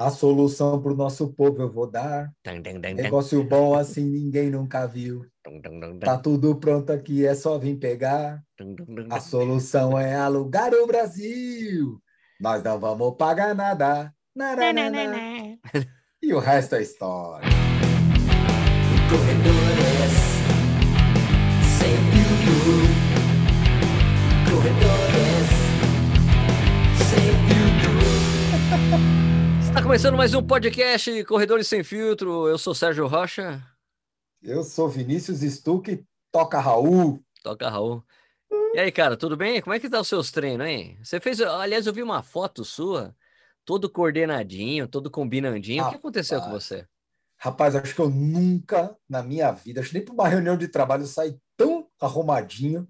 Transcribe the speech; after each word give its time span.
A 0.00 0.08
solução 0.08 0.80
pro 0.80 0.96
nosso 0.96 1.28
povo 1.28 1.60
eu 1.60 1.70
vou 1.70 1.86
dar. 1.86 2.32
Dun, 2.42 2.62
dun, 2.62 2.80
dun, 2.80 2.94
dun. 2.94 3.02
Negócio 3.02 3.44
bom 3.44 3.74
assim 3.74 4.02
ninguém 4.02 4.48
nunca 4.48 4.86
viu. 4.86 5.26
Dun, 5.44 5.60
dun, 5.60 5.78
dun, 5.78 5.90
dun. 5.90 5.98
Tá 5.98 6.16
tudo 6.16 6.56
pronto 6.58 6.90
aqui, 6.90 7.26
é 7.26 7.34
só 7.34 7.58
vir 7.58 7.76
pegar. 7.76 8.42
Dun, 8.58 8.74
dun, 8.74 8.86
dun, 8.94 9.08
A 9.10 9.20
solução 9.20 9.98
é 9.98 10.16
alugar 10.16 10.72
o 10.72 10.86
Brasil. 10.86 12.00
Nós 12.40 12.62
não 12.62 12.80
vamos 12.80 13.14
pagar 13.18 13.54
nada. 13.54 14.10
Nananana. 14.34 15.58
E 16.22 16.32
o 16.32 16.38
resto 16.38 16.76
é 16.76 16.82
história. 16.82 17.46
Começando 29.90 30.16
mais 30.16 30.32
um 30.34 30.46
podcast 30.46 31.24
Corredores 31.24 31.66
Sem 31.66 31.82
Filtro. 31.82 32.46
Eu 32.46 32.56
sou 32.56 32.72
Sérgio 32.72 33.08
Rocha. 33.08 33.60
Eu 34.40 34.62
sou 34.62 34.88
Vinícius 34.88 35.40
Stuck, 35.40 36.06
toca 36.30 36.60
Raul. 36.60 37.20
Toca 37.42 37.68
Raul. 37.68 38.00
E 38.72 38.78
aí, 38.78 38.92
cara, 38.92 39.16
tudo 39.16 39.36
bem? 39.36 39.60
Como 39.60 39.74
é 39.74 39.80
que 39.80 39.90
tá 39.90 40.00
os 40.00 40.06
seus 40.06 40.30
treinos, 40.30 40.64
hein? 40.64 40.96
Você 41.02 41.18
fez, 41.18 41.40
aliás, 41.40 41.88
eu 41.88 41.92
vi 41.92 42.04
uma 42.04 42.22
foto 42.22 42.64
sua, 42.64 43.12
todo 43.64 43.90
coordenadinho, 43.90 44.86
todo 44.86 45.10
combinandinho. 45.10 45.84
o 45.84 45.90
que 45.90 45.96
aconteceu 45.96 46.38
com 46.38 46.46
Rapaz. 46.46 46.62
você? 46.62 46.86
Rapaz, 47.36 47.74
acho 47.74 47.92
que 47.92 48.00
eu 48.00 48.08
nunca 48.08 48.96
na 49.08 49.24
minha 49.24 49.50
vida, 49.50 49.80
acho 49.80 49.90
que 49.90 49.96
nem 49.96 50.04
para 50.04 50.14
uma 50.14 50.28
reunião 50.28 50.56
de 50.56 50.68
trabalho 50.68 51.02
eu 51.02 51.08
saí 51.08 51.36
tão 51.56 51.88
arrumadinho, 52.00 52.88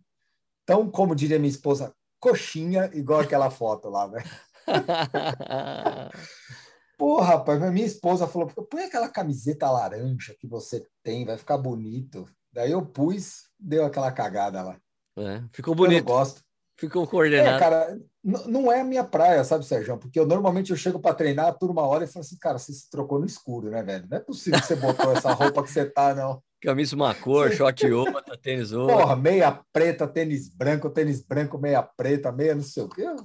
tão, 0.67 0.91
como 0.91 1.17
diria 1.17 1.39
minha 1.39 1.49
esposa, 1.49 1.95
coxinha, 2.19 2.91
igual 2.93 3.21
aquela 3.21 3.51
foto 3.51 3.89
lá, 3.89 4.07
velho. 4.07 4.29
Pô, 7.01 7.19
rapaz, 7.19 7.59
minha 7.73 7.87
esposa 7.87 8.27
falou: 8.29 8.47
põe 8.47 8.83
aquela 8.85 9.09
camiseta 9.09 9.71
laranja 9.71 10.37
que 10.39 10.47
você 10.47 10.87
tem, 11.02 11.24
vai 11.24 11.38
ficar 11.38 11.57
bonito. 11.57 12.27
Daí 12.52 12.73
eu 12.73 12.85
pus, 12.85 13.45
deu 13.59 13.87
aquela 13.87 14.13
cagada 14.13 14.63
lá. 14.63 14.79
É, 15.16 15.43
ficou 15.51 15.73
Eu 15.73 15.79
não 15.79 15.85
bonito, 15.87 16.05
gosto. 16.05 16.43
ficou 16.79 17.05
É, 17.05 17.07
coordenado. 17.07 17.59
cara, 17.59 17.99
n- 18.23 18.47
não 18.49 18.71
é 18.71 18.83
a 18.83 18.85
minha 18.85 19.02
praia, 19.02 19.43
sabe, 19.45 19.65
Sérgio? 19.65 19.97
Porque 19.97 20.21
eu 20.21 20.27
normalmente 20.27 20.73
eu 20.73 20.77
chego 20.77 21.01
para 21.01 21.15
treinar, 21.15 21.47
a 21.47 21.55
turma 21.55 21.87
olha 21.87 22.05
e 22.05 22.07
fala 22.07 22.23
assim: 22.23 22.37
cara, 22.39 22.59
você 22.59 22.71
se 22.71 22.91
trocou 22.91 23.19
no 23.19 23.24
escuro, 23.24 23.71
né, 23.71 23.83
velho? 23.83 24.07
Não 24.07 24.19
é 24.19 24.21
possível 24.21 24.61
que 24.61 24.67
você 24.67 24.77
botou 24.77 25.11
essa 25.11 25.33
roupa 25.33 25.63
que 25.63 25.71
você 25.71 25.87
tá, 25.89 26.15
não. 26.15 26.43
Camisa 26.61 26.95
uma 26.95 27.15
cor, 27.15 27.51
short 27.51 27.91
outra, 27.91 28.37
tênis 28.37 28.73
outra. 28.73 28.95
Porra, 28.99 29.17
meia 29.17 29.59
preta, 29.73 30.07
tênis 30.07 30.51
branco, 30.55 30.91
tênis 30.91 31.23
branco, 31.23 31.57
meia 31.57 31.83
preta, 31.83 32.30
meia 32.30 32.55
não 32.55 32.63
sei 32.63 32.83
o 32.83 32.91
quê. 32.91 33.01
Eu 33.05 33.17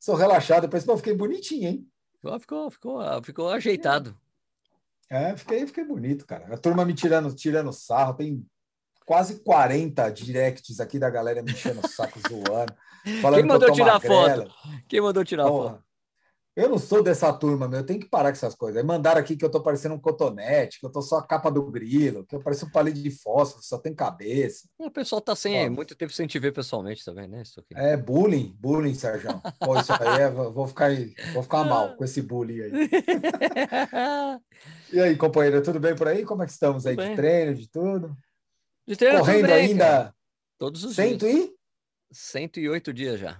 sou 0.00 0.16
relaxado, 0.16 0.62
depois, 0.62 0.84
pô, 0.84 0.96
fiquei 0.96 1.14
bonitinho, 1.14 1.68
hein? 1.68 1.86
Ficou, 2.20 2.40
ficou, 2.40 2.70
ficou, 2.70 3.22
ficou 3.22 3.50
ajeitado. 3.50 4.16
É, 5.08 5.36
fiquei, 5.36 5.66
fiquei 5.66 5.84
bonito, 5.84 6.26
cara. 6.26 6.52
A 6.52 6.58
turma 6.58 6.84
me 6.84 6.92
tirando, 6.92 7.34
tirando 7.34 7.72
sarro, 7.72 8.14
tem 8.14 8.44
quase 9.06 9.40
40 9.40 10.10
directs 10.10 10.80
aqui 10.80 10.98
da 10.98 11.08
galera 11.08 11.42
me 11.42 11.52
enchendo 11.52 11.80
o 11.80 11.88
saco 11.88 12.18
zoando. 12.28 12.74
Falando 13.22 13.40
Quem 13.40 13.48
mandou 13.48 13.68
que 13.68 13.74
tirar 13.74 13.94
magrela. 13.94 14.50
Quem 14.86 15.00
mandou 15.00 15.24
tirar 15.24 15.44
a 15.44 15.48
Porra, 15.48 15.70
foto? 15.70 15.84
Eu 16.58 16.68
não 16.68 16.78
sou 16.78 17.02
dessa 17.02 17.32
turma, 17.32 17.68
meu. 17.68 17.80
Eu 17.80 17.86
tenho 17.86 18.00
que 18.00 18.08
parar 18.08 18.30
com 18.30 18.36
essas 18.36 18.54
coisas. 18.54 18.76
Aí 18.80 18.84
mandaram 18.86 19.20
aqui 19.20 19.36
que 19.36 19.44
eu 19.44 19.50
tô 19.50 19.62
parecendo 19.62 19.94
um 19.94 20.00
cotonete, 20.00 20.80
que 20.80 20.86
eu 20.86 20.90
tô 20.90 21.00
só 21.00 21.18
a 21.18 21.26
capa 21.26 21.50
do 21.50 21.62
grilo, 21.70 22.26
que 22.26 22.34
eu 22.34 22.40
pareço 22.40 22.66
um 22.66 22.70
palito 22.70 23.00
de 23.00 23.10
fósforo, 23.10 23.62
só 23.64 23.78
tem 23.78 23.94
cabeça. 23.94 24.68
O 24.78 24.90
pessoal 24.90 25.20
tá 25.20 25.36
sem 25.36 25.66
Ó. 25.66 25.70
muito 25.70 25.94
tempo 25.94 26.12
sem 26.12 26.26
te 26.26 26.38
ver 26.38 26.52
pessoalmente 26.52 27.04
também, 27.04 27.28
né? 27.28 27.42
Isso 27.42 27.60
aqui. 27.60 27.74
É 27.76 27.96
bullying, 27.96 28.56
bullying, 28.58 28.94
Sérgio. 28.94 29.40
Pô, 29.60 29.78
isso 29.78 29.92
aí 29.92 30.22
é, 30.22 30.30
vou 30.30 30.66
ficar, 30.66 30.90
vou 31.32 31.42
ficar 31.42 31.64
mal 31.64 31.94
com 31.96 32.04
esse 32.04 32.20
bullying 32.22 32.60
aí. 32.62 32.72
E 34.92 34.98
aí, 35.00 35.16
companheiro, 35.16 35.62
tudo 35.62 35.78
bem 35.78 35.94
por 35.94 36.08
aí? 36.08 36.24
Como 36.24 36.42
é 36.42 36.46
que 36.46 36.52
estamos 36.52 36.86
aí? 36.86 36.96
De 36.96 37.14
treino, 37.14 37.54
de 37.54 37.68
tudo? 37.70 38.16
De 38.86 38.96
treino, 38.96 39.18
tudo 39.18 39.26
Correndo 39.26 39.46
bem, 39.46 39.52
ainda 39.54 39.84
cara. 39.84 40.14
Todos 40.58 40.82
os 40.82 40.94
cento 40.96 41.26
dias. 41.26 41.50
e? 41.50 41.54
108 42.10 42.92
dias 42.92 43.20
já, 43.20 43.38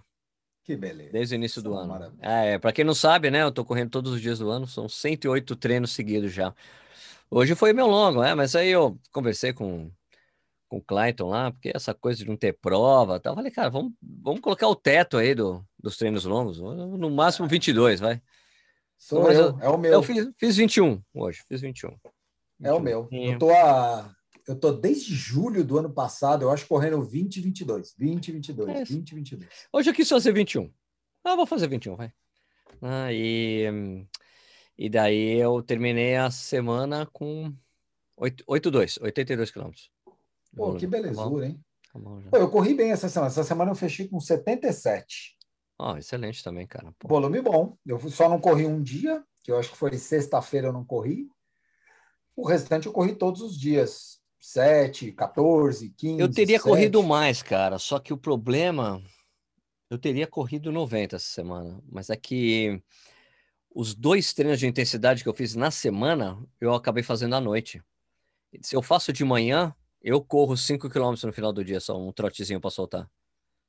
Que 0.68 0.76
beleza. 0.76 1.10
desde 1.10 1.34
o 1.34 1.36
início 1.36 1.62
do 1.62 1.72
é 1.72 1.78
ano. 1.78 1.88
maravilha. 1.88 2.20
É, 2.20 2.58
para 2.58 2.74
quem 2.74 2.84
não 2.84 2.92
sabe, 2.92 3.30
né? 3.30 3.42
Eu 3.42 3.50
tô 3.50 3.64
correndo 3.64 3.88
todos 3.88 4.12
os 4.12 4.20
dias 4.20 4.38
do 4.38 4.50
ano, 4.50 4.66
são 4.66 4.86
108 4.86 5.56
treinos 5.56 5.92
seguidos 5.92 6.30
já. 6.30 6.54
Hoje 7.30 7.54
foi 7.54 7.72
meu 7.72 7.86
longo, 7.86 8.20
né? 8.20 8.34
Mas 8.34 8.54
aí 8.54 8.68
eu 8.68 9.00
conversei 9.10 9.54
com, 9.54 9.90
com 10.68 10.76
o 10.76 10.82
Clayton 10.82 11.30
lá, 11.30 11.50
porque 11.50 11.72
essa 11.74 11.94
coisa 11.94 12.18
de 12.18 12.28
não 12.28 12.36
ter 12.36 12.52
prova 12.52 13.16
e 13.16 13.20
tal. 13.20 13.34
Falei, 13.34 13.50
cara, 13.50 13.70
vamos, 13.70 13.94
vamos 14.02 14.42
colocar 14.42 14.68
o 14.68 14.76
teto 14.76 15.16
aí 15.16 15.34
do, 15.34 15.64
dos 15.82 15.96
treinos 15.96 16.26
longos. 16.26 16.58
No 16.60 17.08
máximo 17.08 17.48
22, 17.48 18.00
vai. 18.00 18.20
Sou 18.98 19.22
Mas 19.22 19.38
eu, 19.38 19.58
é 19.62 19.70
o 19.70 19.78
meu. 19.78 19.92
Eu 19.94 20.02
fiz, 20.02 20.28
fiz 20.36 20.56
21 20.58 21.02
hoje, 21.14 21.42
fiz 21.48 21.62
21. 21.62 21.96
É 22.62 22.70
o 22.74 22.76
21. 22.76 22.80
meu. 22.82 23.08
Eu 23.10 23.38
tô 23.38 23.48
a. 23.52 24.14
Eu 24.48 24.59
tô 24.59 24.72
desde 24.72 25.14
julho 25.14 25.62
do 25.62 25.78
ano 25.78 25.92
passado, 25.92 26.42
eu 26.42 26.50
acho, 26.50 26.66
correndo 26.66 27.03
20 27.03 27.36
e 27.36 27.41
22. 27.42 27.94
20 27.98 28.28
e 28.28 28.32
22. 28.32 28.70
É 28.70 28.82
isso. 28.82 28.92
20 28.94 29.10
e 29.10 29.14
22. 29.14 29.50
Hoje 29.70 29.91
eu 29.91 29.94
quis 29.94 30.09
fazer 30.09 30.32
21. 30.32 30.72
Ah, 31.22 31.36
vou 31.36 31.47
fazer 31.47 31.69
21, 31.69 31.97
vai. 31.97 32.10
Ah, 32.81 33.12
e, 33.12 34.06
e 34.78 34.88
daí 34.88 35.38
eu 35.38 35.62
terminei 35.62 36.16
a 36.16 36.31
semana 36.31 37.04
com 37.12 37.54
8 38.16 38.42
8,2, 38.47 39.03
82 39.03 39.50
quilômetros. 39.50 39.91
Pô, 40.56 40.75
que 40.76 40.86
belezura, 40.86 41.47
hein? 41.47 41.62
tá 41.92 41.98
bom. 41.98 42.22
Pô, 42.30 42.36
eu 42.38 42.50
corri 42.50 42.72
bem 42.72 42.91
essa 42.91 43.10
semana. 43.10 43.30
Essa 43.30 43.44
semana 43.44 43.70
eu 43.70 43.75
fechei 43.75 44.09
com 44.09 44.19
77. 44.19 45.36
Ah, 45.78 45.98
excelente 45.98 46.42
também, 46.42 46.66
cara. 46.66 46.91
Pô, 46.98 47.06
Volume 47.06 47.42
bom. 47.42 47.76
Eu 47.84 48.00
só 48.09 48.30
não 48.30 48.41
corri 48.41 48.65
um 48.65 48.82
dia, 48.82 49.22
que 49.44 49.53
eu 49.53 49.59
acho 49.59 49.72
que 49.72 49.76
foi 49.76 49.97
sexta-feira 49.98 50.69
eu 50.69 50.72
não 50.72 50.86
corri. 50.86 51.28
O 52.34 52.47
restante 52.47 52.86
eu 52.86 52.92
corri 52.92 53.15
todos 53.15 53.42
os 53.42 53.59
dias. 53.59 54.17
7, 54.38 55.12
14, 55.12 55.91
15. 55.91 56.21
eu 56.21 56.31
teria 56.31 56.59
7. 56.59 56.62
corrido 56.69 57.03
mais, 57.03 57.43
cara, 57.43 57.78
só 57.78 57.99
que 57.99 58.12
o 58.12 58.16
problema. 58.19 59.03
Eu 59.91 59.99
teria 59.99 60.26
corrido 60.26 60.71
90 60.71 61.16
essa 61.16 61.25
semana, 61.26 61.81
mas 61.91 62.10
é 62.10 62.16
que 62.16 62.82
os 63.75 63.94
dois 63.94 64.34
treinos 64.34 64.59
de 64.60 64.66
intensidade 64.66 65.22
que 65.22 65.28
eu 65.28 65.34
fiz 65.34 65.54
na 65.54 65.71
semana, 65.71 66.38
eu 66.60 66.75
acabei 66.75 67.03
fazendo 67.03 67.34
à 67.34 67.41
noite. 67.41 67.82
Se 68.60 68.77
eu 68.77 68.82
faço 68.82 69.12
de 69.12 69.25
manhã, 69.25 69.75
eu 70.03 70.21
corro 70.22 70.56
5 70.56 70.91
km 70.91 71.15
no 71.25 71.32
final 71.32 71.53
do 71.53 71.65
dia, 71.65 71.81
só 71.81 71.98
um 71.98 72.12
trotezinho 72.12 72.60
para 72.60 72.71
soltar. 72.71 73.10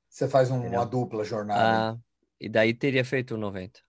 Você 0.09 0.27
faz 0.27 0.51
um- 0.51 0.59
uma 0.67 0.85
dupla 0.85 1.23
jornada. 1.23 1.93
Ah, 1.93 1.97
e 2.39 2.49
daí 2.49 2.73
teria 2.73 3.05
feito 3.05 3.37
90. 3.37 3.79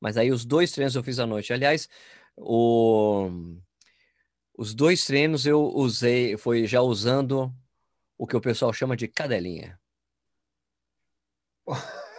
Mas 0.00 0.16
aí 0.16 0.32
os 0.32 0.44
dois 0.44 0.72
treinos 0.72 0.96
eu 0.96 1.02
fiz 1.04 1.18
à 1.18 1.26
noite. 1.26 1.52
Aliás, 1.52 1.88
o... 2.36 3.30
os 4.56 4.74
dois 4.74 5.04
treinos 5.04 5.46
eu 5.46 5.62
usei, 5.62 6.36
foi 6.36 6.66
já 6.66 6.80
usando 6.80 7.52
o 8.18 8.26
que 8.26 8.36
o 8.36 8.40
pessoal 8.40 8.72
chama 8.72 8.96
de 8.96 9.08
cadelinha. 9.08 9.78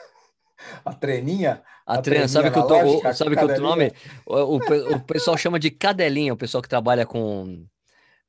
A 0.86 0.94
treninha. 0.94 1.64
A 1.86 1.96
A 1.96 2.02
treina, 2.02 2.28
sabe 2.28 2.50
que 2.50 2.56
to- 2.62 2.68
o- 2.68 2.74
analógica, 2.76 3.14
sabe 3.14 3.36
que 3.36 3.44
o 3.44 3.62
nome? 3.62 3.92
O, 4.26 4.36
o 4.36 4.56
o 4.96 5.00
pessoal 5.02 5.38
chama 5.38 5.60
de 5.60 5.70
cadelinha, 5.70 6.34
o 6.34 6.38
pessoal 6.38 6.62
que 6.62 6.70
trabalha 6.70 7.06
com, 7.06 7.66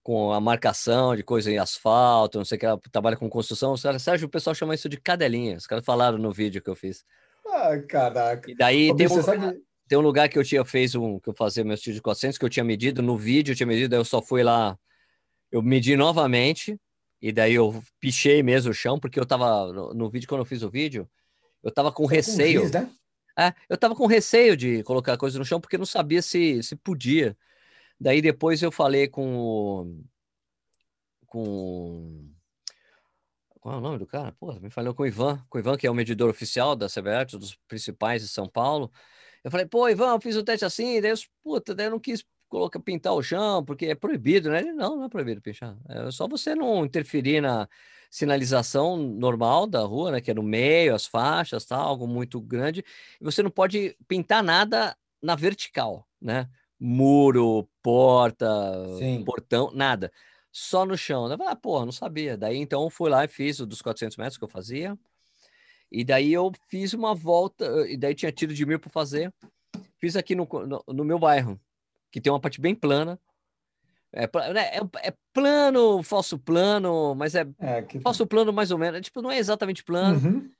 com 0.02 0.32
a 0.32 0.40
marcação 0.40 1.14
de 1.14 1.22
coisa 1.22 1.50
em 1.50 1.58
asfalto, 1.58 2.38
não 2.38 2.44
sei 2.44 2.58
o 2.58 2.78
que, 2.78 2.90
trabalha 2.90 3.16
com 3.16 3.28
construção. 3.28 3.72
Os 3.72 3.82
caras, 3.82 4.02
Sérgio, 4.02 4.26
o 4.26 4.30
pessoal 4.30 4.54
chama 4.54 4.74
isso 4.74 4.88
de 4.88 4.96
cadelinha. 4.96 5.56
Os 5.56 5.66
caras 5.66 5.84
falaram 5.84 6.18
no 6.18 6.32
vídeo 6.32 6.62
que 6.62 6.70
eu 6.70 6.74
fiz. 6.76 7.04
Ah, 7.46 7.78
caraca. 7.88 8.50
E 8.50 8.54
daí 8.54 8.90
Ô, 8.90 8.96
tem 8.96 9.06
um, 9.06 9.22
sabe... 9.22 9.62
tem 9.92 9.98
um 9.98 10.02
lugar 10.02 10.26
que 10.26 10.38
eu 10.38 10.42
tinha 10.42 10.64
fez 10.64 10.94
um 10.94 11.20
que 11.20 11.28
eu 11.28 11.34
fazia 11.34 11.62
meus 11.62 11.78
tiros 11.82 11.96
de 11.96 12.00
400 12.00 12.38
que 12.38 12.44
eu 12.46 12.48
tinha 12.48 12.64
medido 12.64 13.02
no 13.02 13.14
vídeo, 13.14 13.52
eu 13.52 13.56
tinha 13.56 13.66
medido, 13.66 13.90
daí 13.90 14.00
eu 14.00 14.06
só 14.06 14.22
fui 14.22 14.42
lá, 14.42 14.78
eu 15.50 15.60
medi 15.60 15.98
novamente 15.98 16.80
e 17.20 17.30
daí 17.30 17.52
eu 17.52 17.84
pichei 18.00 18.42
mesmo 18.42 18.70
o 18.70 18.74
chão 18.74 18.98
porque 18.98 19.20
eu 19.20 19.26
tava 19.26 19.70
no, 19.70 19.92
no 19.92 20.08
vídeo 20.08 20.26
quando 20.26 20.38
eu 20.38 20.46
fiz 20.46 20.62
o 20.62 20.70
vídeo, 20.70 21.06
eu 21.62 21.70
tava 21.70 21.92
com 21.92 22.06
receio. 22.06 22.62
giz, 22.62 22.72
né? 22.72 22.90
É, 23.38 23.52
eu 23.68 23.76
tava 23.76 23.94
com 23.94 24.06
receio 24.06 24.56
de 24.56 24.82
colocar 24.82 25.18
coisa 25.18 25.38
no 25.38 25.44
chão 25.44 25.60
porque 25.60 25.76
não 25.76 25.84
sabia 25.84 26.22
se 26.22 26.62
se 26.62 26.74
podia. 26.74 27.36
Daí 28.00 28.22
depois 28.22 28.62
eu 28.62 28.72
falei 28.72 29.08
com 29.08 29.36
o 29.36 30.04
com 31.26 32.30
qual 33.60 33.74
é 33.74 33.78
o 33.78 33.82
nome 33.82 33.98
do 33.98 34.06
cara? 34.06 34.32
Pô, 34.40 34.54
me 34.54 34.70
falou 34.70 34.94
com 34.94 35.02
o 35.02 35.06
Ivan, 35.06 35.44
com 35.50 35.58
o 35.58 35.60
Ivan, 35.60 35.76
que 35.76 35.86
é 35.86 35.90
o 35.90 35.94
medidor 35.94 36.30
oficial 36.30 36.74
da 36.74 36.88
CBR, 36.88 37.36
um 37.36 37.38
dos 37.38 37.54
principais 37.68 38.22
de 38.22 38.28
São 38.28 38.48
Paulo. 38.48 38.90
Eu 39.44 39.50
falei, 39.50 39.66
pô, 39.66 39.88
Ivan, 39.88 40.12
eu 40.12 40.20
fiz 40.20 40.36
o 40.36 40.42
teste 40.42 40.64
assim, 40.64 41.00
daí 41.00 41.10
eu, 41.10 41.16
puta, 41.42 41.74
daí 41.74 41.86
eu 41.86 41.90
não 41.90 42.00
quis 42.00 42.24
colocar, 42.48 42.78
pintar 42.80 43.14
o 43.14 43.22
chão, 43.22 43.64
porque 43.64 43.86
é 43.86 43.94
proibido, 43.94 44.50
né? 44.50 44.60
Ele, 44.60 44.72
não, 44.72 44.96
não 44.96 45.04
é 45.04 45.08
proibido 45.08 45.40
pintar. 45.40 45.76
É 45.88 46.10
só 46.10 46.28
você 46.28 46.54
não 46.54 46.84
interferir 46.84 47.40
na 47.40 47.68
sinalização 48.10 48.96
normal 48.96 49.66
da 49.66 49.80
rua, 49.80 50.12
né? 50.12 50.20
Que 50.20 50.30
é 50.30 50.34
no 50.34 50.42
meio, 50.42 50.94
as 50.94 51.06
faixas, 51.06 51.64
tal, 51.64 51.80
algo 51.80 52.06
muito 52.06 52.40
grande. 52.40 52.84
E 53.20 53.24
você 53.24 53.42
não 53.42 53.50
pode 53.50 53.96
pintar 54.06 54.42
nada 54.42 54.96
na 55.20 55.34
vertical, 55.34 56.06
né? 56.20 56.48
Muro, 56.78 57.68
porta, 57.82 58.46
Sim. 58.98 59.24
portão, 59.24 59.70
nada 59.72 60.12
só 60.52 60.84
no 60.84 60.96
chão. 60.96 61.24
Eu 61.24 61.38
falei, 61.38 61.52
ah, 61.52 61.56
porra, 61.56 61.86
não 61.86 61.92
sabia. 61.92 62.36
Daí 62.36 62.58
então 62.58 62.82
eu 62.82 62.90
fui 62.90 63.08
lá 63.10 63.24
e 63.24 63.28
fiz 63.28 63.58
o 63.58 63.66
dos 63.66 63.80
400 63.80 64.16
metros 64.18 64.36
que 64.36 64.44
eu 64.44 64.48
fazia. 64.48 64.96
E 65.92 66.04
daí 66.04 66.32
eu 66.32 66.50
fiz 66.68 66.94
uma 66.94 67.14
volta, 67.14 67.64
e 67.88 67.96
daí 67.98 68.14
tinha 68.14 68.32
tiro 68.32 68.54
de 68.54 68.64
mil 68.64 68.80
para 68.80 68.88
fazer. 68.90 69.32
Fiz 69.98 70.16
aqui 70.16 70.34
no, 70.34 70.48
no, 70.66 70.82
no 70.88 71.04
meu 71.04 71.18
bairro, 71.18 71.60
que 72.10 72.20
tem 72.20 72.32
uma 72.32 72.40
parte 72.40 72.60
bem 72.60 72.74
plana. 72.74 73.20
É, 74.14 74.26
né, 74.52 74.60
é, 74.76 75.08
é 75.08 75.14
plano, 75.32 76.02
falso 76.02 76.38
plano, 76.38 77.14
mas 77.14 77.34
é 77.34 77.46
É, 77.58 77.82
que... 77.82 78.00
falso 78.00 78.26
plano 78.26 78.52
mais 78.52 78.70
ou 78.70 78.78
menos. 78.78 79.00
Tipo, 79.02 79.22
não 79.22 79.30
é 79.30 79.38
exatamente 79.38 79.82
plano, 79.84 80.18
Uhum. 80.18 80.50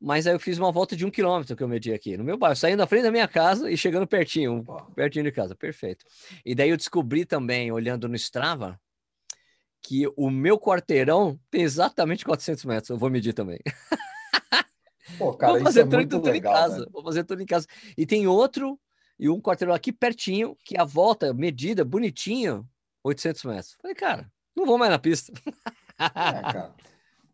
mas 0.00 0.26
aí 0.26 0.34
eu 0.34 0.40
fiz 0.40 0.58
uma 0.58 0.70
volta 0.72 0.94
de 0.96 1.04
um 1.04 1.10
quilômetro 1.10 1.54
que 1.56 1.62
eu 1.62 1.68
medi 1.68 1.92
aqui 1.92 2.16
no 2.16 2.24
meu 2.24 2.36
bairro, 2.38 2.56
saindo 2.56 2.78
da 2.78 2.86
frente 2.86 3.02
da 3.04 3.10
minha 3.10 3.28
casa 3.28 3.70
e 3.70 3.76
chegando 3.76 4.06
pertinho, 4.06 4.62
Pô, 4.64 4.80
pertinho 4.94 5.24
de 5.24 5.32
casa, 5.32 5.54
perfeito. 5.54 6.04
E 6.44 6.54
daí 6.54 6.70
eu 6.70 6.76
descobri 6.76 7.24
também, 7.26 7.70
olhando 7.72 8.08
no 8.08 8.16
Strava, 8.16 8.78
que 9.82 10.06
o 10.16 10.30
meu 10.30 10.58
quarteirão 10.58 11.38
tem 11.50 11.60
exatamente 11.62 12.24
400 12.24 12.64
metros. 12.64 12.88
Eu 12.90 12.96
vou 12.98 13.10
medir 13.10 13.32
também. 13.34 13.58
Pô, 15.18 15.34
cara, 15.34 15.52
vou 15.52 15.56
isso 15.58 15.64
fazer 15.66 15.80
é 15.80 15.84
tudo, 15.84 15.94
muito 15.96 16.10
tudo 16.10 16.30
legal, 16.30 16.52
em 16.52 16.56
casa. 16.60 16.78
velho. 16.78 16.90
Vou 16.92 17.04
fazer 17.04 17.24
tudo 17.24 17.42
em 17.42 17.46
casa. 17.46 17.66
E 17.96 18.06
tem 18.06 18.26
outro 18.26 18.78
e 19.18 19.28
um 19.28 19.40
quarteirão 19.40 19.74
aqui 19.74 19.92
pertinho, 19.92 20.56
que 20.64 20.76
a 20.78 20.84
volta 20.84 21.32
medida 21.32 21.84
bonitinho, 21.84 22.66
800 23.04 23.44
metros. 23.44 23.76
Falei, 23.80 23.94
cara, 23.94 24.30
não 24.56 24.66
vou 24.66 24.78
mais 24.78 24.90
na 24.90 24.98
pista. 24.98 25.32
É. 25.98 26.70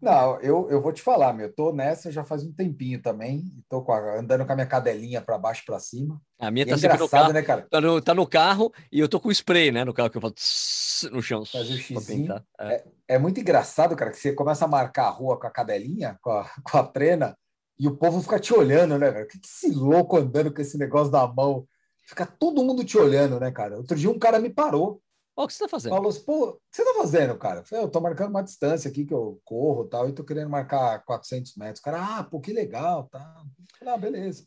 Não, 0.00 0.40
eu, 0.40 0.70
eu 0.70 0.80
vou 0.80 0.92
te 0.94 1.02
falar, 1.02 1.34
meu, 1.34 1.48
eu 1.48 1.54
tô 1.54 1.72
nessa 1.74 2.10
já 2.10 2.24
faz 2.24 2.42
um 2.42 2.50
tempinho 2.50 3.02
também, 3.02 3.44
tô 3.68 3.82
com 3.82 3.92
a- 3.92 4.18
andando 4.18 4.46
com 4.46 4.52
a 4.52 4.54
minha 4.54 4.66
cadelinha 4.66 5.20
para 5.20 5.36
baixo 5.36 5.62
para 5.66 5.78
cima. 5.78 6.18
A 6.38 6.50
minha 6.50 6.64
E 6.64 6.68
é 6.70 6.72
tá 6.72 6.78
sempre 6.78 6.96
no 6.96 7.08
carro, 7.08 7.32
né, 7.34 7.42
cara? 7.42 7.66
tá 7.70 7.80
no, 7.82 8.00
tá 8.00 8.14
no 8.14 8.26
carro 8.26 8.72
e 8.90 8.98
eu 8.98 9.06
tô 9.06 9.20
com 9.20 9.30
spray, 9.30 9.70
né, 9.70 9.84
no 9.84 9.92
carro 9.92 10.08
que 10.08 10.16
eu 10.16 10.30
tss, 10.30 11.10
no 11.10 11.20
chão. 11.22 11.44
Fazer 11.44 11.74
o 11.74 11.76
xizinho. 11.76 12.22
pintar. 12.22 12.44
É. 12.58 12.84
É 13.08 13.18
muito 13.18 13.40
engraçado, 13.40 13.94
cara, 13.94 14.10
que 14.10 14.16
você 14.16 14.32
começa 14.32 14.64
a 14.64 14.68
marcar 14.68 15.04
a 15.08 15.10
rua 15.10 15.38
com 15.38 15.46
a 15.46 15.50
cadelinha, 15.50 16.18
com 16.22 16.30
a, 16.30 16.48
com 16.64 16.78
a 16.78 16.82
trena, 16.82 17.36
e 17.80 17.88
o 17.88 17.96
povo 17.96 18.20
fica 18.20 18.38
te 18.38 18.52
olhando, 18.52 18.98
né, 18.98 19.10
velho? 19.10 19.24
O 19.24 19.28
que 19.28 19.38
que 19.38 19.48
esse 19.48 19.70
louco 19.70 20.18
andando 20.18 20.52
com 20.52 20.60
esse 20.60 20.76
negócio 20.76 21.10
na 21.10 21.26
mão? 21.26 21.66
Fica 22.02 22.26
todo 22.26 22.62
mundo 22.62 22.84
te 22.84 22.98
olhando, 22.98 23.40
né, 23.40 23.50
cara? 23.50 23.78
Outro 23.78 23.96
dia 23.96 24.10
um 24.10 24.18
cara 24.18 24.38
me 24.38 24.50
parou, 24.50 25.00
Ó, 25.34 25.44
o 25.44 25.46
que 25.46 25.54
você 25.54 25.64
tá 25.64 25.68
fazendo? 25.68 25.92
falou 25.92 26.10
assim, 26.10 26.22
pô, 26.22 26.48
o 26.48 26.52
que 26.70 26.76
você 26.76 26.84
tá 26.84 26.94
fazendo, 26.98 27.38
cara? 27.38 27.60
Eu 27.60 27.64
falei, 27.64 27.84
eu 27.84 27.88
tô 27.88 27.98
marcando 27.98 28.28
uma 28.28 28.42
distância 28.42 28.90
aqui 28.90 29.06
que 29.06 29.14
eu 29.14 29.40
corro 29.42 29.86
e 29.86 29.88
tal, 29.88 30.08
e 30.08 30.12
tô 30.12 30.22
querendo 30.22 30.50
marcar 30.50 31.02
400 31.06 31.56
metros. 31.56 31.80
O 31.80 31.82
cara, 31.82 32.18
ah, 32.18 32.24
pô, 32.24 32.40
que 32.40 32.52
legal, 32.52 33.08
tá. 33.10 33.42
Falei, 33.78 33.94
ah, 33.94 33.96
beleza. 33.96 34.44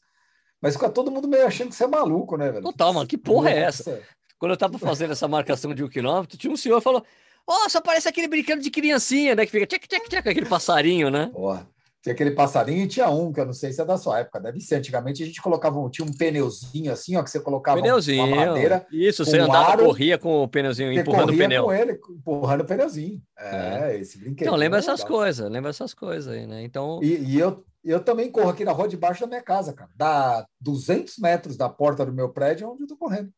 Mas 0.62 0.76
fica 0.76 0.90
todo 0.90 1.10
mundo 1.10 1.28
meio 1.28 1.48
achando 1.48 1.70
que 1.70 1.76
você 1.76 1.86
é 1.86 1.88
maluco, 1.88 2.38
né, 2.38 2.52
velho? 2.52 2.64
Total, 2.64 2.94
mano, 2.94 3.08
que 3.08 3.18
porra 3.18 3.50
é 3.50 3.58
essa? 3.62 4.04
Quando 4.38 4.52
eu 4.52 4.58
tava 4.58 4.78
fazendo 4.78 5.14
essa 5.14 5.28
marcação 5.28 5.74
de 5.74 5.84
um 5.84 5.90
quilômetro, 5.90 6.38
tinha 6.38 6.54
um 6.54 6.58
senhor 6.58 6.78
que 6.78 6.84
falou: 6.84 7.04
Ó, 7.48 7.68
só 7.70 7.82
parece 7.82 8.08
aquele 8.08 8.28
brincando 8.28 8.62
de 8.62 8.70
criancinha, 8.70 9.36
né? 9.36 9.46
Que 9.46 9.52
fica 9.52 9.66
tchac, 9.66 9.88
tchac, 9.88 10.10
tchac, 10.10 10.30
aquele 10.30 10.48
passarinho, 10.48 11.10
né? 11.10 11.32
Porra. 11.34 11.68
Tinha 12.04 12.14
aquele 12.14 12.32
passarinho 12.32 12.84
e 12.84 12.88
tinha 12.88 13.10
um, 13.10 13.32
que 13.32 13.40
eu 13.40 13.46
não 13.46 13.54
sei 13.54 13.72
se 13.72 13.80
é 13.82 13.86
da 13.86 13.98
sua 13.98 14.20
época, 14.20 14.38
deve 14.42 14.60
ser. 14.60 14.76
Antigamente 14.76 15.24
a 15.24 15.26
gente 15.26 15.42
colocava 15.42 15.80
um, 15.80 15.90
tinha 15.90 16.06
um 16.06 16.12
pneuzinho 16.12 16.92
assim, 16.92 17.16
ó, 17.16 17.24
que 17.24 17.30
você 17.30 17.40
colocava 17.40 17.80
Pneuzinho. 17.82 18.26
uma 18.26 18.36
madeira, 18.46 18.86
Isso, 18.92 19.24
você 19.24 19.40
andava, 19.40 19.72
aro, 19.72 19.86
corria 19.86 20.18
com 20.18 20.44
o 20.44 20.48
pneuzinho, 20.50 20.92
empurrando 20.92 21.32
o 21.32 21.38
pneu. 21.38 21.64
com 21.64 21.72
ele, 21.72 21.94
empurrando 22.10 22.62
o 22.62 22.66
pneuzinho. 22.66 23.22
É, 23.40 23.96
esse 23.98 24.18
brinquedo. 24.18 24.48
Então, 24.48 24.56
lembra 24.58 24.80
é 24.80 24.82
essas 24.82 25.00
legal. 25.00 25.18
coisas, 25.18 25.50
lembra 25.50 25.70
essas 25.70 25.94
coisas 25.94 26.28
aí, 26.34 26.46
né? 26.46 26.62
Então, 26.64 27.00
E, 27.02 27.16
e 27.20 27.40
eu, 27.40 27.64
eu 27.86 28.02
também 28.04 28.30
corro 28.30 28.50
aqui 28.50 28.66
na 28.66 28.74
rua 28.74 28.90
debaixo 28.90 29.22
da 29.22 29.28
minha 29.28 29.42
casa, 29.42 29.72
cara. 29.72 29.90
Dá 29.96 30.46
200 30.60 31.18
metros 31.20 31.56
da 31.56 31.70
porta 31.70 32.06
do 32.06 32.12
meu 32.12 32.28
prédio, 32.34 32.66
é 32.66 32.68
onde 32.70 32.84
eu 32.84 32.88
tô 32.88 32.98
correndo. 32.98 33.32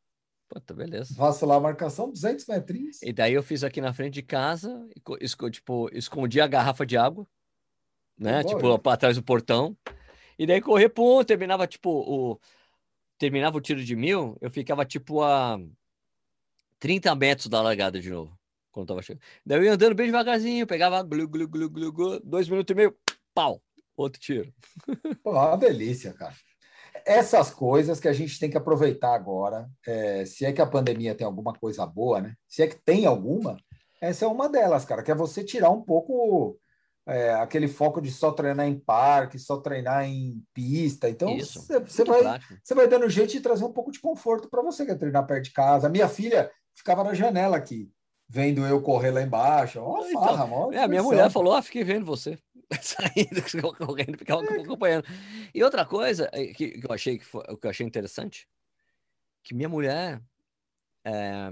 puta, 0.50 0.74
beleza. 0.74 1.14
Faço 1.14 1.46
lá 1.46 1.58
a 1.58 1.60
marcação, 1.60 2.10
200 2.10 2.48
metrinhos. 2.48 2.98
E 3.04 3.14
daí 3.14 3.34
eu 3.36 3.44
fiz 3.44 3.64
aqui 3.64 3.80
na 3.80 3.94
frente 3.94 4.16
de 4.16 4.24
casa, 4.24 4.88
esco- 5.22 5.52
tipo, 5.52 5.88
escondi 5.94 6.42
a 6.42 6.48
garrafa 6.48 6.84
de 6.84 6.98
água, 6.98 7.28
né? 8.18 8.42
Boa, 8.44 8.56
Tipo, 8.56 8.80
para 8.80 8.98
trás 8.98 9.16
do 9.16 9.24
portão. 9.24 9.76
E 10.38 10.46
daí 10.46 10.62
correr, 10.62 10.90
pum, 10.90 11.24
terminava 11.24 11.66
tipo 11.68 11.90
o 11.90 12.40
terminava 13.18 13.58
o 13.58 13.62
tiro 13.62 13.84
de 13.84 13.96
mil, 13.96 14.38
eu 14.42 14.52
ficava 14.52 14.86
tipo 14.86 15.22
a 15.22 15.58
30 16.80 17.16
metros 17.16 17.48
da 17.48 17.62
largada 17.62 18.00
de 18.00 18.10
novo, 18.10 18.38
quando 18.72 18.88
tava 18.88 19.02
chegando. 19.02 19.24
Daí 19.46 19.60
eu 19.60 19.64
ia 19.64 19.74
andando 19.74 19.96
bem 19.96 20.08
devagarzinho, 20.08 20.68
pegava 20.68 21.02
glu, 21.02 21.28
glu, 21.28 21.48
glu, 21.48 21.70
glu, 21.70 21.92
glu, 21.92 22.20
dois 22.20 22.50
minutos 22.50 22.72
e 22.74 22.76
meio, 22.76 22.96
pau, 23.34 23.62
outro 23.96 24.20
tiro. 24.20 24.54
Pô, 25.24 25.32
é 25.32 25.48
uma 25.48 25.58
delícia, 25.58 26.14
cara. 26.14 26.36
Essas 27.06 27.52
coisas 27.52 28.00
que 28.00 28.08
a 28.08 28.14
gente 28.14 28.40
tem 28.40 28.50
que 28.50 28.58
aproveitar 28.58 29.14
agora, 29.14 29.70
é, 29.86 30.26
se 30.26 30.46
é 30.46 30.52
que 30.52 30.62
a 30.62 30.68
pandemia 30.68 31.16
tem 31.16 31.26
alguma 31.26 31.54
coisa 31.54 31.86
boa, 31.86 32.20
né? 32.20 32.36
Se 32.48 32.64
é 32.64 32.68
que 32.68 32.76
tem 32.84 33.06
alguma, 33.06 33.58
essa 34.02 34.26
é 34.26 34.28
uma 34.28 34.50
delas, 34.50 34.86
cara, 34.86 35.04
que 35.04 35.12
é 35.12 35.16
você 35.16 35.44
tirar 35.44 35.70
um 35.70 35.82
pouco 35.82 36.60
é, 37.08 37.34
aquele 37.36 37.68
foco 37.68 38.02
de 38.02 38.12
só 38.12 38.32
treinar 38.32 38.68
em 38.68 38.80
parque, 38.80 39.38
só 39.38 39.58
treinar 39.58 40.06
em 40.06 40.44
pista. 40.54 41.08
Então, 41.08 41.38
você 41.38 42.04
vai, 42.04 42.22
prático. 42.22 42.56
vai 42.74 42.88
dando 42.88 43.10
jeito 43.10 43.32
de 43.32 43.42
trazer 43.42 43.64
um 43.64 43.72
pouco 43.72 43.92
de 43.92 44.00
conforto 44.00 44.50
para 44.50 44.64
você 44.64 44.84
que 44.84 44.92
quer 44.92 44.98
treinar 44.98 45.26
perto 45.28 45.44
de 45.44 45.52
casa. 45.52 45.88
A 45.88 45.90
minha 45.90 46.10
filha 46.10 46.52
ficava 46.74 47.04
na 47.04 47.14
janela 47.14 47.58
aqui, 47.58 47.92
vendo 48.28 48.66
eu 48.66 48.82
correr 48.82 49.12
lá 49.12 49.22
embaixo. 49.22 49.80
Ó, 49.80 50.04
Então, 50.08 50.24
farra, 50.24 50.48
mó 50.48 50.72
É, 50.72 50.84
a 50.84 50.88
minha 50.88 51.04
mulher 51.04 51.30
falou: 51.30 51.54
ah, 51.54 51.62
fiquei 51.62 51.84
vendo 51.84 52.06
você. 52.06 52.40
Saindo, 52.82 53.78
correndo, 53.78 54.18
ficava 54.18 54.42
acompanhando. 54.44 55.06
E 55.54 55.64
outra 55.64 55.86
coisa 55.86 56.28
eh, 56.34 56.48
que, 56.48 56.72
que 56.72 56.88
eu 56.88 56.92
achei 56.92 57.20
que 57.20 57.26
foi, 57.26 57.44
que 57.44 57.68
eu 57.68 57.70
achei 57.70 57.86
interessante, 57.86 58.48
que 59.44 59.54
minha 59.54 59.70
mulher 59.70 60.20
eh, 61.06 61.52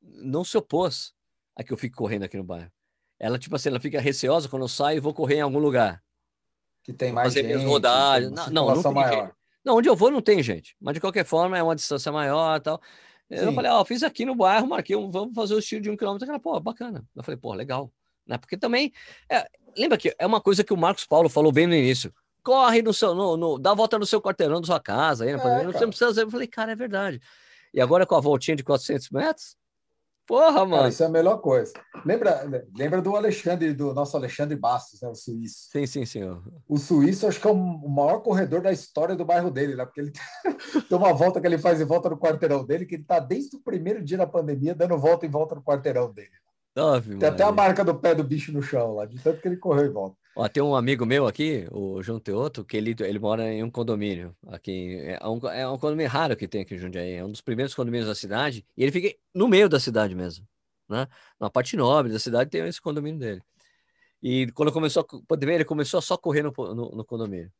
não 0.00 0.44
se 0.44 0.56
opôs 0.56 1.12
a 1.56 1.64
que 1.64 1.72
eu 1.72 1.76
fique 1.76 1.96
correndo 1.96 2.22
aqui 2.22 2.36
no 2.36 2.44
bairro. 2.44 2.70
Ela, 3.18 3.38
tipo 3.38 3.54
assim, 3.56 3.68
ela 3.68 3.80
fica 3.80 4.00
receosa 4.00 4.48
quando 4.48 4.62
eu 4.62 4.68
saio 4.68 4.98
e 4.98 5.00
vou 5.00 5.12
correr 5.12 5.36
em 5.36 5.40
algum 5.40 5.58
lugar. 5.58 6.02
que 6.82 6.92
tem 6.92 7.12
mais 7.12 7.28
fazer 7.28 7.42
minhas 7.42 7.60
gente, 7.60 7.68
rodagens. 7.70 8.32
tem 8.32 8.52
Não, 8.52 8.66
não, 8.66 8.82
não 8.82 8.92
maior. 8.92 9.32
Não, 9.64 9.76
onde 9.76 9.88
eu 9.88 9.96
vou 9.96 10.10
não 10.10 10.22
tem 10.22 10.42
gente, 10.42 10.76
mas 10.80 10.94
de 10.94 11.00
qualquer 11.00 11.24
forma 11.24 11.58
é 11.58 11.62
uma 11.62 11.74
distância 11.76 12.10
maior 12.12 12.56
e 12.56 12.60
tal. 12.60 12.80
Eu 13.28 13.48
Sim. 13.50 13.54
falei, 13.54 13.70
ó, 13.70 13.84
fiz 13.84 14.02
aqui 14.02 14.24
no 14.24 14.34
bairro, 14.34 14.66
marquei, 14.66 14.96
um, 14.96 15.10
vamos 15.10 15.34
fazer 15.34 15.54
o 15.54 15.58
estilo 15.58 15.82
de 15.82 15.90
um 15.90 15.96
quilômetro. 15.96 16.26
Ela, 16.26 16.38
pô, 16.40 16.58
bacana. 16.58 17.04
Eu 17.14 17.22
falei, 17.22 17.36
pô, 17.36 17.52
legal. 17.52 17.92
Né? 18.26 18.38
Porque 18.38 18.56
também, 18.56 18.90
é, 19.30 19.46
lembra 19.76 19.98
que 19.98 20.14
é 20.18 20.26
uma 20.26 20.40
coisa 20.40 20.64
que 20.64 20.72
o 20.72 20.76
Marcos 20.76 21.04
Paulo 21.04 21.28
falou 21.28 21.52
bem 21.52 21.66
no 21.66 21.74
início. 21.74 22.14
Corre 22.42 22.80
no 22.80 22.94
seu, 22.94 23.14
no, 23.14 23.36
no- 23.36 23.58
dá 23.58 23.72
a 23.72 23.74
volta 23.74 23.98
no 23.98 24.06
seu 24.06 24.22
quarteirão 24.22 24.60
da 24.62 24.66
sua 24.66 24.80
casa. 24.80 25.24
Aí, 25.24 25.36
né? 25.36 25.42
É, 25.42 25.64
não 25.64 25.72
precisa 25.72 26.06
fazer. 26.06 26.22
Eu 26.22 26.30
falei, 26.30 26.46
cara, 26.46 26.72
é 26.72 26.76
verdade. 26.76 27.20
E 27.74 27.80
agora 27.82 28.06
com 28.06 28.14
a 28.14 28.20
voltinha 28.20 28.56
de 28.56 28.64
400 28.64 29.10
metros? 29.10 29.56
Porra, 30.28 30.52
Cara, 30.52 30.66
mano. 30.66 30.88
isso 30.88 31.02
é 31.02 31.06
a 31.06 31.08
melhor 31.08 31.38
coisa. 31.38 31.72
Lembra, 32.04 32.46
lembra 32.76 33.00
do 33.00 33.16
Alexandre, 33.16 33.72
do 33.72 33.94
nosso 33.94 34.14
Alexandre 34.14 34.54
Bastos, 34.54 35.00
né, 35.00 35.08
o 35.08 35.14
suíço. 35.14 35.70
Sim, 35.72 35.86
sim, 35.86 36.04
senhor. 36.04 36.42
O 36.68 36.76
suíço, 36.76 37.26
acho 37.26 37.40
que 37.40 37.48
é 37.48 37.50
o 37.50 37.88
maior 37.88 38.18
corredor 38.18 38.60
da 38.60 38.70
história 38.70 39.16
do 39.16 39.24
bairro 39.24 39.50
dele, 39.50 39.74
né? 39.74 39.86
Porque 39.86 40.02
ele 40.02 40.12
tem 40.86 40.98
uma 40.98 41.14
volta 41.14 41.40
que 41.40 41.46
ele 41.46 41.56
faz 41.56 41.80
em 41.80 41.86
volta 41.86 42.10
no 42.10 42.18
quarteirão 42.18 42.62
dele, 42.62 42.84
que 42.84 42.96
ele 42.96 43.02
está 43.02 43.18
desde 43.18 43.56
o 43.56 43.60
primeiro 43.60 44.04
dia 44.04 44.18
da 44.18 44.26
pandemia 44.26 44.74
dando 44.74 44.98
volta 44.98 45.24
em 45.24 45.30
volta 45.30 45.54
no 45.54 45.62
quarteirão 45.62 46.12
dele. 46.12 46.28
Ave 46.76 47.16
Tem 47.16 47.28
até 47.28 47.42
a 47.42 47.50
marca 47.50 47.82
do 47.82 47.94
pé 47.94 48.14
do 48.14 48.22
bicho 48.22 48.52
no 48.52 48.62
chão 48.62 48.94
lá, 48.94 49.06
de 49.06 49.18
tanto 49.18 49.40
que 49.40 49.48
ele 49.48 49.56
correu 49.56 49.86
em 49.86 49.92
volta. 49.92 50.16
Ó, 50.36 50.48
tem 50.48 50.62
um 50.62 50.76
amigo 50.76 51.04
meu 51.04 51.26
aqui, 51.26 51.66
o 51.70 52.00
João 52.02 52.20
Teoto, 52.20 52.64
que 52.64 52.76
ele, 52.76 52.94
ele 53.00 53.18
mora 53.18 53.52
em 53.52 53.62
um 53.64 53.70
condomínio. 53.70 54.36
Aqui, 54.46 54.98
é 54.98 55.28
um, 55.28 55.48
é 55.48 55.68
um 55.68 55.78
condomínio 55.78 56.10
raro 56.10 56.36
que 56.36 56.46
tem 56.46 56.62
aqui 56.62 56.76
em 56.76 56.78
Jundiaí. 56.78 57.14
É 57.14 57.24
um 57.24 57.30
dos 57.30 57.40
primeiros 57.40 57.74
condomínios 57.74 58.08
da 58.08 58.14
cidade. 58.14 58.64
E 58.76 58.82
ele 58.82 58.92
fica 58.92 59.18
no 59.34 59.48
meio 59.48 59.68
da 59.68 59.80
cidade 59.80 60.14
mesmo. 60.14 60.46
Né? 60.88 61.08
Na 61.40 61.50
parte 61.50 61.76
nobre 61.76 62.12
da 62.12 62.18
cidade 62.18 62.50
tem 62.50 62.66
esse 62.66 62.80
condomínio 62.80 63.18
dele. 63.18 63.42
E 64.22 64.50
quando 64.52 64.72
começou 64.72 65.02
a 65.02 65.26
pandemia, 65.26 65.56
ele 65.56 65.64
começou 65.64 65.98
a 65.98 66.02
só 66.02 66.16
correr 66.16 66.42
no, 66.42 66.52
no, 66.56 66.90
no 66.90 67.04
condomínio. 67.04 67.52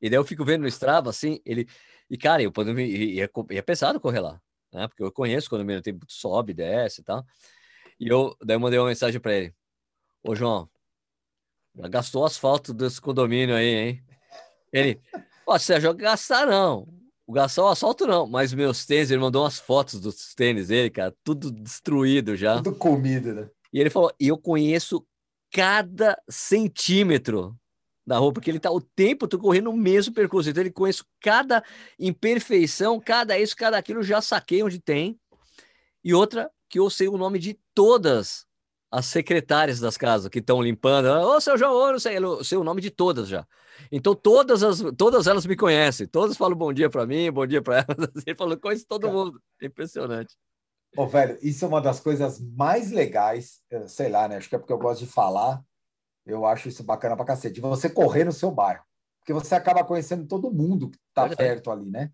E 0.00 0.10
daí 0.10 0.18
eu 0.18 0.24
fico 0.24 0.44
vendo 0.44 0.62
no 0.62 0.68
Strava, 0.68 1.10
assim, 1.10 1.40
ele... 1.44 1.66
E, 2.08 2.16
cara, 2.18 2.42
e 2.42 2.46
o 2.46 2.52
condomínio, 2.52 2.94
e 2.94 3.20
é, 3.20 3.30
e 3.50 3.58
é 3.58 3.62
pesado 3.62 3.98
correr 3.98 4.20
lá, 4.20 4.40
né? 4.72 4.86
Porque 4.88 5.02
eu 5.02 5.10
conheço 5.10 5.46
o 5.46 5.50
condomínio, 5.50 5.82
tem 5.82 5.98
sobe, 6.06 6.54
desce 6.54 7.00
e 7.00 7.04
tal. 7.04 7.24
E 7.98 8.08
eu, 8.08 8.36
daí 8.44 8.56
eu 8.56 8.60
mandei 8.60 8.78
uma 8.78 8.88
mensagem 8.88 9.20
para 9.20 9.34
ele. 9.34 9.54
Ô, 10.22 10.34
João, 10.34 10.68
gastou 11.88 12.22
o 12.22 12.26
asfalto 12.26 12.72
desse 12.72 13.00
condomínio 13.00 13.54
aí, 13.54 13.74
hein? 13.74 14.04
Ele, 14.72 15.00
ó, 15.46 15.58
Sérgio, 15.58 15.94
gastar 15.94 16.46
não. 16.46 16.88
O 17.26 17.32
gastar 17.32 17.64
o 17.64 17.68
asfalto 17.68 18.06
não, 18.06 18.26
mas 18.26 18.54
meus 18.54 18.86
tênis, 18.86 19.10
ele 19.10 19.20
mandou 19.20 19.42
umas 19.42 19.58
fotos 19.58 20.00
dos 20.00 20.34
tênis 20.34 20.68
dele, 20.68 20.90
cara, 20.90 21.14
tudo 21.24 21.50
destruído 21.50 22.36
já. 22.36 22.56
Tudo 22.62 22.76
comida, 22.76 23.34
né? 23.34 23.50
E 23.72 23.80
ele 23.80 23.90
falou: 23.90 24.12
e 24.18 24.28
eu 24.28 24.38
conheço 24.38 25.04
cada 25.50 26.16
centímetro 26.28 27.56
da 28.06 28.18
rua, 28.18 28.32
porque 28.32 28.48
ele 28.48 28.60
tá 28.60 28.70
o 28.70 28.80
tempo 28.80 29.26
todo 29.26 29.40
correndo 29.40 29.70
o 29.70 29.76
mesmo 29.76 30.14
percurso. 30.14 30.48
Então 30.48 30.62
ele 30.62 30.70
conhece 30.70 31.02
cada 31.20 31.64
imperfeição, 31.98 33.00
cada 33.00 33.38
isso, 33.38 33.56
cada 33.56 33.76
aquilo, 33.76 34.02
já 34.02 34.20
saquei 34.20 34.62
onde 34.62 34.78
tem. 34.78 35.18
E 36.04 36.14
outra, 36.14 36.48
que 36.68 36.78
eu 36.78 36.88
sei 36.88 37.08
o 37.08 37.18
nome 37.18 37.40
de 37.40 37.58
todas 37.74 38.45
as 38.96 39.04
secretárias 39.04 39.78
das 39.78 39.98
casas 39.98 40.30
que 40.30 40.38
estão 40.38 40.62
limpando. 40.62 41.06
Ô, 41.06 41.38
seu 41.38 41.58
João, 41.58 41.92
não 41.92 41.98
sei, 41.98 42.16
eu 42.16 42.42
sei 42.42 42.56
o 42.56 42.64
nome 42.64 42.80
de 42.80 42.90
todas 42.90 43.28
já. 43.28 43.46
Então 43.92 44.14
todas, 44.14 44.62
as, 44.62 44.82
todas 44.96 45.26
elas 45.26 45.44
me 45.44 45.54
conhecem, 45.54 46.06
todas 46.06 46.34
falam 46.34 46.56
bom 46.56 46.72
dia 46.72 46.88
para 46.88 47.06
mim, 47.06 47.30
bom 47.30 47.46
dia 47.46 47.60
para 47.60 47.84
elas. 47.86 48.24
Ele 48.26 48.34
falou, 48.34 48.56
conhece 48.56 48.86
todo 48.86 49.02
Cara. 49.02 49.12
mundo. 49.12 49.38
Impressionante. 49.60 50.34
Ô, 50.96 51.06
velho, 51.06 51.38
isso 51.42 51.62
é 51.62 51.68
uma 51.68 51.82
das 51.82 52.00
coisas 52.00 52.40
mais 52.40 52.90
legais, 52.90 53.60
eh, 53.70 53.86
sei 53.86 54.08
lá, 54.08 54.26
né? 54.28 54.38
Acho 54.38 54.48
que 54.48 54.54
é 54.54 54.58
porque 54.58 54.72
eu 54.72 54.78
gosto 54.78 55.04
de 55.04 55.12
falar. 55.12 55.62
Eu 56.24 56.46
acho 56.46 56.66
isso 56.66 56.82
bacana 56.82 57.14
pra 57.14 57.26
cacete. 57.26 57.56
De 57.56 57.60
você 57.60 57.90
correr 57.90 58.24
no 58.24 58.32
seu 58.32 58.50
bairro. 58.50 58.82
Porque 59.20 59.34
você 59.34 59.54
acaba 59.54 59.84
conhecendo 59.84 60.26
todo 60.26 60.50
mundo 60.50 60.88
que 60.88 60.98
tá 61.12 61.26
Verdade. 61.26 61.50
perto 61.50 61.70
ali, 61.70 61.90
né? 61.90 62.10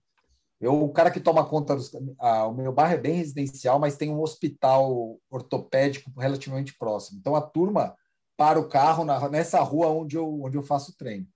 Eu, 0.63 0.81
o 0.81 0.93
cara 0.93 1.11
que 1.11 1.19
toma 1.19 1.45
conta 1.45 1.75
dos. 1.75 1.91
Ah, 2.21 2.47
o 2.47 2.55
meu 2.55 2.73
bairro 2.73 2.95
é 2.95 2.99
bem 2.99 3.15
residencial, 3.15 3.81
mas 3.81 3.97
tem 3.97 4.11
um 4.11 4.21
hospital 4.21 5.19
ortopédico 5.29 6.09
relativamente 6.17 6.79
próximo. 6.79 7.19
Então 7.19 7.35
a 7.35 7.41
turma 7.41 7.97
para 8.37 8.61
o 8.61 8.69
carro 8.69 9.05
na, 9.05 9.29
nessa 9.29 9.61
rua 9.61 9.89
onde 9.89 10.17
eu, 10.17 10.41
onde 10.41 10.57
eu 10.57 10.63
faço 10.63 10.97
treino. 10.97 11.27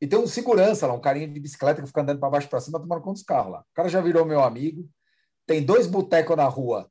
E 0.00 0.06
tem 0.06 0.16
um 0.16 0.26
segurança 0.28 0.86
lá, 0.86 0.94
um 0.94 1.00
carinha 1.00 1.26
de 1.26 1.40
bicicleta 1.40 1.80
que 1.80 1.88
fica 1.88 2.00
andando 2.00 2.20
para 2.20 2.30
baixo 2.30 2.48
para 2.48 2.60
cima, 2.60 2.78
tomando 2.78 3.00
conta 3.00 3.14
dos 3.14 3.24
carros 3.24 3.52
lá. 3.54 3.60
O 3.60 3.74
cara 3.74 3.88
já 3.88 4.00
virou 4.00 4.24
meu 4.24 4.40
amigo. 4.40 4.88
Tem 5.44 5.64
dois 5.64 5.88
botecos 5.88 6.36
na 6.36 6.46
rua. 6.46 6.88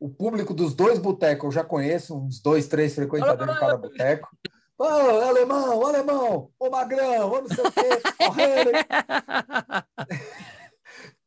O 0.00 0.08
público 0.08 0.52
dos 0.52 0.74
dois 0.74 0.98
botecos 0.98 1.44
eu 1.44 1.52
já 1.52 1.62
conheço, 1.62 2.18
uns 2.18 2.40
dois, 2.40 2.66
três 2.66 2.92
frequentadores 2.92 3.54
de 3.54 3.60
cada 3.60 3.76
boteco. 3.76 4.28
Ô, 4.76 4.84
alemão, 4.84 5.78
ô, 5.78 5.86
alemão, 5.86 6.50
ô, 6.58 6.70
magrão, 6.70 7.30
ô, 7.30 7.40
não 7.40 7.48
sei 7.48 7.64
o 7.64 7.72
quê, 7.72 8.02
correndo. 8.18 8.70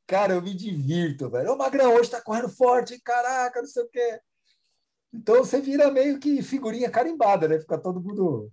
Cara, 0.10 0.34
eu 0.34 0.42
me 0.42 0.56
divirto, 0.56 1.30
velho. 1.30 1.52
Ô, 1.52 1.56
Magrão, 1.56 1.94
hoje 1.94 2.10
tá 2.10 2.20
correndo 2.20 2.50
forte, 2.50 3.00
caraca, 3.00 3.62
não 3.62 3.68
sei 3.68 3.84
o 3.84 3.90
quê. 3.90 4.20
Então 5.14 5.36
você 5.36 5.62
vira 5.62 5.92
meio 5.92 6.20
que 6.20 6.42
figurinha 6.42 6.90
carimbada, 6.90 7.48
né? 7.48 7.60
Fica 7.60 7.78
todo 7.78 8.02
mundo. 8.02 8.52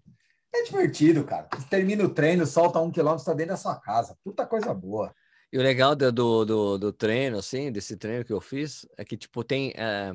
É 0.55 0.65
divertido, 0.65 1.25
cara. 1.25 1.49
Você 1.55 1.67
termina 1.67 2.05
o 2.05 2.11
treino, 2.11 2.45
solta 2.45 2.79
um 2.79 2.93
quilômetro, 2.93 3.25
tá 3.25 3.33
dentro 3.33 3.55
da 3.55 3.57
sua 3.57 3.75
casa. 3.81 4.15
Puta 4.23 4.45
coisa 4.45 4.75
boa. 4.75 5.15
E 5.51 5.57
o 5.57 5.63
legal 5.63 5.97
do, 5.97 6.13
do, 6.45 6.77
do, 6.77 6.93
treino, 6.93 7.39
assim, 7.39 7.73
desse 7.73 7.97
treino 7.97 8.23
que 8.23 8.35
eu 8.35 8.41
fiz, 8.41 8.87
é 8.99 9.03
que, 9.03 9.17
tipo, 9.17 9.43
tem. 9.43 9.73
É, 9.77 10.13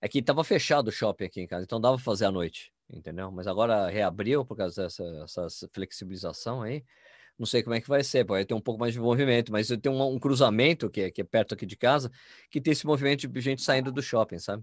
é 0.00 0.08
que 0.08 0.20
tava 0.20 0.42
fechado 0.42 0.88
o 0.88 0.92
shopping 0.92 1.26
aqui 1.26 1.40
em 1.40 1.46
casa, 1.46 1.62
então 1.62 1.80
dava 1.80 1.94
pra 1.94 2.04
fazer 2.04 2.24
à 2.24 2.32
noite, 2.32 2.72
entendeu? 2.92 3.30
Mas 3.30 3.46
agora 3.46 3.88
reabriu 3.88 4.44
por 4.44 4.56
causa 4.56 4.82
dessa 4.82 5.04
essa 5.22 5.68
flexibilização 5.72 6.60
aí. 6.60 6.84
Não 7.40 7.46
sei 7.46 7.62
como 7.62 7.74
é 7.74 7.80
que 7.80 7.88
vai 7.88 8.04
ser, 8.04 8.22
pode 8.26 8.44
ter 8.44 8.52
um 8.52 8.60
pouco 8.60 8.78
mais 8.78 8.92
de 8.92 9.00
movimento, 9.00 9.50
mas 9.50 9.68
tem 9.68 9.90
um, 9.90 10.02
um 10.02 10.18
cruzamento 10.18 10.90
que 10.90 11.00
é, 11.00 11.10
que 11.10 11.22
é 11.22 11.24
perto 11.24 11.54
aqui 11.54 11.64
de 11.64 11.74
casa 11.74 12.10
que 12.50 12.60
tem 12.60 12.72
esse 12.72 12.86
movimento 12.86 13.26
de 13.26 13.40
gente 13.40 13.62
saindo 13.62 13.90
do 13.90 14.02
shopping, 14.02 14.38
sabe? 14.38 14.62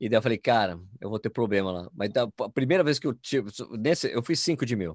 E 0.00 0.08
daí 0.08 0.16
eu 0.16 0.22
falei, 0.22 0.38
cara, 0.38 0.80
eu 1.00 1.10
vou 1.10 1.18
ter 1.18 1.28
problema 1.28 1.70
lá. 1.70 1.90
Mas 1.94 2.10
da, 2.10 2.22
a 2.40 2.48
primeira 2.48 2.82
vez 2.82 2.98
que 2.98 3.06
eu 3.06 3.12
tive, 3.12 3.50
nesse, 3.78 4.10
eu 4.10 4.22
fiz 4.22 4.40
5 4.40 4.64
de 4.64 4.74
mil. 4.74 4.94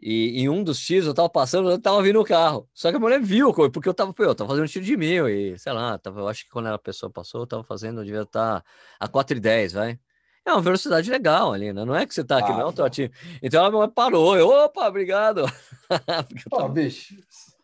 E 0.00 0.40
em 0.40 0.48
um 0.48 0.64
dos 0.64 0.80
tiros 0.80 1.06
eu 1.06 1.14
tava 1.14 1.28
passando, 1.28 1.70
eu 1.70 1.78
tava 1.80 2.02
vindo 2.02 2.20
o 2.20 2.24
carro. 2.24 2.68
Só 2.72 2.90
que 2.90 2.96
a 2.96 3.00
mulher 3.00 3.20
viu, 3.20 3.52
porque 3.52 3.88
eu 3.88 3.94
tava, 3.94 4.14
eu 4.18 4.34
tava 4.34 4.48
fazendo 4.48 4.64
um 4.64 4.68
tiro 4.68 4.84
de 4.84 4.96
mil 4.96 5.28
e, 5.28 5.58
sei 5.58 5.72
lá, 5.74 5.98
tava, 5.98 6.20
eu 6.20 6.28
acho 6.28 6.44
que 6.44 6.50
quando 6.50 6.68
a 6.68 6.78
pessoa 6.78 7.10
passou, 7.12 7.42
eu 7.42 7.46
tava 7.46 7.62
fazendo, 7.64 8.00
eu 8.00 8.04
devia 8.04 8.22
estar 8.22 8.62
tá 8.62 8.66
a 8.98 9.08
4,10, 9.08 9.74
vai. 9.74 10.00
É 10.46 10.52
uma 10.52 10.62
velocidade 10.62 11.10
legal 11.10 11.52
ali, 11.52 11.72
né? 11.72 11.84
Não 11.84 11.94
é 11.94 12.06
que 12.06 12.14
você 12.14 12.22
tá 12.22 12.38
aqui, 12.38 12.52
ah, 12.52 12.56
não 12.56 12.68
é 12.68 12.72
trotinho. 12.72 13.10
Então 13.42 13.64
ela 13.64 13.88
parou, 13.88 14.36
eu, 14.36 14.48
opa, 14.48 14.86
obrigado. 14.86 15.42
Tava... 16.48 16.68
bicho, 16.68 17.16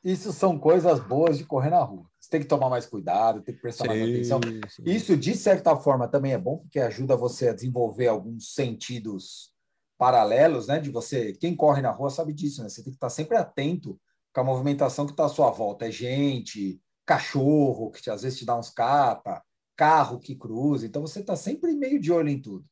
isso 0.02 0.32
são 0.32 0.58
coisas 0.58 0.98
boas 0.98 1.38
de 1.38 1.44
correr 1.44 1.70
na 1.70 1.80
rua. 1.80 2.04
Você 2.18 2.28
tem 2.28 2.40
que 2.40 2.46
tomar 2.46 2.68
mais 2.68 2.84
cuidado, 2.84 3.40
tem 3.40 3.54
que 3.54 3.60
prestar 3.60 3.84
sim, 3.84 3.88
mais 3.88 4.02
atenção. 4.02 4.40
Sim. 4.68 4.82
Isso, 4.84 5.16
de 5.16 5.34
certa 5.36 5.76
forma, 5.76 6.08
também 6.08 6.32
é 6.32 6.38
bom, 6.38 6.58
porque 6.58 6.80
ajuda 6.80 7.16
você 7.16 7.48
a 7.48 7.54
desenvolver 7.54 8.08
alguns 8.08 8.52
sentidos 8.52 9.52
paralelos, 9.96 10.66
né? 10.66 10.80
De 10.80 10.90
você, 10.90 11.32
quem 11.34 11.54
corre 11.54 11.82
na 11.82 11.92
rua 11.92 12.10
sabe 12.10 12.32
disso, 12.32 12.64
né? 12.64 12.68
Você 12.68 12.82
tem 12.82 12.92
que 12.92 12.96
estar 12.96 13.10
sempre 13.10 13.36
atento 13.36 13.96
com 14.34 14.40
a 14.40 14.44
movimentação 14.44 15.06
que 15.06 15.12
está 15.12 15.26
à 15.26 15.28
sua 15.28 15.52
volta. 15.52 15.86
É 15.86 15.90
gente, 15.92 16.80
cachorro, 17.06 17.92
que 17.92 18.10
às 18.10 18.22
vezes 18.22 18.40
te 18.40 18.44
dá 18.44 18.58
uns 18.58 18.70
capa, 18.70 19.40
carro 19.76 20.18
que 20.18 20.34
cruza. 20.34 20.84
Então 20.84 21.02
você 21.02 21.20
está 21.20 21.36
sempre 21.36 21.72
meio 21.74 22.00
de 22.00 22.10
olho 22.10 22.28
em 22.28 22.42
tudo. 22.42 22.64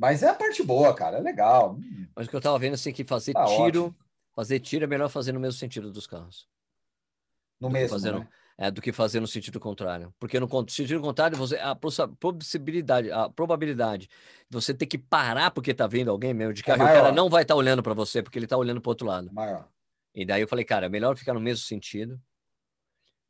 Mas 0.00 0.22
é 0.22 0.30
a 0.30 0.34
parte 0.34 0.62
boa, 0.62 0.94
cara, 0.94 1.18
é 1.18 1.20
legal. 1.20 1.78
Mas 2.16 2.26
o 2.26 2.30
que 2.30 2.34
eu 2.34 2.40
tava 2.40 2.58
vendo 2.58 2.72
assim 2.72 2.90
que 2.90 3.04
fazer 3.04 3.34
tá 3.34 3.44
tiro, 3.44 3.84
ótimo. 3.84 3.96
fazer 4.34 4.58
tiro 4.58 4.84
é 4.84 4.86
melhor 4.86 5.10
fazer 5.10 5.30
no 5.30 5.38
mesmo 5.38 5.58
sentido 5.58 5.92
dos 5.92 6.06
carros. 6.06 6.48
No 7.60 7.68
mesmo, 7.68 7.90
fazer 7.90 8.14
né? 8.14 8.26
é, 8.56 8.70
do 8.70 8.80
que 8.80 8.92
fazer 8.92 9.20
no 9.20 9.26
sentido 9.26 9.60
contrário. 9.60 10.10
Porque 10.18 10.40
no 10.40 10.48
sentido 10.70 11.02
contrário, 11.02 11.36
você 11.36 11.58
a 11.58 11.76
possibilidade, 11.76 13.12
a 13.12 13.28
probabilidade 13.28 14.08
de 14.48 14.54
você 14.54 14.72
ter 14.72 14.86
que 14.86 14.96
parar 14.96 15.50
porque 15.50 15.74
tá 15.74 15.86
vendo 15.86 16.10
alguém 16.10 16.32
mesmo 16.32 16.54
de 16.54 16.62
é 16.62 16.64
carro, 16.64 16.80
é 16.80 16.84
o 16.86 16.88
cara 16.94 17.12
não 17.12 17.28
vai 17.28 17.42
estar 17.42 17.52
tá 17.52 17.58
olhando 17.58 17.82
para 17.82 17.92
você 17.92 18.22
porque 18.22 18.38
ele 18.38 18.46
tá 18.46 18.56
olhando 18.56 18.80
para 18.80 18.90
outro 18.90 19.06
lado. 19.06 19.28
É 19.28 19.32
maior. 19.32 19.68
E 20.14 20.24
daí 20.24 20.40
eu 20.40 20.48
falei, 20.48 20.64
cara, 20.64 20.86
é 20.86 20.88
melhor 20.88 21.14
ficar 21.14 21.34
no 21.34 21.40
mesmo 21.40 21.62
sentido 21.62 22.18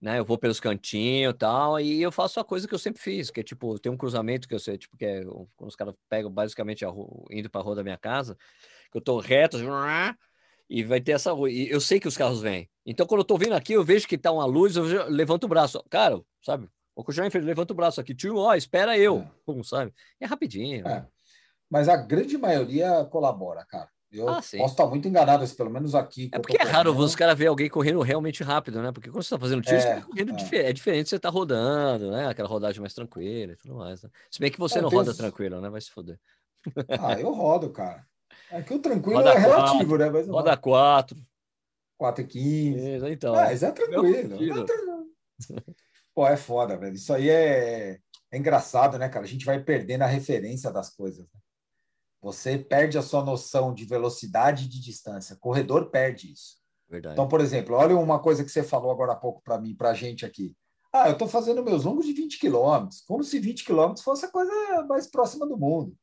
né? 0.01 0.19
Eu 0.19 0.25
vou 0.25 0.39
pelos 0.39 0.59
cantinhos 0.59 1.35
e 1.35 1.37
tal, 1.37 1.79
e 1.79 2.03
eu 2.03 2.11
faço 2.11 2.41
a 2.41 2.45
coisa 2.45 2.67
que 2.67 2.75
eu 2.75 2.79
sempre 2.79 3.03
fiz, 3.03 3.31
que 3.31 3.41
é 3.41 3.43
tipo, 3.43 3.79
tem 3.79 3.93
um 3.93 3.97
cruzamento 3.97 4.49
que 4.49 4.55
eu 4.55 4.59
sei, 4.59 4.79
tipo, 4.79 4.97
que 4.97 5.05
é 5.05 5.23
quando 5.57 5.69
os 5.69 5.77
caras 5.77 5.95
pegam 6.09 6.31
basicamente 6.31 6.85
a 6.85 6.89
rua, 6.89 7.27
indo 7.31 7.51
para 7.51 7.61
a 7.61 7.65
rua 7.65 7.75
da 7.77 7.83
minha 7.83 7.99
casa, 7.99 8.37
que 8.91 8.97
eu 8.97 9.03
tô 9.03 9.19
reto, 9.19 9.57
assim, 9.57 9.67
e 10.69 10.85
vai 10.85 11.01
ter 11.01 11.13
essa 11.13 11.33
rua. 11.33 11.51
E 11.51 11.69
eu 11.69 11.81
sei 11.81 11.99
que 11.99 12.07
os 12.07 12.17
carros 12.17 12.41
vêm. 12.41 12.71
Então, 12.87 13.05
quando 13.05 13.21
eu 13.21 13.25
tô 13.25 13.37
vindo 13.37 13.55
aqui, 13.55 13.73
eu 13.73 13.85
vejo 13.85 14.07
que 14.07 14.17
tá 14.17 14.31
uma 14.31 14.45
luz, 14.45 14.77
eu 14.77 14.85
levanto 15.09 15.45
o 15.45 15.49
braço. 15.49 15.83
Cara, 15.91 16.21
sabe? 16.43 16.69
O 16.95 17.05
que 17.05 17.13
já 17.13 17.25
levanta 17.25 17.73
o 17.73 17.77
braço 17.77 18.01
aqui, 18.01 18.15
tio, 18.15 18.37
ó, 18.37 18.55
espera 18.55 18.97
eu. 18.97 19.19
É. 19.19 19.31
Pum, 19.45 19.65
sabe? 19.65 19.93
É 20.21 20.27
rapidinho. 20.27 20.87
É. 20.87 21.07
Mas 21.69 21.89
a 21.89 21.97
grande 21.97 22.39
maioria 22.39 23.05
colabora, 23.07 23.65
cara. 23.65 23.89
Eu 24.13 24.29
ah, 24.29 24.35
posso 24.35 24.57
estar 24.57 24.87
muito 24.87 25.07
enganado, 25.07 25.47
pelo 25.55 25.71
menos 25.71 25.95
aqui. 25.95 26.31
É 26.33 26.39
porque 26.39 26.61
é 26.61 26.65
raro 26.65 26.97
os 26.97 27.15
caras 27.15 27.39
ver 27.39 27.47
alguém 27.47 27.69
correndo 27.69 28.01
realmente 28.01 28.43
rápido, 28.43 28.83
né? 28.83 28.91
Porque 28.91 29.09
quando 29.09 29.23
você 29.23 29.35
está 29.35 29.39
fazendo 29.39 29.63
tiro, 29.63 29.77
é, 29.77 29.81
você 29.81 29.95
tá 29.95 30.03
correndo 30.03 30.33
é. 30.37 30.57
é 30.57 30.73
diferente 30.73 31.09
você 31.09 31.19
tá 31.19 31.29
rodando, 31.29 32.11
né? 32.11 32.27
Aquela 32.27 32.49
rodagem 32.49 32.81
mais 32.81 32.93
tranquila 32.93 33.53
e 33.53 33.57
tudo 33.57 33.77
mais. 33.77 34.03
Né? 34.03 34.11
Se 34.29 34.41
bem 34.41 34.51
que 34.51 34.59
você 34.59 34.79
é, 34.79 34.83
não 34.83 34.89
roda 34.89 35.15
tranquilo, 35.15 35.61
né? 35.61 35.69
Vai 35.69 35.81
se 35.81 35.91
foder. 35.93 36.19
Ah, 36.89 37.21
eu 37.21 37.33
rodo, 37.33 37.71
cara. 37.71 38.05
É 38.51 38.61
que 38.63 38.75
o 38.75 38.81
tranquilo 38.81 39.19
roda 39.19 39.31
é 39.33 39.39
relativo, 39.39 39.97
quatro, 39.97 39.99
né? 39.99 40.11
Mas 40.11 40.29
roda 40.29 40.57
4. 40.57 41.17
4 41.97 42.25
e 42.25 42.27
15. 42.27 43.13
Então. 43.13 43.35
Mas 43.35 43.63
é 43.63 43.71
tranquilo. 43.71 44.39
Pô, 46.13 46.27
é 46.27 46.37
foda, 46.37 46.77
velho. 46.77 46.95
Isso 46.95 47.13
aí 47.13 47.31
é, 47.31 47.99
é 48.31 48.37
engraçado, 48.37 48.99
né, 48.99 49.09
cara? 49.09 49.25
A 49.25 49.29
gente 49.29 49.45
vai 49.45 49.63
perdendo 49.63 50.03
a 50.03 50.07
referência 50.07 50.73
das 50.73 50.91
coisas. 50.91 51.21
Né? 51.21 51.41
Você 52.23 52.59
perde 52.59 52.99
a 52.99 53.03
sua 53.03 53.25
noção 53.25 53.73
de 53.73 53.85
velocidade 53.85 54.65
e 54.65 54.69
de 54.69 54.81
distância. 54.81 55.37
Corredor 55.37 55.91
perde 55.91 56.33
isso. 56.33 56.57
Verdade. 56.89 57.15
Então, 57.15 57.29
por 57.29 57.41
exemplo, 57.41 57.77
olha 57.77 57.97
uma 57.97 58.19
coisa 58.19 58.45
que 58.45 58.51
você 58.51 58.63
falou 58.63 58.91
agora 58.91 59.13
há 59.13 59.17
pouco 59.17 59.41
para 59.43 59.59
mim, 59.59 59.75
para 59.75 59.91
a 59.91 59.95
gente 59.95 60.27
aqui. 60.27 60.57
Ah, 60.93 61.07
eu 61.07 61.13
estou 61.13 61.29
fazendo 61.29 61.65
meus 61.65 61.85
longos 61.85 62.05
de 62.05 62.13
20 62.13 62.39
quilômetros, 62.39 63.01
como 63.03 63.23
se 63.23 63.39
20 63.39 63.65
quilômetros 63.65 64.05
fosse 64.05 64.27
a 64.27 64.31
coisa 64.31 64.53
mais 64.89 65.07
próxima 65.07 65.47
do 65.47 65.57
mundo. 65.57 65.95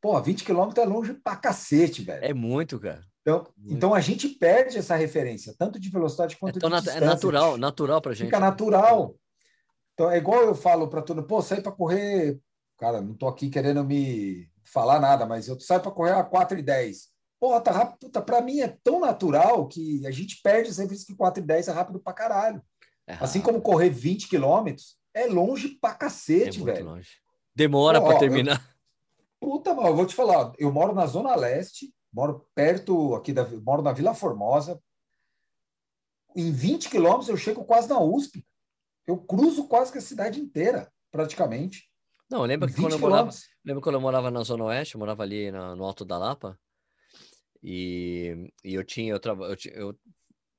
Pô, 0.00 0.20
20 0.20 0.44
quilômetros 0.44 0.84
é 0.84 0.88
longe 0.88 1.14
pra 1.14 1.36
cacete, 1.36 2.02
velho. 2.02 2.24
É 2.24 2.34
muito, 2.34 2.78
cara. 2.80 3.06
Então, 3.20 3.46
muito. 3.56 3.72
então 3.72 3.94
a 3.94 4.00
gente 4.00 4.28
perde 4.28 4.76
essa 4.76 4.96
referência, 4.96 5.54
tanto 5.56 5.78
de 5.78 5.88
velocidade 5.88 6.36
quanto 6.36 6.56
então, 6.56 6.68
de 6.68 6.76
distância. 6.76 6.98
É 6.98 7.06
natural, 7.06 7.56
natural 7.56 8.02
pra 8.02 8.12
gente. 8.12 8.26
Fica 8.26 8.40
natural. 8.40 9.14
Então, 9.94 10.10
é 10.10 10.18
igual 10.18 10.42
eu 10.42 10.56
falo 10.56 10.88
para 10.88 11.02
todo 11.02 11.18
mundo, 11.18 11.28
pô, 11.28 11.40
sair 11.40 11.62
para 11.62 11.70
correr. 11.70 12.40
Cara, 12.76 13.00
não 13.00 13.14
tô 13.14 13.28
aqui 13.28 13.48
querendo 13.48 13.84
me 13.84 14.50
falar 14.72 15.00
nada, 15.00 15.26
mas 15.26 15.48
eu 15.48 15.58
saio 15.60 15.80
para 15.80 15.90
correr 15.90 16.12
a 16.12 16.24
4 16.24 16.58
e 16.58 16.62
10. 16.62 17.10
Porra, 17.38 17.60
tá 17.60 17.72
rápido. 17.72 18.10
Para 18.22 18.40
mim 18.40 18.60
é 18.60 18.76
tão 18.82 19.00
natural 19.00 19.66
que 19.66 20.06
a 20.06 20.10
gente 20.10 20.40
perde 20.42 20.72
sempre 20.72 20.96
que 20.96 21.14
4 21.14 21.42
e 21.42 21.46
10 21.46 21.68
é 21.68 21.72
rápido 21.72 22.00
para 22.00 22.12
caralho. 22.12 22.62
É 23.06 23.14
assim 23.14 23.40
como 23.40 23.60
correr 23.60 23.90
20 23.90 24.28
quilômetros 24.28 24.96
é 25.14 25.26
longe 25.26 25.68
pra 25.80 25.94
cacete, 25.94 26.60
é 26.60 26.64
velho. 26.64 26.86
Longe. 26.86 27.10
Demora 27.54 28.00
para 28.00 28.18
terminar. 28.18 28.66
Eu, 29.40 29.48
puta, 29.48 29.74
mano, 29.74 29.88
eu 29.88 29.96
vou 29.96 30.06
te 30.06 30.14
falar, 30.14 30.52
eu 30.58 30.72
moro 30.72 30.94
na 30.94 31.06
Zona 31.06 31.34
Leste, 31.34 31.92
moro 32.12 32.46
perto 32.54 33.14
aqui 33.14 33.32
da. 33.32 33.46
moro 33.60 33.82
na 33.82 33.92
Vila 33.92 34.14
Formosa. 34.14 34.80
Em 36.34 36.50
20 36.50 36.88
quilômetros 36.88 37.28
eu 37.28 37.36
chego 37.36 37.64
quase 37.64 37.88
na 37.88 38.00
USP. 38.00 38.46
Eu 39.06 39.18
cruzo 39.18 39.64
quase 39.64 39.92
que 39.92 39.98
a 39.98 40.02
cidade 40.02 40.40
inteira, 40.40 40.90
praticamente. 41.10 41.91
Não, 42.32 42.44
lembra 42.44 42.66
que 42.66 42.80
quando 42.80 42.92
eu 42.92 42.98
morava, 42.98 43.30
lembra 43.62 43.82
quando 43.82 43.94
eu 43.96 44.00
morava 44.00 44.30
na 44.30 44.42
Zona 44.42 44.64
Oeste, 44.64 44.94
eu 44.94 44.98
morava 44.98 45.22
ali 45.22 45.50
na, 45.50 45.76
no 45.76 45.84
Alto 45.84 46.02
da 46.02 46.16
Lapa, 46.16 46.58
e, 47.62 48.50
e 48.64 48.72
eu 48.72 48.82
tinha, 48.82 49.12
eu, 49.12 49.20
eu, 49.22 49.56
eu 49.74 49.98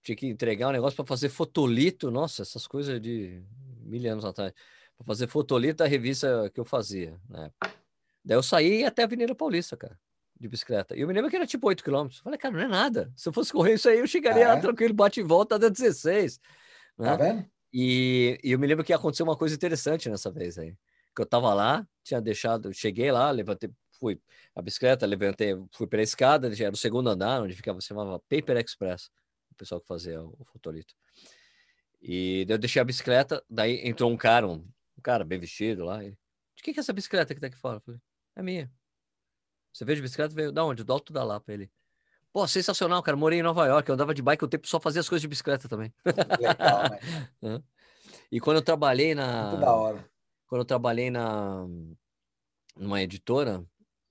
tinha 0.04 0.16
que 0.16 0.28
entregar 0.28 0.70
um 0.70 0.72
negócio 0.72 0.96
para 0.96 1.04
fazer 1.04 1.30
fotolito, 1.30 2.12
nossa, 2.12 2.44
essas 2.44 2.68
coisas 2.68 3.02
de 3.02 3.42
mil 3.80 4.12
anos 4.12 4.24
atrás, 4.24 4.54
para 4.96 5.08
fazer 5.08 5.28
fotolito 5.28 5.78
da 5.78 5.88
revista 5.88 6.48
que 6.54 6.60
eu 6.60 6.66
fazia 6.66 7.20
na 7.28 7.46
época. 7.46 7.76
Daí 8.24 8.38
eu 8.38 8.44
saí 8.44 8.86
até 8.86 9.02
a 9.02 9.06
Avenida 9.06 9.34
Paulista, 9.34 9.76
cara, 9.76 10.00
de 10.40 10.48
bicicleta. 10.48 10.96
E 10.96 11.02
eu 11.02 11.08
me 11.08 11.14
lembro 11.14 11.32
que 11.32 11.36
era 11.36 11.48
tipo 11.48 11.68
8 11.68 11.84
quilômetros. 11.84 12.22
Falei, 12.22 12.38
cara, 12.38 12.54
não 12.54 12.62
é 12.62 12.68
nada. 12.68 13.12
Se 13.16 13.28
eu 13.28 13.34
fosse 13.34 13.52
correr 13.52 13.74
isso 13.74 13.90
aí, 13.90 13.98
eu 13.98 14.06
chegaria 14.06 14.46
é. 14.46 14.60
tranquilo, 14.60 14.94
bate 14.94 15.22
e 15.22 15.24
volta, 15.24 15.58
dá 15.58 15.70
16. 15.70 16.40
Né? 17.00 17.08
Tá 17.08 17.16
vendo? 17.16 17.46
E, 17.74 18.40
e 18.44 18.52
eu 18.52 18.60
me 18.60 18.68
lembro 18.68 18.86
que 18.86 18.94
aconteceu 18.94 19.26
uma 19.26 19.36
coisa 19.36 19.56
interessante 19.56 20.08
nessa 20.08 20.32
vez 20.32 20.60
aí 20.60 20.78
que 21.16 21.22
eu 21.22 21.26
tava 21.26 21.54
lá, 21.54 21.88
tinha 22.04 22.22
deixado, 22.22 22.74
cheguei 22.74 23.12
lá, 23.12 23.32
levantei, 23.32 23.70
fui 24.00 24.20
a 24.56 24.62
bicicleta, 24.62 25.06
levantei, 25.06 25.54
fui 25.72 25.88
pela 25.88 26.04
escada, 26.04 26.48
era 26.48 26.74
o 26.74 26.78
segundo 26.78 27.10
andar, 27.10 27.42
onde 27.42 27.56
ficava, 27.56 27.80
se 27.80 27.88
chamava 27.88 28.20
Paper 28.30 28.58
Express, 28.58 29.10
o 29.52 29.56
pessoal 29.56 29.82
que 29.82 29.88
fazia 29.88 30.22
o, 30.22 30.36
o 30.40 30.46
fotolito. 30.46 30.94
E 32.02 32.46
eu 32.50 32.58
deixei 32.58 32.82
a 32.82 32.86
bicicleta, 32.86 33.44
daí 33.50 33.88
entrou 33.88 34.12
um 34.12 34.18
cara, 34.18 34.48
um, 34.48 34.56
um 34.98 35.02
cara 35.02 35.24
bem 35.24 35.40
vestido 35.40 35.86
lá, 35.86 36.04
ele, 36.04 36.18
de 36.56 36.64
que 36.64 36.74
que 36.74 36.80
é 36.80 36.82
essa 36.82 36.94
bicicleta 36.94 37.34
que 37.34 37.40
tá 37.40 37.48
aqui 37.48 37.58
fora? 37.58 37.78
Eu 37.78 37.82
falei, 37.82 38.02
é 38.36 38.44
minha. 38.44 38.72
Você 39.72 39.84
veio 39.86 39.96
de 39.96 40.02
bicicleta? 40.04 40.36
Veio 40.36 40.52
da 40.52 40.64
onde? 40.64 40.84
Do 40.84 40.94
Alto 40.94 41.12
da 41.12 41.24
Lapa, 41.24 41.52
ele. 41.52 41.72
Pô, 42.32 42.48
sensacional, 42.48 43.02
cara. 43.02 43.18
Morei 43.18 43.40
em 43.40 43.44
Nova 43.44 43.66
York, 43.66 43.90
eu 43.90 43.94
andava 43.94 44.14
de 44.14 44.22
bike 44.22 44.44
o 44.44 44.48
tempo 44.48 44.68
só 44.68 44.80
fazia 44.80 45.02
as 45.02 45.10
coisas 45.10 45.22
de 45.22 45.28
bicicleta 45.28 45.68
também. 45.68 45.94
Legal, 46.40 46.84
né? 47.42 47.64
E 48.32 48.40
quando 48.40 48.58
eu 48.58 48.62
trabalhei 48.62 49.16
Muito 49.16 49.28
da 49.60 49.66
na. 49.66 49.74
hora. 49.74 50.13
Quando 50.54 50.62
eu 50.62 50.66
trabalhei 50.66 51.10
na 51.10 51.66
numa 52.78 53.02
editora, 53.02 53.66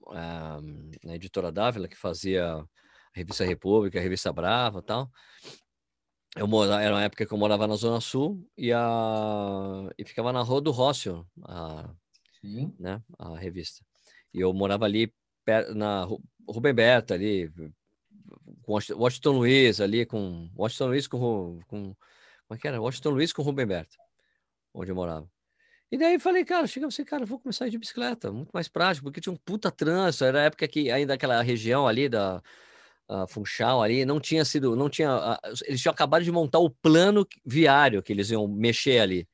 ah, 0.09 0.59
na 1.05 1.15
editora 1.15 1.53
Dávila, 1.53 1.87
que 1.87 1.97
fazia 1.97 2.57
a 2.57 2.67
revista 3.15 3.45
República, 3.45 4.01
a 4.01 4.03
revista 4.03 4.33
Brava 4.33 4.81
e 4.81 4.83
tal. 4.83 5.09
Eu 6.35 6.49
morava, 6.49 6.83
era 6.83 6.97
uma 6.97 7.05
época 7.05 7.25
que 7.25 7.33
eu 7.33 7.39
morava 7.39 7.69
na 7.69 7.77
Zona 7.77 8.01
Sul 8.01 8.45
e, 8.59 8.73
a, 8.73 9.89
e 9.97 10.05
ficava 10.05 10.33
na 10.33 10.43
Rua 10.43 10.61
do 10.61 10.73
Rócio, 10.73 11.25
a, 11.45 11.95
Sim. 12.41 12.75
né, 12.77 13.01
a 13.21 13.39
revista. 13.39 13.85
E 14.35 14.41
eu 14.41 14.53
morava 14.53 14.85
ali 14.85 15.15
per- 15.45 15.73
na 15.77 16.03
Ru- 16.03 16.25
Rubem 16.49 16.75
Berta, 16.75 17.15
ali, 17.15 17.53
com 18.63 18.73
Washington 18.73 19.31
Luiz, 19.31 19.81
ali 19.81 20.05
com 20.05 20.51
Washington 20.57 20.87
Luiz 20.89 21.07
com, 21.07 21.61
com 21.69 21.95
como 21.95 21.97
é 22.51 22.59
que 22.59 22.67
era? 22.67 22.83
Washington 22.83 23.11
Luiz 23.11 23.33
com 23.33 23.43
Rubem 23.43 23.65
Berta, 23.65 23.97
onde 24.75 24.91
eu 24.91 24.97
morava. 24.97 25.31
E 25.93 25.99
daí 25.99 26.19
falei, 26.19 26.45
cara, 26.45 26.67
chega 26.67 26.91
você, 26.91 27.05
cara, 27.05 27.27
vou 27.27 27.39
começar 27.39 27.67
a 27.67 27.69
ir 27.69 27.71
de 27.73 27.79
bicicleta, 27.79 28.33
muito 28.33 28.51
mais 28.53 28.67
prático, 28.67 29.05
porque 29.05 29.21
tinha 29.21 29.33
um 29.33 29.37
puta 29.37 29.71
trânsito, 29.71 30.25
era 30.25 30.41
a 30.41 30.45
época 30.45 30.67
que 30.67 30.91
ainda 30.91 31.15
aquela 31.15 31.43
região 31.43 31.87
ali 31.87 32.09
da 32.09 32.43
Funchal 33.29 33.83
ali 33.83 34.05
não 34.05 34.19
tinha 34.21 34.45
sido, 34.45 34.75
não 34.77 34.89
tinha, 34.89 35.11
a- 35.11 35.41
eles 35.67 35.81
tinham 35.81 35.93
acabado 35.93 36.25
de 36.25 36.33
montar 36.33 36.59
o 36.59 36.71
plano 36.71 37.27
viário 37.45 38.03
que 38.03 38.13
eles 38.13 38.31
iam 38.31 38.49
mexer 38.49 39.01
ali, 39.01 39.29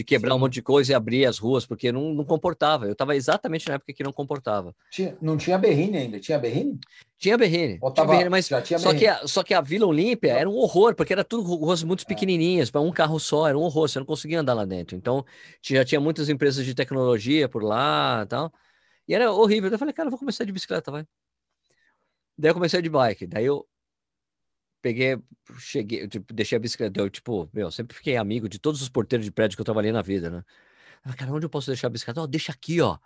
de 0.00 0.04
quebrar 0.04 0.32
um 0.32 0.38
Sim. 0.38 0.40
monte 0.40 0.54
de 0.54 0.62
coisa 0.62 0.92
e 0.92 0.94
abrir 0.94 1.26
as 1.26 1.36
ruas, 1.36 1.66
porque 1.66 1.92
não, 1.92 2.14
não 2.14 2.24
comportava. 2.24 2.86
Eu 2.86 2.92
estava 2.92 3.14
exatamente 3.14 3.68
na 3.68 3.74
época 3.74 3.92
que 3.92 4.02
não 4.02 4.14
comportava. 4.14 4.74
Tinha- 4.90 5.14
não 5.20 5.36
tinha 5.36 5.58
berrine 5.58 5.98
ainda. 5.98 6.18
Tinha 6.18 6.38
berrine? 6.38 6.80
Tinha 7.18 7.36
berrine, 7.36 7.78
Ou 7.82 7.90
tinha 7.92 7.96
tava- 8.06 8.12
berrine, 8.12 8.30
mas 8.30 8.48
tinha 8.64 8.78
só 8.78 8.94
que, 8.94 9.06
a, 9.06 9.26
só 9.28 9.42
que 9.42 9.52
a 9.52 9.60
Vila 9.60 9.86
Olímpia 9.86 10.32
era 10.32 10.48
um 10.48 10.56
horror, 10.56 10.94
porque 10.94 11.12
era 11.12 11.22
tudo 11.22 11.42
ruas 11.42 11.82
muito 11.82 12.06
pequenininhas, 12.06 12.70
para 12.70 12.80
um 12.80 12.90
carro 12.90 13.20
só, 13.20 13.46
era 13.46 13.58
um 13.58 13.60
horror, 13.60 13.90
você 13.90 13.98
não 13.98 14.06
conseguia 14.06 14.40
andar 14.40 14.54
lá 14.54 14.64
dentro. 14.64 14.96
Então, 14.96 15.22
já 15.62 15.84
tinha 15.84 16.00
muitas 16.00 16.30
empresas 16.30 16.64
de 16.64 16.74
tecnologia 16.74 17.46
por 17.46 17.62
lá 17.62 18.22
e 18.24 18.26
tal, 18.26 18.50
e 19.06 19.14
era 19.14 19.30
horrível. 19.30 19.70
Eu 19.70 19.78
falei, 19.78 19.92
cara, 19.92 20.06
eu 20.06 20.10
vou 20.10 20.18
começar 20.18 20.44
de 20.44 20.52
bicicleta, 20.52 20.90
vai. 20.90 21.04
Daí 22.38 22.50
eu 22.50 22.54
comecei 22.54 22.80
de 22.80 22.88
bike, 22.88 23.26
daí 23.26 23.44
eu 23.44 23.66
peguei, 24.80 25.18
cheguei, 25.58 26.08
tipo, 26.08 26.32
deixei 26.32 26.56
a 26.56 26.58
bicicleta, 26.60 27.00
eu, 27.00 27.10
tipo, 27.10 27.48
meu, 27.52 27.70
sempre 27.70 27.96
fiquei 27.96 28.16
amigo 28.16 28.48
de 28.48 28.58
todos 28.58 28.82
os 28.82 28.88
porteiros 28.88 29.24
de 29.24 29.32
prédio 29.32 29.56
que 29.56 29.60
eu 29.60 29.64
trabalhei 29.64 29.92
na 29.92 30.02
vida, 30.02 30.30
né? 30.30 30.44
Falei, 31.02 31.18
cara, 31.18 31.32
onde 31.32 31.46
eu 31.46 31.50
posso 31.50 31.68
deixar 31.68 31.86
a 31.86 31.90
bicicleta? 31.90 32.20
Ó, 32.22 32.26
deixa 32.26 32.52
aqui, 32.52 32.80
ó. 32.80 32.98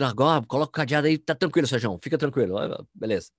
Agora, 0.00 0.44
coloca 0.46 0.70
o 0.70 0.72
cadeado 0.72 1.06
aí, 1.06 1.18
tá 1.18 1.34
tranquilo, 1.34 1.66
Sérgio, 1.66 1.98
fica 2.02 2.18
tranquilo. 2.18 2.58
Ah, 2.58 2.84
Beleza. 2.94 3.30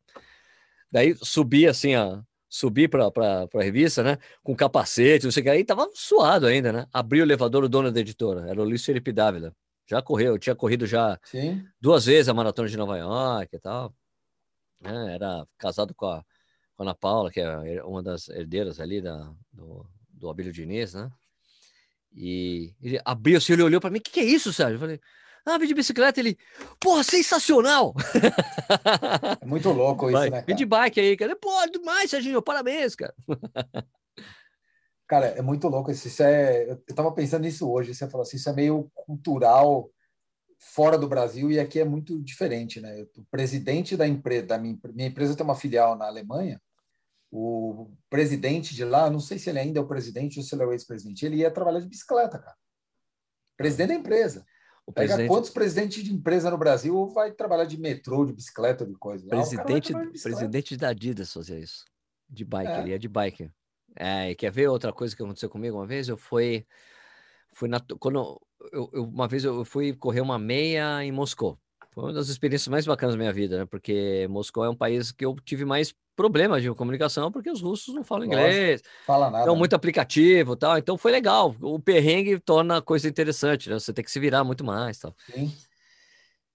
Daí 0.92 1.16
subi 1.22 1.68
assim, 1.68 1.96
ó, 1.96 2.22
subi 2.48 2.88
pra, 2.88 3.12
pra, 3.12 3.48
pra 3.48 3.64
revista, 3.64 4.04
né? 4.04 4.18
Com 4.44 4.56
capacete, 4.56 5.26
não 5.26 5.32
sei 5.32 5.42
o 5.42 5.44
que, 5.44 5.50
aí 5.50 5.66
tava 5.66 5.90
suado 5.94 6.48
ainda, 6.48 6.72
né? 6.72 6.88
Abri 6.94 7.20
o 7.20 7.24
elevador, 7.24 7.64
o 7.64 7.70
dono 7.70 7.92
da 7.92 8.00
editora, 8.00 8.50
era 8.50 8.62
o 8.62 8.64
Luiz 8.64 8.86
Felipe 8.86 9.12
Dávila. 9.12 9.54
Já 9.88 10.02
correu, 10.02 10.38
tinha 10.40 10.56
corrido 10.56 10.86
já 10.88 11.20
Sim. 11.24 11.64
duas 11.80 12.06
vezes 12.06 12.30
a 12.30 12.34
maratona 12.34 12.70
de 12.70 12.78
Nova 12.78 12.98
York 12.98 13.56
e 13.56 13.60
tal. 13.60 13.94
né, 14.80 15.16
era 15.16 15.46
casado 15.58 15.94
com 15.94 16.06
a 16.08 16.24
Ana 16.78 16.94
Paula, 16.94 17.32
que 17.32 17.40
é 17.40 17.84
uma 17.84 18.04
das 18.04 18.28
herdeiras 18.30 18.80
ali 18.80 19.02
da, 19.02 19.32
do, 19.52 19.86
do 20.10 20.30
Abílio 20.30 20.52
Diniz, 20.52 20.94
né? 20.94 21.10
E 22.14 22.74
ele 22.82 23.00
abriu 23.04 23.38
assim, 23.38 23.54
ele 23.54 23.64
olhou 23.64 23.82
para 23.82 23.90
mim, 23.90 24.00
o 24.00 24.02
que, 24.02 24.12
que 24.12 24.20
é 24.20 24.24
isso, 24.24 24.54
Sérgio? 24.54 24.76
Eu 24.76 24.80
falei, 24.80 25.00
ah, 25.46 25.58
vim 25.60 25.68
de 25.68 25.76
bicicleta. 25.76 26.20
Ele, 26.20 26.38
porra, 26.80 27.04
sensacional! 27.04 27.94
É 29.40 29.46
muito 29.46 29.70
louco 29.70 30.06
isso, 30.06 30.14
Vai, 30.14 30.30
né, 30.32 30.44
vim 30.48 30.56
de 30.56 30.66
bike 30.66 31.00
aí, 31.00 31.16
cara. 31.16 31.36
Pô, 31.36 31.52
demais, 31.72 32.10
Serginho, 32.10 32.42
parabéns, 32.42 32.96
cara. 32.96 33.14
Cara, 35.08 35.28
é 35.28 35.42
muito 35.42 35.68
louco 35.68 35.92
isso. 35.92 36.08
Isso 36.08 36.24
é... 36.24 36.72
Eu 36.72 36.96
tava 36.96 37.12
pensando 37.12 37.44
nisso 37.44 37.70
hoje. 37.70 37.94
Você 37.94 38.10
falou 38.10 38.24
assim, 38.24 38.38
isso 38.38 38.50
é 38.50 38.54
meio 38.54 38.90
cultural 38.96 39.92
fora 40.66 40.98
do 40.98 41.08
Brasil 41.08 41.52
e 41.52 41.60
aqui 41.60 41.80
é 41.80 41.86
muito 41.86 42.20
diferente, 42.22 42.82
né? 42.82 43.06
O 43.16 43.24
presidente 43.30 43.96
da 43.96 44.08
empresa, 44.08 44.48
da 44.48 44.58
minha, 44.58 44.78
minha 44.94 45.08
empresa 45.08 45.36
tem 45.36 45.44
uma 45.44 45.56
filial 45.56 45.96
na 45.96 46.08
Alemanha. 46.08 46.60
O 47.32 47.92
presidente 48.10 48.74
de 48.74 48.84
lá, 48.84 49.10
não 49.10 49.20
sei 49.20 49.38
se 49.38 49.50
ele 49.50 49.60
ainda 49.60 49.80
é 49.80 49.82
o 49.82 49.88
presidente 49.88 50.40
ou 50.40 50.44
se 50.44 50.56
ele 50.56 50.64
é 50.64 50.66
o 50.66 50.72
ex-presidente, 50.74 51.26
ele 51.26 51.38
ia 51.38 51.52
trabalhar 51.52 51.80
de 51.80 51.88
bicicleta, 51.88 52.40
cara. 52.40 52.56
Presidente 53.56 53.90
da 53.90 53.94
empresa. 53.96 54.46
O 54.88 54.92
Pega 54.92 55.08
presidente, 55.08 55.30
quantos 55.30 55.50
presidentes 55.50 56.04
de 56.04 56.14
empresa 56.14 56.50
no 56.50 56.58
Brasil 56.58 57.08
vai 57.10 57.32
trabalhar 57.32 57.66
de 57.66 57.80
metrô, 57.80 58.26
de 58.26 58.34
bicicleta, 58.34 58.86
de 58.86 58.96
coisa. 58.96 59.24
Lá, 59.26 59.38
vai 59.38 59.40
presidente, 59.40 59.90
trabalhar 59.90 60.12
de 60.12 60.22
presidente 60.22 60.78
da 60.78 60.90
Adidas 60.90 61.32
fazia 61.32 61.60
isso. 61.60 61.86
De 62.28 62.44
bike, 62.44 62.72
É. 62.72 62.80
ele 62.80 62.90
ia 62.90 63.00
de 63.00 63.08
bike. 63.08 63.52
É, 63.96 64.32
e 64.32 64.36
quer 64.36 64.52
ver 64.52 64.68
outra 64.68 64.92
coisa 64.92 65.16
que 65.16 65.24
aconteceu 65.24 65.50
comigo 65.50 65.78
uma 65.78 65.88
vez? 65.88 66.10
Eu 66.10 66.18
fui, 66.18 66.66
fui 67.54 67.70
na, 67.70 67.80
quando 68.00 68.42
eu, 68.72 68.90
eu- 68.94 69.04
uma 69.06 69.28
vez 69.28 69.44
eu 69.44 69.64
fui 69.66 69.94
correr 69.94 70.22
uma 70.22 70.38
meia 70.40 71.04
em 71.04 71.12
Moscou. 71.12 71.58
Foi 71.92 72.04
uma 72.04 72.14
das 72.14 72.28
experiências 72.28 72.68
mais 72.68 72.86
bacanas 72.86 73.16
da 73.16 73.20
minha 73.20 73.32
vida, 73.32 73.60
né? 73.60 73.66
Porque 73.66 74.28
Moscou 74.30 74.66
é 74.66 74.70
um 74.70 74.76
país 74.76 75.12
que 75.12 75.26
eu 75.26 75.36
tive 75.46 75.64
mais 75.64 75.94
problemas 76.16 76.62
de 76.62 76.70
comunicação, 76.74 77.32
porque 77.32 77.50
os 77.50 77.62
russos 77.62 77.94
não 77.94 78.04
falam 78.04 78.26
Lógico. 78.26 78.42
inglês, 78.42 78.82
Fala 79.06 79.30
nada. 79.30 79.52
né? 79.52 79.58
muito 79.58 79.76
aplicativo 79.76 80.54
e 80.54 80.58
tal. 80.58 80.78
Então 80.78 80.98
foi 80.98 81.12
legal. 81.12 81.56
O 81.62 81.80
perrengue 81.80 82.40
torna 82.40 82.78
a 82.78 82.82
coisa 82.82 83.08
interessante, 83.08 83.70
né? 83.70 83.80
Você 83.80 83.94
tem 83.94 84.04
que 84.04 84.12
se 84.12 84.20
virar 84.20 84.44
muito 84.44 84.64
mais, 84.64 85.00
tal. 85.00 85.16
Sim. 85.26 85.52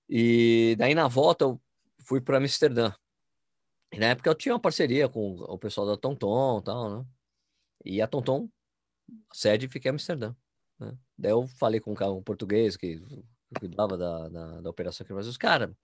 E 0.09 0.75
daí 0.79 0.95
na 0.95 1.09
volta 1.09 1.45
eu 1.45 1.61
fui 2.05 2.21
para 2.21 2.39
Amsterdã. 2.39 2.93
E 3.93 3.99
na 3.99 4.07
época 4.07 4.31
eu 4.31 4.35
tinha 4.35 4.55
uma 4.55 4.61
parceria 4.61 5.09
com 5.09 5.37
o 5.37 5.59
pessoal 5.59 5.87
da 5.87 5.97
Tonton 5.97 6.59
e 6.61 6.63
tal, 6.65 6.99
né? 6.99 7.05
E 7.85 8.03
a 8.03 8.07
Tonton, 8.07 8.49
a 9.31 9.35
sede 9.35 9.69
fica 9.69 9.89
em 9.89 9.93
Amsterdã. 9.93 10.35
Né? 10.81 10.93
Daí 11.17 11.33
eu 11.33 11.47
falei 11.47 11.79
com 11.79 11.93
um 11.93 11.95
cara 11.95 12.11
um 12.11 12.23
português 12.23 12.77
que 12.77 13.03
cuidava 13.59 13.97
da, 13.97 14.29
da, 14.29 14.61
da 14.63 14.71
operação 14.71 15.05
aqui 15.05 15.11
no 15.11 15.17
Brasil. 15.17 15.33
Cara, 15.39 15.77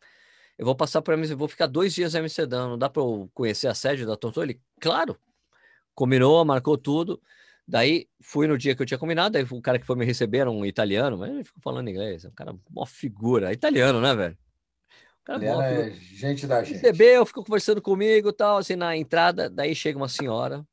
eu 0.59 0.65
vou 0.65 0.75
passar 0.75 1.03
para 1.03 1.15
Amsterdã, 1.15 1.39
vou 1.39 1.49
ficar 1.49 1.67
dois 1.67 1.95
dias 1.95 2.15
em 2.15 2.19
Amsterdã, 2.19 2.69
não 2.69 2.79
dá 2.79 2.89
para 2.89 3.03
eu 3.03 3.31
conhecer 3.35 3.69
a 3.69 3.75
sede 3.75 4.07
da 4.07 4.17
Tonton? 4.17 4.43
Ele, 4.43 4.61
claro, 4.81 5.19
combinou, 5.95 6.45
marcou 6.45 6.79
tudo. 6.79 7.21
Daí 7.69 8.09
fui 8.21 8.47
no 8.47 8.57
dia 8.57 8.77
que 8.77 8.83
eu 8.83 8.87
tinha 8.87 8.99
combinado, 8.99 9.37
aí 9.37 9.45
o 9.51 9.61
cara 9.61 9.79
que 9.79 9.87
foi 9.87 9.97
me 9.97 10.05
receber 10.05 10.39
era 10.39 10.51
um 10.51 10.65
italiano, 10.65 11.19
mas 11.19 11.31
ele 11.31 11.45
ficou 11.45 11.61
falando 11.61 11.91
inglês, 11.91 12.25
é 12.25 12.29
um 12.29 12.33
cara, 12.33 12.55
uma 12.71 12.87
figura, 12.87 13.53
italiano, 13.53 14.01
né, 14.01 14.15
velho? 14.15 14.39
Cara, 15.25 15.45
Ele 15.45 15.49
figura. 15.49 15.91
gente 16.01 16.47
da 16.47 16.63
gente. 16.63 16.75
recebeu, 16.75 17.27
ficou 17.27 17.45
conversando 17.45 17.83
comigo, 17.83 18.33
tal, 18.33 18.59
assim, 18.59 18.77
na 18.77 18.97
entrada, 18.97 19.51
daí 19.51 19.75
chega 19.75 19.99
uma 19.99 20.09
senhora, 20.09 20.65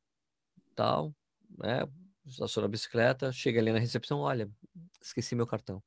tal, 0.76 1.12
né, 1.58 1.88
estaciona 2.26 2.66
a 2.68 2.70
bicicleta, 2.70 3.32
chega 3.32 3.60
ali 3.60 3.72
na 3.72 3.80
recepção, 3.80 4.20
olha, 4.20 4.50
esqueci 5.02 5.36
meu 5.36 5.48
cartão. 5.48 5.82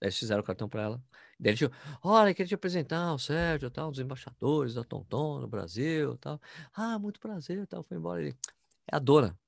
Daí 0.00 0.08
eles 0.08 0.18
fizeram 0.18 0.40
o 0.42 0.44
cartão 0.44 0.68
para 0.68 0.82
ela. 0.82 0.96
Daí 1.38 1.52
ele 1.52 1.56
disse, 1.58 1.70
olha, 2.02 2.34
queria 2.34 2.48
te 2.48 2.54
apresentar 2.54 3.14
o 3.14 3.18
Sérgio, 3.18 3.70
tal, 3.70 3.90
dos 3.90 4.00
embaixadores 4.00 4.74
da 4.74 4.82
Tonton 4.84 5.38
no 5.40 5.46
Brasil, 5.48 6.16
tal. 6.18 6.40
Ah, 6.74 6.98
muito 6.98 7.20
prazer, 7.20 7.66
tal, 7.66 7.82
foi 7.84 7.96
embora. 7.96 8.20
Ele, 8.20 8.36
é 8.90 8.96
a 8.96 8.98
dona. 8.98 9.38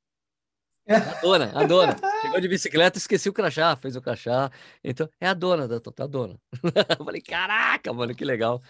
É 0.87 0.95
a 0.97 1.21
dona, 1.21 1.53
a 1.59 1.65
dona. 1.65 1.97
Chegou 2.21 2.41
de 2.41 2.49
bicicleta, 2.49 2.99
esqueci 2.99 3.29
o 3.29 3.33
crachá, 3.33 3.75
fez 3.77 3.97
o 3.97 4.03
crachá. 4.03 4.51
Então, 4.83 5.09
é 5.21 5.27
a 5.27 5.35
dona 5.35 5.67
da 5.67 5.81
Tonton, 5.81 6.03
a 6.03 6.07
dona. 6.07 6.41
Eu 7.01 7.05
falei, 7.05 7.21
caraca, 7.23 7.93
mano, 7.93 8.15
que 8.15 8.25
legal. 8.25 8.63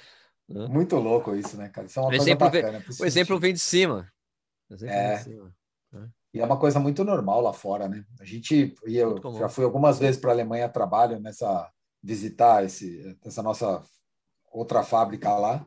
Muito 0.49 0.97
louco 0.97 1.35
isso, 1.35 1.57
né, 1.57 1.69
cara? 1.71 1.87
Isso 1.87 1.99
é 1.99 2.03
uma 2.03 2.09
O 2.09 2.11
coisa 2.11 2.25
exemplo 2.25 2.51
vem- 2.51 2.63
bacana. 2.63 2.85
O 3.01 3.05
exemplo 3.05 3.39
vem 3.41 3.53
de 3.53 3.59
cima. 3.61 4.13
O 4.71 4.75
exemplo 4.75 4.95
vem 4.95 5.05
É. 5.05 5.17
de 5.17 5.23
cima. 5.25 5.55
E 6.35 6.41
é 6.41 6.45
uma 6.45 6.59
coisa 6.59 6.81
muito 6.81 7.05
normal 7.05 7.41
lá 7.41 7.53
fora, 7.53 7.89
né? 7.89 8.05
A 8.19 8.25
gente, 8.25 8.75
e 8.85 8.97
eu 8.97 9.17
já 9.39 9.49
fui 9.49 9.65
algumas 9.65 10.01
vezes 10.01 10.21
para 10.21 10.31
a 10.31 10.35
Alemanha 10.35 10.69
trabalho 10.69 11.21
nessa 11.21 11.71
visitar 12.03 12.65
esse, 12.65 13.17
essa 13.25 13.41
nossa 13.41 13.81
outra 14.51 14.83
fábrica 14.83 15.33
lá. 15.33 15.65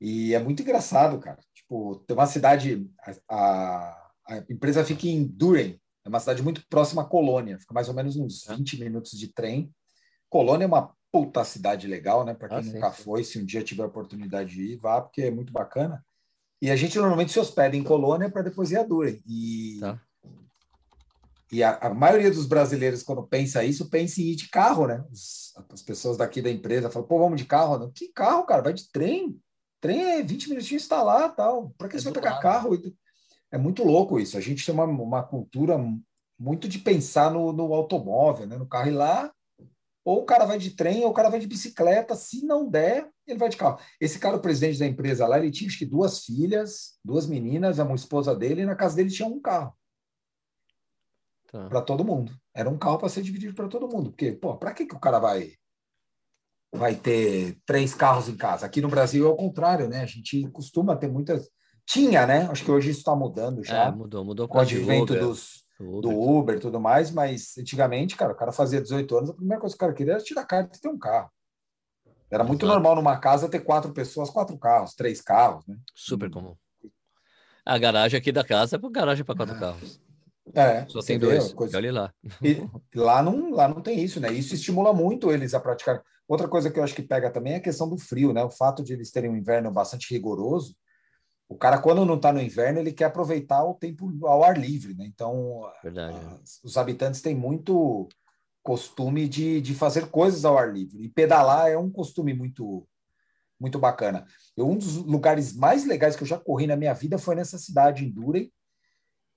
E 0.00 0.32
é 0.32 0.38
muito 0.38 0.62
engraçado, 0.62 1.18
cara. 1.18 1.38
Tipo, 1.52 1.96
tem 2.06 2.16
uma 2.16 2.26
cidade, 2.26 2.88
a, 3.28 4.12
a, 4.28 4.44
empresa 4.48 4.84
fica 4.84 5.08
em 5.08 5.26
Duren, 5.26 5.76
é 6.04 6.08
uma 6.08 6.20
cidade 6.20 6.40
muito 6.40 6.64
próxima 6.68 7.02
à 7.02 7.04
Colônia, 7.04 7.58
fica 7.58 7.74
mais 7.74 7.88
ou 7.88 7.94
menos 7.94 8.16
uns 8.16 8.48
É. 8.48 8.54
20 8.54 8.78
minutos 8.78 9.10
de 9.18 9.32
trem. 9.32 9.74
Colônia 10.30 10.66
é 10.66 10.68
uma 10.68 10.94
puta 11.10 11.42
cidade 11.44 11.88
legal, 11.88 12.24
né? 12.24 12.32
Para 12.32 12.48
quem 12.48 12.58
Ah, 12.58 12.62
sim, 12.62 12.72
nunca 12.74 12.92
sim. 12.92 13.02
foi, 13.02 13.24
se 13.24 13.40
um 13.40 13.44
dia 13.44 13.64
tiver 13.64 13.82
a 13.82 13.86
oportunidade 13.86 14.50
de 14.50 14.74
ir, 14.74 14.76
vá, 14.76 15.00
porque 15.00 15.22
é 15.22 15.30
muito 15.32 15.52
bacana. 15.52 16.04
E 16.60 16.70
a 16.70 16.76
gente 16.76 16.96
normalmente 16.98 17.32
se 17.32 17.38
hospeda 17.38 17.76
em 17.76 17.82
Colônia 17.84 18.30
para 18.30 18.42
depois 18.42 18.70
ir 18.70 18.78
a 18.78 18.82
Duren. 18.82 19.20
E, 19.26 19.78
Tá. 19.80 20.00
e 21.52 21.62
a, 21.62 21.76
a 21.78 21.94
maioria 21.94 22.30
dos 22.30 22.46
brasileiros, 22.46 23.02
quando 23.02 23.26
pensa 23.26 23.62
isso, 23.62 23.88
pensa 23.90 24.20
em 24.20 24.24
ir 24.32 24.36
de 24.36 24.48
carro, 24.48 24.86
né? 24.86 25.04
Os- 25.12 25.52
as 25.70 25.82
pessoas 25.82 26.16
daqui 26.16 26.40
da 26.42 26.50
empresa 26.50 26.90
falam, 26.90 27.06
pô, 27.06 27.18
vamos 27.18 27.38
de 27.40 27.44
carro? 27.46 27.78
Não, 27.78 27.90
que 27.90 28.08
carro, 28.12 28.44
cara? 28.44 28.62
Vai 28.62 28.72
de 28.72 28.90
trem. 28.90 29.38
Trem 29.80 30.02
é 30.02 30.22
20 30.22 30.48
minutinhos 30.48 30.82
está 30.82 31.02
lá, 31.02 31.28
tal. 31.28 31.70
Para 31.78 31.88
que 31.88 31.96
É 31.96 31.98
você 31.98 32.04
vai 32.06 32.14
pegar 32.14 32.30
lado. 32.32 32.42
carro? 32.42 32.82
É 33.52 33.58
muito 33.58 33.84
louco 33.84 34.18
isso. 34.18 34.36
A 34.36 34.40
gente 34.40 34.64
tem 34.64 34.74
uma, 34.74 34.84
uma 34.84 35.22
cultura 35.22 35.78
muito 36.38 36.68
de 36.68 36.78
pensar 36.78 37.30
no, 37.30 37.52
no 37.52 37.72
automóvel, 37.74 38.46
né? 38.46 38.56
no 38.56 38.66
carro 38.66 38.88
ir 38.88 38.92
lá, 38.92 39.32
ou 40.04 40.22
o 40.22 40.24
cara 40.24 40.44
vai 40.46 40.58
de 40.58 40.70
trem, 40.70 41.04
ou 41.04 41.10
o 41.10 41.14
cara 41.14 41.28
vai 41.30 41.38
de 41.38 41.46
bicicleta. 41.46 42.14
Se 42.16 42.44
não 42.44 42.68
der, 42.68 43.08
ele 43.26 43.38
vai 43.38 43.48
de 43.48 43.56
carro. 43.56 43.78
Esse 44.00 44.18
cara, 44.18 44.36
o 44.36 44.40
presidente 44.40 44.78
da 44.78 44.86
empresa 44.86 45.26
lá, 45.26 45.38
ele 45.38 45.50
tinha 45.50 45.68
acho 45.68 45.78
que 45.78 45.86
duas 45.86 46.24
filhas, 46.24 46.98
duas 47.04 47.26
meninas, 47.26 47.78
uma 47.78 47.94
esposa 47.94 48.34
dele, 48.34 48.62
e 48.62 48.66
na 48.66 48.76
casa 48.76 48.96
dele 48.96 49.10
tinha 49.10 49.28
um 49.28 49.40
carro 49.40 49.76
Tá. 51.50 51.68
para 51.68 51.80
todo 51.80 52.04
mundo. 52.04 52.32
Era 52.54 52.68
um 52.68 52.78
carro 52.78 52.98
para 52.98 53.08
ser 53.08 53.22
dividido 53.22 53.54
para 53.54 53.68
todo 53.68 53.88
mundo. 53.88 54.10
Porque, 54.10 54.32
pô, 54.32 54.56
para 54.56 54.72
que, 54.72 54.86
que 54.86 54.94
o 54.94 55.00
cara 55.00 55.18
vai 55.18 55.52
vai 56.74 56.94
ter 56.94 57.58
três 57.64 57.94
carros 57.94 58.28
em 58.28 58.36
casa? 58.36 58.66
Aqui 58.66 58.80
no 58.80 58.88
Brasil 58.88 59.26
é 59.26 59.30
o 59.30 59.36
contrário, 59.36 59.88
né? 59.88 60.02
A 60.02 60.06
gente 60.06 60.48
costuma 60.50 60.96
ter 60.96 61.08
muitas. 61.08 61.48
Tinha, 61.86 62.26
né? 62.26 62.48
Acho 62.50 62.64
que 62.64 62.70
hoje 62.70 62.90
isso 62.90 63.00
está 63.00 63.14
mudando 63.14 63.64
já. 63.64 63.84
É, 63.86 63.90
mudou, 63.90 64.24
mudou 64.24 64.48
com 64.48 64.58
o 64.58 64.60
advento 64.60 65.12
Uber, 65.12 65.20
dos, 65.24 65.64
Uber, 65.78 66.00
do 66.00 66.20
Uber 66.20 66.56
e 66.56 66.60
tudo 66.60 66.80
mais, 66.80 67.12
mas 67.12 67.56
antigamente, 67.56 68.16
cara, 68.16 68.32
o 68.32 68.36
cara 68.36 68.50
fazia 68.50 68.80
18 68.80 69.16
anos, 69.16 69.30
a 69.30 69.34
primeira 69.34 69.60
coisa 69.60 69.74
que 69.74 69.78
o 69.78 69.80
cara 69.80 69.94
queria 69.94 70.14
era 70.14 70.22
tirar 70.22 70.42
a 70.42 70.46
carta 70.46 70.76
e 70.76 70.80
ter 70.80 70.88
um 70.88 70.98
carro. 70.98 71.30
Era 72.30 72.42
muito 72.44 72.64
Exato. 72.64 72.72
normal 72.74 72.96
numa 72.96 73.16
casa 73.18 73.48
ter 73.48 73.60
quatro 73.60 73.92
pessoas, 73.92 74.30
quatro 74.30 74.58
carros, 74.58 74.94
três 74.94 75.20
carros, 75.20 75.66
né? 75.66 75.76
Super 75.94 76.30
comum. 76.30 76.56
A 77.64 77.78
garagem 77.78 78.18
aqui 78.18 78.30
da 78.32 78.44
casa 78.44 78.76
é 78.76 78.78
para 78.78 78.90
garagem 78.90 79.24
para 79.24 79.36
quatro 79.36 79.54
Ah, 79.56 79.58
carros. 79.58 80.00
É, 80.54 80.86
Só 80.88 81.00
tem 81.00 81.18
dois. 81.18 81.52
coisa- 81.52 81.76
Olha 81.76 81.92
lá. 81.92 82.14
E 82.42 82.68
lá 82.94 83.22
não, 83.22 83.50
lá 83.50 83.66
não 83.68 83.80
tem 83.80 84.00
isso, 84.00 84.20
né? 84.20 84.30
Isso 84.32 84.54
estimula 84.54 84.92
muito 84.92 85.30
eles 85.32 85.54
a 85.54 85.60
praticar. 85.60 86.02
Outra 86.28 86.48
coisa 86.48 86.70
que 86.70 86.78
eu 86.78 86.84
acho 86.84 86.94
que 86.94 87.02
pega 87.02 87.30
também 87.30 87.54
é 87.54 87.56
a 87.56 87.60
questão 87.62 87.88
do 87.88 87.98
frio, 87.98 88.32
né? 88.32 88.42
O 88.44 88.50
fato 88.50 88.82
de 88.82 88.92
eles 88.92 89.10
terem 89.10 89.30
um 89.30 89.36
inverno 89.36 89.70
bastante 89.70 90.12
rigoroso. 90.12 90.76
O 91.48 91.56
cara, 91.56 91.78
quando 91.78 92.04
não 92.04 92.16
está 92.16 92.32
no 92.32 92.40
inverno, 92.40 92.80
ele 92.80 92.92
quer 92.92 93.04
aproveitar 93.04 93.64
o 93.64 93.74
tempo 93.74 94.12
ao 94.26 94.42
ar 94.42 94.58
livre, 94.58 94.94
né? 94.94 95.04
Então, 95.06 95.62
Verdade. 95.82 96.18
as- 96.42 96.60
os 96.64 96.76
habitantes 96.76 97.20
têm 97.20 97.34
muito 97.36 98.08
costume 98.66 99.28
de, 99.28 99.60
de 99.60 99.74
fazer 99.76 100.08
coisas 100.10 100.44
ao 100.44 100.58
ar 100.58 100.72
livre. 100.74 101.04
E 101.04 101.08
pedalar 101.08 101.70
é 101.70 101.78
um 101.78 101.88
costume 101.88 102.34
muito 102.34 102.86
muito 103.58 103.78
bacana. 103.78 104.26
Eu, 104.54 104.68
um 104.68 104.76
dos 104.76 104.96
lugares 104.96 105.54
mais 105.56 105.86
legais 105.86 106.14
que 106.14 106.22
eu 106.22 106.26
já 106.26 106.38
corri 106.38 106.66
na 106.66 106.76
minha 106.76 106.92
vida 106.92 107.16
foi 107.16 107.34
nessa 107.34 107.56
cidade, 107.56 108.04
em 108.04 108.10
Durem, 108.10 108.52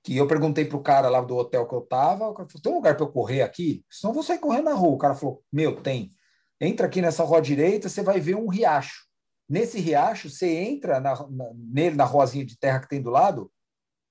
que 0.03 0.17
eu 0.17 0.27
perguntei 0.27 0.65
pro 0.65 0.81
cara 0.81 1.07
lá 1.07 1.21
do 1.21 1.37
hotel 1.37 1.65
que 1.65 1.73
eu 1.73 1.79
tava, 1.81 2.27
o 2.27 2.33
cara 2.33 2.49
falou, 2.49 2.61
tem 2.61 2.71
um 2.73 2.75
lugar 2.75 2.97
para 2.97 3.05
eu 3.05 3.11
correr 3.11 3.43
aqui? 3.43 3.85
Senão 3.89 4.11
eu 4.11 4.15
vou 4.15 4.23
sair 4.23 4.39
correndo 4.39 4.65
na 4.65 4.73
rua. 4.73 4.95
O 4.95 4.97
cara 4.97 5.15
falou, 5.15 5.41
meu, 5.49 5.81
tem. 5.81 6.13
Entra 6.59 6.87
aqui 6.87 7.01
nessa 7.01 7.23
rua 7.23 7.41
direita, 7.41 7.87
você 7.87 8.01
vai 8.01 8.19
ver 8.19 8.35
um 8.35 8.49
riacho. 8.49 9.05
Nesse 9.47 9.79
riacho, 9.79 10.29
você 10.29 10.53
entra 10.53 10.99
na, 10.99 11.15
na- 11.29 11.53
nele, 11.55 11.95
na 11.95 12.03
ruazinha 12.03 12.45
de 12.45 12.57
terra 12.59 12.79
que 12.81 12.89
tem 12.89 13.01
do 13.01 13.09
lado, 13.09 13.49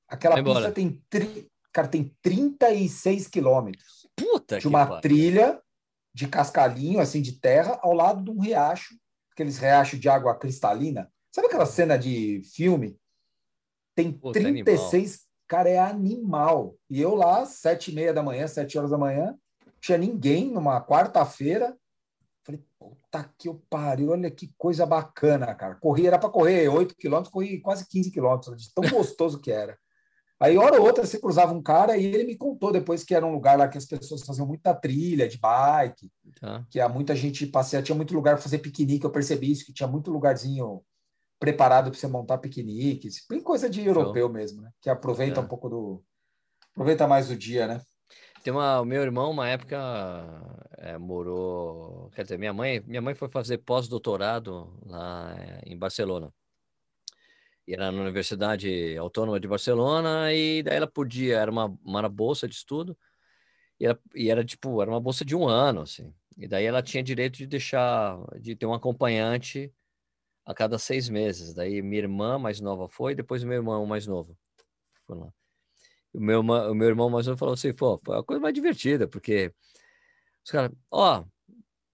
aquela 0.08 0.36
pista 0.62 0.72
tem, 0.72 1.02
tri, 1.10 1.50
cara, 1.70 1.86
tem 1.86 2.16
36 2.22 3.28
quilômetros 3.28 3.97
Puta 4.18 4.58
de 4.58 4.68
uma 4.68 4.86
pariu. 4.86 5.00
trilha 5.00 5.62
de 6.12 6.26
cascalhinho, 6.26 7.00
assim, 7.00 7.22
de 7.22 7.32
terra, 7.32 7.78
ao 7.82 7.92
lado 7.92 8.24
de 8.24 8.30
um 8.30 8.40
riacho, 8.40 8.96
aqueles 9.32 9.58
riachos 9.58 10.00
de 10.00 10.08
água 10.08 10.34
cristalina. 10.34 11.10
Sabe 11.30 11.46
aquela 11.46 11.66
cena 11.66 11.96
de 11.96 12.42
filme? 12.54 12.98
Tem 13.94 14.12
Puta, 14.12 14.38
36, 14.38 15.26
cara, 15.46 15.68
é 15.68 15.78
animal. 15.78 16.76
E 16.90 17.00
eu 17.00 17.14
lá, 17.14 17.46
sete 17.46 17.90
e 17.90 17.94
meia 17.94 18.12
da 18.12 18.22
manhã, 18.22 18.46
sete 18.48 18.76
horas 18.76 18.90
da 18.90 18.98
manhã, 18.98 19.36
tinha 19.80 19.98
ninguém 19.98 20.50
numa 20.50 20.80
quarta-feira. 20.84 21.76
Falei, 22.42 22.64
puta 22.78 23.32
que 23.36 23.48
eu 23.48 23.62
pariu, 23.68 24.10
olha 24.10 24.30
que 24.30 24.52
coisa 24.56 24.86
bacana, 24.86 25.54
cara. 25.54 25.76
Corri, 25.76 26.06
era 26.06 26.18
para 26.18 26.30
correr 26.30 26.68
8 26.68 26.96
quilômetros, 26.96 27.32
corri 27.32 27.60
quase 27.60 27.86
15 27.86 28.10
quilômetros, 28.10 28.62
de 28.62 28.74
tão 28.74 28.82
gostoso 28.90 29.40
que 29.40 29.52
era. 29.52 29.78
Aí, 30.40 30.56
hora 30.56 30.80
ou 30.80 30.86
outra, 30.86 31.04
você 31.04 31.18
cruzava 31.18 31.52
um 31.52 31.60
cara 31.62 31.96
e 31.96 32.04
ele 32.04 32.22
me 32.24 32.36
contou 32.36 32.70
depois 32.70 33.02
que 33.02 33.12
era 33.14 33.26
um 33.26 33.32
lugar 33.32 33.58
lá 33.58 33.66
que 33.66 33.76
as 33.76 33.84
pessoas 33.86 34.22
faziam 34.22 34.46
muita 34.46 34.72
trilha 34.72 35.28
de 35.28 35.36
bike, 35.38 36.10
Tá. 36.40 36.64
que 36.70 36.78
há 36.78 36.88
muita 36.88 37.16
gente 37.16 37.44
passear, 37.46 37.82
tinha 37.82 37.96
muito 37.96 38.14
lugar 38.14 38.34
para 38.34 38.42
fazer 38.42 38.58
piquenique, 38.58 39.04
eu 39.04 39.10
percebi 39.10 39.50
isso, 39.50 39.64
que 39.66 39.72
tinha 39.72 39.88
muito 39.88 40.10
lugarzinho 40.12 40.82
preparado 41.40 41.90
para 41.90 41.98
você 41.98 42.06
montar 42.06 42.38
piqueniques, 42.38 43.24
bem 43.28 43.40
coisa 43.40 43.68
de 43.68 43.84
europeu 43.84 44.28
mesmo, 44.28 44.62
né? 44.62 44.70
Que 44.80 44.88
aproveita 44.90 45.40
É. 45.40 45.42
um 45.42 45.48
pouco 45.48 45.68
do. 45.68 46.04
Aproveita 46.72 47.06
mais 47.08 47.30
o 47.30 47.36
dia, 47.36 47.66
né? 47.66 47.80
Tem 48.44 48.52
uma, 48.52 48.80
o 48.80 48.84
meu 48.84 49.02
irmão, 49.02 49.32
uma 49.32 49.48
época, 49.48 49.76
é, 50.78 50.96
morou. 50.96 52.10
Quer 52.14 52.22
dizer, 52.22 52.38
minha 52.38 52.52
mãe, 52.52 52.80
minha 52.86 53.02
mãe 53.02 53.14
foi 53.14 53.28
fazer 53.28 53.58
pós-doutorado 53.58 54.78
lá 54.86 55.34
é, 55.36 55.60
em 55.66 55.76
Barcelona. 55.76 56.32
Era 57.74 57.92
na 57.92 58.02
Universidade 58.02 58.96
Autônoma 58.96 59.38
de 59.40 59.48
Barcelona, 59.48 60.32
e 60.32 60.62
daí 60.62 60.76
ela 60.76 60.86
podia, 60.86 61.38
era 61.38 61.50
uma, 61.50 61.66
uma 61.84 62.08
bolsa 62.08 62.48
de 62.48 62.54
estudo, 62.54 62.96
e 63.80 63.86
era, 63.86 63.98
e 64.14 64.30
era 64.30 64.44
tipo, 64.44 64.80
era 64.82 64.90
uma 64.90 65.00
bolsa 65.00 65.24
de 65.24 65.36
um 65.36 65.48
ano, 65.48 65.82
assim. 65.82 66.12
E 66.36 66.46
daí 66.48 66.64
ela 66.64 66.82
tinha 66.82 67.02
direito 67.02 67.36
de 67.38 67.46
deixar, 67.46 68.18
de 68.40 68.54
ter 68.56 68.66
um 68.66 68.74
acompanhante 68.74 69.72
a 70.44 70.54
cada 70.54 70.78
seis 70.78 71.08
meses. 71.08 71.54
Daí 71.54 71.82
minha 71.82 72.02
irmã 72.02 72.38
mais 72.38 72.60
nova 72.60 72.88
foi, 72.88 73.14
depois 73.14 73.44
meu 73.44 73.54
irmão 73.56 73.84
mais 73.86 74.06
novo 74.06 74.36
foi 75.06 75.16
lá. 75.18 75.32
O 76.12 76.20
meu, 76.20 76.40
o 76.40 76.74
meu 76.74 76.88
irmão 76.88 77.10
mais 77.10 77.26
novo 77.26 77.38
falou 77.38 77.54
assim, 77.54 77.72
pô, 77.72 77.98
foi 78.04 78.18
a 78.18 78.22
coisa 78.22 78.40
mais 78.40 78.54
divertida, 78.54 79.06
porque 79.06 79.52
os 80.44 80.50
caras, 80.50 80.72
ó, 80.90 81.24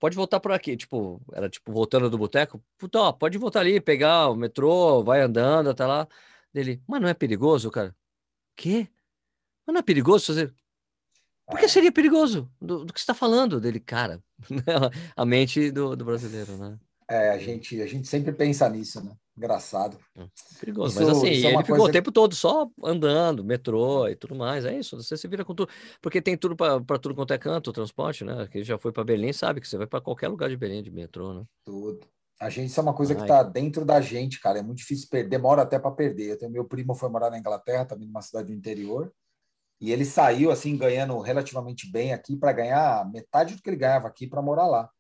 pode 0.05 0.17
voltar 0.17 0.38
por 0.38 0.53
aqui, 0.53 0.77
tipo, 0.77 1.19
era 1.33 1.49
tipo 1.49 1.73
voltando 1.73 2.11
do 2.11 2.19
boteco, 2.19 2.62
puta, 2.77 2.99
ó, 3.01 3.11
pode 3.11 3.38
voltar 3.38 3.61
ali, 3.61 3.81
pegar 3.81 4.29
o 4.29 4.37
metrô, 4.37 5.03
vai 5.03 5.23
andando 5.23 5.71
até 5.71 5.87
lá. 5.87 6.07
Dele, 6.53 6.83
mas 6.87 7.01
não 7.01 7.09
é 7.09 7.14
perigoso, 7.14 7.71
cara? 7.71 7.97
Quê? 8.55 8.87
Mas 9.67 9.73
não 9.73 9.81
é 9.81 9.83
perigoso 9.83 10.27
fazer? 10.27 10.55
Por 11.47 11.59
que 11.59 11.67
seria 11.69 11.90
perigoso? 11.90 12.53
Do, 12.61 12.85
do 12.85 12.93
que 12.93 13.01
você 13.01 13.05
está 13.05 13.14
falando? 13.14 13.59
Dele, 13.59 13.81
cara, 13.81 14.23
a 15.17 15.25
mente 15.25 15.71
do, 15.71 15.97
do 15.97 16.05
brasileiro, 16.05 16.55
né? 16.59 16.79
É, 17.09 17.31
a 17.31 17.38
gente, 17.38 17.81
a 17.81 17.87
gente 17.87 18.07
sempre 18.07 18.31
pensa 18.31 18.69
nisso, 18.69 19.03
né? 19.03 19.17
Engraçado. 19.37 19.99
Perigoso, 20.61 20.92
Isso- 20.94 21.01
mas 21.01 21.18
assim, 21.18 21.27
é 21.27 21.35
ele 21.35 21.47
uma 21.49 21.62
ficou 21.62 21.77
coisa 21.77 21.90
o 21.90 21.92
tempo 21.92 22.12
todo 22.12 22.35
só 22.35 22.70
andando, 22.85 23.42
metrô 23.44 24.07
e 24.07 24.14
tudo 24.14 24.35
mais. 24.35 24.64
É 24.64 24.79
isso, 24.79 24.97
você 24.97 25.16
se 25.16 25.27
vira 25.27 25.44
com 25.44 25.55
tudo. 25.55 25.70
Porque 26.01 26.23
tem 26.23 26.37
tudo 26.37 26.57
para 26.57 26.99
tudo 26.99 27.14
quanto 27.16 27.33
é 27.33 27.38
canto, 27.38 27.70
o 27.70 27.73
transporte, 27.73 28.25
né? 28.25 28.47
Quem 28.51 28.62
já 28.62 28.79
foi 28.79 28.92
para 28.92 29.03
Berlim 29.03 29.33
sabe 29.33 29.61
que 29.61 29.68
você 29.68 29.77
vai 29.77 29.87
para 29.88 30.01
qualquer 30.01 30.29
lugar 30.29 30.49
de 30.49 30.57
Berlim 30.57 30.83
de 30.83 30.90
metrô, 30.90 31.35
né? 31.35 31.44
Tudo. 31.64 32.07
A 32.40 32.49
gente, 32.49 32.68
isso 32.68 32.79
é 32.79 32.83
uma 32.83 32.94
coisa 32.94 33.14
que 33.14 33.23
Ai. 33.23 33.27
está 33.27 33.42
dentro 33.42 33.85
da 33.85 34.01
gente, 34.01 34.40
cara. 34.40 34.59
É 34.59 34.62
muito 34.62 34.79
difícil 34.79 35.09
perder, 35.09 35.31
demora 35.31 35.62
até 35.62 35.79
para 35.79 35.90
perder. 35.90 36.31
Eu 36.31 36.38
tenho, 36.38 36.53
meu 36.53 36.64
primo 36.64 36.94
foi 36.94 37.09
morar 37.09 37.31
na 37.31 37.38
Inglaterra, 37.38 37.85
também 37.85 38.07
numa 38.07 38.23
cidade 38.23 38.49
do 38.49 38.53
interior, 38.53 39.12
e 39.81 39.90
ele 39.92 40.05
saiu 40.05 40.51
assim 40.51 40.77
ganhando 40.77 41.18
relativamente 41.20 41.90
bem 41.90 42.12
aqui 42.12 42.37
para 42.37 42.53
ganhar 42.53 43.11
metade 43.11 43.57
do 43.57 43.62
que 43.62 43.68
ele 43.70 43.77
ganhava 43.77 44.07
aqui 44.07 44.27
para 44.27 44.42
morar 44.42 44.66
lá. 44.66 44.90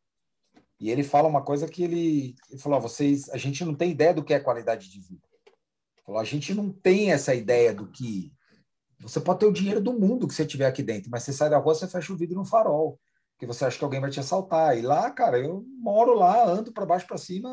E 0.80 0.90
ele 0.90 1.02
fala 1.02 1.28
uma 1.28 1.42
coisa 1.42 1.68
que 1.68 1.82
ele, 1.82 2.34
ele 2.50 2.60
falou: 2.60 2.78
"Ó, 2.78 2.80
vocês, 2.80 3.28
a 3.30 3.36
gente 3.36 3.64
não 3.64 3.74
tem 3.74 3.90
ideia 3.90 4.12
do 4.12 4.24
que 4.24 4.34
é 4.34 4.40
qualidade 4.40 4.90
de 4.90 5.00
vida. 5.00 5.26
Ele 5.44 6.04
Falou, 6.04 6.20
a 6.20 6.24
gente 6.24 6.54
não 6.54 6.70
tem 6.70 7.12
essa 7.12 7.34
ideia 7.34 7.72
do 7.72 7.90
que 7.90 8.32
você 9.00 9.20
pode 9.20 9.40
ter 9.40 9.46
o 9.46 9.52
dinheiro 9.52 9.80
do 9.80 9.98
mundo 9.98 10.26
que 10.26 10.34
você 10.34 10.46
tiver 10.46 10.66
aqui 10.66 10.82
dentro, 10.82 11.10
mas 11.10 11.22
você 11.22 11.32
sai 11.32 11.50
da 11.50 11.58
rua, 11.58 11.74
você 11.74 11.86
fecha 11.86 12.12
o 12.12 12.16
vidro 12.16 12.36
no 12.36 12.44
farol, 12.44 12.98
porque 13.32 13.46
você 13.46 13.64
acha 13.64 13.78
que 13.78 13.84
alguém 13.84 14.00
vai 14.00 14.10
te 14.10 14.20
assaltar. 14.20 14.78
E 14.78 14.82
lá, 14.82 15.10
cara, 15.10 15.38
eu 15.38 15.64
moro 15.78 16.14
lá, 16.14 16.46
ando 16.46 16.72
para 16.72 16.86
baixo 16.86 17.06
para 17.06 17.18
cima, 17.18 17.50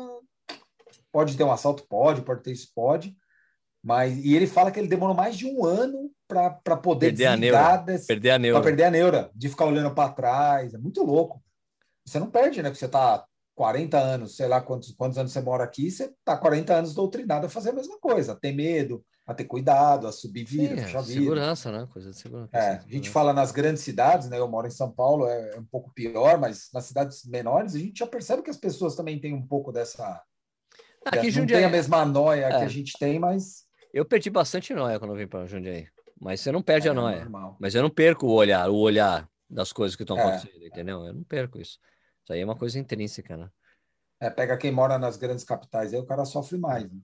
pode 1.10 1.36
ter 1.36 1.44
um 1.44 1.52
assalto, 1.52 1.86
pode, 1.88 2.22
pode 2.22 2.42
ter 2.42 2.52
isso, 2.52 2.70
pode. 2.74 3.16
Mas 3.82 4.16
e 4.24 4.34
ele 4.34 4.46
fala 4.46 4.70
que 4.70 4.78
ele 4.78 4.88
demorou 4.88 5.14
mais 5.14 5.36
de 5.36 5.46
um 5.46 5.64
ano 5.64 6.10
para 6.28 6.76
poder 6.76 7.08
Perder 7.08 7.26
a 7.26 7.30
desligar 7.32 7.84
desse, 7.84 8.06
Perder 8.06 8.30
a 8.30 8.34
para 8.34 8.42
neura. 8.42 8.62
perder 8.62 8.84
a 8.84 8.90
neura, 8.90 9.30
de 9.34 9.48
ficar 9.48 9.66
olhando 9.66 9.94
para 9.94 10.12
trás. 10.12 10.72
É 10.72 10.78
muito 10.78 11.02
louco. 11.02 11.42
Você 12.04 12.18
não 12.18 12.30
perde, 12.30 12.62
né? 12.62 12.68
Porque 12.68 12.78
você 12.80 12.86
está 12.86 13.24
40 13.54 13.98
anos, 13.98 14.36
sei 14.36 14.48
lá 14.48 14.60
quantos, 14.60 14.92
quantos 14.92 15.18
anos 15.18 15.32
você 15.32 15.40
mora 15.40 15.64
aqui, 15.64 15.90
você 15.90 16.04
está 16.04 16.36
40 16.36 16.74
anos 16.74 16.94
doutrinado 16.94 17.46
a 17.46 17.50
fazer 17.50 17.70
a 17.70 17.74
mesma 17.74 17.98
coisa, 18.00 18.32
a 18.32 18.36
ter 18.36 18.52
medo, 18.52 19.04
a 19.26 19.34
ter 19.34 19.44
cuidado, 19.44 20.06
a 20.06 20.12
subir 20.12 20.46
Sim, 20.48 20.66
é, 20.66 20.74
vidro. 20.74 21.02
segurança, 21.04 21.70
né? 21.70 21.86
Coisa 21.92 22.10
de 22.10 22.16
segurança. 22.18 22.56
É, 22.56 22.76
a 22.76 22.88
gente 22.88 23.08
fala 23.10 23.32
nas 23.32 23.52
grandes 23.52 23.82
cidades, 23.82 24.28
né? 24.28 24.38
Eu 24.38 24.48
moro 24.48 24.66
em 24.66 24.70
São 24.70 24.90
Paulo, 24.90 25.26
é, 25.28 25.54
é 25.54 25.58
um 25.58 25.64
pouco 25.64 25.92
pior, 25.94 26.38
mas 26.38 26.68
nas 26.72 26.84
cidades 26.86 27.24
menores 27.26 27.74
a 27.74 27.78
gente 27.78 27.98
já 27.98 28.06
percebe 28.06 28.42
que 28.42 28.50
as 28.50 28.56
pessoas 28.56 28.96
também 28.96 29.20
têm 29.20 29.34
um 29.34 29.46
pouco 29.46 29.70
dessa. 29.70 30.20
Aqui 31.04 31.28
em 31.28 31.32
não 31.32 31.46
tem 31.46 31.64
a 31.64 31.68
mesma 31.68 32.04
noia 32.04 32.48
que 32.48 32.54
É. 32.54 32.64
a 32.64 32.68
gente 32.68 32.94
tem, 32.98 33.18
mas. 33.18 33.64
eu 33.92 34.04
perdi 34.04 34.30
bastante 34.30 34.72
noia 34.72 34.98
quando 34.98 35.12
eu 35.12 35.16
vim 35.18 35.26
para 35.26 35.46
Jundiaí. 35.46 35.86
Mas 36.20 36.40
você 36.40 36.52
não 36.52 36.62
perde 36.62 36.86
é 36.86 36.90
a 36.90 36.94
noia. 36.94 37.18
normal. 37.20 37.56
Mas 37.60 37.74
eu 37.74 37.82
não 37.82 37.90
perco 37.90 38.26
o 38.26 38.32
olhar, 38.32 38.70
o 38.70 38.76
olhar 38.76 39.28
das 39.52 39.72
coisas 39.72 39.96
que 39.96 40.02
estão 40.02 40.18
É. 40.18 40.22
acontecendo, 40.22 40.64
entendeu? 40.64 41.04
Eu 41.04 41.14
não 41.14 41.24
perco 41.24 41.58
isso. 41.60 41.78
Isso 42.22 42.32
aí 42.32 42.40
é 42.40 42.44
uma 42.44 42.56
coisa 42.56 42.78
intrínseca, 42.78 43.36
né? 43.36 43.50
É, 44.20 44.30
pega 44.30 44.56
quem 44.56 44.70
mora 44.70 44.98
nas 44.98 45.16
grandes 45.16 45.44
capitais, 45.44 45.92
aí 45.92 46.00
o 46.00 46.06
cara 46.06 46.24
sofre 46.24 46.56
mais. 46.58 46.84
né? 46.90 46.98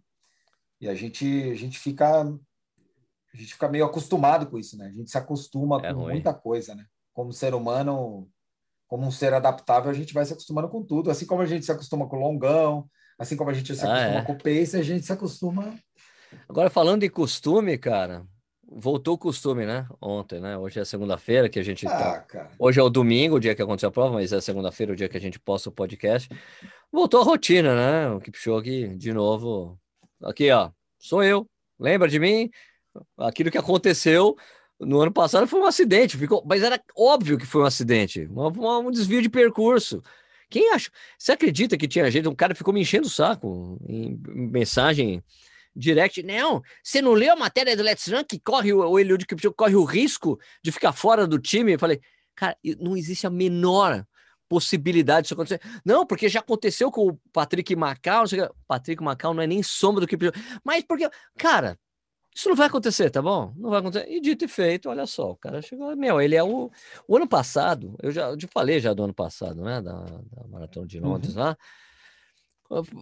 E 0.80 0.88
a 0.88 0.94
gente, 0.94 1.24
a 1.50 1.54
gente 1.54 1.78
fica. 1.78 2.22
A 2.22 3.36
gente 3.36 3.52
fica 3.52 3.68
meio 3.68 3.84
acostumado 3.84 4.48
com 4.48 4.58
isso, 4.58 4.76
né? 4.78 4.86
A 4.86 4.92
gente 4.92 5.10
se 5.10 5.18
acostuma 5.18 5.84
É 5.84 5.92
com 5.92 6.00
ruim. 6.00 6.12
muita 6.14 6.32
coisa, 6.32 6.74
né? 6.74 6.86
Como 7.12 7.32
ser 7.32 7.54
humano, 7.54 8.28
como 8.86 9.06
um 9.06 9.10
ser 9.10 9.34
adaptável, 9.34 9.90
a 9.90 9.94
gente 9.94 10.14
vai 10.14 10.24
se 10.24 10.32
acostumando 10.32 10.68
com 10.68 10.82
tudo. 10.84 11.10
Assim 11.10 11.26
como 11.26 11.42
a 11.42 11.46
gente 11.46 11.64
se 11.66 11.72
acostuma 11.72 12.08
com 12.08 12.16
o 12.16 12.20
longão, 12.20 12.88
assim 13.18 13.36
como 13.36 13.50
a 13.50 13.54
gente 13.54 13.74
se 13.74 13.84
Ah, 13.84 13.92
acostuma 13.92 14.20
é. 14.20 14.24
com 14.24 14.32
o 14.32 14.38
pace, 14.38 14.76
a 14.76 14.82
gente 14.82 15.04
se 15.04 15.12
acostuma 15.12 15.74
Agora, 16.48 16.70
falando 16.70 17.02
em 17.02 17.10
costume, 17.10 17.76
cara, 17.78 18.26
voltou 18.70 19.14
o 19.14 19.18
costume, 19.18 19.64
né? 19.64 19.86
Ontem, 20.00 20.40
né? 20.40 20.56
Hoje 20.56 20.78
é 20.78 20.84
segunda-feira 20.84 21.48
que 21.48 21.58
a 21.58 21.62
gente 21.62 21.86
tá. 21.86 22.16
Ah, 22.16 22.20
cara. 22.20 22.50
Hoje 22.58 22.78
é 22.78 22.82
o 22.82 22.90
domingo, 22.90 23.36
o 23.36 23.40
dia 23.40 23.54
que 23.54 23.62
aconteceu 23.62 23.88
a 23.88 23.92
prova, 23.92 24.14
mas 24.14 24.32
é 24.32 24.40
segunda-feira, 24.40 24.92
o 24.92 24.96
dia 24.96 25.08
que 25.08 25.16
a 25.16 25.20
gente 25.20 25.38
posta 25.38 25.70
o 25.70 25.72
podcast. 25.72 26.28
voltou 26.92 27.20
a 27.20 27.24
rotina, 27.24 27.74
né? 27.74 28.14
O 28.14 28.20
Kipchoge, 28.20 28.88
de 28.96 29.12
novo, 29.12 29.78
aqui, 30.22 30.50
ó, 30.50 30.70
sou 30.98 31.22
eu, 31.22 31.48
lembra 31.80 32.08
de 32.08 32.18
mim? 32.18 32.50
Aquilo 33.16 33.50
que 33.50 33.58
aconteceu 33.58 34.36
no 34.78 35.00
ano 35.00 35.12
passado 35.12 35.46
foi 35.46 35.60
um 35.60 35.66
acidente, 35.66 36.16
ficou, 36.16 36.44
mas 36.46 36.62
era 36.62 36.80
óbvio 36.96 37.38
que 37.38 37.46
foi 37.46 37.62
um 37.62 37.66
acidente, 37.66 38.28
um, 38.30 38.86
um 38.86 38.90
desvio 38.90 39.22
de 39.22 39.28
percurso. 39.28 40.02
Quem 40.50 40.72
acha? 40.72 40.90
Você 41.18 41.32
acredita 41.32 41.76
que 41.76 41.88
tinha 41.88 42.10
gente? 42.10 42.28
Um 42.28 42.34
cara 42.34 42.54
ficou 42.54 42.72
me 42.72 42.80
enchendo 42.80 43.06
o 43.06 43.10
saco 43.10 43.78
em 43.86 44.18
mensagem 44.26 45.22
direct. 45.74 46.22
Não, 46.22 46.62
você 46.82 47.00
não 47.00 47.12
leu 47.12 47.32
a 47.32 47.36
matéria 47.36 47.76
do 47.76 47.82
Let's 47.82 48.06
Run 48.08 48.24
que 48.24 48.38
corre 48.38 48.72
o, 48.72 48.78
o 48.88 48.98
Eliud 48.98 49.26
Kipchoge 49.26 49.54
corre 49.54 49.76
o 49.76 49.84
risco 49.84 50.38
de 50.62 50.72
ficar 50.72 50.92
fora 50.92 51.26
do 51.26 51.38
time? 51.38 51.72
Eu 51.72 51.78
falei, 51.78 52.00
cara, 52.34 52.56
não 52.78 52.96
existe 52.96 53.26
a 53.26 53.30
menor 53.30 54.04
possibilidade 54.48 55.24
disso 55.24 55.34
acontecer. 55.34 55.60
Não, 55.84 56.06
porque 56.06 56.28
já 56.28 56.40
aconteceu 56.40 56.90
com 56.90 57.08
o 57.08 57.20
Patrick 57.32 57.74
Macau. 57.76 58.24
Patrick 58.66 59.02
Macau 59.02 59.34
não 59.34 59.42
é 59.42 59.46
nem 59.46 59.62
sombra 59.62 60.00
do 60.00 60.06
Kipchoge. 60.06 60.32
Mas 60.64 60.82
porque, 60.84 61.08
cara, 61.36 61.78
isso 62.34 62.48
não 62.48 62.56
vai 62.56 62.68
acontecer, 62.68 63.10
tá 63.10 63.20
bom? 63.20 63.52
Não 63.56 63.68
vai 63.68 63.80
acontecer. 63.80 64.08
E 64.08 64.20
dito 64.20 64.44
e 64.44 64.48
feito, 64.48 64.88
olha 64.88 65.06
só, 65.06 65.32
o 65.32 65.36
cara 65.36 65.60
chegou. 65.60 65.94
Meu, 65.96 66.20
ele 66.20 66.36
é 66.36 66.42
o. 66.42 66.70
O 67.06 67.16
ano 67.16 67.28
passado, 67.28 67.96
eu 68.00 68.12
já 68.12 68.30
eu 68.30 68.48
falei 68.52 68.78
já 68.78 68.94
do 68.94 69.02
ano 69.02 69.14
passado, 69.14 69.62
né? 69.62 69.82
Da, 69.82 70.04
da 70.04 70.48
Maratona 70.48 70.86
de 70.86 71.00
Londres 71.00 71.34
uhum. 71.34 71.42
lá. 71.42 71.58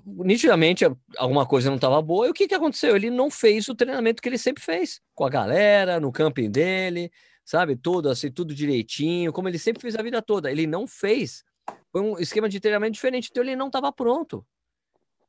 Nitidamente 0.04 0.84
alguma 1.16 1.44
coisa 1.44 1.68
não 1.68 1.76
estava 1.76 2.00
boa. 2.00 2.26
E 2.26 2.30
o 2.30 2.34
que, 2.34 2.46
que 2.46 2.54
aconteceu? 2.54 2.94
Ele 2.94 3.10
não 3.10 3.30
fez 3.30 3.68
o 3.68 3.74
treinamento 3.74 4.22
que 4.22 4.28
ele 4.28 4.38
sempre 4.38 4.62
fez, 4.62 5.00
com 5.14 5.24
a 5.24 5.28
galera, 5.28 5.98
no 5.98 6.12
camping 6.12 6.50
dele, 6.50 7.10
sabe? 7.44 7.76
Tudo 7.76 8.08
assim, 8.08 8.30
tudo 8.30 8.54
direitinho, 8.54 9.32
como 9.32 9.48
ele 9.48 9.58
sempre 9.58 9.82
fez 9.82 9.96
a 9.96 10.02
vida 10.02 10.22
toda. 10.22 10.50
Ele 10.50 10.66
não 10.66 10.86
fez. 10.86 11.44
Foi 11.90 12.00
um 12.00 12.18
esquema 12.18 12.48
de 12.48 12.60
treinamento 12.60 12.92
diferente, 12.92 13.28
então 13.30 13.42
ele 13.42 13.56
não 13.56 13.66
estava 13.66 13.92
pronto 13.92 14.46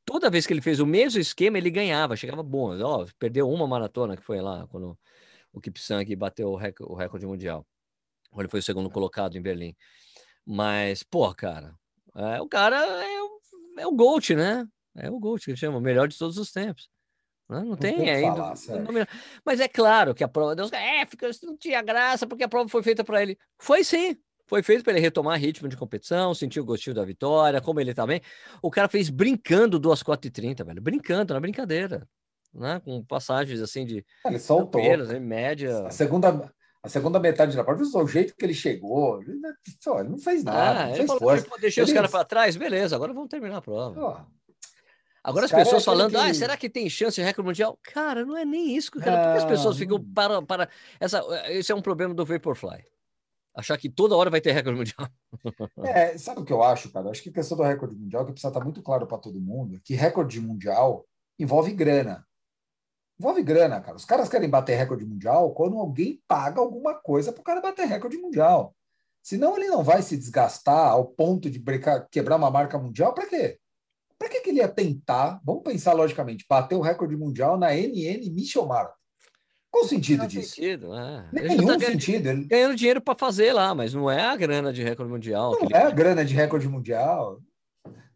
toda 0.07 0.29
vez 0.29 0.47
que 0.47 0.53
ele 0.53 0.61
fez 0.61 0.79
o 0.79 0.85
mesmo 0.85 1.19
esquema, 1.19 1.57
ele 1.57 1.69
ganhava, 1.69 2.15
chegava 2.15 2.41
bom. 2.41 2.79
Ó, 2.81 3.05
perdeu 3.19 3.49
uma 3.49 3.67
maratona 3.67 4.15
que 4.15 4.23
foi 4.23 4.39
lá, 4.39 4.65
quando 4.67 4.97
o 5.51 5.59
Kipsang 5.59 6.15
bateu 6.15 6.49
o, 6.49 6.55
rec 6.55 6.79
o 6.79 6.95
recorde 6.95 7.27
mundial. 7.27 7.67
Ele 8.37 8.47
foi 8.47 8.61
o 8.61 8.63
segundo 8.63 8.89
colocado 8.89 9.37
em 9.37 9.41
Berlim. 9.41 9.75
Mas, 10.45 11.03
pô, 11.03 11.33
cara, 11.35 11.75
é, 12.15 12.41
o 12.41 12.47
cara 12.47 12.77
é 12.77 13.21
o, 13.21 13.36
é 13.77 13.87
o 13.87 13.91
GOAT, 13.91 14.35
né? 14.35 14.67
É 14.95 15.09
o 15.09 15.19
GOAT 15.19 15.45
que 15.45 15.55
chama, 15.55 15.77
o 15.77 15.81
melhor 15.81 16.07
de 16.07 16.17
todos 16.17 16.37
os 16.37 16.51
tempos. 16.51 16.89
Não, 17.49 17.61
não, 17.61 17.65
não 17.69 17.77
tem 17.77 18.09
ainda. 18.09 18.53
Mas 19.45 19.59
é 19.59 19.67
claro 19.67 20.13
que 20.13 20.23
a 20.23 20.27
prova. 20.27 20.55
Deus, 20.55 20.71
é, 20.73 21.05
fica, 21.05 21.29
não 21.43 21.55
tinha 21.55 21.81
graça 21.81 22.27
porque 22.27 22.43
a 22.43 22.47
prova 22.47 22.67
foi 22.67 22.83
feita 22.83 23.03
para 23.03 23.21
ele. 23.21 23.37
Foi 23.57 23.83
sim. 23.83 24.17
Foi 24.45 24.63
feito 24.63 24.83
para 24.83 24.93
ele 24.93 25.01
retomar 25.01 25.39
ritmo 25.39 25.67
de 25.67 25.75
competição, 25.75 26.33
sentir 26.33 26.59
o 26.59 26.65
gostinho 26.65 26.95
da 26.95 27.03
vitória, 27.03 27.59
como 27.59 27.81
ele 27.81 27.93
também. 27.93 28.21
Tá 28.21 28.27
o 28.61 28.71
cara 28.71 28.87
fez 28.87 29.09
brincando 29.09 29.77
2 29.77 30.03
4 30.03 30.27
e 30.27 30.31
30, 30.31 30.63
velho. 30.63 30.81
Brincando, 30.81 31.33
na 31.33 31.39
brincadeira. 31.39 32.07
Né? 32.53 32.81
Com 32.83 33.03
passagens 33.03 33.61
assim 33.61 33.85
de. 33.85 34.05
Ele 34.25 34.39
soltou. 34.39 34.81
Em 34.81 35.19
média. 35.19 35.85
A 35.85 35.91
segunda, 35.91 36.51
a 36.87 36.89
segunda 36.89 37.19
metade 37.19 37.55
da 37.55 37.63
prova, 37.63 37.83
o 37.83 38.07
jeito 38.07 38.35
que 38.35 38.45
ele 38.45 38.53
chegou, 38.53 39.21
ele 39.21 39.39
não 40.09 40.17
fez 40.17 40.43
nada. 40.43 40.81
Ah, 40.81 40.87
não 40.87 40.95
fez 40.95 41.07
falou, 41.07 41.19
força. 41.19 41.47
Deixei 41.59 41.83
os 41.83 41.93
caras 41.93 42.09
para 42.09 42.25
trás, 42.25 42.55
beleza, 42.55 42.95
agora 42.95 43.13
vamos 43.13 43.29
terminar 43.29 43.57
a 43.57 43.61
prova. 43.61 44.27
Agora 45.23 45.45
as 45.45 45.51
pessoas 45.51 45.83
é 45.83 45.85
falando, 45.85 46.11
que... 46.11 46.17
ah, 46.17 46.33
será 46.33 46.55
que 46.55 46.69
tem 46.69 46.89
chance 46.89 47.15
de 47.15 47.21
recorde 47.21 47.47
mundial? 47.47 47.77
Cara, 47.83 48.25
não 48.25 48.37
é 48.37 48.45
nem 48.45 48.75
isso, 48.75 48.91
cara. 48.91 49.23
Por 49.23 49.31
que 49.33 49.37
as 49.39 49.45
pessoas 49.45 49.77
ficam 49.77 50.01
para, 50.13 50.41
para 50.41 50.69
essa? 50.99 51.21
Esse 51.49 51.71
é 51.71 51.75
um 51.75 51.81
problema 51.81 52.13
do 52.13 52.25
Vaporfly 52.25 52.83
achar 53.57 53.75
que 53.75 53.89
toda 53.89 54.15
hora 54.15 54.29
vai 54.29 54.39
ter 54.39 54.51
recorde 54.51 54.77
mundial. 54.77 55.09
É, 55.83 56.17
sabe 56.17 56.41
o 56.41 56.45
que 56.45 56.53
eu 56.53 56.63
acho, 56.63 56.91
cara? 56.91 57.09
Acho 57.09 57.23
que 57.23 57.29
a 57.29 57.33
questão 57.33 57.57
do 57.57 57.63
recorde 57.63 57.95
mundial 57.95 58.23
que 58.25 58.31
precisa 58.31 58.49
estar 58.49 58.63
muito 58.63 58.83
claro 58.83 59.07
para 59.07 59.17
todo 59.17 59.41
mundo, 59.41 59.79
que 59.83 59.95
recorde 59.95 60.39
mundial 60.39 61.05
envolve 61.39 61.73
grana. 61.73 62.26
Envolve 63.19 63.41
grana, 63.41 63.81
cara. 63.81 63.97
Os 63.97 64.05
caras 64.05 64.29
querem 64.29 64.49
bater 64.49 64.75
recorde 64.75 65.05
mundial 65.05 65.51
quando 65.53 65.77
alguém 65.77 66.21
paga 66.27 66.61
alguma 66.61 66.93
coisa 66.93 67.31
para 67.31 67.41
o 67.41 67.43
cara 67.43 67.61
bater 67.61 67.87
recorde 67.87 68.17
mundial. 68.17 68.75
Senão 69.23 69.57
ele 69.57 69.67
não 69.67 69.83
vai 69.83 70.01
se 70.01 70.15
desgastar 70.15 70.91
ao 70.91 71.05
ponto 71.05 71.49
de 71.49 71.59
brecar, 71.59 72.07
quebrar 72.09 72.37
uma 72.37 72.51
marca 72.51 72.77
mundial. 72.77 73.13
Para 73.13 73.25
quê? 73.25 73.59
Para 74.17 74.29
que, 74.29 74.41
que 74.41 74.49
ele 74.49 74.59
ia 74.59 74.67
tentar, 74.67 75.41
vamos 75.43 75.63
pensar 75.63 75.93
logicamente, 75.93 76.45
bater 76.49 76.75
o 76.75 76.81
recorde 76.81 77.15
mundial 77.15 77.57
na 77.57 77.73
NN 77.73 78.29
Mission 78.31 78.65
Marathon? 78.65 78.95
Qual 79.69 79.83
o 79.83 79.87
sentido 79.87 80.19
não 80.19 80.27
disso? 80.27 80.55
Sentido, 80.55 80.95
é. 80.95 81.29
Nenhum 81.31 81.67
tá 81.67 81.79
sentido. 81.85 82.27
Ele... 82.27 82.45
Ganhando 82.45 82.75
dinheiro 82.75 83.01
para 83.01 83.17
fazer 83.17 83.51
lá, 83.51 83.75
mas 83.75 83.93
não 83.93 84.09
é 84.09 84.21
a 84.21 84.35
grana 84.35 84.71
de 84.71 84.81
recorde 84.81 85.11
mundial. 85.11 85.57
Não 85.59 85.67
é 85.71 85.83
a 85.83 85.91
grana 85.91 86.23
de 86.23 86.33
recorde 86.33 86.67
mundial. 86.67 87.41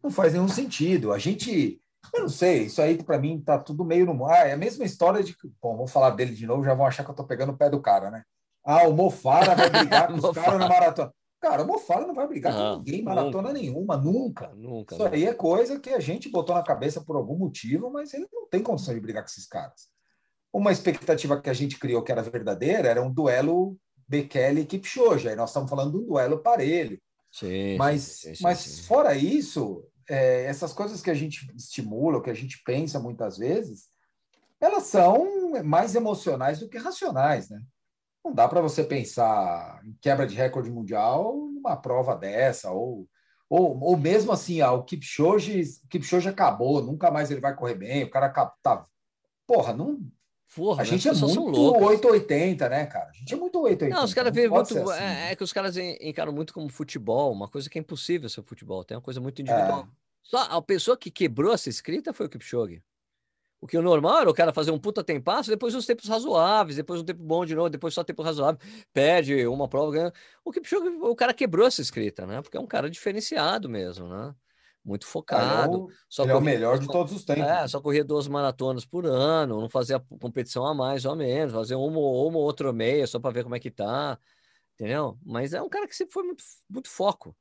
Não 0.02 0.10
faz 0.10 0.34
nenhum 0.34 0.48
sentido. 0.48 1.12
A 1.12 1.20
gente. 1.20 1.81
Eu 2.14 2.22
não 2.22 2.30
sei, 2.30 2.64
isso 2.64 2.82
aí 2.82 3.02
para 3.02 3.20
mim 3.20 3.40
tá 3.40 3.58
tudo 3.58 3.86
meio 3.86 4.06
no 4.06 4.14
mar. 4.14 4.48
É 4.48 4.54
a 4.54 4.58
mesma 4.58 4.84
história 4.84 5.24
de. 5.24 5.36
Bom, 5.62 5.78
vou 5.78 5.88
falar 5.88 6.12
dele 6.12 6.34
de 6.34 6.46
novo, 6.46 6.64
já 6.64 6.74
vão 6.74 6.86
achar 6.86 7.04
que 7.04 7.12
eu 7.12 7.16
tô 7.16 7.24
pegando 7.24 7.52
o 7.52 7.58
pé 7.58 7.70
do 7.70 7.82
cara, 7.82 8.12
né? 8.12 8.24
Ah, 8.64 8.88
o 8.88 8.94
Mofara 8.94 9.56
vai 9.56 9.70
brigar 9.70 10.08
com 10.12 10.16
os 10.16 10.32
caras 10.36 10.60
na 10.60 10.68
maratona. 10.68 11.14
Cara, 11.40 11.64
o 11.64 11.68
Mofara 11.68 12.06
não 12.06 12.14
vai 12.14 12.28
brigar 12.28 12.54
não, 12.54 12.74
com 12.74 12.78
ninguém 12.84 13.02
maratona 13.02 13.50
nunca. 13.50 13.54
nenhuma, 13.54 13.98
nunca. 13.98 14.48
Nunca. 14.54 14.94
Isso 14.94 15.04
aí 15.04 15.26
é 15.26 15.34
coisa 15.34 15.80
que 15.80 15.90
a 15.90 16.00
gente 16.00 16.30
botou 16.30 16.56
na 16.56 16.62
cabeça 16.62 17.02
por 17.02 17.16
algum 17.16 17.36
motivo, 17.36 17.90
mas 17.90 18.14
ele 18.14 18.28
não 18.32 18.48
tem 18.48 18.62
condição 18.62 18.94
de 18.94 19.00
brigar 19.00 19.24
com 19.24 19.30
esses 19.30 19.48
caras. 19.48 19.90
Uma 20.54 20.72
expectativa 20.72 21.42
que 21.42 21.50
a 21.50 21.54
gente 21.54 21.80
criou 21.80 22.04
que 22.04 22.12
era 22.12 22.22
verdadeira 22.22 22.90
era 22.90 23.02
um 23.02 23.12
duelo 23.12 23.76
Bekele 24.08 24.62
e 24.62 24.66
Kipchoge. 24.66 25.30
Aí 25.30 25.36
nós 25.36 25.50
estamos 25.50 25.70
falando 25.70 25.92
de 25.94 25.98
um 25.98 26.08
duelo 26.08 26.40
parelho. 26.40 27.00
Sim, 27.32 27.78
mas, 27.78 28.02
sim, 28.02 28.36
sim, 28.36 28.44
mas 28.44 28.86
fora 28.86 29.16
isso, 29.16 29.86
é, 30.10 30.46
essas 30.46 30.74
coisas 30.74 31.02
que 31.02 31.10
a 31.10 31.14
gente 31.14 31.52
estimula, 31.56 32.22
que 32.22 32.30
a 32.30 32.34
gente 32.34 32.62
pensa 32.64 33.00
muitas 33.00 33.38
vezes, 33.38 33.90
elas 34.60 34.84
são 34.84 35.64
mais 35.64 35.96
emocionais 35.96 36.60
do 36.60 36.70
que 36.70 36.78
racionais, 36.78 37.50
né? 37.50 37.62
Não 38.24 38.34
dá 38.34 38.48
para 38.48 38.62
você 38.62 38.84
pensar 38.84 39.82
em 39.84 39.98
quebra 40.00 40.28
de 40.28 40.36
recorde 40.36 40.70
mundial 40.70 41.36
numa 41.36 41.76
prova 41.76 42.16
dessa, 42.16 42.72
ou, 42.72 43.08
ou, 43.50 43.80
ou 43.80 43.98
mesmo 43.98 44.32
assim, 44.32 44.62
ah, 44.62 44.72
o 44.72 44.84
Kipchoge, 44.84 45.64
Kipchoge 45.90 46.30
acabou, 46.30 46.84
nunca 46.84 47.10
mais 47.10 47.32
ele 47.32 47.42
vai 47.42 47.56
correr 47.56 47.76
bem, 47.76 48.04
o 48.04 48.12
cara 48.12 48.30
tá. 48.62 48.86
Porra, 49.48 49.74
não, 49.74 50.00
Porra, 50.56 50.82
a 50.82 50.86
gente 50.86 51.08
é 51.08 51.14
muito 51.14 51.42
880, 51.42 52.68
né, 52.68 52.86
cara? 52.86 53.10
A 53.10 53.14
gente 53.14 53.34
é 53.34 53.38
muito 53.38 53.58
880. 53.62 53.96
Não, 53.96 54.04
os 54.04 54.14
caras 54.14 54.34
veem 54.34 54.50
muito. 54.50 54.78
Assim, 54.78 54.80
é, 54.80 55.00
né? 55.00 55.32
é, 55.32 55.36
que 55.36 55.44
os 55.44 55.54
caras 55.54 55.78
encaram 55.78 56.34
muito 56.34 56.54
como 56.54 56.68
futebol, 56.68 57.32
uma 57.32 57.48
coisa 57.48 57.70
que 57.70 57.78
é 57.78 57.82
impossível 57.82 58.28
ser 58.28 58.44
futebol, 58.44 58.84
tem 58.84 58.98
uma 58.98 59.02
coisa 59.02 59.22
muito 59.22 59.42
individual. 59.42 59.88
É. 59.90 60.02
Só 60.22 60.38
a 60.40 60.62
pessoa 60.62 60.98
que 60.98 61.10
quebrou 61.10 61.54
essa 61.54 61.70
escrita 61.70 62.14
foi 62.14 62.26
o 62.26 62.30
Kipchoge. 62.30 62.84
O 63.62 63.68
que 63.68 63.78
o 63.78 63.82
normal 63.82 64.22
era 64.22 64.30
o 64.30 64.34
cara 64.34 64.52
fazer 64.52 64.72
um 64.72 64.80
puta 64.80 65.04
tempasso, 65.04 65.50
depois 65.50 65.74
uns 65.74 65.86
tempos 65.86 66.10
razoáveis, 66.10 66.76
depois 66.76 67.00
um 67.00 67.06
tempo 67.06 67.24
bom 67.24 67.46
de 67.46 67.56
novo, 67.56 67.70
depois 67.70 67.94
só 67.94 68.04
tempo 68.04 68.24
razoável, 68.24 68.60
perde 68.92 69.46
uma 69.46 69.68
prova, 69.68 69.92
ganha. 69.92 70.14
O 70.44 70.52
Kipchoge, 70.52 70.88
o 70.88 71.16
cara 71.16 71.34
quebrou 71.34 71.66
essa 71.66 71.82
escrita, 71.82 72.26
né? 72.26 72.42
Porque 72.42 72.58
é 72.58 72.60
um 72.60 72.68
cara 72.68 72.90
diferenciado 72.90 73.70
mesmo, 73.70 74.08
né? 74.08 74.36
Muito 74.84 75.06
focado. 75.06 75.88
Ah, 75.90 75.96
só 76.10 76.24
ele 76.24 76.32
é 76.32 76.36
o 76.36 76.42
melhor 76.42 76.80
de 76.80 76.88
todos 76.88 77.14
os 77.14 77.24
tempos. 77.24 77.44
É, 77.44 77.68
só 77.68 77.80
corria 77.80 78.04
duas 78.04 78.28
maratonas 78.28 78.86
por 78.86 79.06
ano, 79.06 79.62
não 79.62 79.70
fazia 79.70 80.00
competição 80.20 80.66
a 80.66 80.74
mais 80.74 81.06
ou 81.06 81.14
a 81.14 81.16
menos, 81.16 81.54
fazer 81.54 81.76
uma 81.76 82.00
ou 82.00 82.28
uma 82.28 82.40
outra 82.40 82.74
meia 82.74 83.06
só 83.06 83.20
para 83.20 83.32
ver 83.32 83.44
como 83.44 83.56
é 83.56 83.60
que 83.60 83.72
tá, 83.72 84.18
entendeu? 84.74 85.18
Mas 85.24 85.54
é 85.54 85.62
um 85.62 85.70
cara 85.70 85.88
que 85.88 85.96
sempre 85.96 86.14
foi 86.14 86.24
muito, 86.24 86.44
muito 86.70 86.90
foco. 86.90 87.36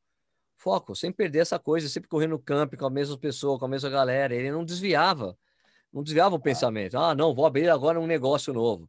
Foco, 0.57 0.94
sem 0.94 1.11
perder 1.11 1.38
essa 1.38 1.59
coisa, 1.59 1.88
sempre 1.88 2.09
correndo 2.09 2.33
no 2.33 2.38
campo 2.38 2.76
com 2.76 2.85
a 2.85 2.90
mesma 2.90 3.16
pessoa, 3.16 3.59
com 3.59 3.64
a 3.64 3.68
mesma 3.68 3.88
galera. 3.88 4.35
Ele 4.35 4.53
não 4.53 4.62
desviava, 4.62 5.35
não 5.90 6.03
desviava 6.03 6.35
o 6.35 6.38
ah. 6.38 6.42
pensamento. 6.42 6.98
Ah, 6.98 7.14
não, 7.14 7.35
vou 7.35 7.46
abrir 7.46 7.70
agora 7.70 7.98
um 7.98 8.07
negócio 8.07 8.53
novo. 8.53 8.87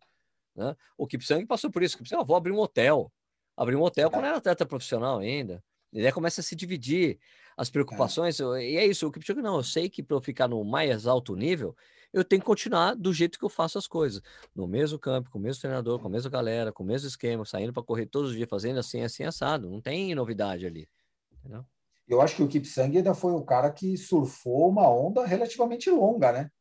Né? 0.54 0.76
O 0.98 1.08
Kipsang 1.08 1.46
passou 1.46 1.72
por 1.72 1.82
isso. 1.82 1.98
Kipsang, 1.98 2.22
ah, 2.22 2.26
vou 2.26 2.36
abrir 2.36 2.52
um 2.52 2.60
hotel. 2.60 3.10
Abrir 3.56 3.78
um 3.78 3.84
hotel 3.84 4.12
quando 4.12 4.26
era 4.26 4.38
atleta 4.38 4.66
profissional 4.66 5.20
ainda. 5.20 5.64
E 5.92 6.06
aí 6.06 6.12
começa 6.12 6.42
a 6.42 6.44
se 6.44 6.56
dividir 6.56 7.20
as 7.58 7.70
é. 7.70 7.72
preocupações. 7.72 8.40
É. 8.40 8.44
E 8.44 8.78
é 8.78 8.86
isso, 8.86 9.08
o 9.08 9.12
Kipchoge 9.12 9.42
não, 9.42 9.58
eu 9.58 9.64
sei 9.64 9.90
que 9.90 10.02
para 10.02 10.16
eu 10.16 10.22
ficar 10.22 10.48
no 10.48 10.64
mais 10.64 11.06
alto 11.06 11.36
nível, 11.36 11.76
eu 12.14 12.24
tenho 12.24 12.42
que 12.42 12.46
continuar 12.46 12.96
do 12.96 13.14
jeito 13.14 13.40
que 13.40 13.46
eu 13.46 13.50
faço 13.50 13.78
as 13.78 13.88
coisas. 13.88 14.22
No 14.54 14.68
mesmo 14.68 15.00
campo, 15.00 15.30
com 15.30 15.40
o 15.40 15.42
mesmo 15.42 15.62
treinador, 15.62 16.00
com 16.00 16.08
a 16.08 16.12
mesma 16.12 16.30
galera, 16.30 16.72
com 16.72 16.84
o 16.84 16.86
mesmo 16.86 17.08
esquema, 17.08 17.46
saindo 17.46 17.72
para 17.72 17.84
correr 17.84 18.06
todos 18.06 18.32
os 18.32 18.36
dias, 18.36 18.50
fazendo 18.50 18.80
assim, 18.80 19.02
assim, 19.02 19.24
assado. 19.24 19.70
Não 19.70 19.82
tem 19.82 20.14
novidade 20.14 20.66
ali. 20.66 20.88
Entendeu? 21.32 21.66
Eu 22.08 22.22
acho 22.22 22.36
que 22.36 22.44
o 22.44 22.48
Kipsang 22.48 22.98
ainda 22.98 23.14
foi 23.14 23.32
o 23.32 23.44
cara 23.44 23.72
que 23.72 23.98
surfou 23.98 24.70
uma 24.70 24.90
onda 24.90 25.26
relativamente 25.26 25.90
longa, 25.90 26.32
né? 26.32 26.52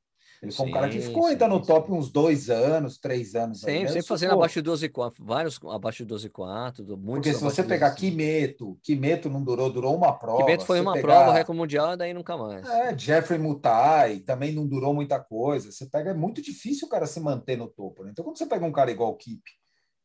Ele 0.43 0.53
foi 0.53 0.69
um 0.69 0.71
cara 0.71 0.89
que 0.89 1.01
ficou 1.01 1.25
sim, 1.25 1.31
ainda 1.31 1.47
no 1.47 1.61
top 1.61 1.89
sim. 1.89 1.93
uns 1.93 2.11
dois 2.11 2.49
anos, 2.49 2.97
três 2.97 3.35
anos. 3.35 3.61
Sempre, 3.61 3.89
sempre 3.89 4.07
fazendo 4.07 4.33
abaixo 4.33 4.55
de 4.55 4.63
12 4.63 4.89
4, 4.89 5.23
vários 5.23 5.61
abaixo 5.69 5.99
de 5.99 6.07
12 6.07 6.31
4, 6.31 6.97
muitos 6.97 7.31
Porque 7.31 7.35
se 7.35 7.45
você 7.45 7.63
pegar 7.63 7.91
Kimeto, 7.91 8.79
Kimeto 8.83 9.29
não 9.29 9.45
durou, 9.45 9.71
durou 9.71 9.95
uma 9.95 10.15
prova. 10.15 10.39
Kimeto 10.39 10.65
foi 10.65 10.81
uma 10.81 10.95
pegar... 10.95 11.07
prova, 11.07 11.35
recorde 11.35 11.61
mundial, 11.61 11.95
daí 11.95 12.15
nunca 12.15 12.39
mais. 12.39 12.67
É, 12.67 12.97
Jeffrey 12.97 13.39
Mutai 13.39 14.21
também 14.21 14.55
não 14.55 14.67
durou 14.67 14.95
muita 14.95 15.21
coisa. 15.21 15.71
Você 15.71 15.85
pega, 15.85 16.13
é 16.13 16.15
muito 16.15 16.41
difícil 16.41 16.89
o 16.89 16.91
cara 16.91 17.07
se 17.07 17.21
manter 17.21 17.59
no 17.59 17.69
topo. 17.69 18.03
Né? 18.03 18.13
Então, 18.13 18.25
quando 18.25 18.39
você 18.39 18.47
pega 18.47 18.65
um 18.65 18.73
cara 18.73 18.91
igual 18.91 19.11
o 19.11 19.17
Kip, 19.17 19.43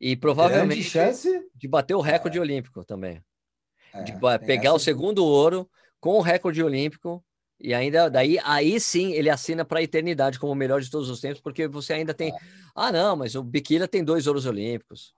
E 0.01 0.17
provavelmente 0.17 0.83
chance 0.85 1.29
de 1.55 1.69
bater 1.69 1.95
o 1.95 2.01
recorde 2.01 2.39
olímpico 2.39 2.85
também. 2.85 3.23
é, 3.93 4.03
De 4.03 4.13
pegar 4.47 4.75
o 4.75 4.79
segundo 4.79 5.25
ouro 5.25 5.69
com 6.01 6.17
o 6.19 6.21
recorde 6.21 6.63
olímpico. 6.63 7.25
E 7.65 7.73
ainda, 7.73 8.09
daí, 8.09 8.39
aí 8.43 8.81
sim 8.81 9.13
ele 9.13 9.31
assina 9.31 9.65
para 9.65 9.79
a 9.79 9.83
eternidade 9.83 10.39
como 10.39 10.51
o 10.53 10.55
melhor 10.57 10.81
de 10.81 10.91
todos 10.91 11.09
os 11.09 11.21
tempos, 11.21 11.41
porque 11.41 11.69
você 11.69 11.93
ainda 11.93 12.13
tem. 12.13 12.33
Ah, 12.75 12.91
não, 12.91 13.15
mas 13.15 13.37
o 13.37 13.43
Bikila 13.43 13.87
tem 13.87 14.03
dois 14.03 14.27
ouros 14.27 14.47
olímpicos 14.47 15.15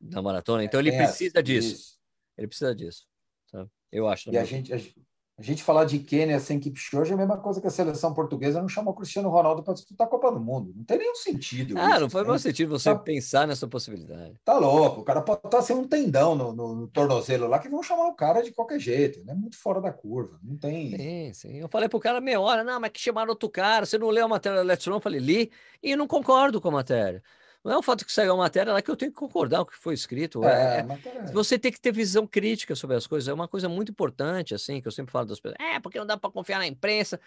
na 0.00 0.22
maratona, 0.22 0.64
então 0.64 0.80
ele 0.80 0.88
essa- 0.90 1.08
precisa 1.08 1.42
disso. 1.42 1.74
isso. 1.74 1.98
Ele 2.38 2.46
precisa 2.48 2.74
disso. 2.74 3.06
sabe? 3.50 3.68
Eu 3.92 4.08
acho. 4.08 4.30
E 4.32 4.38
a 4.38 4.44
gente, 4.44 4.72
a, 4.72 4.78
gente- 4.78 4.96
a 5.42 5.44
gente 5.52 5.62
falar 5.62 5.84
de 5.84 5.98
Quênia 5.98 6.38
sem 6.40 6.58
Kipchoge 6.60 7.10
é 7.10 7.14
a 7.14 7.16
mesma 7.16 7.36
coisa 7.36 7.60
que 7.60 7.66
a 7.66 7.70
seleção 7.70 8.14
portuguesa 8.14 8.60
não 8.60 8.68
chamou 8.68 8.92
o 8.92 8.96
Cristiano 8.96 9.28
Ronaldo 9.28 9.62
para 9.62 9.74
disputar 9.74 10.06
a 10.06 10.10
Copa 10.10 10.30
do 10.32 10.40
Mundo. 10.40 10.72
Não 10.76 10.84
tem 10.84 10.98
nenhum 10.98 11.14
sentido. 11.14 11.74
Ah, 11.78 11.90
isso, 11.92 12.00
não 12.00 12.10
foi 12.10 12.24
né? 12.26 12.38
sentido 12.38 12.70
você 12.78 12.90
Tá- 12.92 12.98
pensar 12.98 13.46
nessa 13.46 13.66
possibilidade. 13.66 14.34
Tá 14.44 14.56
louco, 14.58 15.00
o 15.00 15.04
cara 15.04 15.20
pode 15.20 15.40
estar 15.44 15.60
sem 15.62 15.74
um 15.76 15.86
tendão 15.86 16.34
no, 16.34 16.52
no- 16.52 16.74
no 16.74 16.86
tornozelo 16.88 17.46
lá 17.48 17.58
que 17.58 17.68
vão 17.68 17.82
chamar 17.82 18.06
o 18.08 18.14
cara 18.14 18.42
de 18.42 18.52
qualquer 18.52 18.78
jeito. 18.78 19.20
Ele 19.20 19.30
é 19.30 19.34
muito 19.34 19.56
fora 19.58 19.80
da 19.80 19.92
curva. 19.92 20.38
Não 20.42 20.56
tem. 20.56 20.96
Sim, 20.96 21.32
sim. 21.34 21.56
Eu 21.58 21.68
falei 21.68 21.88
pro 21.88 21.98
cara 22.00 22.20
meia 22.20 22.40
hora, 22.40 22.62
não, 22.64 22.78
mas 22.80 22.90
que 22.92 23.00
chamaram 23.00 23.30
outro 23.30 23.48
cara, 23.48 23.84
você 23.84 23.98
não 23.98 24.08
leu 24.10 24.24
a 24.24 24.28
matéria 24.28 24.58
da 24.58 24.64
Let's 24.64 24.86
Run? 24.86 24.94
Eu 24.96 25.00
falei, 25.00 25.20
li 25.20 25.50
e 25.82 25.96
não 25.96 26.06
concordo 26.06 26.60
com 26.60 26.68
a 26.68 26.72
matéria. 26.72 27.22
Não 27.64 27.72
é 27.72 27.78
o 27.78 27.82
fato 27.82 28.04
que 28.04 28.12
saiu 28.12 28.32
a 28.32 28.36
matéria 28.36 28.72
lá 28.72 28.82
que 28.82 28.90
eu 28.90 28.96
tenho 28.96 29.12
que 29.12 29.16
concordar 29.18 29.58
com 29.58 29.70
o 29.70 29.72
que 29.72 29.76
foi 29.78 29.94
escrito. 29.94 30.44
É, 30.44 30.76
É, 30.76 30.78
é- 30.78 30.82
mas 30.82 31.02
tá- 31.02 31.10
Você 31.32 31.58
tem 31.58 31.70
que 31.70 31.80
ter 31.80 31.92
visão 31.92 32.26
crítica 32.26 32.74
sobre 32.74 32.96
as 32.96 33.06
coisas. 33.06 33.28
É 33.28 33.32
uma 33.32 33.46
coisa 33.46 33.68
muito 33.68 33.90
importante, 33.92 34.54
assim, 34.54 34.80
que 34.80 34.88
eu 34.88 34.92
sempre 34.92 35.12
falo 35.12 35.26
das 35.26 35.38
pessoas. 35.38 35.58
É, 35.60 35.78
porque 35.78 35.98
não 35.98 36.06
dá 36.06 36.16
para 36.16 36.30
confiar 36.30 36.58
na 36.58 36.66
imprensa. 36.66 37.20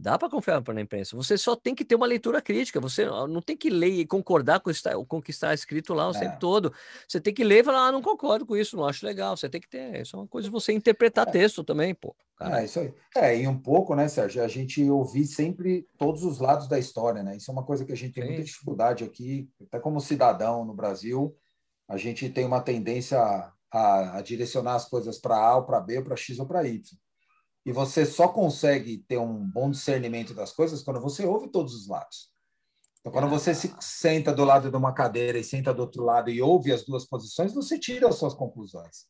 Dá 0.00 0.16
para 0.16 0.30
confiar 0.30 0.62
na 0.72 0.80
imprensa. 0.80 1.16
Você 1.16 1.36
só 1.36 1.56
tem 1.56 1.74
que 1.74 1.84
ter 1.84 1.96
uma 1.96 2.06
leitura 2.06 2.40
crítica. 2.40 2.80
Você 2.80 3.04
não 3.04 3.42
tem 3.42 3.56
que 3.56 3.68
ler 3.68 3.88
e 3.90 4.06
concordar 4.06 4.60
com, 4.60 4.70
está- 4.70 4.92
com 5.04 5.18
o 5.18 5.22
que 5.22 5.32
está 5.32 5.52
escrito 5.52 5.92
lá 5.92 6.08
o 6.08 6.14
É. 6.14 6.20
tempo 6.20 6.38
todo. 6.38 6.72
Você 7.08 7.20
tem 7.20 7.34
que 7.34 7.42
ler 7.42 7.60
e 7.60 7.64
falar, 7.64 7.88
ah, 7.88 7.92
não 7.92 8.00
concordo 8.00 8.46
com 8.46 8.56
isso, 8.56 8.76
não 8.76 8.86
acho 8.86 9.04
legal. 9.04 9.36
Você 9.36 9.48
tem 9.48 9.60
que 9.60 9.68
ter. 9.68 10.00
Isso 10.00 10.14
é 10.14 10.20
uma 10.20 10.28
coisa 10.28 10.46
de 10.46 10.52
você 10.52 10.72
interpretar 10.72 11.26
texto 11.28 11.64
também, 11.64 11.92
pô. 11.94 12.14
Cara, 12.36 12.60
É, 12.60 12.64
isso 12.64 12.78
aí. 12.78 12.94
É, 13.16 13.36
e 13.40 13.48
um 13.48 13.58
pouco, 13.58 13.96
né, 13.96 14.06
Sérgio? 14.06 14.44
A 14.44 14.46
gente 14.48 14.88
ouvir 14.88 15.26
sempre 15.26 15.84
todos 15.98 16.22
os 16.22 16.38
lados 16.38 16.68
da 16.68 16.78
história, 16.78 17.22
né? 17.24 17.36
Isso 17.36 17.50
é 17.50 17.52
uma 17.52 17.64
coisa 17.64 17.84
que 17.84 17.90
a 17.92 17.96
gente 17.96 18.12
tem 18.14 18.22
Sim. 18.22 18.28
muita 18.28 18.44
dificuldade 18.44 19.02
aqui, 19.02 19.50
até 19.60 19.80
como 19.80 20.00
cidadão 20.00 20.64
no 20.64 20.72
Brasil, 20.72 21.36
a 21.88 21.96
gente 21.96 22.28
tem 22.30 22.44
uma 22.46 22.60
tendência 22.60 23.18
a, 23.20 23.52
a- 23.72 24.18
a 24.18 24.22
direcionar 24.22 24.76
as 24.76 24.88
coisas 24.88 25.18
para 25.18 25.36
A 25.36 25.56
ou 25.56 25.64
para 25.64 25.80
B, 25.80 25.98
ou 25.98 26.04
para 26.04 26.14
X 26.14 26.38
ou 26.38 26.46
para 26.46 26.62
Y. 26.68 26.80
E 27.68 27.72
você 27.72 28.06
só 28.06 28.28
consegue 28.28 29.04
ter 29.06 29.18
um 29.18 29.44
bom 29.44 29.70
discernimento 29.70 30.32
das 30.32 30.54
coisas 30.54 30.82
quando 30.82 31.02
você 31.02 31.26
ouve 31.26 31.48
todos 31.48 31.74
os 31.74 31.86
lados. 31.86 32.30
Então, 32.98 33.12
quando 33.12 33.28
você 33.28 33.54
se 33.54 33.70
senta 33.78 34.32
do 34.32 34.42
lado 34.42 34.70
de 34.70 34.76
uma 34.78 34.94
cadeira 34.94 35.36
e 35.36 35.44
senta 35.44 35.74
do 35.74 35.82
outro 35.82 36.02
lado 36.02 36.30
e 36.30 36.40
ouve 36.40 36.72
as 36.72 36.82
duas 36.82 37.04
posições, 37.04 37.52
você 37.52 37.78
tira 37.78 38.08
as 38.08 38.14
suas 38.14 38.32
conclusões. 38.32 39.04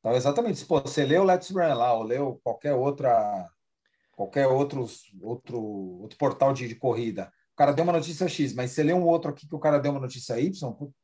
Então, 0.00 0.10
exatamente, 0.12 0.58
se 0.58 0.64
você 0.64 1.04
leu 1.04 1.22
Let's 1.22 1.50
Run 1.50 1.72
lá, 1.72 1.92
ou 1.92 2.02
leu 2.02 2.40
qualquer 2.42 2.74
outra, 2.74 3.48
qualquer 4.16 4.48
outros, 4.48 5.02
outro, 5.22 5.60
outro 6.00 6.18
portal 6.18 6.52
de, 6.52 6.66
de 6.66 6.74
corrida, 6.74 7.32
o 7.52 7.56
cara 7.56 7.70
deu 7.70 7.84
uma 7.84 7.92
notícia 7.92 8.26
X, 8.26 8.52
mas 8.52 8.72
você 8.72 8.82
leu 8.82 8.96
um 8.96 9.06
outro 9.06 9.30
aqui 9.30 9.46
que 9.46 9.54
o 9.54 9.60
cara 9.60 9.78
deu 9.78 9.92
uma 9.92 10.00
notícia 10.00 10.40
Y, 10.40 10.52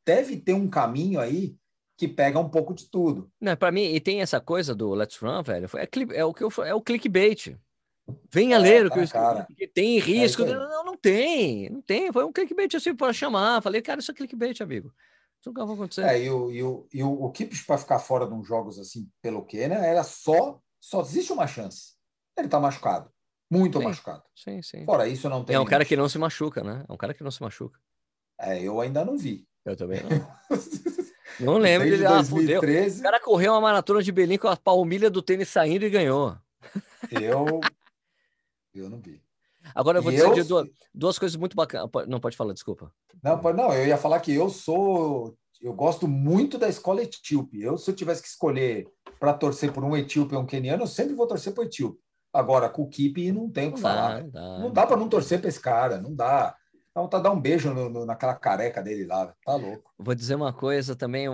deve 0.04 0.38
ter 0.38 0.54
um 0.54 0.68
caminho 0.68 1.20
aí 1.20 1.54
que 1.96 2.06
pega 2.06 2.38
um 2.38 2.48
pouco 2.48 2.74
de 2.74 2.88
tudo. 2.90 3.30
Não, 3.40 3.56
para 3.56 3.72
mim, 3.72 3.84
e 3.84 4.00
tem 4.00 4.20
essa 4.20 4.40
coisa 4.40 4.74
do 4.74 4.92
Let's 4.94 5.16
Run, 5.18 5.42
velho. 5.42 5.68
É, 5.76 6.18
é 6.18 6.24
o 6.24 6.34
que 6.34 6.44
eu, 6.44 6.50
é 6.64 6.74
o 6.74 6.80
clickbait. 6.82 7.56
Venha 8.32 8.56
É, 8.56 8.58
ler 8.58 8.86
o 8.86 8.88
tá 8.88 8.94
que 8.94 9.00
eu 9.00 9.04
escrevi, 9.04 9.46
porque 9.46 9.66
tem 9.66 9.98
risco. 9.98 10.42
isso 10.42 10.44
aí. 10.44 10.54
não, 10.54 10.84
não 10.84 10.96
tem, 10.96 11.70
não 11.70 11.82
tem. 11.82 12.12
Foi 12.12 12.24
um 12.24 12.32
clickbait 12.32 12.72
assim 12.74 12.94
para 12.94 13.12
chamar. 13.12 13.62
Falei, 13.62 13.82
cara, 13.82 14.00
isso 14.00 14.10
é 14.10 14.14
clickbait, 14.14 14.60
amigo. 14.60 14.92
Isso 15.40 15.48
nunca 15.48 15.64
vai 15.64 15.74
acontecer. 15.74 16.02
É, 16.02 16.24
e 16.24 16.30
o, 16.30 16.50
e 16.50 16.62
o, 16.62 16.86
e 16.92 17.02
o, 17.02 17.24
o 17.24 17.32
para 17.66 17.78
ficar 17.78 17.98
fora 17.98 18.26
de 18.26 18.32
uns 18.34 18.46
jogos 18.46 18.78
assim 18.78 19.08
pelo 19.20 19.44
que, 19.44 19.66
né? 19.66 19.88
Era 19.88 20.04
só, 20.04 20.60
só 20.80 21.00
existe 21.00 21.32
uma 21.32 21.46
chance. 21.46 21.94
Ele 22.36 22.48
tá 22.48 22.60
machucado, 22.60 23.10
muito 23.50 23.78
Sim. 23.78 23.84
machucado. 23.84 24.22
Sim, 24.34 24.62
sim. 24.62 24.84
Fora 24.84 25.08
isso, 25.08 25.28
não 25.28 25.44
tem. 25.44 25.56
É 25.56 25.60
um 25.60 25.64
cara 25.64 25.84
que 25.84 25.96
não 25.96 26.08
se 26.08 26.18
machuca, 26.18 26.62
né? 26.62 26.84
É 26.88 26.92
um 26.92 26.96
cara 26.96 27.14
que 27.14 27.24
não 27.24 27.30
se 27.30 27.42
machuca. 27.42 27.78
É, 28.38 28.62
eu 28.62 28.80
ainda 28.80 29.04
não 29.04 29.16
vi. 29.16 29.46
Eu 29.64 29.74
também 29.76 30.00
não. 30.04 30.56
Não 31.40 31.58
lembro 31.58 31.88
Desde. 31.88 32.06
Ah, 32.06 32.22
fudeu. 32.24 32.60
2013, 32.60 33.00
O 33.00 33.02
cara 33.02 33.20
correu 33.20 33.52
uma 33.52 33.60
maratona 33.60 34.02
de 34.02 34.12
Berlim 34.12 34.38
com 34.38 34.48
a 34.48 34.56
palmilha 34.56 35.10
do 35.10 35.20
tênis 35.22 35.48
saindo 35.48 35.84
e 35.84 35.90
ganhou. 35.90 36.36
eu, 37.10 37.60
eu 38.74 38.88
não 38.90 39.00
vi. 39.00 39.22
Agora 39.74 39.98
eu 39.98 40.02
vou 40.02 40.12
E 40.12 40.16
dizer 40.16 40.28
eu- 40.28 40.44
duas, 40.44 40.68
duas 40.94 41.18
coisas 41.18 41.36
muito 41.36 41.56
bacanas. 41.56 41.90
Não, 42.06 42.20
pode 42.20 42.36
falar, 42.36 42.52
desculpa. 42.52 42.92
Não, 43.22 43.40
não, 43.52 43.72
eu 43.72 43.86
ia 43.86 43.96
falar 43.96 44.20
que 44.20 44.32
eu 44.32 44.48
sou. 44.48 45.36
Eu 45.60 45.72
gosto 45.72 46.06
muito 46.06 46.58
da 46.58 46.68
escola 46.68 47.02
etíope. 47.02 47.60
Eu, 47.62 47.76
se 47.78 47.90
eu 47.90 47.94
tivesse 47.94 48.22
que 48.22 48.28
escolher 48.28 48.86
para 49.18 49.32
torcer 49.32 49.72
por 49.72 49.82
um 49.82 49.96
etíope 49.96 50.34
ou 50.34 50.42
um 50.42 50.46
queniano, 50.46 50.82
eu 50.82 50.86
sempre 50.86 51.14
vou 51.14 51.26
torcer 51.26 51.52
por 51.54 51.64
etíope. 51.64 51.98
Agora, 52.32 52.68
com 52.68 52.82
o 52.82 52.88
Kipe, 52.88 53.32
não 53.32 53.50
tem 53.50 53.68
o 53.68 53.72
que 53.72 53.80
Não 53.80 53.82
falar. 53.82 54.18
dá, 54.18 54.22
né? 54.22 54.30
dá. 54.30 54.58
Não 54.58 54.70
dá 54.70 54.86
para 54.86 54.96
não 54.98 55.08
torcer 55.08 55.40
para 55.40 55.48
esse 55.48 55.58
cara, 55.58 55.98
não 56.00 56.14
dá. 56.14 56.54
Dá 56.96 57.02
vontade 57.02 57.22
de 57.22 57.28
dar 57.28 57.34
um 57.34 57.40
beijo 57.40 57.74
no- 57.74 57.90
no- 57.90 58.06
naquela 58.06 58.34
careca 58.34 58.82
dele 58.82 59.04
lá, 59.04 59.26
tá 59.44 59.54
louco. 59.54 59.92
Vou 59.98 60.14
dizer 60.14 60.34
uma 60.34 60.50
coisa 60.50 60.96
também, 60.96 61.26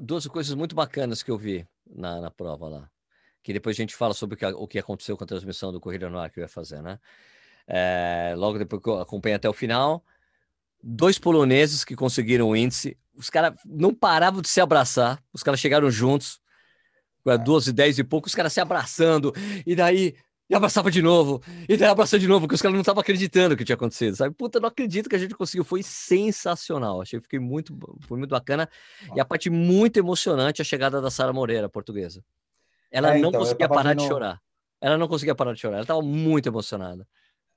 duas 0.00 0.26
coisas 0.26 0.54
muito 0.54 0.74
bacanas 0.74 1.22
que 1.22 1.30
eu 1.30 1.36
vi 1.36 1.68
na, 1.86 2.22
na 2.22 2.30
prova 2.30 2.66
lá. 2.68 2.90
Que 3.42 3.52
depois 3.52 3.76
a 3.76 3.82
gente 3.82 3.94
fala 3.94 4.14
sobre 4.14 4.34
o 4.34 4.38
que, 4.38 4.46
o 4.46 4.66
que 4.66 4.78
aconteceu 4.78 5.14
com 5.14 5.24
a 5.24 5.26
transmissão 5.26 5.70
do 5.70 5.78
Corrida 5.78 6.08
no 6.08 6.18
Ar 6.18 6.30
que 6.30 6.40
eu 6.40 6.42
ia 6.42 6.48
fazer, 6.48 6.80
né? 6.80 6.98
É, 7.66 8.32
logo 8.34 8.56
depois 8.56 8.82
que 8.82 8.88
eu 8.88 8.98
acompanhei 8.98 9.36
até 9.36 9.46
o 9.46 9.52
final, 9.52 10.02
dois 10.82 11.18
poloneses 11.18 11.84
que 11.84 11.94
conseguiram 11.94 12.48
o 12.48 12.56
índice, 12.56 12.96
os 13.14 13.28
caras 13.28 13.54
não 13.62 13.94
paravam 13.94 14.40
de 14.40 14.48
se 14.48 14.58
abraçar, 14.62 15.22
os 15.34 15.42
caras 15.42 15.60
chegaram 15.60 15.90
juntos, 15.90 16.40
com 17.22 17.36
duas 17.36 17.66
e 17.66 17.74
dez 17.74 17.98
e 17.98 18.04
pouco, 18.04 18.26
os 18.26 18.34
caras 18.34 18.54
se 18.54 18.60
abraçando, 18.60 19.34
e 19.66 19.76
daí 19.76 20.16
e 20.48 20.54
abraçava 20.54 20.90
de 20.90 21.00
novo, 21.00 21.42
e 21.68 21.76
daí 21.76 21.88
abraçou 21.88 22.18
de 22.18 22.26
novo, 22.28 22.42
porque 22.42 22.54
os 22.54 22.60
caras 22.62 22.74
não 22.74 22.82
estavam 22.82 23.00
acreditando 23.00 23.56
que 23.56 23.64
tinha 23.64 23.74
acontecido, 23.74 24.14
sabe? 24.16 24.34
Puta, 24.34 24.60
não 24.60 24.68
acredito 24.68 25.08
que 25.08 25.16
a 25.16 25.18
gente 25.18 25.34
conseguiu, 25.34 25.64
foi 25.64 25.82
sensacional, 25.82 27.00
achei 27.00 27.18
que 27.18 27.24
fiquei 27.24 27.38
muito, 27.38 27.76
foi 28.06 28.18
muito 28.18 28.30
bacana, 28.30 28.68
e 29.14 29.20
a 29.20 29.24
parte 29.24 29.48
muito 29.50 29.98
emocionante, 29.98 30.60
a 30.60 30.64
chegada 30.64 31.00
da 31.00 31.10
Sara 31.10 31.32
Moreira, 31.32 31.68
portuguesa. 31.68 32.22
Ela 32.90 33.16
É, 33.16 33.20
não 33.20 33.28
então, 33.30 33.40
conseguia 33.40 33.68
parar 33.68 33.94
de 33.94 34.02
chorar, 34.06 34.40
ela 34.80 34.98
não 34.98 35.08
conseguia 35.08 35.34
parar 35.34 35.52
de 35.54 35.60
chorar, 35.60 35.76
ela 35.76 35.84
estava 35.84 36.02
muito 36.02 36.48
emocionada, 36.48 37.06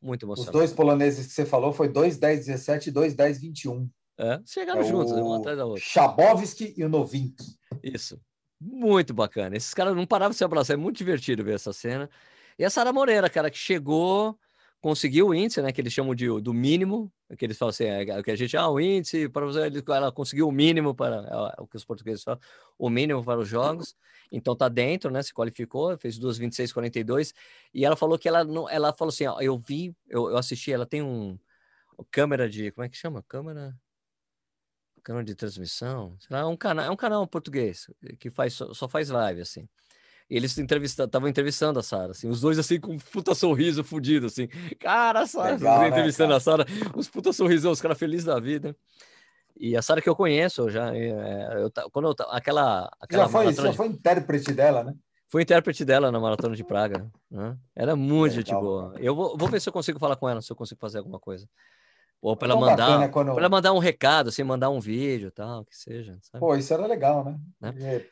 muito 0.01 0.23
Os 0.23 0.27
emocionada. 0.29 0.51
dois 0.57 0.71
poloneses 0.71 1.27
que 1.27 1.33
você 1.33 1.45
falou 1.45 1.73
foi 1.73 1.89
2, 1.89 2.17
10, 2.17 2.45
17 2.45 2.89
e 2.89 2.91
2, 2.91 3.13
10, 3.15 3.41
21. 3.41 3.89
É, 4.19 4.39
chegaram 4.45 4.81
É 4.81 4.83
juntos, 4.83 5.11
o 5.11 5.15
uma 5.23 5.37
atrás 5.37 5.57
da 5.57 5.65
outra. 5.65 5.83
Chabovski 5.83 6.73
e 6.75 6.83
o 6.83 6.89
Novink. 6.89 7.35
Isso. 7.83 8.19
Muito 8.59 9.13
bacana. 9.13 9.55
Esses 9.55 9.73
caras 9.75 9.95
não 9.95 10.07
paravam 10.07 10.31
de 10.31 10.37
se 10.37 10.43
abraçar. 10.43 10.73
É 10.73 10.77
muito 10.77 10.97
divertido 10.97 11.43
ver 11.43 11.53
essa 11.53 11.71
cena. 11.71 12.09
E 12.57 12.65
a 12.65 12.69
Sara 12.69 12.91
Moreira, 12.91 13.29
cara, 13.29 13.51
que 13.51 13.57
chegou, 13.57 14.37
conseguiu 14.81 15.27
o 15.27 15.35
índice, 15.35 15.61
né? 15.61 15.71
Que 15.71 15.81
eles 15.81 15.93
chamam 15.93 16.15
de 16.15 16.27
do 16.41 16.53
mínimo. 16.53 17.11
Que 17.37 17.45
eles 17.45 17.57
falam 17.57 17.69
assim, 17.71 17.83
é, 17.85 18.23
que 18.23 18.31
a 18.31 18.35
gente, 18.35 18.55
ah, 18.55 18.69
o 18.69 18.79
índice, 18.79 19.27
para 19.27 19.45
você, 19.45 19.69
ela 19.89 20.11
conseguiu 20.11 20.47
o 20.47 20.51
mínimo 20.51 20.95
para 20.95 21.17
é, 21.57 21.61
o 21.61 21.67
que 21.67 21.75
os 21.75 21.83
portugueses 21.83 22.23
falam, 22.23 22.39
o 22.77 22.89
mínimo 22.89 23.23
para 23.23 23.39
os 23.39 23.47
jogos. 23.47 23.95
Então 24.31 24.55
tá 24.55 24.69
dentro, 24.69 25.11
né? 25.11 25.21
Se 25.21 25.33
qualificou, 25.33 25.97
fez 25.97 26.17
2,26,42. 26.19 27.33
E 27.73 27.85
ela 27.85 27.95
falou 27.95 28.17
que 28.17 28.27
ela 28.27 28.43
não, 28.43 28.69
ela 28.69 28.93
falou 28.93 29.09
assim, 29.09 29.25
ó, 29.25 29.39
eu 29.41 29.57
vi, 29.57 29.95
eu, 30.07 30.29
eu 30.29 30.37
assisti, 30.37 30.71
ela 30.71 30.85
tem 30.85 31.01
um 31.01 31.37
câmera 32.11 32.49
de, 32.49 32.71
como 32.71 32.85
é 32.85 32.89
que 32.89 32.97
chama? 32.97 33.23
Câmera 33.27 33.75
canal 35.07 35.23
de 35.23 35.35
transmissão, 35.35 36.17
sei 36.19 36.35
lá, 36.35 36.41
é 36.41 36.45
um 36.45 36.57
canal, 36.57 36.85
é 36.85 36.89
um 36.91 36.95
canal 36.97 37.25
português 37.25 37.89
que 38.19 38.29
faz 38.29 38.53
só 38.53 38.89
faz 38.89 39.09
live 39.09 39.39
assim. 39.39 39.67
Eles 40.29 40.57
estavam 40.57 41.29
entrevistando 41.29 41.79
a 41.79 41.83
Sara, 41.83 42.11
assim, 42.11 42.27
os 42.27 42.41
dois 42.41 42.59
assim 42.59 42.79
com 42.79 42.93
um 42.93 42.97
puta 42.99 43.33
sorriso 43.33 43.83
fudido, 43.83 44.25
assim. 44.25 44.47
Cara, 44.79 45.21
a 45.21 45.27
Sara, 45.27 45.57
né, 45.57 45.87
entrevistando 45.87 46.29
cara? 46.29 46.37
a 46.37 46.39
Sara, 46.39 46.65
uns 46.95 47.07
puta 47.09 47.31
sorrisão, 47.31 47.71
os 47.71 47.79
caras 47.79 47.97
felizes 47.97 48.25
da 48.25 48.37
vida. 48.39 48.75
E 49.55 49.75
a 49.75 49.81
Sara 49.81 50.01
que 50.01 50.09
eu 50.09 50.15
conheço, 50.15 50.63
eu 50.63 50.69
já, 50.69 50.93
é, 50.95 51.63
eu, 51.63 51.71
quando 51.91 52.09
eu, 52.09 52.15
aquela, 52.29 52.91
aquela 52.99 53.23
Já 53.23 53.29
foi, 53.29 53.53
já 53.53 53.69
de- 53.71 53.77
foi 53.77 53.87
intérprete 53.87 54.53
dela, 54.53 54.83
né? 54.83 54.93
Fui 55.29 55.41
intérprete 55.41 55.83
dela 55.83 56.11
na 56.11 56.19
Maratona 56.19 56.55
de 56.55 56.63
Praga. 56.63 57.09
né? 57.31 57.57
Era 57.75 57.95
muito 57.95 58.35
gente 58.35 58.47
Legal, 58.47 58.61
boa. 58.61 58.91
cara. 58.91 59.03
Eu 59.03 59.15
vou, 59.15 59.37
vou 59.37 59.49
ver 59.49 59.59
se 59.59 59.67
eu 59.67 59.73
consigo 59.73 59.99
falar 59.99 60.15
com 60.15 60.29
ela, 60.29 60.41
se 60.41 60.51
eu 60.51 60.55
consigo 60.55 60.79
fazer 60.79 60.99
alguma 60.99 61.19
coisa. 61.19 61.47
Ou 62.21 62.35
para 62.35 62.47
É 62.47 62.51
ela 62.51 62.59
tão 62.59 62.69
mandar, 62.69 63.11
quando- 63.11 63.29
ela 63.39 63.49
mandar 63.49 63.73
um 63.73 63.79
recado, 63.79 64.29
assim, 64.29 64.43
mandar 64.43 64.69
um 64.69 64.79
vídeo, 64.79 65.31
tal, 65.31 65.63
que 65.65 65.75
seja. 65.75 66.17
sabe? 66.21 66.39
Pô, 66.45 66.55
isso 66.55 66.73
era 66.73 66.85
legal, 66.87 67.23
né? 67.23 67.39
Né? 67.61 67.73
É, 67.81 68.05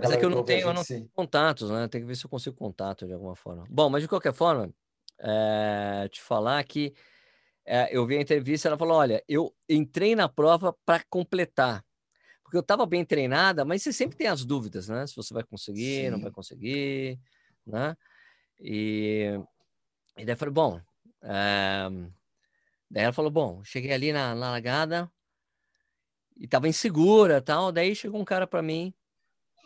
Mas 0.00 0.10
é 0.10 0.16
que 0.16 0.24
eu 0.24 0.30
não 0.30 0.44
tenho, 0.44 0.68
eu 0.68 0.74
não 0.74 0.82
sim. 0.82 1.08
contatos, 1.14 1.70
né? 1.70 1.88
Tem 1.88 2.00
que 2.00 2.06
ver 2.06 2.16
se 2.16 2.24
eu 2.26 2.30
consigo 2.30 2.56
contato 2.56 3.06
de 3.06 3.12
alguma 3.12 3.34
forma. 3.36 3.64
Bom, 3.68 3.88
mas 3.88 4.02
de 4.02 4.08
qualquer 4.08 4.32
forma, 4.32 4.70
é, 5.18 6.08
te 6.10 6.20
falar 6.20 6.62
que 6.64 6.92
é, 7.64 7.88
eu 7.96 8.06
vi 8.06 8.16
a 8.16 8.20
entrevista, 8.20 8.68
ela 8.68 8.78
falou: 8.78 8.96
olha, 8.98 9.22
eu 9.28 9.54
entrei 9.68 10.14
na 10.16 10.28
prova 10.28 10.74
para 10.84 11.02
completar. 11.10 11.84
Porque 12.44 12.56
eu 12.56 12.60
estava 12.62 12.86
bem 12.86 13.04
treinada, 13.04 13.64
mas 13.64 13.82
você 13.82 13.92
sempre 13.92 14.16
tem 14.16 14.28
as 14.28 14.44
dúvidas, 14.44 14.88
né? 14.88 15.06
Se 15.06 15.16
você 15.16 15.34
vai 15.34 15.44
conseguir, 15.44 16.10
não 16.10 16.18
vai 16.20 16.28
Sim. 16.28 16.34
conseguir, 16.34 17.18
né? 17.66 17.96
E, 18.60 19.38
e 20.18 20.24
daí 20.24 20.34
eu 20.34 20.38
falei, 20.38 20.54
bom. 20.54 20.80
é, 21.22 21.88
Daí 22.90 23.04
ela 23.04 23.12
falou: 23.12 23.30
bom, 23.30 23.62
cheguei 23.64 23.92
ali 23.92 24.12
na, 24.12 24.34
na 24.34 24.50
largada 24.50 25.10
e 26.36 26.46
tava 26.46 26.68
insegura 26.68 27.40
tal. 27.40 27.72
Daí 27.72 27.94
chegou 27.94 28.20
um 28.20 28.24
cara 28.24 28.46
para 28.46 28.62
mim, 28.62 28.94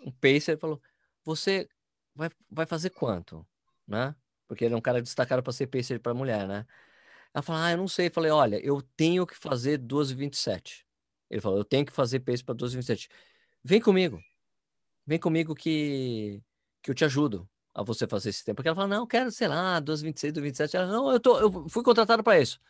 um 0.05 0.11
pacer, 0.13 0.59
falou: 0.59 0.81
Você 1.25 1.69
vai, 2.15 2.31
vai 2.51 2.67
fazer 2.67 2.91
quanto? 2.91 3.47
Né? 3.87 4.15
Porque 4.47 4.65
ele 4.65 4.75
é 4.75 4.77
um 4.77 4.81
cara 4.81 5.03
destacado 5.03 5.43
para 5.43 5.53
ser 5.53 5.67
pacer 5.67 6.01
para 6.01 6.15
mulher, 6.15 6.47
né? 6.49 6.67
Ela 7.35 7.43
falou: 7.43 7.63
Ah, 7.63 7.71
eu 7.73 7.77
não 7.77 7.89
sei. 7.89 8.09
Eu 8.09 8.13
falei: 8.13 8.31
Olha, 8.31 8.65
eu 8.65 8.83
tenho 8.97 9.27
que 9.27 9.37
fazer 9.37 9.79
12h27. 9.79 10.85
Ele 11.31 11.41
falou: 11.41 11.59
Eu 11.59 11.65
tenho 11.65 11.87
que 11.87 11.93
fazer 11.93 12.21
pace 12.21 12.43
para 12.45 12.55
12h27. 12.55 13.09
Vem 13.63 13.81
comigo. 13.81 14.23
Vem 15.07 15.19
comigo 15.19 15.55
que, 15.55 16.43
que 16.83 16.91
eu 16.91 16.95
te 16.95 17.05
ajudo 17.05 17.49
a 17.75 17.83
você 17.83 18.07
fazer 18.07 18.31
esse 18.31 18.45
tempo. 18.45 18.57
Porque 18.57 18.69
ela 18.69 18.77
falou: 18.77 18.91
Não, 18.91 19.07
quero, 19.07 19.31
sei 19.31 19.49
lá, 19.49 19.81
12h26, 19.81 20.33
12h27. 20.33 20.75
Ela, 20.75 20.87
não, 20.87 21.13
eu, 21.13 21.21
tô, 21.21 21.39
eu 21.39 21.69
fui 21.69 21.83
contratado 21.83 22.23
para 22.23 22.41
isso. 22.41 22.61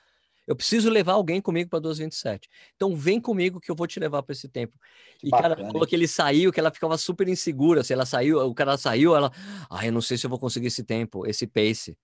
Eu 0.50 0.56
preciso 0.56 0.90
levar 0.90 1.12
alguém 1.12 1.40
comigo 1.40 1.70
para 1.70 1.80
12h27. 1.80 2.48
Então 2.74 2.96
vem 2.96 3.20
comigo 3.20 3.60
que 3.60 3.70
eu 3.70 3.74
vou 3.76 3.86
te 3.86 4.00
levar 4.00 4.20
para 4.20 4.32
esse 4.32 4.48
tempo. 4.48 4.76
E, 5.22 5.30
cara, 5.30 5.56
falou 5.56 5.86
que 5.86 5.94
ele 5.94 6.08
saiu, 6.08 6.50
que 6.50 6.58
ela 6.58 6.72
ficava 6.72 6.98
super 6.98 7.28
insegura. 7.28 7.84
Se 7.84 7.92
ela 7.92 8.04
saiu, 8.04 8.40
o 8.40 8.52
cara 8.52 8.76
saiu, 8.76 9.14
ela. 9.14 9.30
Ah, 9.70 9.86
eu 9.86 9.92
não 9.92 10.00
sei 10.00 10.18
se 10.18 10.26
eu 10.26 10.28
vou 10.28 10.40
conseguir 10.40 10.66
esse 10.66 10.82
tempo, 10.82 11.24
esse 11.24 11.46
pace. 11.46 11.96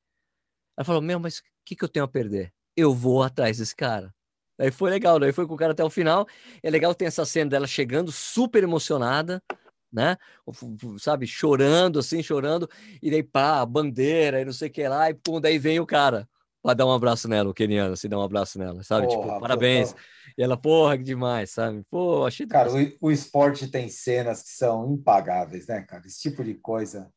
Ela 0.76 0.84
falou: 0.84 1.02
Meu, 1.02 1.18
mas 1.18 1.38
o 1.38 1.42
que, 1.64 1.74
que 1.74 1.82
eu 1.82 1.88
tenho 1.88 2.04
a 2.04 2.08
perder? 2.08 2.52
Eu 2.76 2.94
vou 2.94 3.24
atrás 3.24 3.58
desse 3.58 3.74
cara. 3.74 4.14
Daí 4.56 4.70
foi 4.70 4.90
legal, 4.90 5.18
daí 5.18 5.32
foi 5.32 5.44
com 5.44 5.54
o 5.54 5.58
cara 5.58 5.72
até 5.72 5.82
o 5.82 5.90
final. 5.90 6.24
É 6.62 6.70
legal 6.70 6.94
ter 6.94 7.06
essa 7.06 7.24
cena 7.24 7.50
dela 7.50 7.66
chegando 7.66 8.12
super 8.12 8.62
emocionada, 8.62 9.42
né? 9.92 10.16
Sabe, 11.00 11.26
chorando, 11.26 11.98
assim, 11.98 12.22
chorando. 12.22 12.70
E 13.02 13.10
daí, 13.10 13.24
pá, 13.24 13.66
bandeira 13.66 14.40
e 14.40 14.44
não 14.44 14.52
sei 14.52 14.68
o 14.68 14.72
que 14.72 14.86
lá. 14.86 15.10
E 15.10 15.14
pum, 15.14 15.40
daí 15.40 15.58
vem 15.58 15.80
o 15.80 15.86
cara 15.86 16.28
pra 16.66 16.74
dar 16.74 16.84
um 16.86 16.92
abraço 16.92 17.28
nela, 17.28 17.48
o 17.48 17.54
keniano, 17.54 17.92
assim, 17.94 18.08
dar 18.08 18.18
um 18.18 18.22
abraço 18.22 18.58
nela, 18.58 18.82
sabe? 18.82 19.06
Porra, 19.06 19.28
tipo, 19.28 19.40
parabéns. 19.40 19.92
pô. 19.92 19.98
E 20.36 20.42
ela, 20.42 20.56
porra, 20.56 20.98
que 20.98 21.04
demais, 21.04 21.50
sabe? 21.50 21.84
Pô, 21.88 22.26
achei 22.26 22.44
Cara, 22.46 22.68
o, 22.72 23.06
o 23.06 23.10
esporte 23.12 23.68
tem 23.68 23.88
cenas 23.88 24.42
que 24.42 24.50
são 24.50 24.92
impagáveis, 24.92 25.68
né, 25.68 25.82
cara? 25.82 26.04
Esse 26.04 26.20
tipo 26.20 26.42
de 26.42 26.54
coisa. 26.54 27.08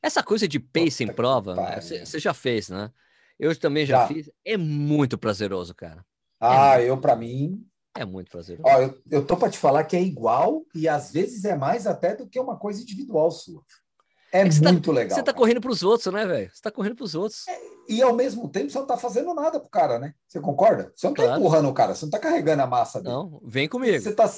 Essa 0.00 0.22
coisa 0.22 0.46
de 0.46 0.60
pace 0.60 1.02
em 1.02 1.06
Puta 1.08 1.14
prova, 1.14 1.56
pariu. 1.56 2.06
você 2.06 2.18
já 2.20 2.32
fez, 2.32 2.68
né? 2.68 2.90
Eu 3.38 3.58
também 3.58 3.84
já, 3.84 3.98
Já. 3.98 4.06
fiz. 4.06 4.30
É 4.44 4.56
muito 4.56 5.18
prazeroso, 5.18 5.74
cara. 5.74 6.04
Ah, 6.40 6.80
eu, 6.80 7.00
pra 7.00 7.16
mim, 7.16 7.66
É 7.96 8.04
muito 8.04 8.30
prazeroso. 8.30 8.68
ó, 8.68 8.80
eu, 8.80 9.02
eu 9.10 9.26
tô 9.26 9.36
pra 9.36 9.50
te 9.50 9.58
falar 9.58 9.82
que 9.84 9.96
é 9.96 10.02
igual 10.02 10.64
e 10.72 10.86
às 10.88 11.10
vezes 11.10 11.44
é 11.44 11.56
mais 11.56 11.86
até 11.86 12.14
do 12.14 12.28
que 12.28 12.38
uma 12.38 12.56
coisa 12.56 12.80
individual 12.80 13.30
sua. 13.32 13.64
É, 14.34 14.40
É 14.40 14.48
tá- 14.60 14.72
muito 14.72 14.90
legal. 14.90 15.10
Você 15.16 15.22
tá 15.22 15.26
cara. 15.32 15.38
correndo 15.38 15.60
pros 15.60 15.82
outros, 15.84 16.12
né, 16.12 16.26
velho? 16.26 16.50
Você 16.52 16.60
tá 16.60 16.70
correndo 16.70 16.96
pros 16.96 17.14
outros. 17.14 17.44
E 17.88 18.02
ao 18.02 18.12
mesmo 18.12 18.48
tempo 18.48 18.68
você 18.68 18.78
não 18.78 18.86
tá 18.86 18.96
fazendo 18.96 19.32
nada 19.32 19.60
pro 19.60 19.70
cara, 19.70 19.98
né? 19.98 20.12
Você 20.26 20.40
concorda? 20.40 20.92
Você 20.96 21.06
não 21.06 21.14
tá 21.14 21.22
Claro. 21.22 21.40
empurrando 21.40 21.68
o 21.68 21.72
cara, 21.74 21.94
você 21.94 22.04
não 22.04 22.10
tá 22.10 22.18
carregando 22.18 22.62
a 22.62 22.66
massa 22.66 23.00
dele. 23.00 23.14
Não, 23.14 23.40
vem 23.44 23.68
comigo. 23.68 24.02
Você 24.02 24.12
tá, 24.12 24.28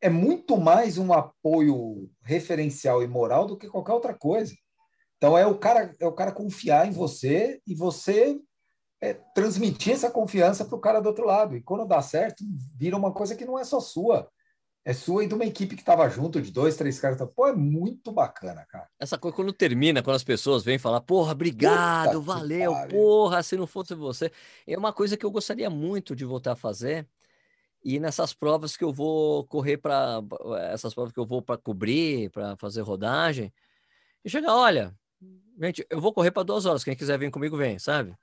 é 0.00 0.08
muito 0.08 0.56
mais 0.56 0.96
um 0.96 1.12
apoio 1.12 2.08
referencial 2.22 3.02
e 3.02 3.06
moral 3.06 3.46
do 3.46 3.56
que 3.58 3.68
qualquer 3.68 3.92
outra 3.92 4.14
coisa. 4.14 4.54
Então 5.18 5.36
é 5.36 5.46
o 5.46 5.58
cara, 5.58 5.92
é 6.00 6.06
o 6.06 6.12
cara 6.12 6.32
confiar 6.32 6.86
em 6.88 6.90
você 6.92 7.60
e 7.66 7.74
você 7.74 8.38
é, 9.02 9.12
transmitir 9.34 9.92
essa 9.92 10.10
confiança 10.10 10.64
para 10.64 10.76
o 10.76 10.80
cara 10.80 11.00
do 11.00 11.08
outro 11.10 11.26
lado. 11.26 11.54
E 11.54 11.60
quando 11.62 11.86
dá 11.86 12.00
certo, 12.00 12.42
vira 12.78 12.96
uma 12.96 13.12
coisa 13.12 13.34
que 13.34 13.44
não 13.44 13.58
é 13.58 13.64
só 13.64 13.78
sua. 13.78 14.26
É 14.84 14.92
sua 14.92 15.24
e 15.24 15.26
de 15.26 15.34
uma 15.34 15.46
equipe 15.46 15.74
que 15.74 15.80
estava 15.80 16.06
junto, 16.10 16.42
de 16.42 16.50
dois, 16.50 16.76
três 16.76 17.00
caras. 17.00 17.18
Pô, 17.34 17.46
é 17.46 17.54
muito 17.54 18.12
bacana, 18.12 18.66
cara. 18.66 18.86
Essa 18.98 19.16
coisa 19.16 19.34
quando 19.34 19.52
termina, 19.52 20.02
quando 20.02 20.16
as 20.16 20.24
pessoas 20.24 20.62
vêm 20.62 20.78
falar, 20.78 21.00
porra, 21.00 21.32
obrigado, 21.32 22.20
Puta 22.20 22.20
valeu, 22.20 22.74
porra, 22.90 23.42
se 23.42 23.56
não 23.56 23.66
fosse 23.66 23.94
você. 23.94 24.30
É 24.66 24.76
uma 24.76 24.92
coisa 24.92 25.16
que 25.16 25.24
eu 25.24 25.30
gostaria 25.30 25.70
muito 25.70 26.14
de 26.14 26.26
voltar 26.26 26.52
a 26.52 26.56
fazer. 26.56 27.08
E 27.82 27.98
nessas 27.98 28.34
provas 28.34 28.76
que 28.76 28.84
eu 28.84 28.92
vou 28.92 29.44
correr 29.46 29.78
para 29.78 30.22
essas 30.70 30.94
provas 30.94 31.12
que 31.12 31.20
eu 31.20 31.26
vou 31.26 31.40
para 31.40 31.56
cobrir, 31.56 32.30
para 32.30 32.56
fazer 32.56 32.80
rodagem, 32.82 33.52
e 34.24 34.28
chegar, 34.30 34.54
olha, 34.54 34.94
gente, 35.60 35.86
eu 35.88 36.00
vou 36.00 36.12
correr 36.12 36.30
para 36.30 36.42
duas 36.42 36.66
horas. 36.66 36.84
Quem 36.84 36.96
quiser 36.96 37.18
vir 37.18 37.30
comigo, 37.30 37.56
vem, 37.56 37.78
sabe? 37.78 38.14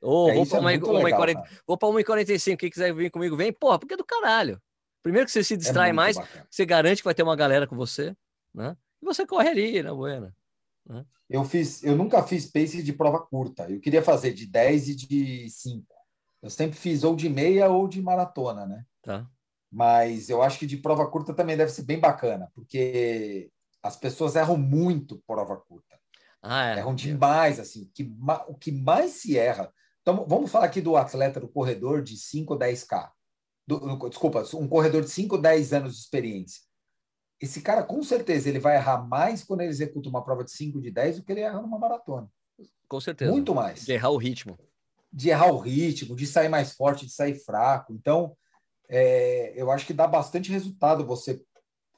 Ou 0.00 0.30
É, 0.30 0.34
vou 0.34 0.46
para 0.46 0.58
é 0.58 0.60
uma, 0.60 0.70
uma 0.70 1.00
e 1.00 1.04
legal, 1.04 1.18
40 1.18 1.42
cara. 1.42 1.62
vou 1.66 1.76
para 1.76 1.88
1h45, 1.88 2.56
quem 2.56 2.70
quiser 2.70 2.94
vir 2.94 3.10
comigo, 3.10 3.36
vem. 3.36 3.52
Porra, 3.52 3.78
porque 3.78 3.94
é 3.94 3.96
do 3.96 4.04
caralho. 4.04 4.60
Primeiro 5.06 5.24
que 5.24 5.30
você 5.30 5.44
se 5.44 5.54
É 5.54 5.56
distrai 5.56 5.92
muito 5.92 5.96
mais, 5.98 6.16
bacana. 6.16 6.48
você 6.50 6.66
garante 6.66 6.98
que 6.98 7.04
vai 7.04 7.14
ter 7.14 7.22
uma 7.22 7.36
galera 7.36 7.64
com 7.64 7.76
você, 7.76 8.12
né? 8.52 8.76
E 9.00 9.04
você 9.04 9.24
corre 9.24 9.48
ali, 9.48 9.80
na 9.80 9.94
buena. 9.94 10.34
Eu 11.30 11.44
fiz, 11.44 11.84
eu 11.84 11.94
nunca 11.94 12.24
fiz 12.24 12.50
pace 12.50 12.82
de 12.82 12.92
prova 12.92 13.20
curta. 13.20 13.70
Eu 13.70 13.80
queria 13.80 14.02
fazer 14.02 14.32
de 14.32 14.46
10 14.46 14.88
e 14.88 14.94
de 14.96 15.48
5. 15.48 15.86
Eu 16.42 16.50
sempre 16.50 16.76
fiz 16.76 17.04
ou 17.04 17.14
de 17.14 17.28
meia 17.28 17.70
ou 17.70 17.86
de 17.86 18.02
maratona, 18.02 18.66
né? 18.66 18.84
Tá? 19.00 19.24
Mas 19.70 20.28
eu 20.28 20.42
acho 20.42 20.58
que 20.58 20.66
de 20.66 20.76
prova 20.76 21.08
curta 21.08 21.32
também 21.32 21.56
deve 21.56 21.70
ser 21.70 21.82
bem 21.82 22.00
bacana, 22.00 22.50
porque 22.52 23.48
as 23.80 23.96
pessoas 23.96 24.34
erram 24.34 24.56
muito 24.56 25.22
prova 25.24 25.56
curta. 25.56 25.96
Ah, 26.42 26.70
é. 26.70 26.78
Erram 26.78 26.96
demais, 26.96 27.60
assim. 27.60 27.88
Que, 27.94 28.12
o 28.48 28.54
que 28.56 28.72
mais 28.72 29.12
se 29.12 29.38
erra. 29.38 29.72
Então, 30.02 30.26
vamos 30.28 30.50
falar 30.50 30.66
aqui 30.66 30.80
do 30.80 30.96
atleta 30.96 31.38
do 31.38 31.48
corredor 31.48 32.02
de 32.02 32.16
5 32.16 32.54
ou 32.54 32.58
10K. 32.58 33.12
Do- 33.66 33.80
do- 33.80 34.08
desculpa, 34.08 34.44
um 34.54 34.68
corredor 34.68 35.02
de 35.02 35.10
5 35.10 35.36
ou 35.36 35.40
10 35.42 35.72
anos 35.72 35.94
de 35.94 36.00
experiência. 36.00 36.62
Esse 37.40 37.60
cara, 37.60 37.82
com 37.82 38.02
certeza, 38.02 38.48
ele 38.48 38.58
vai 38.60 38.76
errar 38.76 39.06
mais 39.06 39.42
quando 39.44 39.60
ele 39.60 39.70
executa 39.70 40.08
uma 40.08 40.24
prova 40.24 40.44
de 40.44 40.50
5 40.52 40.80
de 40.80 40.90
10 40.90 41.16
do 41.18 41.24
que 41.24 41.32
ele 41.32 41.40
erra 41.42 41.60
numa 41.60 41.78
maratona. 41.78 42.28
Com 42.88 43.00
certeza. 43.00 43.30
Muito 43.32 43.54
mais. 43.54 43.84
De 43.84 43.92
errar 43.92 44.10
o 44.10 44.16
ritmo. 44.16 44.58
De 45.12 45.28
errar 45.30 45.52
o 45.52 45.58
ritmo, 45.58 46.14
de 46.16 46.26
sair 46.26 46.48
mais 46.48 46.72
forte, 46.72 47.04
de 47.06 47.12
sair 47.12 47.34
fraco. 47.44 47.92
Então, 47.92 48.36
é, 48.88 49.52
eu 49.56 49.70
acho 49.70 49.84
que 49.86 49.92
dá 49.92 50.06
bastante 50.06 50.50
resultado 50.50 51.04
você, 51.04 51.42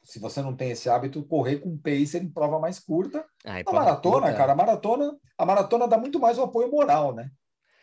se 0.03 0.19
você 0.19 0.41
não 0.43 0.57
tem 0.57 0.71
esse 0.71 0.89
hábito, 0.89 1.23
correr 1.25 1.59
com 1.59 1.77
pacer 1.77 2.23
em 2.23 2.31
prova 2.31 2.59
mais 2.59 2.81
curta. 2.81 3.25
Ah, 3.45 3.61
e 3.61 3.65
A 3.67 3.73
maratona, 3.73 4.21
curta, 4.27 4.37
cara, 4.37 4.53
a 4.53 4.57
maratona, 4.57 5.17
a 5.37 5.47
maratona 5.47 5.87
dá 5.87 5.99
muito 5.99 6.19
mais 6.19 6.39
o 6.39 6.43
apoio 6.43 6.71
moral, 6.71 7.15
né? 7.15 7.31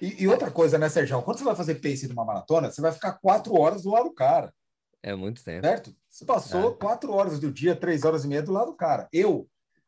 E, 0.01 0.23
e 0.23 0.27
outra 0.27 0.51
coisa, 0.51 0.77
né, 0.77 0.89
Sérgio? 0.89 1.21
Quando 1.21 1.37
você 1.37 1.43
vai 1.43 1.55
fazer 1.55 1.75
pace 1.75 2.07
numa 2.07 2.25
maratona, 2.25 2.69
você 2.71 2.81
vai 2.81 2.91
ficar 2.91 3.13
quatro 3.13 3.57
horas 3.59 3.83
do 3.83 3.91
lado 3.91 4.05
do 4.09 4.13
cara, 4.13 4.53
É 5.01 5.15
muito 5.15 5.43
tempo. 5.43 5.65
certo? 5.65 5.95
Você 6.09 6.25
passou 6.25 6.71
É. 6.71 6.73
quatro 6.75 7.11
horas 7.13 7.39
do 7.39 7.51
dia, 7.51 7.75
três 7.75 8.03
horas 8.03 8.25
e 8.25 8.27
meia 8.27 8.41
do 8.43 8.51
lado 8.51 8.67
do 8.71 8.75
cara. 8.77 9.07
Eu, 9.13 9.47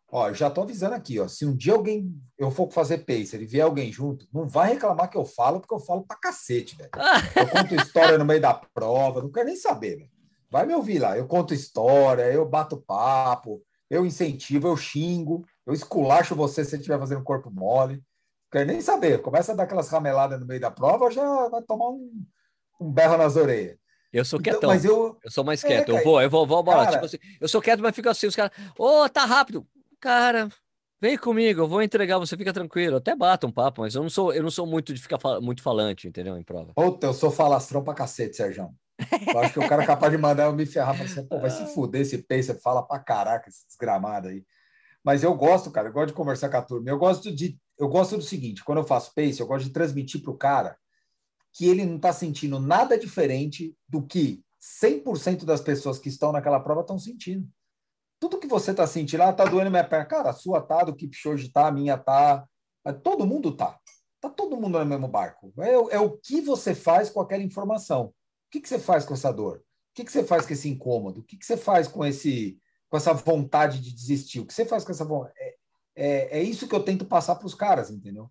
ó, 0.10 0.32
já 0.32 0.50
tô 0.50 0.62
avisando 0.62 0.96
aqui, 0.96 1.20
ó, 1.20 1.28
se 1.28 1.46
um 1.46 1.56
dia 1.56 1.74
alguém 1.74 2.14
eu 2.38 2.50
for 2.52 2.72
fazer 2.72 3.00
pacer 3.00 3.42
e 3.42 3.46
vier 3.46 3.66
alguém 3.66 3.92
junto, 3.92 4.28
não 4.34 4.48
vai 4.48 4.74
reclamar 4.74 5.10
que 5.10 5.18
eu 5.18 5.26
falo, 5.26 5.60
porque 5.60 5.74
eu 5.74 5.80
falo 5.80 6.04
pra 6.06 6.18
cacete, 6.18 6.76
velho. 6.78 6.90
Eu 7.36 7.48
conto 7.50 7.76
história 7.76 8.18
no 8.18 8.26
meio 8.26 8.40
da 8.42 8.54
prova, 8.54 9.22
não 9.22 9.32
quero 9.32 9.48
nem 9.48 9.56
saber, 9.58 9.98
velho. 9.98 10.10
Vai 10.50 10.66
me 10.66 10.74
ouvir 10.74 11.00
lá. 11.00 11.18
Eu 11.18 11.28
conto 11.28 11.54
história, 11.54 12.24
eu 12.32 12.48
bato 12.48 12.78
papo, 12.78 13.62
eu 13.90 14.06
incentivo, 14.06 14.68
eu 14.70 14.78
xingo, 14.78 15.46
eu 15.66 15.74
esculacho 15.74 16.34
você 16.36 16.64
se 16.64 16.70
você 16.72 16.76
estiver 16.78 16.98
fazendo 17.00 17.24
corpo 17.24 17.52
mole. 17.52 18.02
Nem 18.66 18.82
saber. 18.82 19.22
Começa 19.22 19.52
a 19.52 19.56
dar 19.56 19.64
aquelas 19.64 19.90
rameladas 19.90 20.40
no 20.40 20.46
meio 20.46 20.60
da 20.62 20.72
prova, 20.72 21.10
já 21.12 21.48
vai 21.50 21.62
tomar 21.64 21.90
um, 21.90 22.24
um 22.80 22.92
berro 22.92 23.18
nas 23.18 23.36
orelhas. 23.36 23.78
eu 24.14 24.24
sou 24.26 24.40
Então, 24.40 24.54
quietão. 24.54 24.70
mas 24.70 24.86
eu. 24.86 25.18
Eu 25.24 25.32
sou 25.32 25.44
mais 25.44 25.64
É, 25.64 25.68
quieto. 25.68 25.90
Eu 25.90 25.96
cara, 25.96 26.06
vou, 26.06 26.22
eu 26.22 26.30
vou, 26.30 26.46
vou, 26.48 26.64
cara- 26.64 26.92
Tipo 26.92 27.06
assim, 27.06 27.18
eu 27.42 27.48
sou 27.48 27.62
quieto, 27.62 27.82
mas 27.82 27.96
fico 27.96 28.10
assim. 28.10 28.28
Os 28.28 28.36
caras, 28.36 28.52
ô, 28.78 29.08
tá 29.10 29.26
rápido. 29.26 29.68
Cara, 30.00 30.48
vem 31.02 31.18
comigo, 31.18 31.62
eu 31.62 31.68
vou 31.68 31.82
entregar, 31.82 32.20
você 32.20 32.38
fica 32.38 32.54
tranquilo. 32.54 32.94
Eu 32.94 32.98
até 32.98 33.16
bato 33.16 33.48
um 33.48 33.52
papo, 33.52 33.82
mas 33.82 33.96
eu 33.96 34.02
não 34.04 34.10
sou, 34.10 34.34
eu 34.34 34.44
não 34.44 34.52
sou 34.52 34.66
muito 34.68 34.94
de 34.94 35.02
ficar 35.02 35.20
fal- 35.20 35.42
muito 35.42 35.62
falante, 35.62 36.08
entendeu? 36.08 36.38
Em 36.38 36.44
prova. 36.44 36.72
Puta, 36.76 37.08
eu 37.08 37.14
sou 37.14 37.32
falastrão 37.32 37.84
pra 37.84 37.94
cacete, 37.94 38.36
Sérgio. 38.38 38.70
Eu 39.00 39.40
acho 39.40 39.54
que 39.54 39.60
o 39.60 39.68
cara 39.68 39.84
é 39.84 39.86
capaz 39.86 40.12
de 40.12 40.18
mandar 40.18 40.46
eu 40.46 40.54
me 40.54 40.66
ferrar. 40.66 40.98
Mas, 40.98 41.14
pô, 41.28 41.40
vai 41.40 41.50
se 41.50 41.66
fuder 41.74 42.02
esse 42.02 42.20
pacer, 42.20 42.60
fala 42.62 42.82
pra 42.84 43.00
caraca, 43.00 43.50
esse 43.50 43.66
desgramado 43.68 44.28
aí. 44.30 44.46
Mas 45.04 45.24
eu 45.24 45.34
gosto, 45.36 45.72
cara, 45.72 45.90
eu 45.90 45.94
gosto 45.94 46.08
de 46.08 46.14
conversar 46.14 46.50
com 46.50 46.58
a 46.58 46.62
turma. 46.62 46.90
Eu 46.90 46.98
gosto 46.98 47.34
de, 47.34 47.58
eu 47.78 47.88
gosto 47.88 48.18
do 48.18 48.24
seguinte, 48.24 48.64
quando 48.64 48.80
eu 48.80 48.84
faço 48.84 49.14
pace, 49.14 49.40
eu 49.40 49.48
gosto 49.48 49.66
de 49.66 49.72
transmitir 49.72 50.22
para 50.22 50.32
o 50.32 50.38
cara 50.38 50.78
que 51.54 51.66
ele 51.66 51.86
não 51.86 51.96
está 51.96 52.14
sentindo 52.14 52.60
nada 52.60 52.98
diferente 52.98 53.76
do 53.88 54.06
que 54.06 54.44
100% 54.82 55.44
das 55.44 55.62
pessoas 55.62 55.98
que 55.98 56.10
estão 56.10 56.32
naquela 56.32 56.60
prova 56.60 56.82
estão 56.82 57.00
sentindo. 57.00 57.48
Tudo 58.20 58.40
que 58.40 58.48
você 58.48 58.72
está 58.72 58.86
sentindo, 58.86 59.24
ah, 59.24 59.34
tá 59.34 59.46
doendo 59.46 59.70
minha 59.70 59.84
perna. 59.84 60.06
Cara, 60.06 60.30
a 60.30 60.34
sua 60.34 60.62
tá, 60.62 60.84
do 60.84 60.96
Kipchoge 60.96 61.50
tá, 61.50 61.68
a 61.68 61.72
minha 61.72 61.98
tá. 61.98 62.48
Todo 63.04 63.26
mundo 63.26 63.56
tá. 63.56 63.80
Tá 64.20 64.30
todo 64.30 64.58
mundo 64.58 64.80
no 64.80 64.86
mesmo 64.86 65.08
barco. 65.08 65.54
É, 65.60 65.96
é 65.96 66.00
o 66.00 66.18
que 66.18 66.42
você 66.42 66.74
faz 66.74 67.10
com 67.10 67.22
aquela 67.22 67.44
informação. 67.44 68.06
O 68.06 68.14
que, 68.52 68.60
que 68.60 68.70
você 68.70 68.80
faz 68.80 69.06
com 69.06 69.14
essa 69.14 69.32
dor? 69.32 69.58
O 69.58 69.62
que, 69.94 70.04
que 70.04 70.12
você 70.12 70.24
faz 70.24 70.46
com 70.46 70.54
esse 70.54 70.70
incômodo? 70.70 71.22
O 71.22 71.24
que, 71.24 71.38
que 71.38 71.46
você 71.46 71.58
faz 71.58 71.88
com 71.88 72.06
esse 72.06 72.60
com 72.90 72.98
essa 72.98 73.14
vontade 73.14 73.82
de 73.82 73.94
desistir? 73.94 74.40
O 74.40 74.46
que 74.46 74.54
você 74.54 74.66
faz 74.66 74.84
com 74.84 74.92
essa 74.92 75.04
vontade? 75.04 75.34
É, 75.38 75.56
é, 75.98 76.40
é 76.40 76.44
isso 76.44 76.68
que 76.68 76.76
eu 76.76 76.84
tento 76.84 77.06
passar 77.06 77.36
para 77.36 77.48
os 77.48 77.56
caras, 77.56 77.90
entendeu? 77.90 78.30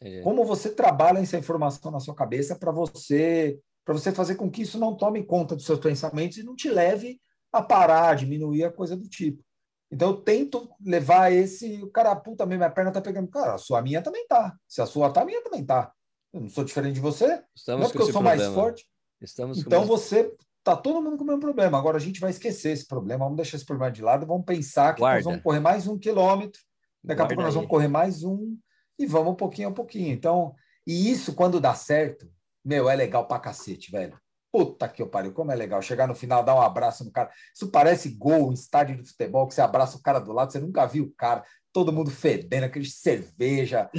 É. 0.00 0.20
Como 0.22 0.44
você 0.44 0.70
trabalha 0.70 1.18
essa 1.18 1.38
informação 1.38 1.90
na 1.92 2.00
sua 2.00 2.14
cabeça 2.14 2.56
para 2.56 2.72
você 2.72 3.60
para 3.84 3.94
você 3.94 4.12
fazer 4.12 4.36
com 4.36 4.48
que 4.48 4.62
isso 4.62 4.78
não 4.78 4.96
tome 4.96 5.24
conta 5.24 5.56
dos 5.56 5.64
seus 5.64 5.80
pensamentos 5.80 6.38
e 6.38 6.44
não 6.44 6.54
te 6.54 6.70
leve 6.70 7.20
a 7.52 7.60
parar, 7.60 8.14
diminuir 8.14 8.64
a 8.64 8.72
coisa 8.72 8.96
do 8.96 9.08
tipo. 9.08 9.42
Então 9.90 10.10
eu 10.10 10.16
tento 10.16 10.70
levar 10.80 11.32
esse, 11.32 11.82
o 11.82 11.90
cara, 11.90 12.14
puta, 12.16 12.46
minha 12.46 12.70
perna 12.70 12.92
tá 12.92 13.00
pegando, 13.00 13.28
cara, 13.28 13.54
a 13.54 13.58
sua 13.58 13.80
a 13.80 13.82
minha 13.82 14.00
também 14.00 14.26
tá. 14.26 14.56
Se 14.66 14.80
a 14.80 14.86
sua 14.86 15.10
tá, 15.10 15.22
a 15.22 15.24
minha 15.24 15.42
também 15.42 15.64
tá. 15.64 15.92
Eu 16.32 16.40
não 16.40 16.48
sou 16.48 16.64
diferente 16.64 16.94
de 16.94 17.00
você. 17.00 17.42
Estamos 17.54 17.80
não 17.80 17.88
é 17.88 17.92
porque 17.92 18.02
eu 18.02 18.12
sou 18.12 18.22
problema. 18.22 18.42
mais 18.42 18.54
forte. 18.54 18.86
Estamos 19.20 19.58
então 19.58 19.84
você 19.84 20.32
tá 20.64 20.76
todo 20.76 21.02
mundo 21.02 21.16
com 21.16 21.24
o 21.24 21.26
mesmo 21.26 21.40
problema. 21.40 21.76
Agora 21.76 21.96
a 21.96 22.00
gente 22.00 22.20
vai 22.20 22.30
esquecer 22.30 22.70
esse 22.70 22.86
problema, 22.86 23.24
vamos 23.24 23.36
deixar 23.36 23.56
esse 23.56 23.66
problema 23.66 23.92
de 23.92 24.00
lado, 24.00 24.26
vamos 24.26 24.46
pensar 24.46 24.94
que 24.94 25.00
Guarda. 25.00 25.18
nós 25.18 25.24
vamos 25.24 25.42
correr 25.42 25.60
mais 25.60 25.86
um 25.86 25.98
quilômetro, 25.98 26.60
daqui 27.02 27.18
Guarda 27.18 27.22
a 27.22 27.28
pouco 27.28 27.42
nós 27.42 27.54
vamos 27.54 27.68
correr 27.68 27.88
mais 27.88 28.22
um 28.22 28.56
e 28.98 29.06
vamos 29.06 29.32
um 29.32 29.36
pouquinho 29.36 29.68
a 29.68 29.72
pouquinho. 29.72 30.12
Então, 30.12 30.54
e 30.86 31.10
isso 31.10 31.34
quando 31.34 31.60
dá 31.60 31.74
certo, 31.74 32.30
meu, 32.64 32.88
é 32.88 32.94
legal 32.94 33.26
pra 33.26 33.38
cacete, 33.38 33.90
velho. 33.90 34.18
Puta 34.52 34.86
que 34.86 35.00
eu 35.00 35.08
pariu, 35.08 35.32
como 35.32 35.50
é 35.50 35.54
legal 35.54 35.80
chegar 35.80 36.06
no 36.06 36.14
final, 36.14 36.44
dar 36.44 36.54
um 36.54 36.60
abraço 36.60 37.04
no 37.04 37.10
cara. 37.10 37.30
Isso 37.54 37.70
parece 37.70 38.10
gol 38.10 38.50
em 38.50 38.54
estádio 38.54 38.96
de 38.96 39.08
futebol, 39.08 39.46
que 39.46 39.54
você 39.54 39.62
abraça 39.62 39.96
o 39.96 40.02
cara 40.02 40.18
do 40.18 40.32
lado, 40.32 40.52
você 40.52 40.60
nunca 40.60 40.84
viu 40.86 41.04
o 41.04 41.12
cara, 41.12 41.42
todo 41.72 41.92
mundo 41.92 42.10
fedendo, 42.10 42.64
aquele 42.64 42.84
cerveja. 42.84 43.90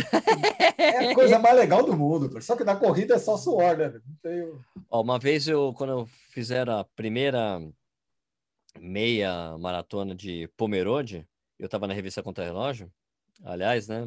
é 0.77 1.11
a 1.11 1.15
coisa 1.15 1.39
mais 1.39 1.55
legal 1.55 1.83
do 1.83 1.97
mundo, 1.97 2.39
só 2.41 2.55
que 2.55 2.63
na 2.63 2.75
corrida 2.75 3.15
é 3.15 3.19
só 3.19 3.35
suor, 3.35 3.75
né? 3.75 3.99
Tenho... 4.21 4.61
Ó, 4.91 5.01
uma 5.01 5.17
vez 5.17 5.47
eu, 5.47 5.73
quando 5.75 5.89
eu 5.89 6.05
fizer 6.29 6.69
a 6.69 6.83
primeira 6.95 7.59
meia 8.79 9.57
maratona 9.57 10.13
de 10.13 10.47
Pomerode, 10.55 11.27
eu 11.63 11.67
estava 11.67 11.87
na 11.87 11.93
revista 11.93 12.21
Contra 12.21 12.43
Relógio, 12.43 12.91
aliás, 13.43 13.87
né? 13.87 14.03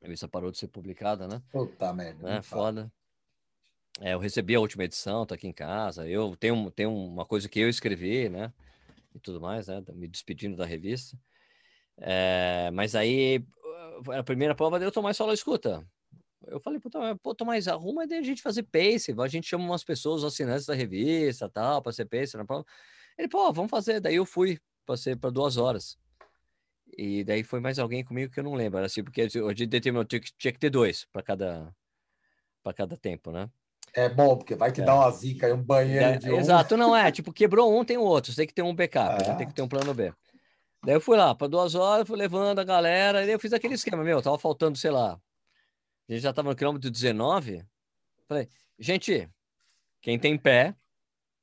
A 0.00 0.04
revista 0.04 0.28
parou 0.28 0.50
de 0.50 0.58
ser 0.58 0.68
publicada, 0.68 1.26
né? 1.26 1.42
Puta 1.50 1.92
merda. 1.92 2.22
Né? 2.22 2.42
Foda. 2.42 2.92
É, 4.00 4.14
eu 4.14 4.18
recebi 4.20 4.54
a 4.54 4.60
última 4.60 4.84
edição, 4.84 5.26
tá 5.26 5.34
aqui 5.34 5.48
em 5.48 5.52
casa. 5.52 6.08
Eu 6.08 6.36
tenho, 6.36 6.70
tenho 6.70 6.94
uma 6.94 7.26
coisa 7.26 7.48
que 7.48 7.58
eu 7.58 7.68
escrevi, 7.68 8.28
né? 8.28 8.52
E 9.12 9.18
tudo 9.18 9.40
mais, 9.40 9.66
né? 9.66 9.82
Me 9.92 10.06
despedindo 10.06 10.56
da 10.56 10.64
revista. 10.64 11.18
É, 11.96 12.70
mas 12.72 12.94
aí, 12.94 13.44
a 14.16 14.22
primeira 14.22 14.54
prova, 14.54 14.78
eu 14.78 14.92
Tomás 14.92 15.16
falou, 15.16 15.34
escuta, 15.34 15.84
eu 16.46 16.60
falei, 16.60 16.80
pô, 17.20 17.34
Tomás, 17.34 17.66
arruma 17.66 18.06
de 18.06 18.14
a 18.14 18.22
gente 18.22 18.40
fazer 18.40 18.62
pace, 18.62 19.12
a 19.18 19.26
gente 19.26 19.48
chama 19.48 19.64
umas 19.64 19.82
pessoas, 19.82 20.22
assinantes 20.22 20.64
da 20.64 20.74
revista, 20.74 21.48
tal, 21.48 21.82
para 21.82 21.90
ser 21.90 22.04
pace 22.04 22.36
na 22.36 22.44
prova. 22.44 22.64
Ele, 23.18 23.26
pô, 23.26 23.52
vamos 23.52 23.70
fazer. 23.70 23.98
Daí 23.98 24.14
eu 24.14 24.24
fui, 24.24 24.60
passei 24.86 25.16
para 25.16 25.30
duas 25.30 25.56
horas. 25.56 25.98
E 27.00 27.22
daí 27.22 27.44
foi 27.44 27.60
mais 27.60 27.78
alguém 27.78 28.02
comigo 28.02 28.32
que 28.32 28.40
eu 28.40 28.44
não 28.44 28.54
lembro, 28.54 28.80
assim, 28.80 29.04
porque 29.04 29.20
a 29.22 29.28
gente 29.28 29.66
determinou, 29.66 30.04
tinha 30.04 30.18
que, 30.18 30.32
tinha 30.36 30.52
que 30.52 30.58
ter 30.58 30.68
dois 30.68 31.06
para 31.12 31.22
cada, 31.22 31.72
para 32.60 32.72
cada 32.72 32.96
tempo, 32.96 33.30
né? 33.30 33.48
É 33.94 34.08
bom, 34.08 34.36
porque 34.36 34.56
vai 34.56 34.72
que 34.72 34.80
é. 34.80 34.84
dá 34.84 34.96
uma 34.96 35.10
zica 35.12 35.48
e 35.48 35.52
um 35.52 35.62
banheiro 35.62 36.04
é, 36.04 36.16
de 36.16 36.28
um. 36.28 36.36
Exato, 36.36 36.76
não 36.76 36.96
é. 36.96 37.12
Tipo, 37.12 37.32
quebrou 37.32 37.72
um, 37.72 37.84
tem 37.84 37.96
o 37.96 38.02
outro. 38.02 38.32
Você 38.32 38.38
tem 38.38 38.48
que 38.48 38.52
ter 38.52 38.62
um 38.62 38.74
backup, 38.74 39.22
é. 39.22 39.34
tem 39.36 39.46
que 39.46 39.54
ter 39.54 39.62
um 39.62 39.68
plano 39.68 39.94
B. 39.94 40.12
Daí 40.84 40.96
eu 40.96 41.00
fui 41.00 41.16
lá, 41.16 41.36
para 41.36 41.46
duas 41.46 41.76
horas, 41.76 42.04
fui 42.04 42.16
levando 42.16 42.58
a 42.58 42.64
galera, 42.64 43.24
e 43.24 43.30
eu 43.30 43.38
fiz 43.38 43.52
aquele 43.52 43.74
esquema, 43.74 44.02
meu, 44.02 44.20
tava 44.20 44.36
faltando, 44.36 44.76
sei 44.76 44.90
lá. 44.90 45.20
A 46.08 46.12
gente 46.12 46.22
já 46.22 46.32
tava 46.32 46.50
no 46.50 46.56
quilômetro 46.56 46.90
19. 46.90 47.64
Falei, 48.26 48.48
gente, 48.76 49.30
quem 50.00 50.18
tem 50.18 50.36
pé, 50.36 50.74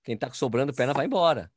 quem 0.04 0.18
tá 0.18 0.30
sobrando 0.34 0.74
perna, 0.74 0.94
vai 0.94 1.06
embora. 1.06 1.50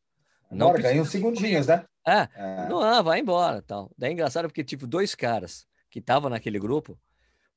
Não 0.52 0.68
Bora, 0.68 0.82
ganha 0.82 1.02
uns 1.02 1.10
segundinhos, 1.10 1.66
né? 1.66 1.84
É, 2.08 2.28
é. 2.34 2.68
não, 2.68 2.80
ah, 2.80 3.02
vai 3.02 3.20
embora. 3.20 3.62
Tal. 3.62 3.90
Daí 3.96 4.10
é 4.10 4.12
engraçado 4.12 4.46
porque, 4.48 4.64
tipo, 4.64 4.86
dois 4.86 5.14
caras 5.14 5.66
que 5.90 5.98
estavam 5.98 6.30
naquele 6.30 6.58
grupo, 6.58 6.98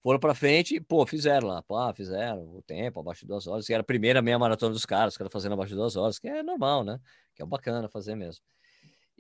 foram 0.02 0.20
para 0.20 0.34
frente 0.34 0.76
e, 0.76 0.82
pô, 0.82 1.06
fizeram 1.06 1.48
lá, 1.48 1.62
pô, 1.62 1.76
fizeram 1.94 2.42
o 2.56 2.62
tempo, 2.64 3.00
abaixo 3.00 3.22
de 3.22 3.28
duas 3.28 3.46
horas, 3.46 3.68
que 3.68 3.74
era 3.74 3.82
a 3.82 3.86
primeira 3.86 4.22
meia 4.22 4.40
maratona 4.40 4.74
dos 4.74 4.86
caras, 4.86 5.14
os 5.14 5.18
caras 5.18 5.32
fazendo 5.32 5.54
abaixo 5.54 5.70
de 5.70 5.76
duas 5.76 5.96
horas, 5.96 6.18
que 6.18 6.28
é 6.28 6.42
normal, 6.42 6.84
né? 6.84 7.00
Que 7.36 7.44
é 7.44 7.46
bacana 7.46 7.88
fazer 7.88 8.16
mesmo. 8.16 8.44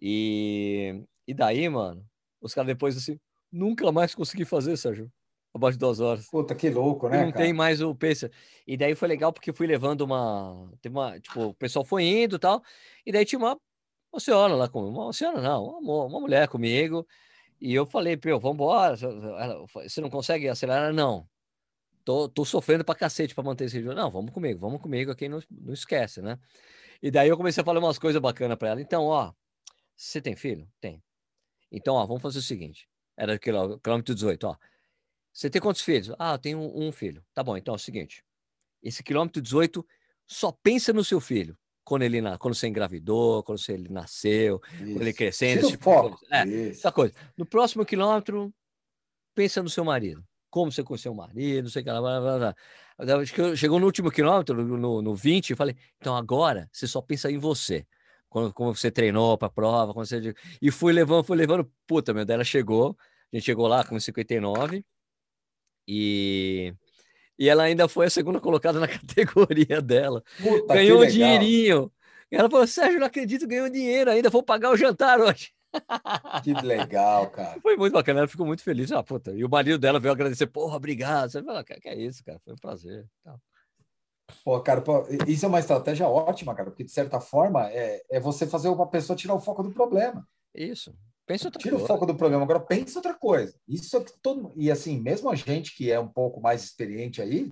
E, 0.01 1.03
e 1.27 1.33
daí, 1.33 1.69
mano, 1.69 2.03
os 2.41 2.53
caras 2.53 2.67
depois 2.67 2.97
assim, 2.97 3.19
nunca 3.51 3.91
mais 3.91 4.15
consegui 4.15 4.43
fazer, 4.43 4.75
Sérgio, 4.75 5.11
abaixo 5.53 5.77
de 5.77 5.81
duas 5.81 5.99
horas. 5.99 6.25
Puta, 6.27 6.55
que 6.55 6.69
louco, 6.69 7.07
né? 7.07 7.17
E 7.17 7.25
não 7.25 7.31
cara? 7.31 7.43
tem 7.43 7.53
mais 7.53 7.79
o 7.81 7.93
pacer. 7.93 8.31
E 8.65 8.75
daí 8.75 8.95
foi 8.95 9.07
legal 9.07 9.31
porque 9.31 9.53
fui 9.53 9.67
levando 9.67 10.01
uma. 10.01 10.71
Teve 10.81 10.95
uma. 10.95 11.19
Tipo, 11.19 11.47
o 11.47 11.53
pessoal 11.53 11.85
foi 11.85 12.03
indo 12.05 12.37
e 12.37 12.39
tal, 12.39 12.63
e 13.05 13.11
daí 13.11 13.23
tinha 13.23 13.37
uma, 13.37 13.55
uma 14.11 14.19
senhora 14.19 14.55
lá 14.55 14.67
com 14.67 14.87
Uma 14.87 15.13
senhora 15.13 15.41
não, 15.41 15.79
uma, 15.79 16.05
uma 16.05 16.19
mulher 16.19 16.47
comigo. 16.47 17.07
E 17.59 17.73
eu 17.73 17.85
falei, 17.85 18.17
pô, 18.17 18.39
vambora. 18.39 18.95
Você 19.75 20.01
não 20.01 20.09
consegue 20.09 20.49
acelerar? 20.49 20.93
Não. 20.93 21.27
Tô, 22.03 22.27
tô 22.27 22.43
sofrendo 22.43 22.83
pra 22.83 22.95
cacete 22.95 23.35
pra 23.35 23.43
manter 23.43 23.65
esse 23.65 23.77
ritmo. 23.77 23.93
Não, 23.93 24.09
vamos 24.11 24.31
comigo, 24.31 24.59
vamos 24.59 24.81
comigo 24.81 25.11
aqui, 25.11 25.29
não, 25.29 25.39
não 25.49 25.73
esquece, 25.73 26.21
né? 26.21 26.39
E 27.01 27.11
daí 27.11 27.29
eu 27.29 27.37
comecei 27.37 27.61
a 27.61 27.65
falar 27.65 27.79
umas 27.79 27.99
coisas 27.99 28.21
bacanas 28.21 28.57
pra 28.57 28.69
ela. 28.69 28.81
Então, 28.81 29.05
ó, 29.05 29.31
você 29.95 30.19
tem 30.19 30.35
filho? 30.35 30.67
Tem. 30.79 31.03
Então, 31.71 31.95
ó, 31.95 32.05
vamos 32.05 32.21
fazer 32.21 32.39
o 32.39 32.41
seguinte. 32.41 32.89
Era 33.15 33.37
quilômetro 33.37 34.15
18, 34.15 34.47
ó. 34.47 34.57
Você 35.31 35.49
tem 35.49 35.61
quantos 35.61 35.81
filhos? 35.81 36.13
Ah, 36.17 36.33
eu 36.33 36.39
tenho 36.39 36.59
um, 36.59 36.87
um 36.87 36.91
filho. 36.91 37.23
Tá 37.33 37.43
bom, 37.43 37.55
então 37.55 37.73
é 37.73 37.77
o 37.77 37.79
seguinte. 37.79 38.25
Esse 38.81 39.03
quilômetro 39.03 39.41
18 39.41 39.85
só 40.25 40.51
pensa 40.51 40.91
no 40.91 41.03
seu 41.03 41.19
filho 41.19 41.57
quando 41.83 42.03
ele 42.03 42.21
quando 42.37 42.53
você 42.53 42.67
engravidou, 42.67 43.43
quando 43.43 43.59
você, 43.59 43.73
ele 43.73 43.89
nasceu, 43.89 44.61
isso. 44.73 44.93
quando 44.93 45.01
ele 45.01 45.13
crescendo. 45.13 45.67
Tipo 45.67 45.83
foco. 45.83 46.19
É, 46.31 46.69
essa 46.69 46.91
coisa. 46.91 47.13
No 47.37 47.45
próximo 47.45 47.85
quilômetro, 47.85 48.53
pensa 49.33 49.61
no 49.61 49.69
seu 49.69 49.83
marido. 49.83 50.23
Como 50.49 50.71
você 50.71 50.83
conheceu 50.83 51.11
o 51.11 51.15
marido, 51.15 51.63
não 51.63 51.71
sei 51.71 51.81
o 51.81 51.85
que 51.85 51.91
lá, 51.91 52.01
blá, 52.01 52.19
blá, 52.19 52.55
blá. 52.97 53.55
Chegou 53.55 53.79
no 53.79 53.85
último 53.85 54.11
quilômetro, 54.11 54.63
no, 54.63 55.01
no 55.01 55.15
20, 55.15 55.51
eu 55.51 55.57
falei, 55.57 55.75
então 55.97 56.15
agora 56.15 56.69
você 56.71 56.85
só 56.87 57.01
pensa 57.01 57.31
em 57.31 57.37
você. 57.37 57.85
Quando, 58.29 58.53
como 58.53 58.73
você 58.73 58.91
treinou 58.91 59.37
para 59.37 59.47
a 59.47 59.51
prova, 59.51 59.93
como 59.93 60.05
você... 60.05 60.33
e 60.61 60.71
fui 60.71 60.93
levando, 60.93 61.23
fui 61.23 61.35
levando, 61.35 61.69
puta, 61.87 62.13
meu, 62.13 62.25
dela 62.25 62.43
chegou, 62.43 62.95
a 63.31 63.35
gente 63.35 63.45
chegou 63.45 63.67
lá 63.67 63.83
com 63.83 63.99
59, 63.99 64.85
e 65.87 66.73
e 67.41 67.49
ela 67.49 67.63
ainda 67.63 67.87
foi 67.87 68.05
a 68.05 68.09
segunda 68.11 68.39
colocada 68.39 68.79
na 68.79 68.87
categoria 68.87 69.81
dela. 69.81 70.23
Puta, 70.39 70.75
ganhou 70.75 71.01
um 71.01 71.07
dinheirinho. 71.07 71.91
Ela 72.29 72.47
falou: 72.47 72.67
Sérgio, 72.67 72.99
não 72.99 73.07
acredito, 73.07 73.47
ganhou 73.47 73.67
dinheiro 73.67 74.11
ainda, 74.11 74.29
vou 74.29 74.43
pagar 74.43 74.69
o 74.69 74.77
jantar 74.77 75.19
hoje. 75.19 75.51
Que 76.43 76.53
legal, 76.53 77.31
cara. 77.31 77.59
Foi 77.61 77.75
muito 77.77 77.93
bacana, 77.93 78.19
ela 78.19 78.27
ficou 78.27 78.45
muito 78.45 78.61
feliz. 78.61 78.91
Ah, 78.91 79.01
puta. 79.01 79.31
E 79.31 79.43
o 79.43 79.49
marido 79.49 79.79
dela 79.79 79.99
veio 79.99 80.11
agradecer, 80.11 80.45
porra, 80.45 80.75
obrigado. 80.75 81.31
Você 81.31 81.41
fala, 81.41 81.63
que 81.63 81.87
é 81.87 81.95
isso, 81.95 82.23
cara, 82.23 82.39
foi 82.43 82.53
um 82.53 82.57
prazer. 82.57 83.07
Pô, 84.43 84.59
cara, 84.59 84.81
pô, 84.81 85.07
isso 85.27 85.45
é 85.45 85.47
uma 85.47 85.59
estratégia 85.59 86.07
ótima, 86.07 86.53
cara, 86.53 86.69
porque 86.69 86.83
de 86.83 86.91
certa 86.91 87.19
forma 87.19 87.69
é, 87.71 88.03
é 88.11 88.19
você 88.19 88.45
fazer 88.45 88.67
uma 88.67 88.85
pessoa 88.85 89.17
tirar 89.17 89.33
o 89.33 89.39
foco 89.39 89.63
do 89.63 89.71
problema. 89.71 90.27
Isso. 90.53 90.93
Pensa 91.25 91.47
outra 91.47 91.61
Tira 91.61 91.71
coisa. 91.71 91.85
o 91.85 91.87
foco 91.87 92.05
do 92.05 92.15
problema, 92.15 92.43
agora 92.43 92.59
pensa 92.59 92.99
outra 92.99 93.13
coisa. 93.13 93.55
Isso 93.67 93.95
é 93.97 94.03
que 94.03 94.13
todo 94.21 94.53
e 94.55 94.69
assim, 94.71 94.99
mesmo 94.99 95.29
a 95.29 95.35
gente 95.35 95.75
que 95.75 95.91
é 95.91 95.99
um 95.99 96.07
pouco 96.07 96.41
mais 96.41 96.63
experiente 96.63 97.21
aí, 97.21 97.51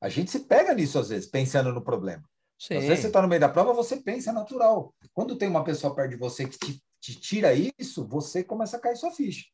a 0.00 0.08
gente 0.08 0.30
se 0.30 0.40
pega 0.40 0.74
nisso 0.74 0.98
às 0.98 1.08
vezes, 1.08 1.28
pensando 1.28 1.72
no 1.72 1.82
problema. 1.82 2.22
Sim. 2.58 2.76
Às 2.76 2.84
vezes 2.84 3.00
você 3.00 3.06
está 3.08 3.22
no 3.22 3.28
meio 3.28 3.40
da 3.40 3.48
prova, 3.48 3.72
você 3.72 3.96
pensa, 3.96 4.30
é 4.30 4.32
natural. 4.32 4.94
Quando 5.12 5.36
tem 5.36 5.48
uma 5.48 5.62
pessoa 5.62 5.94
perto 5.94 6.10
de 6.10 6.16
você 6.16 6.46
que 6.46 6.58
te, 6.58 6.82
te 7.00 7.20
tira 7.20 7.52
isso, 7.54 8.06
você 8.06 8.42
começa 8.42 8.76
a 8.76 8.80
cair 8.80 8.96
sua 8.96 9.10
ficha. 9.10 9.44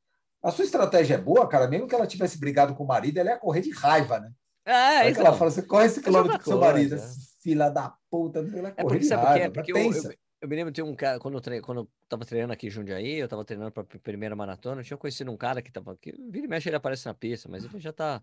A 0.42 0.50
sua 0.50 0.64
estratégia 0.64 1.14
é 1.14 1.18
boa, 1.18 1.48
cara, 1.48 1.66
mesmo 1.68 1.86
que 1.86 1.94
ela 1.94 2.06
tivesse 2.06 2.38
brigado 2.38 2.74
com 2.74 2.84
o 2.84 2.86
marido, 2.86 3.18
ela 3.18 3.30
ia 3.30 3.38
correr 3.38 3.62
de 3.62 3.70
raiva, 3.70 4.20
né? 4.20 4.30
É, 4.66 5.10
então. 5.10 5.26
ela 5.26 5.36
fala, 5.36 5.50
você 5.50 5.62
corre 5.62 5.86
esse 5.86 6.02
quilômetro 6.02 6.38
com 6.38 6.44
seu 6.44 6.58
marido, 6.58 6.94
é. 6.94 7.12
filha 7.42 7.68
da 7.68 7.94
puta, 8.10 8.38
ela 8.38 8.68
é 8.76 8.82
porque, 8.82 8.98
de 8.98 9.14
raiva. 9.14 9.50
Porque, 9.50 9.50
porque 9.50 9.72
pensa. 9.72 10.08
Eu, 10.08 10.23
eu 10.44 10.48
me 10.48 10.56
lembro 10.56 10.70
de 10.70 10.82
um 10.82 10.94
cara, 10.94 11.18
quando 11.18 11.34
eu, 11.34 11.40
tre... 11.40 11.60
quando 11.62 11.78
eu 11.82 11.88
tava 12.06 12.24
treinando 12.26 12.52
aqui 12.52 12.66
em 12.66 12.70
Jundiaí, 12.70 13.14
eu 13.14 13.26
tava 13.26 13.44
treinando 13.44 13.72
para 13.72 13.82
a 13.82 13.98
primeira 13.98 14.36
maratona, 14.36 14.82
eu 14.82 14.84
tinha 14.84 14.96
conhecido 14.96 15.32
um 15.32 15.36
cara 15.38 15.62
que 15.62 15.72
tava 15.72 15.92
aqui, 15.92 16.12
vira 16.30 16.44
e 16.44 16.48
mexe 16.48 16.68
ele 16.68 16.76
aparece 16.76 17.06
na 17.06 17.14
pista, 17.14 17.48
mas 17.48 17.64
ele 17.64 17.80
já 17.80 17.92
tá, 17.92 18.22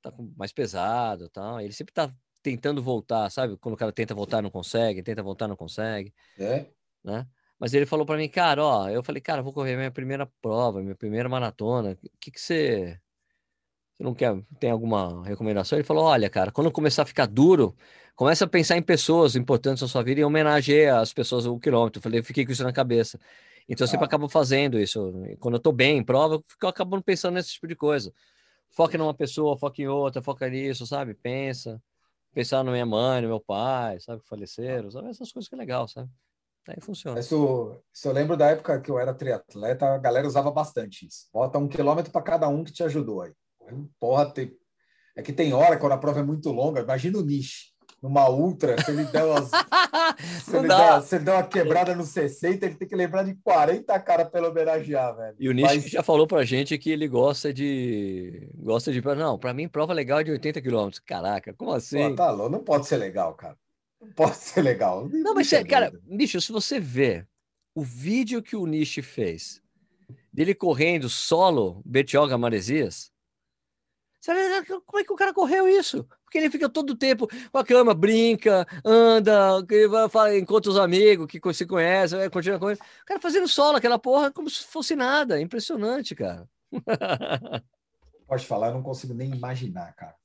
tá 0.00 0.12
mais 0.36 0.52
pesado 0.52 1.24
e 1.24 1.28
tal, 1.28 1.60
ele 1.60 1.72
sempre 1.72 1.92
tá 1.92 2.14
tentando 2.40 2.80
voltar, 2.80 3.28
sabe? 3.30 3.56
Quando 3.56 3.74
o 3.74 3.76
cara 3.76 3.90
tenta 3.90 4.14
voltar 4.14 4.40
não 4.40 4.50
consegue, 4.50 5.02
tenta 5.02 5.24
voltar 5.24 5.48
não 5.48 5.56
consegue, 5.56 6.14
é. 6.38 6.66
né? 7.02 7.26
Mas 7.58 7.74
ele 7.74 7.86
falou 7.86 8.06
para 8.06 8.16
mim, 8.16 8.28
cara, 8.28 8.64
ó, 8.64 8.88
eu 8.88 9.02
falei, 9.02 9.20
cara, 9.20 9.42
vou 9.42 9.52
correr 9.52 9.76
minha 9.76 9.90
primeira 9.90 10.26
prova, 10.40 10.80
minha 10.82 10.94
primeira 10.94 11.28
maratona. 11.28 11.98
O 12.00 12.18
que 12.20 12.30
que 12.30 12.40
você 12.40 13.00
você 13.96 14.04
não 14.04 14.14
quer, 14.14 14.36
tem 14.60 14.70
alguma 14.70 15.24
recomendação? 15.24 15.78
Ele 15.78 15.84
falou: 15.84 16.04
olha, 16.04 16.28
cara, 16.28 16.52
quando 16.52 16.70
começar 16.70 17.02
a 17.02 17.06
ficar 17.06 17.26
duro, 17.26 17.74
começa 18.16 18.44
a 18.44 18.48
pensar 18.48 18.76
em 18.76 18.82
pessoas 18.82 19.36
importantes 19.36 19.82
na 19.82 19.88
sua 19.88 20.02
vida 20.02 20.20
e 20.20 20.24
homenageia 20.24 20.98
as 20.98 21.12
pessoas 21.12 21.46
o 21.46 21.58
quilômetro. 21.60 21.98
Eu 21.98 22.02
falei, 22.02 22.20
eu 22.20 22.24
fiquei 22.24 22.44
com 22.44 22.52
isso 22.52 22.64
na 22.64 22.72
cabeça. 22.72 23.20
Então 23.68 23.84
eu 23.84 23.88
sempre 23.88 24.04
Ah. 24.04 24.08
acabo 24.08 24.28
fazendo 24.28 24.78
isso. 24.78 25.12
Quando 25.40 25.54
eu 25.56 25.60
tô 25.60 25.72
bem 25.72 25.98
em 25.98 26.04
prova, 26.04 26.36
eu 26.36 26.44
fico 26.48 26.66
acabando 26.66 27.02
pensando 27.04 27.34
nesse 27.34 27.52
tipo 27.52 27.66
de 27.68 27.76
coisa. 27.76 28.12
Foca 28.70 28.98
numa 28.98 29.14
pessoa, 29.14 29.56
foca 29.58 29.80
em 29.82 29.88
outra, 29.88 30.22
foca 30.22 30.48
nisso, 30.48 30.86
sabe? 30.86 31.14
Pensa. 31.14 31.80
Pensar 32.32 32.62
na 32.62 32.70
minha 32.70 32.86
mãe, 32.86 33.22
no 33.22 33.28
meu 33.28 33.40
pai, 33.40 33.98
sabe? 34.00 34.22
Que 34.22 34.28
faleceram, 34.28 34.90
sabe? 34.90 35.08
Essas 35.08 35.32
coisas 35.32 35.48
que 35.48 35.54
é 35.54 35.58
legal, 35.58 35.88
sabe? 35.88 36.10
Aí 36.68 36.80
funciona. 36.80 37.18
Isso, 37.20 37.80
isso 37.94 38.08
eu 38.08 38.12
lembro 38.12 38.36
da 38.36 38.50
época 38.50 38.80
que 38.80 38.90
eu 38.90 38.98
era 38.98 39.14
triatleta, 39.14 39.86
a 39.86 39.98
galera 39.98 40.26
usava 40.26 40.50
bastante 40.50 41.06
isso. 41.06 41.28
Bota 41.32 41.58
um 41.58 41.68
quilômetro 41.68 42.10
para 42.12 42.22
cada 42.22 42.48
um 42.48 42.64
que 42.64 42.72
te 42.72 42.82
ajudou 42.82 43.22
aí. 43.22 43.32
Porra, 44.00 44.30
tem... 44.32 44.52
é 45.16 45.22
que 45.22 45.32
tem 45.32 45.52
hora 45.54 45.78
quando 45.78 45.92
a 45.92 45.98
prova 45.98 46.20
é 46.20 46.22
muito 46.24 46.50
longa. 46.50 46.80
Imagina 46.82 47.18
o 47.18 47.22
Nish, 47.24 47.72
numa 48.06 48.28
ultra, 48.28 48.82
se 48.82 48.90
ele 48.90 49.04
der 49.04 49.24
umas 49.24 49.50
Se 50.44 50.56
ele, 50.56 50.68
dá, 50.68 51.00
se 51.00 51.16
ele 51.16 51.24
der 51.24 51.32
uma 51.32 51.42
quebrada 51.42 51.94
no 51.94 52.04
60, 52.04 52.64
ele 52.66 52.74
tem 52.74 52.88
que 52.88 52.94
lembrar 52.96 53.24
de 53.24 53.34
40 53.34 53.98
cara 54.00 54.24
para 54.24 54.48
homenagear, 54.48 55.16
velho. 55.16 55.36
E 55.38 55.48
o 55.48 55.52
Nish 55.52 55.64
Mas- 55.64 55.84
já 55.90 56.02
falou 56.02 56.26
pra 56.26 56.44
gente 56.44 56.76
que 56.78 56.90
ele 56.90 57.08
gosta 57.08 57.52
de. 57.52 58.48
Gosta 58.54 58.92
de. 58.92 59.00
Não, 59.00 59.38
pra 59.38 59.52
mim, 59.52 59.68
prova 59.68 59.92
legal 59.92 60.20
é 60.20 60.24
de 60.24 60.30
80 60.30 60.60
quilômetros. 60.62 61.00
Caraca, 61.00 61.52
como 61.52 61.72
assim? 61.72 62.10
Pô, 62.10 62.14
tá 62.14 62.30
louco, 62.30 62.50
não 62.50 62.62
pode 62.64 62.86
ser 62.86 62.96
legal, 62.96 63.34
cara. 63.34 63.56
Não 64.00 64.12
pode 64.12 64.36
ser 64.36 64.62
legal. 64.62 65.08
Não, 65.08 65.34
mas, 65.34 65.52
é, 65.52 65.64
cara, 65.64 65.92
bicho, 66.04 66.40
se 66.40 66.52
você 66.52 66.78
vê 66.78 67.26
o 67.74 67.82
vídeo 67.82 68.42
que 68.42 68.56
o 68.56 68.66
Nish 68.66 69.00
fez 69.02 69.62
dele 70.32 70.54
correndo 70.54 71.08
solo 71.08 71.82
Betioga 71.84 72.38
Maresias, 72.38 73.10
você 74.20 74.34
vai 74.34 74.60
ver 74.62 74.80
como 74.84 74.98
é 74.98 75.04
que 75.04 75.12
o 75.12 75.16
cara 75.16 75.32
correu 75.32 75.68
isso? 75.68 76.06
Porque 76.26 76.38
ele 76.38 76.50
fica 76.50 76.68
todo 76.68 76.90
o 76.90 76.96
tempo 76.96 77.28
com 77.52 77.58
a 77.58 77.64
cama, 77.64 77.94
brinca, 77.94 78.66
anda, 78.84 79.64
fala, 80.10 80.36
encontra 80.36 80.68
os 80.70 80.76
amigos 80.76 81.28
que 81.28 81.40
se 81.54 81.64
conhecem, 81.64 82.28
continua 82.30 82.58
com 82.58 82.68
ele. 82.68 82.80
O 82.80 83.06
cara 83.06 83.20
fazendo 83.20 83.46
solo 83.46 83.76
aquela 83.78 83.96
porra 83.98 84.32
como 84.32 84.50
se 84.50 84.64
fosse 84.64 84.96
nada. 84.96 85.40
Impressionante, 85.40 86.16
cara. 86.16 86.48
Pode 88.26 88.44
falar, 88.44 88.68
eu 88.68 88.74
não 88.74 88.82
consigo 88.82 89.14
nem 89.14 89.30
imaginar, 89.32 89.94
cara. 89.94 90.16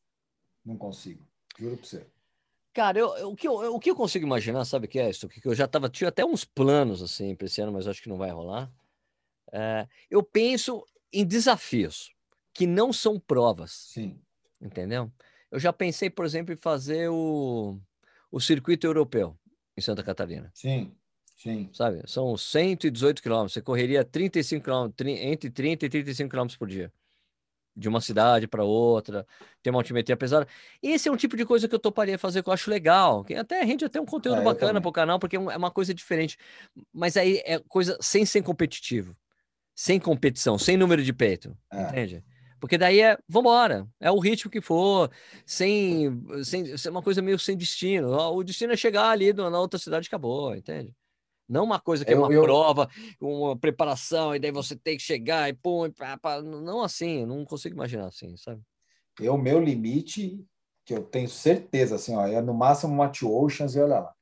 Não 0.66 0.76
consigo. 0.76 1.24
Juro 1.58 1.78
pra 1.78 1.86
você. 1.86 2.08
Cara, 2.74 2.97
eu, 2.97 3.16
eu- 3.18 3.30
o, 3.30 3.36
que 3.36 3.47
eu, 3.47 3.54
o 3.76 3.80
que 3.80 3.91
eu 3.91 3.95
consigo 3.95 4.26
imaginar, 4.26 4.66
sabe 4.66 4.88
o 4.88 4.89
que 4.89 4.99
é 4.99 5.08
isso? 5.08 5.30
Que 5.30 5.45
eu 5.47 5.54
já 5.54 5.68
tava, 5.68 5.88
tinha 5.88 6.08
até 6.08 6.26
uns 6.26 6.43
planos 6.43 7.04
assim 7.04 7.36
para 7.36 7.45
esse 7.45 7.62
ano, 7.62 7.72
mas 7.72 7.88
acho 7.88 8.02
que 8.02 8.10
não 8.10 8.18
vai 8.18 8.32
rolar. 8.32 8.72
É, 9.54 9.88
eu 10.10 10.24
penso 10.24 10.84
em 11.14 11.24
desafios 11.26 12.12
que 12.54 12.66
não 12.66 12.91
são 12.91 13.20
provas, 13.20 13.72
Sim. 13.93 14.20
entendeu? 14.60 15.12
Eu 15.52 15.60
já 15.60 15.74
pensei, 15.74 16.10
por 16.10 16.26
exemplo, 16.26 16.54
em 16.54 16.58
fazer 16.58 17.10
o, 17.10 17.78
o 18.32 18.39
circuito 18.39 18.88
europeu 18.88 19.38
em 19.78 19.82
Santa 19.82 20.02
Catarina, 20.04 20.49
Sim. 20.54 20.95
Sim. 21.36 21.70
sabe? 21.74 22.02
São 22.06 22.38
118 22.38 23.22
quilômetros, 23.22 23.54
você 23.54 23.62
correria 23.62 24.04
35 24.06 24.64
quilômetros, 24.64 24.95
tri- 24.95 25.20
entre 25.20 25.49
30 25.49 25.86
e 25.86 25.89
35 25.89 26.30
quilômetros 26.30 26.58
por 26.58 26.68
dia. 26.68 26.91
De 27.76 27.88
uma 27.88 28.02
cidade 28.02 28.47
para 28.47 28.66
outra, 28.66 29.26
tem 29.64 29.72
uma 29.72 29.80
altimetria 29.80 30.18
pesada. 30.18 30.45
Esse 30.84 31.08
é 31.08 31.12
um 31.12 31.16
tipo 31.16 31.38
de 31.38 31.45
coisa 31.45 31.70
que 31.70 31.74
eu 31.74 31.80
toparia 31.80 32.20
fazer, 32.20 32.43
que 32.43 32.49
eu 32.49 32.54
acho 32.54 32.70
legal. 32.70 33.24
Que 33.24 33.34
até 33.34 33.64
rende 33.64 33.86
até 33.86 33.99
um 33.99 34.06
conteúdo 34.06 34.39
eu 34.39 34.43
bacana 34.43 34.82
para 34.82 34.89
o 34.89 34.91
canal, 34.91 35.18
porque 35.18 35.38
é 35.38 35.39
é 35.39 35.58
uma 35.58 35.72
coisa 35.72 35.93
diferente. 35.93 36.38
Mas 36.93 37.16
aí 37.16 37.41
é 37.45 37.60
coisa 37.60 37.97
sem 38.02 38.26
ser 38.26 38.43
competitivo, 38.43 39.16
sem 39.74 40.02
competição, 40.02 40.60
sem 40.60 40.76
número 40.76 41.02
de 41.02 41.14
peito. 41.14 41.58
É. 41.72 41.82
Entende? 41.84 42.24
Porque 42.62 42.78
daí 42.78 43.01
é, 43.01 43.18
vambora, 43.28 43.89
é 43.99 44.12
o 44.12 44.20
ritmo 44.20 44.51
que 44.51 44.62
for, 44.62 45.12
sem, 45.45 46.09
sem, 46.45 46.78
sem 46.78 46.91
uma 46.91 47.03
coisa 47.03 47.22
meio 47.22 47.39
sem 47.39 47.57
destino. 47.57 48.12
O 48.14 48.43
destino 48.43 48.74
é 48.74 48.78
chegar 48.78 49.09
ali 49.09 49.34
na 49.34 49.59
outra 49.59 49.80
cidade 49.80 50.07
e 50.07 50.09
acabou, 50.09 50.55
entende? 50.55 50.95
Não 51.49 51.66
uma 51.66 51.80
coisa 51.80 52.05
que 52.05 52.14
é 52.14 52.16
Eu- 52.16 52.22
uma 52.22 52.32
eu- 52.32 52.41
prova, 52.43 52.89
uma 53.22 53.57
preparação, 53.57 54.36
e 54.36 54.39
daí 54.39 54.51
você 54.51 54.76
tem 54.76 54.97
que 54.97 55.03
chegar 55.03 55.49
e 55.49 55.53
pum, 55.53 55.86
e 55.88 55.91
pá, 55.91 56.18
pá. 56.18 56.41
não 56.41 56.84
assim, 56.84 57.22
eu 57.22 57.28
não 57.28 57.45
consigo 57.45 57.76
imaginar 57.76 58.07
assim, 58.07 58.38
sabe? 58.38 58.62
Eu, 59.20 59.38
meu 59.38 59.59
limite, 59.59 60.45
que 60.86 60.93
eu 60.93 61.03
tenho 61.03 61.30
certeza, 61.30 61.95
assim, 61.95 62.16
ó, 62.16 62.26
é 62.28 62.41
no 62.41 62.53
máximo 62.53 62.93
uma 62.93 63.09
Two 63.09 63.32
Oceans 63.34 63.76
e 63.76 63.80
olha 63.80 63.99
lá. 63.99 64.16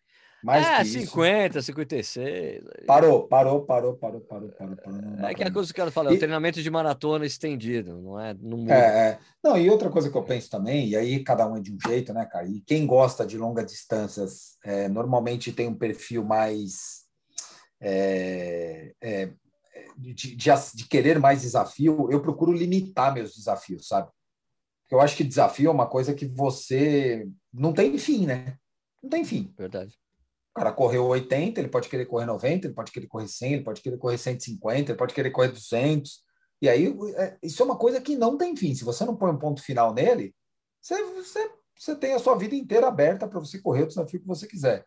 Mais 0.44 0.66
é, 0.66 0.78
que 0.78 0.88
isso. 0.88 1.12
50, 1.12 1.62
56. 1.62 2.64
Parou, 2.88 3.28
parou, 3.28 3.66
parou, 3.66 3.96
parou, 3.96 4.22
parou, 4.22 4.50
parou, 4.50 4.76
parou. 4.78 5.02
Dá 5.18 5.32
É 5.32 5.34
que 5.34 5.44
a 5.44 5.52
coisa 5.52 5.68
que 5.74 5.80
o 5.80 5.82
cara 5.84 5.92
fala, 5.92 6.10
é 6.10 6.14
o 6.14 6.16
E- 6.16 6.20
treinamento 6.20 6.62
de 6.62 6.70
maratona 6.70 7.26
estendido, 7.26 8.00
não 8.02 8.20
é? 8.20 8.34
Não. 8.40 8.72
É, 8.74 9.10
é. 9.10 9.20
Não, 9.44 9.58
e 9.58 9.70
outra 9.70 9.90
coisa 9.90 10.10
que 10.10 10.18
eu 10.18 10.24
penso 10.24 10.50
também, 10.50 10.88
e 10.90 10.96
aí 10.96 11.24
cada 11.24 11.46
um 11.48 11.58
é 11.58 11.60
de 11.60 11.74
um 11.74 11.78
jeito, 11.86 12.14
né, 12.14 12.26
cara? 12.26 12.48
E 12.48 12.62
quem 12.62 12.86
gosta 12.88 13.26
de 13.26 13.38
longas 13.38 13.66
distâncias 13.70 14.58
é, 14.64 14.88
normalmente 14.88 15.52
tem 15.52 15.68
um 15.68 15.76
perfil 15.76 16.24
mais 16.24 17.04
é, 17.82 18.94
é, 19.02 19.32
de, 19.98 20.14
de, 20.14 20.36
de 20.36 20.86
querer 20.88 21.20
mais 21.20 21.42
desafio. 21.42 22.08
Eu 22.10 22.22
procuro 22.22 22.54
limitar 22.54 23.14
meus 23.14 23.36
desafios, 23.36 23.88
sabe? 23.88 24.10
Porque 24.84 24.96
eu 24.96 25.02
acho 25.02 25.16
que 25.16 25.24
desafio 25.24 25.70
é 25.70 25.74
uma 25.74 25.86
coisa 25.88 26.14
que 26.14 26.26
você 26.26 27.28
não 27.54 27.74
tem 27.74 27.98
fim, 27.98 28.26
né? 28.26 28.56
Não 29.04 29.10
tem 29.10 29.24
fim. 29.24 29.54
Verdade. 29.58 29.98
O 30.52 30.60
cara 30.60 30.72
correu 30.72 31.06
80, 31.06 31.60
ele 31.60 31.70
pode 31.70 31.88
querer 31.90 32.06
correr 32.06 32.26
90, 32.26 32.68
ele 32.68 32.74
pode 32.74 32.92
querer 32.92 33.08
correr 33.08 33.28
100, 33.28 33.54
ele 33.54 33.64
pode 33.64 33.82
querer 33.82 33.98
correr 33.98 34.18
150, 34.18 34.92
ele 34.92 34.98
pode 34.98 35.14
querer 35.14 35.32
correr 35.32 35.50
200. 35.50 36.24
E 36.62 36.68
aí, 36.68 36.94
é, 37.16 37.38
isso 37.42 37.62
é 37.62 37.66
uma 37.66 37.78
coisa 37.78 38.02
que 38.02 38.16
não 38.16 38.38
tem 38.38 38.56
fim. 38.56 38.74
Se 38.76 38.84
você 38.84 39.06
não 39.06 39.16
põe 39.16 39.32
um 39.32 39.38
ponto 39.38 39.62
final 39.62 39.94
nele, 39.94 40.36
você, 40.82 41.02
você, 41.14 41.52
você 41.78 41.96
tem 41.96 42.14
a 42.14 42.20
sua 42.20 42.36
vida 42.38 42.56
inteira 42.56 42.88
aberta 42.88 43.28
para 43.28 43.40
você 43.40 43.62
correr 43.62 43.84
o 43.84 43.88
desafio 43.88 44.20
que 44.20 44.28
você 44.28 44.48
quiser. 44.48 44.86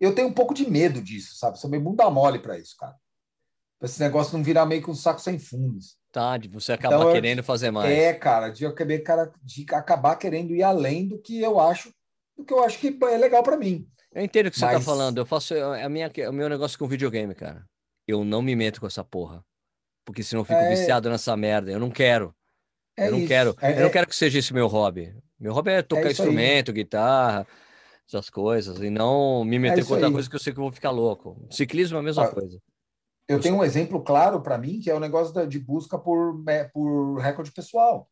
Eu 0.00 0.14
tenho 0.14 0.28
um 0.28 0.32
pouco 0.34 0.52
de 0.52 0.68
medo 0.68 1.00
disso, 1.00 1.36
sabe? 1.36 1.58
Sou 1.58 1.70
meio 1.70 1.82
bunda 1.82 2.10
mole 2.10 2.38
para 2.38 2.58
isso, 2.58 2.76
cara. 2.76 2.94
Pra 3.78 3.86
esse 3.88 4.00
negócio 4.00 4.36
não 4.36 4.44
virar 4.44 4.66
meio 4.66 4.82
que 4.82 4.90
um 4.90 4.94
saco 4.94 5.20
sem 5.20 5.38
fundos. 5.38 5.96
Tá, 6.10 6.36
de 6.36 6.48
você 6.48 6.72
acabar 6.72 6.96
Então, 6.96 7.08
eu- 7.08 7.14
querendo 7.14 7.42
fazer 7.42 7.70
mais. 7.70 7.90
É, 7.90 8.12
cara, 8.12 8.50
de 8.50 8.64
eu 8.64 8.70
acabar, 8.70 8.98
cara, 9.00 9.32
de 9.42 9.66
acabar 9.72 10.16
querendo 10.16 10.54
ir 10.54 10.62
além 10.62 11.08
do 11.08 11.18
que 11.18 11.40
eu 11.40 11.58
acho, 11.58 11.92
do 12.36 12.44
que 12.44 12.52
eu 12.52 12.62
acho 12.62 12.78
que 12.78 12.98
é 13.04 13.16
legal 13.16 13.42
para 13.42 13.56
mim. 13.56 13.88
Eu 14.14 14.22
entendo 14.22 14.46
o 14.46 14.50
que 14.50 14.58
você 14.58 14.66
tá 14.66 14.72
Mas- 14.74 14.84
falando. 14.84 15.18
Eu 15.18 15.26
faço 15.26 15.54
é 15.54 15.82
a 15.82 15.88
minha, 15.88 16.10
é 16.16 16.28
o 16.28 16.32
meu 16.32 16.48
negócio 16.48 16.78
com 16.78 16.86
videogame, 16.86 17.34
cara. 17.34 17.64
Eu 18.06 18.24
não 18.24 18.40
me 18.40 18.54
meto 18.54 18.80
com 18.80 18.86
essa 18.86 19.02
porra. 19.02 19.44
Porque 20.04 20.22
senão 20.22 20.42
eu 20.42 20.44
fico 20.44 20.58
É. 20.58 20.70
viciado 20.70 21.08
nessa 21.10 21.36
merda. 21.36 21.70
Eu 21.70 21.80
não 21.80 21.90
quero. 21.90 22.34
É 22.96 23.08
eu 23.08 23.12
não 23.12 23.18
isso. 23.18 23.28
quero. 23.28 23.56
É- 23.60 23.72
eu 23.72 23.80
não 23.80 23.86
é- 23.86 23.90
quero 23.90 24.06
que 24.06 24.14
seja 24.14 24.38
esse 24.38 24.52
meu 24.54 24.66
hobby. 24.68 25.16
Meu 25.40 25.52
hobby 25.52 25.70
é 25.72 25.82
tocar 25.82 26.10
isso 26.10 26.22
aí. 26.22 26.28
instrumento, 26.28 26.72
guitarra, 26.72 27.46
essas 28.06 28.30
coisas. 28.30 28.78
E 28.80 28.88
não 28.90 29.44
me 29.44 29.58
meter 29.58 29.84
com 29.84 29.92
outra 29.94 30.06
aí. 30.08 30.12
coisa 30.12 30.28
que 30.30 30.36
eu 30.36 30.40
sei 30.40 30.52
que 30.52 30.58
eu 30.60 30.64
vou 30.64 30.72
ficar 30.72 30.90
louco. 30.90 31.44
Ciclismo 31.50 31.96
é 31.96 32.00
a 32.00 32.02
mesma 32.04 32.24
Ah, 32.24 32.28
coisa. 32.28 32.60
Eu 33.26 33.40
tenho 33.40 33.56
um 33.56 33.64
exemplo 33.64 34.02
claro 34.04 34.40
para 34.42 34.58
mim, 34.58 34.78
que 34.80 34.90
é 34.90 34.94
o 34.94 35.00
negócio 35.00 35.32
da- 35.34 35.46
de 35.46 35.58
busca 35.58 35.98
por, 35.98 36.44
é, 36.46 36.64
por 36.64 37.16
recorde 37.18 37.50
pessoal. 37.50 38.08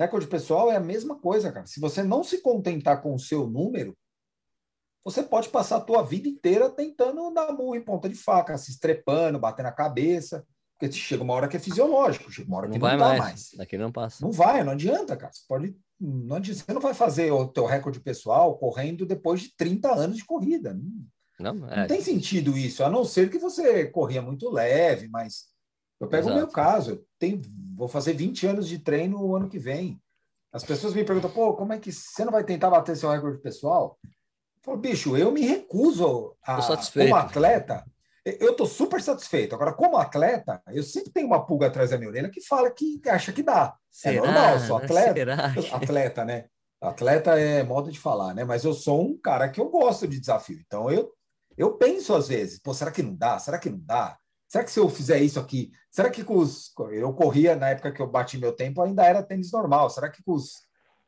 Recorde 0.00 0.26
pessoal 0.26 0.72
é 0.72 0.76
a 0.76 0.80
mesma 0.80 1.16
coisa, 1.20 1.52
cara. 1.52 1.66
Se 1.66 1.78
você 1.78 2.02
não 2.02 2.24
se 2.24 2.40
contentar 2.40 3.02
com 3.02 3.14
o 3.14 3.18
seu 3.18 3.46
número, 3.46 3.94
você 5.10 5.22
pode 5.22 5.48
passar 5.48 5.76
a 5.76 5.80
tua 5.80 6.02
vida 6.02 6.28
inteira 6.28 6.68
tentando 6.68 7.30
dar 7.32 7.52
murro 7.52 7.76
em 7.76 7.82
ponta 7.82 8.08
de 8.08 8.14
faca, 8.14 8.56
se 8.58 8.70
estrepando, 8.70 9.38
bater 9.38 9.62
na 9.62 9.72
cabeça, 9.72 10.44
porque 10.78 10.92
chega 10.92 11.22
uma 11.22 11.34
hora 11.34 11.48
que 11.48 11.56
é 11.56 11.60
fisiológico, 11.60 12.30
chega 12.30 12.48
uma 12.48 12.58
hora 12.58 12.66
Não 12.68 12.74
que 12.74 12.78
vai 12.80 12.96
não 12.96 13.06
mais. 13.06 13.18
mais. 13.18 13.50
Daqui 13.56 13.76
não 13.78 13.90
passa. 13.90 14.24
Não 14.24 14.30
vai, 14.30 14.62
não 14.62 14.72
adianta, 14.72 15.16
cara. 15.16 15.32
Você 15.32 15.42
pode, 15.48 15.76
não 16.00 16.36
adianta, 16.36 16.62
você 16.64 16.72
não 16.72 16.80
vai 16.80 16.94
fazer 16.94 17.32
o 17.32 17.48
teu 17.48 17.64
recorde 17.66 18.00
pessoal 18.00 18.56
correndo 18.58 19.04
depois 19.06 19.40
de 19.40 19.56
30 19.56 19.92
anos 19.92 20.16
de 20.18 20.24
corrida. 20.24 20.74
Não, 20.74 21.54
Não, 21.54 21.66
não 21.66 21.68
é. 21.72 21.86
tem 21.86 22.00
sentido 22.00 22.56
isso, 22.56 22.84
a 22.84 22.90
não 22.90 23.04
ser 23.04 23.30
que 23.30 23.38
você 23.38 23.86
corria 23.86 24.22
muito 24.22 24.50
leve, 24.50 25.08
mas 25.08 25.46
eu 26.00 26.06
pego 26.06 26.26
o 26.28 26.30
meu 26.30 26.38
Exato. 26.44 26.52
caso, 26.52 26.90
eu 26.92 27.04
tenho, 27.18 27.42
vou 27.76 27.88
fazer 27.88 28.12
20 28.12 28.46
anos 28.46 28.68
de 28.68 28.78
treino 28.78 29.20
o 29.20 29.34
ano 29.36 29.48
que 29.48 29.58
vem. 29.58 30.00
As 30.52 30.64
pessoas 30.64 30.94
me 30.94 31.04
perguntam, 31.04 31.30
pô, 31.30 31.54
como 31.54 31.72
é 31.72 31.78
que 31.78 31.92
você 31.92 32.24
não 32.24 32.32
vai 32.32 32.44
tentar 32.44 32.70
bater 32.70 32.96
seu 32.96 33.10
recorde 33.10 33.38
pessoal? 33.38 33.98
Eu 34.58 34.62
falo, 34.62 34.76
bicho, 34.78 35.16
eu 35.16 35.30
me 35.30 35.42
recuso 35.42 36.36
a, 36.42 36.56
como 36.92 37.16
atleta, 37.16 37.84
eu 38.24 38.50
estou 38.50 38.66
super 38.66 39.00
satisfeito. 39.00 39.54
Agora, 39.54 39.72
como 39.72 39.96
atleta, 39.96 40.60
eu 40.68 40.82
sempre 40.82 41.10
tenho 41.12 41.26
uma 41.26 41.46
pulga 41.46 41.68
atrás 41.68 41.90
da 41.90 41.98
minha 41.98 42.10
orelha 42.10 42.28
que 42.28 42.42
fala 42.42 42.70
que 42.70 43.00
acha 43.06 43.32
que 43.32 43.42
dá. 43.42 43.74
É 44.04 44.12
normal, 44.12 44.54
eu 44.54 44.60
sou 44.60 44.78
né? 44.78 44.84
atleta. 44.84 45.14
Será? 45.14 45.76
Atleta, 45.76 46.24
né? 46.24 46.44
Atleta 46.80 47.38
é 47.38 47.62
modo 47.62 47.90
de 47.90 47.98
falar, 47.98 48.34
né? 48.34 48.44
Mas 48.44 48.64
eu 48.64 48.74
sou 48.74 49.02
um 49.02 49.18
cara 49.18 49.48
que 49.48 49.60
eu 49.60 49.68
gosto 49.68 50.06
de 50.06 50.20
desafio. 50.20 50.60
Então 50.66 50.90
eu, 50.90 51.12
eu 51.56 51.72
penso 51.76 52.14
às 52.14 52.28
vezes, 52.28 52.58
pô, 52.58 52.74
será 52.74 52.90
que 52.90 53.02
não 53.02 53.14
dá? 53.14 53.38
Será 53.38 53.58
que 53.58 53.70
não 53.70 53.80
dá? 53.80 54.16
Será 54.46 54.64
que 54.64 54.70
se 54.70 54.80
eu 54.80 54.88
fizer 54.88 55.18
isso 55.20 55.38
aqui, 55.38 55.70
será 55.90 56.08
que 56.08 56.24
com 56.24 56.36
os. 56.36 56.72
Eu 56.92 57.12
corria 57.12 57.54
na 57.54 57.70
época 57.70 57.92
que 57.92 58.00
eu 58.00 58.06
bati 58.06 58.38
meu 58.38 58.52
tempo, 58.52 58.80
ainda 58.80 59.04
era 59.04 59.22
tênis 59.22 59.52
normal. 59.52 59.90
Será 59.90 60.08
que 60.08 60.22
com 60.22 60.32
os, 60.32 60.52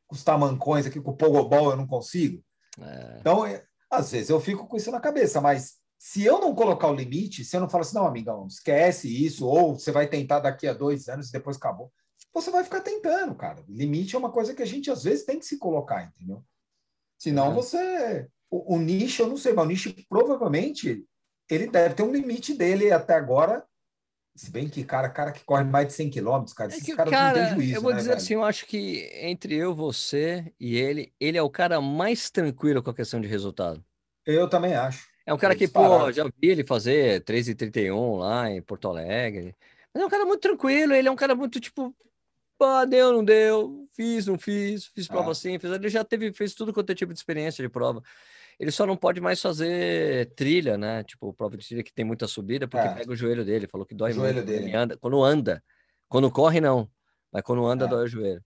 com 0.06 0.14
os 0.14 0.24
tamancões 0.24 0.86
aqui, 0.86 1.00
com 1.00 1.12
o 1.12 1.16
pogobol, 1.16 1.70
eu 1.70 1.76
não 1.76 1.86
consigo? 1.86 2.42
É, 2.80 3.16
Então, 3.20 3.44
é, 3.46 3.64
às 3.90 4.10
vezes 4.12 4.30
eu 4.30 4.40
fico 4.40 4.66
com 4.66 4.76
isso 4.76 4.90
na 4.90 5.00
cabeça, 5.00 5.40
mas 5.40 5.78
Se 6.02 6.24
eu 6.24 6.40
não 6.40 6.54
colocar 6.54 6.88
o 6.88 6.94
limite, 6.94 7.44
se 7.44 7.54
eu 7.54 7.60
não 7.60 7.68
falar 7.68 7.82
assim, 7.82 7.94
não, 7.94 8.06
amigão, 8.06 8.46
esquece 8.46 9.06
isso, 9.06 9.46
ou 9.46 9.78
você 9.78 9.92
vai 9.92 10.08
tentar 10.08 10.38
daqui 10.40 10.66
a 10.66 10.72
dois 10.72 11.08
anos 11.10 11.28
e 11.28 11.32
depois 11.32 11.58
acabou, 11.58 11.92
você 12.32 12.50
vai 12.50 12.64
ficar 12.64 12.80
tentando, 12.80 13.34
cara. 13.34 13.62
Limite 13.68 14.16
é 14.16 14.18
uma 14.18 14.32
coisa 14.32 14.54
que 14.54 14.62
a 14.62 14.66
gente 14.66 14.90
às 14.90 15.04
vezes 15.04 15.26
tem 15.26 15.38
que 15.38 15.44
se 15.44 15.58
colocar, 15.58 16.02
entendeu? 16.04 16.42
Senão 17.18 17.50
É. 17.50 17.54
você. 17.54 18.26
O, 18.50 18.76
o 18.76 18.78
nicho, 18.78 19.22
eu 19.22 19.28
não 19.28 19.36
sei, 19.36 19.52
mas 19.52 19.64
o 19.66 19.68
nicho 19.68 19.94
provavelmente 20.08 21.04
ele 21.50 21.66
deve 21.66 21.94
ter 21.94 22.02
um 22.02 22.12
limite 22.12 22.54
dele 22.54 22.90
até 22.90 23.12
agora. 23.14 23.62
Se 24.34 24.50
bem 24.50 24.68
que, 24.68 24.84
cara, 24.84 25.10
cara 25.10 25.32
que 25.32 25.44
corre 25.44 25.64
mais 25.64 25.88
de 25.88 25.92
100 25.94 26.10
quilômetros, 26.10 26.54
cara, 26.54 26.72
É 26.72 26.80
que, 26.80 26.94
caras 26.96 27.10
cara, 27.12 27.38
não 27.38 27.46
têm 27.46 27.54
juízo, 27.56 27.74
eu 27.74 27.82
vou 27.82 27.90
né, 27.90 27.96
dizer 27.98 28.08
velho? 28.10 28.22
assim, 28.22 28.34
eu 28.34 28.44
acho 28.44 28.64
que 28.66 29.08
entre 29.14 29.54
eu, 29.54 29.74
você 29.74 30.52
e 30.58 30.76
ele, 30.76 31.12
ele 31.20 31.36
é 31.36 31.42
o 31.42 31.50
cara 31.50 31.80
mais 31.80 32.30
tranquilo 32.30 32.82
com 32.82 32.90
a 32.90 32.94
questão 32.94 33.20
de 33.20 33.28
resultado. 33.28 33.84
Eu 34.24 34.48
também 34.48 34.74
acho. 34.74 35.08
É 35.26 35.34
um 35.34 35.38
cara 35.38 35.54
É 35.54 35.56
que, 35.56 35.68
pô, 35.68 36.10
já 36.12 36.24
vi 36.24 36.48
ele 36.48 36.64
fazer 36.64 37.22
3h31 37.24 38.18
lá 38.18 38.50
em 38.50 38.62
Porto 38.62 38.88
Alegre. 38.88 39.54
Mas 39.92 40.02
é 40.02 40.06
um 40.06 40.10
cara 40.10 40.24
muito 40.24 40.40
tranquilo, 40.40 40.94
ele 40.94 41.08
é 41.08 41.10
um 41.10 41.16
cara 41.16 41.34
muito 41.34 41.60
tipo, 41.60 41.94
pá, 42.58 42.84
deu, 42.84 43.12
não 43.12 43.24
deu, 43.24 43.88
fiz, 43.94 44.26
não 44.26 44.38
fiz, 44.38 44.86
fiz 44.86 45.08
prova 45.08 45.30
Ah. 45.30 45.32
assim, 45.32 45.58
fiz. 45.58 45.70
Ele 45.70 45.88
já 45.88 46.04
teve, 46.04 46.32
fez 46.32 46.54
tudo 46.54 46.72
quanto 46.72 46.90
é 46.92 46.94
tipo 46.94 47.12
de 47.12 47.18
experiência 47.18 47.62
de 47.62 47.68
prova. 47.68 48.02
Ele 48.60 48.70
só 48.70 48.84
não 48.84 48.94
pode 48.96 49.20
mais 49.22 49.40
fazer 49.40 50.32
trilha, 50.34 50.76
né? 50.76 51.02
Tipo, 51.02 51.32
prova 51.32 51.56
de 51.56 51.66
trilha 51.66 51.82
que 51.82 51.92
tem 51.92 52.04
muita 52.04 52.28
subida, 52.28 52.68
porque 52.68 52.86
É. 52.86 52.94
pega 52.94 53.10
o 53.10 53.16
joelho 53.16 53.42
dele. 53.44 53.66
Falou 53.66 53.86
que 53.86 53.94
dói 53.94 54.10
O 54.10 54.14
joelho 54.14 54.34
muito. 54.34 54.46
quando 54.46 54.54
dele. 54.54 54.64
Ele 54.68 54.76
anda, 54.76 54.98
quando 54.98 55.24
anda. 55.24 55.64
Quando 56.08 56.30
corre, 56.30 56.60
não. 56.60 56.86
Mas 57.32 57.42
quando 57.42 57.64
anda, 57.66 57.86
É. 57.86 57.88
dói 57.88 58.04
o 58.04 58.08
joelho. 58.08 58.44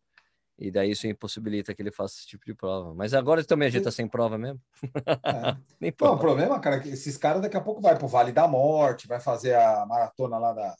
E 0.56 0.70
daí 0.70 0.92
isso 0.92 1.08
impossibilita 1.08 1.74
que 1.74 1.82
ele 1.82 1.90
faça 1.90 2.14
esse 2.16 2.28
tipo 2.28 2.44
de 2.46 2.54
prova. 2.54 2.94
Mas 2.94 3.12
agora 3.12 3.42
também 3.42 3.66
a 3.66 3.70
gente 3.72 3.82
tá 3.82 3.90
sem 3.90 4.06
prova 4.06 4.38
mesmo. 4.38 4.60
É. 4.84 4.92
Nem 5.80 5.90
Não, 5.90 5.90
o 5.90 5.92
prova. 5.96 6.18
problema, 6.18 6.60
cara, 6.60 6.76
é 6.76 6.80
que 6.80 6.90
esses 6.90 7.16
caras 7.16 7.42
daqui 7.42 7.56
a 7.56 7.60
pouco 7.60 7.80
vai 7.80 7.98
pro 7.98 8.06
Vale 8.06 8.30
da 8.30 8.46
Morte, 8.46 9.08
vai 9.08 9.18
fazer 9.18 9.54
a 9.56 9.84
maratona 9.84 10.38
lá 10.38 10.52
da, 10.52 10.76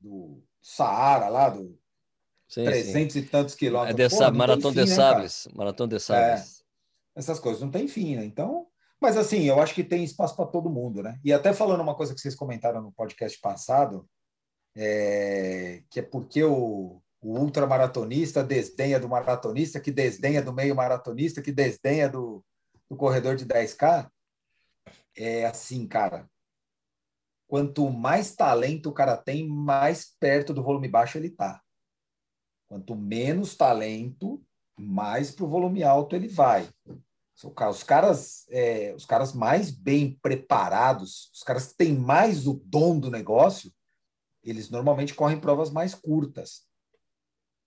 do 0.00 0.42
Saara, 0.60 1.28
lá 1.28 1.48
do 1.50 1.78
Sim, 2.48 2.64
sim. 2.64 2.64
300 2.64 3.14
e 3.16 3.22
tantos 3.22 3.54
É 3.54 3.58
quilômetros. 3.58 3.96
de 3.96 4.10
Pô, 4.10 4.16
Sa- 4.16 4.24
não 4.24 4.30
tem 4.32 4.38
Maratona 4.38 4.74
fim, 4.74 4.84
de 4.84 4.90
né, 4.90 4.96
cara? 4.96 5.12
Sables. 5.14 5.48
Maratona 5.54 5.88
de 5.88 6.00
Sables. 6.00 6.64
Essas 7.14 7.38
coisas 7.38 7.62
não 7.62 7.70
tem 7.70 7.86
fim, 7.86 8.16
né? 8.16 8.24
Então, 8.24 8.66
mas 9.02 9.16
assim, 9.16 9.42
eu 9.42 9.60
acho 9.60 9.74
que 9.74 9.82
tem 9.82 10.04
espaço 10.04 10.36
para 10.36 10.46
todo 10.46 10.70
mundo, 10.70 11.02
né? 11.02 11.18
E 11.24 11.32
até 11.32 11.52
falando 11.52 11.80
uma 11.80 11.96
coisa 11.96 12.14
que 12.14 12.20
vocês 12.20 12.36
comentaram 12.36 12.80
no 12.80 12.92
podcast 12.92 13.38
passado, 13.40 14.08
é, 14.76 15.82
que 15.90 15.98
é 15.98 16.02
porque 16.02 16.44
o, 16.44 17.02
o 17.20 17.38
ultramaratonista 17.38 18.44
desdenha 18.44 19.00
do 19.00 19.08
maratonista, 19.08 19.80
que 19.80 19.90
desdenha 19.90 20.40
do 20.40 20.52
meio 20.52 20.76
maratonista, 20.76 21.42
que 21.42 21.50
desdenha 21.50 22.08
do, 22.08 22.44
do 22.88 22.96
corredor 22.96 23.34
de 23.34 23.44
10K. 23.44 24.08
É 25.16 25.46
assim, 25.46 25.86
cara. 25.86 26.30
Quanto 27.48 27.90
mais 27.90 28.36
talento 28.36 28.88
o 28.88 28.94
cara 28.94 29.16
tem, 29.16 29.48
mais 29.48 30.16
perto 30.18 30.54
do 30.54 30.62
volume 30.62 30.86
baixo 30.86 31.18
ele 31.18 31.28
tá. 31.28 31.60
Quanto 32.68 32.94
menos 32.94 33.56
talento, 33.56 34.40
mais 34.78 35.32
para 35.32 35.44
o 35.44 35.48
volume 35.48 35.82
alto 35.82 36.14
ele 36.14 36.28
vai. 36.28 36.68
Os 37.70 37.82
caras, 37.82 38.46
é, 38.50 38.94
os 38.94 39.04
caras 39.04 39.32
mais 39.32 39.70
bem 39.70 40.18
preparados, 40.22 41.30
os 41.34 41.42
caras 41.42 41.68
que 41.68 41.76
têm 41.76 41.92
mais 41.96 42.46
o 42.46 42.60
dom 42.64 42.98
do 42.98 43.10
negócio, 43.10 43.72
eles 44.44 44.70
normalmente 44.70 45.14
correm 45.14 45.40
provas 45.40 45.70
mais 45.70 45.94
curtas. 45.94 46.62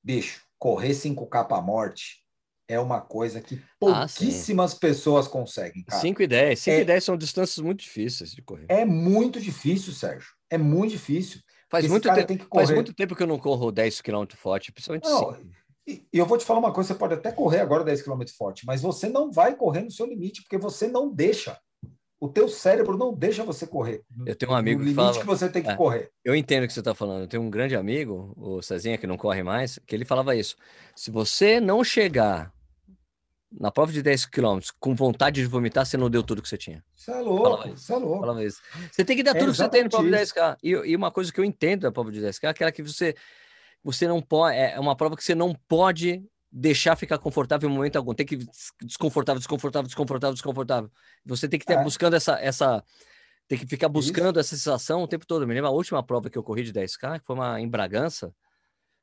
Bicho, 0.03 0.45
correr 0.59 0.93
5K 0.93 1.43
para 1.45 1.61
morte 1.61 2.23
é 2.67 2.79
uma 2.79 3.01
coisa 3.01 3.41
que 3.41 3.61
Ah, 3.83 4.07
sim. 4.07 4.25
pouquíssimas 4.25 4.73
pessoas 4.73 5.27
conseguem, 5.27 5.83
cara. 5.83 6.01
5 6.01 6.21
e 6.21 6.27
10. 6.27 6.59
5 6.59 6.77
É- 6.77 6.81
e 6.81 6.85
10 6.85 7.03
são 7.03 7.17
distâncias 7.17 7.63
muito 7.63 7.81
difíceis 7.81 8.31
de 8.31 8.41
correr. 8.41 8.65
É 8.69 8.85
muito 8.85 9.39
difícil, 9.41 9.93
Sérgio. 9.93 10.29
É 10.49 10.57
muito 10.57 10.91
difícil. 10.91 11.41
Faz 11.69 11.83
Esse 11.83 11.91
muito, 11.91 12.03
tempo, 12.13 12.27
tem 12.27 12.37
que 12.37 12.43
faz 12.45 12.69
correr. 12.69 12.75
muito 12.75 12.93
tempo 12.93 13.15
que 13.15 13.23
eu 13.23 13.27
não 13.27 13.39
corro 13.39 13.71
10 13.71 13.99
km 14.01 14.35
forte, 14.35 14.71
principalmente 14.71 15.05
Não, 15.09 15.33
5. 15.33 15.49
E 15.87 16.05
e 16.11 16.17
eu 16.17 16.25
vou 16.25 16.37
te 16.37 16.45
falar 16.45 16.59
uma 16.59 16.71
coisa: 16.73 16.89
você 16.93 16.99
pode 16.99 17.13
até 17.13 17.31
correr 17.31 17.59
agora 17.59 17.83
10 17.83 18.01
km 18.01 18.21
forte, 18.37 18.65
mas 18.65 18.81
você 18.81 19.07
não 19.07 19.31
vai 19.31 19.55
correr 19.55 19.81
no 19.81 19.91
seu 19.91 20.05
limite, 20.05 20.41
porque 20.41 20.57
você 20.57 20.87
não 20.87 21.13
deixa. 21.13 21.59
O 22.19 22.29
teu 22.29 22.47
cérebro 22.47 22.97
não 22.97 23.13
deixa 23.13 23.43
você 23.43 23.67
correr. 23.67 24.01
Eu 24.25 24.35
tenho 24.35 24.51
um 24.51 24.55
amigo 24.55 24.79
no 24.79 24.85
que 24.85 24.91
limite 24.93 25.05
fala. 25.13 25.19
que 25.19 25.27
você 25.27 25.49
tem 25.49 25.61
que 25.61 25.69
É. 25.69 25.75
correr. 25.75 26.09
Eu 26.23 26.33
entendo 26.33 26.63
o 26.63 26.67
que 26.67 26.73
você 26.73 26.79
está 26.79 26.95
falando. 26.95 27.21
Eu 27.23 27.27
tenho 27.27 27.43
um 27.43 27.49
grande 27.49 27.75
amigo, 27.75 28.33
o 28.37 28.61
Cezinha, 28.61 28.97
que 28.97 29.05
não 29.05 29.17
corre 29.17 29.43
mais, 29.43 29.77
que 29.85 29.93
ele 29.93 30.05
falava 30.05 30.35
isso. 30.35 30.55
Se 30.95 31.11
você 31.11 31.59
não 31.59 31.83
chegar 31.83 32.51
na 33.51 33.69
prova 33.69 33.91
de 33.91 34.01
10 34.01 34.25
km 34.25 34.59
com 34.79 34.95
vontade 34.95 35.41
de 35.41 35.47
vomitar, 35.47 35.85
você 35.85 35.97
não 35.97 36.09
deu 36.09 36.23
tudo 36.23 36.41
que 36.41 36.49
você 36.49 36.57
tinha. 36.57 36.83
Isso 36.95 37.11
é 37.11 37.19
louco, 37.21 37.67
isso. 37.67 37.75
isso 37.77 37.93
é 37.93 37.97
louco. 37.97 38.19
Falava 38.21 38.43
isso. 38.43 38.61
Você 38.91 39.05
tem 39.05 39.15
que 39.17 39.21
dar 39.23 39.35
É 39.35 39.39
tudo 39.39 39.51
que 39.51 39.57
você 39.57 39.69
tem 39.69 39.83
na 39.83 39.89
prova 39.89 40.09
de 40.09 40.15
exatamente 40.15 40.57
10K. 40.57 40.57
E, 40.63 40.91
e 40.91 40.95
uma 40.95 41.11
coisa 41.11 41.31
que 41.31 41.39
eu 41.39 41.45
entendo 41.45 41.81
da 41.81 41.91
prova 41.91 42.11
de 42.11 42.21
10K 42.21 42.43
é 42.45 42.47
aquela 42.47 42.71
que 42.71 42.81
você, 42.81 43.13
você 43.85 44.07
não 44.07 44.19
pode. 44.19 44.57
É 44.57 44.79
uma 44.79 44.95
prova 44.95 45.15
que 45.15 45.23
você 45.23 45.35
não 45.35 45.53
pode 45.67 46.25
deixar 46.51 46.95
ficar 46.95 47.19
confortável 47.19 47.69
em 47.69 47.71
momento 47.73 47.97
algum. 47.97 48.15
Tem 48.15 48.25
que 48.25 48.35
des- 48.37 48.71
desconfortável, 48.81 49.37
desconfortável, 49.37 49.85
desconfortável, 49.85 50.33
desconfortável. 50.33 50.91
Você 51.23 51.47
tem 51.47 51.59
que 51.59 51.63
estar 51.65 51.79
É. 51.79 51.83
buscando 51.83 52.15
essa, 52.15 52.39
essa. 52.41 52.83
Tem 53.47 53.59
que 53.59 53.67
ficar 53.67 53.87
buscando 53.87 54.39
essa 54.39 54.55
sensação 54.55 55.03
o 55.03 55.07
tempo 55.07 55.27
todo. 55.27 55.43
Eu 55.43 55.47
me 55.47 55.53
lembro 55.53 55.69
a 55.69 55.71
última 55.73 56.01
prova 56.01 56.31
que 56.31 56.37
eu 56.37 56.41
corri 56.41 56.63
de 56.63 56.73
10K, 56.73 57.19
que 57.19 57.25
foi 57.27 57.35
uma 57.35 57.61
em 57.61 57.69
Bragança, 57.69 58.33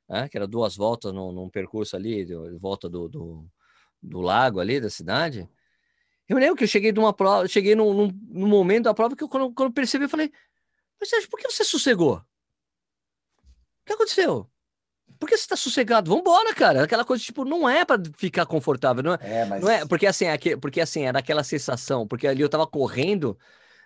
né, 0.09 0.29
que 0.29 0.37
era 0.37 0.49
duas 0.49 0.75
voltas 0.75 1.13
num, 1.15 1.31
num 1.31 1.49
percurso 1.49 1.95
ali, 1.95 2.25
de 2.25 2.35
volta 2.59 2.89
do, 2.89 3.09
do, 3.09 3.47
do 4.03 4.21
lago 4.21 4.59
ali 4.59 4.81
da 4.81 4.91
cidade. 4.91 5.49
Eu 6.29 6.39
lembro 6.39 6.57
que 6.57 6.65
eu 6.65 6.69
cheguei 6.69 6.91
de 6.91 6.99
uma 6.99 7.13
prova, 7.13 7.47
cheguei 7.47 7.77
num, 7.77 7.95
num, 7.95 8.21
num 8.31 8.49
momento 8.49 8.85
da 8.85 8.95
prova 8.95 9.15
que 9.15 9.23
eu, 9.23 9.29
quando, 9.29 9.53
quando 9.55 9.73
percebi, 9.73 10.07
eu 10.07 10.09
falei, 10.09 10.33
mas 10.99 11.09
Sérgio, 11.09 11.31
por 11.31 11.39
que 11.39 11.49
você 11.49 11.63
sossegou? 11.63 12.17
O 12.17 12.23
que 13.87 13.93
aconteceu? 13.93 14.51
Por 15.19 15.29
que 15.29 15.37
você 15.37 15.47
tá 15.47 15.57
sossegado? 15.57 16.11
Vambora, 16.15 16.55
cara. 16.55 16.85
Aquela 16.85 17.05
coisa, 17.05 17.23
tipo, 17.23 17.45
não 17.45 17.69
é 17.69 17.85
para 17.85 18.01
ficar 18.17 18.47
confortável, 18.47 19.03
não 19.03 19.15
é? 19.15 19.19
É, 19.23 19.45
mas 19.45 19.63
Não 19.63 19.71
é, 19.71 19.87
porque 19.87 20.07
assim, 20.07 20.27
aqui, 20.27 20.57
porque 20.57 20.81
assim, 20.81 21.03
era 21.05 21.19
aquela 21.19 21.45
sensação, 21.45 22.07
porque 22.07 22.27
ali 22.27 22.41
eu 22.43 22.49
tava 22.49 22.67
correndo 22.67 23.39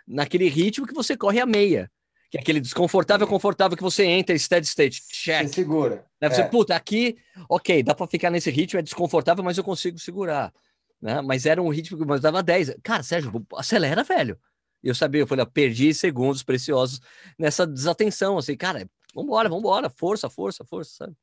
naquele 0.07 0.49
ritmo 0.49 0.87
que 0.87 0.95
você 0.95 1.17
corre 1.17 1.41
a 1.41 1.47
meia. 1.47 1.91
Que 2.31 2.39
é 2.39 2.41
aquele 2.41 2.61
desconfortável, 2.61 3.27
confortável 3.27 3.77
que 3.77 3.83
você 3.83 4.05
entra, 4.05 4.37
steady 4.37 4.67
state, 4.67 5.01
você 5.03 5.15
check. 5.15 5.49
segura. 5.49 6.05
Né? 6.21 6.29
Você, 6.29 6.41
É. 6.41 6.45
puta, 6.49 6.75
aqui, 6.75 7.17
ok, 7.49 7.83
dá 7.85 7.95
pra 7.95 8.07
ficar 8.09 8.31
nesse 8.31 8.51
ritmo, 8.51 8.81
é 8.81 8.83
desconfortável, 8.83 9.45
mas 9.45 9.57
eu 9.57 9.63
consigo 9.63 9.99
segurar. 9.99 10.53
Né? 11.01 11.21
Mas 11.21 11.47
era 11.47 11.63
um 11.63 11.69
ritmo 11.69 11.97
que 11.97 12.05
mas 12.05 12.21
dava 12.21 12.43
10. 12.43 12.75
Cara, 12.83 13.03
Sérgio, 13.03 13.47
acelera, 13.57 14.03
velho. 14.03 14.37
E 14.83 14.89
eu 14.89 14.95
sabia, 14.95 15.21
eu 15.23 15.27
falei, 15.27 15.47
perdi 15.47 15.93
segundos 15.95 16.43
preciosos 16.43 17.01
nessa 17.39 17.67
desatenção, 17.67 18.39
assim, 18.39 18.57
cara, 18.57 18.89
vambora, 19.17 19.49
vambora, 19.49 19.91
força, 19.91 20.29
força, 20.29 20.65
força, 20.65 20.91
sabe? 20.97 21.17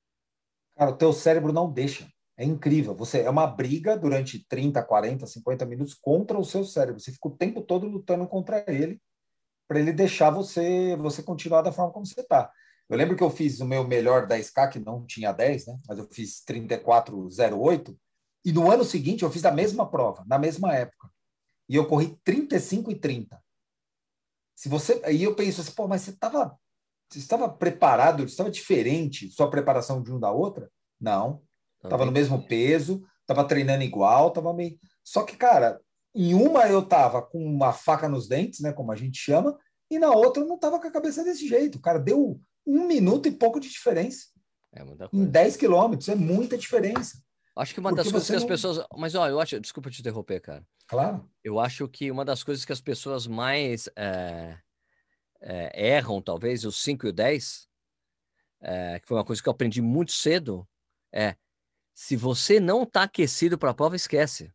Cara, 0.76 0.92
o 0.92 0.98
teu 0.98 1.14
cérebro 1.14 1.54
não 1.54 1.72
deixa. 1.72 2.08
É 2.36 2.44
incrível. 2.44 2.96
Você 2.96 3.22
é 3.22 3.30
uma 3.30 3.46
briga 3.46 3.96
durante 3.96 4.44
30, 4.48 4.82
40, 4.84 5.28
50 5.28 5.66
minutos 5.66 5.94
contra 5.94 6.38
o 6.38 6.44
seu 6.44 6.66
cérebro. 6.66 7.00
Você 7.00 7.12
fica 7.12 7.28
o 7.28 7.38
tempo 7.38 7.62
todo 7.62 7.88
lutando 7.88 8.28
contra 8.28 8.66
ele 8.68 9.00
para 9.68 9.80
ele 9.80 9.94
deixar 9.94 10.32
você 10.32 10.96
você 10.98 11.22
continuar 11.22 11.62
da 11.62 11.72
forma 11.72 11.94
como 11.94 12.06
você 12.06 12.22
está. 12.22 12.52
Eu 12.90 12.98
lembro 12.98 13.16
que 13.16 13.24
eu 13.24 13.30
fiz 13.30 13.60
o 13.60 13.66
meu 13.66 13.88
melhor 13.88 14.28
10K, 14.28 14.72
que 14.72 14.80
não 14.80 15.06
tinha 15.06 15.32
10, 15.32 15.68
né? 15.68 15.80
Mas 15.88 16.00
eu 16.00 16.08
fiz 16.12 16.44
34,08. 16.44 17.96
E 18.44 18.52
no 18.52 18.70
ano 18.70 18.84
seguinte 18.84 19.24
eu 19.24 19.32
fiz 19.32 19.46
a 19.46 19.52
mesma 19.52 19.90
prova, 19.90 20.26
na 20.28 20.38
mesma 20.38 20.76
época. 20.76 21.10
E 21.70 21.76
eu 21.76 21.88
corri 21.88 22.20
35 22.24 22.92
e 22.92 22.96
30. 22.96 23.42
Se 24.56 24.68
você, 24.68 25.02
aí 25.06 25.24
eu 25.24 25.36
penso 25.36 25.62
assim, 25.62 25.72
pô, 25.72 25.88
mas 25.88 26.02
você 26.02 26.12
estava 26.12 26.58
você 27.14 27.20
estava 27.20 27.48
preparado, 27.50 28.24
estava 28.24 28.50
diferente 28.52 29.30
sua 29.30 29.50
preparação 29.50 30.02
de 30.02 30.12
um 30.12 30.20
da 30.20 30.32
outra? 30.32 30.70
Não. 31.00 31.42
Estava 31.84 32.06
no 32.06 32.12
mesmo 32.12 32.46
peso, 32.48 33.04
estava 33.22 33.44
treinando 33.46 33.84
igual, 33.84 34.30
estava 34.30 34.54
meio. 34.54 34.78
Só 35.04 35.24
que, 35.24 35.36
cara, 35.36 35.80
em 36.16 36.34
uma 36.34 36.68
eu 36.68 36.80
estava 36.80 37.22
com 37.22 37.44
uma 37.44 37.74
faca 37.74 38.08
nos 38.08 38.28
dentes, 38.28 38.62
né, 38.62 38.72
como 38.72 38.92
a 38.92 38.96
gente 38.96 39.18
chama, 39.18 39.58
e 39.92 40.00
na 40.00 40.12
outra 40.12 40.42
eu 40.44 40.48
não 40.48 40.56
estava 40.56 40.80
com 40.80 40.88
a 40.88 40.92
cabeça 40.92 41.24
desse 41.24 41.48
jeito. 41.48 41.80
Cara, 41.82 42.00
deu 42.00 42.40
um 42.66 42.88
minuto 42.88 43.28
e 43.28 43.32
pouco 43.32 43.60
de 43.60 43.70
diferença. 43.70 44.28
É 44.74 44.84
muita 44.84 45.06
Em 45.06 45.10
coisa. 45.10 45.28
10 45.28 45.58
quilômetros, 45.58 46.08
é 46.10 46.16
muita 46.16 46.58
diferença. 46.58 47.18
Acho 47.56 47.74
que 47.74 47.80
uma 47.80 47.90
Porque 47.90 48.04
das 48.04 48.12
coisas 48.12 48.30
que 48.30 48.36
as 48.36 48.42
não- 48.42 48.48
pessoas. 48.48 48.86
Mas, 48.98 49.14
ó, 49.14 49.28
eu 49.30 49.40
acho. 49.40 49.60
Desculpa 49.60 49.92
te 49.92 50.00
interromper, 50.00 50.40
cara. 50.40 50.66
Claro. 50.88 51.30
Eu 51.44 51.60
acho 51.60 51.88
que 51.88 52.10
uma 52.10 52.26
das 52.26 52.44
coisas 52.44 52.66
que 52.66 52.72
as 52.72 52.82
pessoas 52.82 53.28
mais 53.28 53.88
eh, 53.96 54.58
eh, 55.44 55.96
erram, 55.96 56.22
talvez, 56.22 56.64
os 56.64 56.82
5 56.82 57.06
e 57.06 57.10
o 57.10 57.14
10, 57.14 57.68
eh, 58.62 59.00
que 59.00 59.08
foi 59.08 59.18
uma 59.18 59.26
coisa 59.26 59.42
que 59.42 59.50
eu 59.50 59.52
aprendi 59.52 59.82
muito 59.82 60.14
cedo, 60.14 60.68
é 61.12 61.36
se 61.94 62.16
você 62.16 62.60
não 62.60 62.86
tá 62.86 63.04
aquecido 63.04 63.58
para 63.58 63.70
a 63.72 63.74
prova, 63.74 63.96
esquece. 63.96 64.52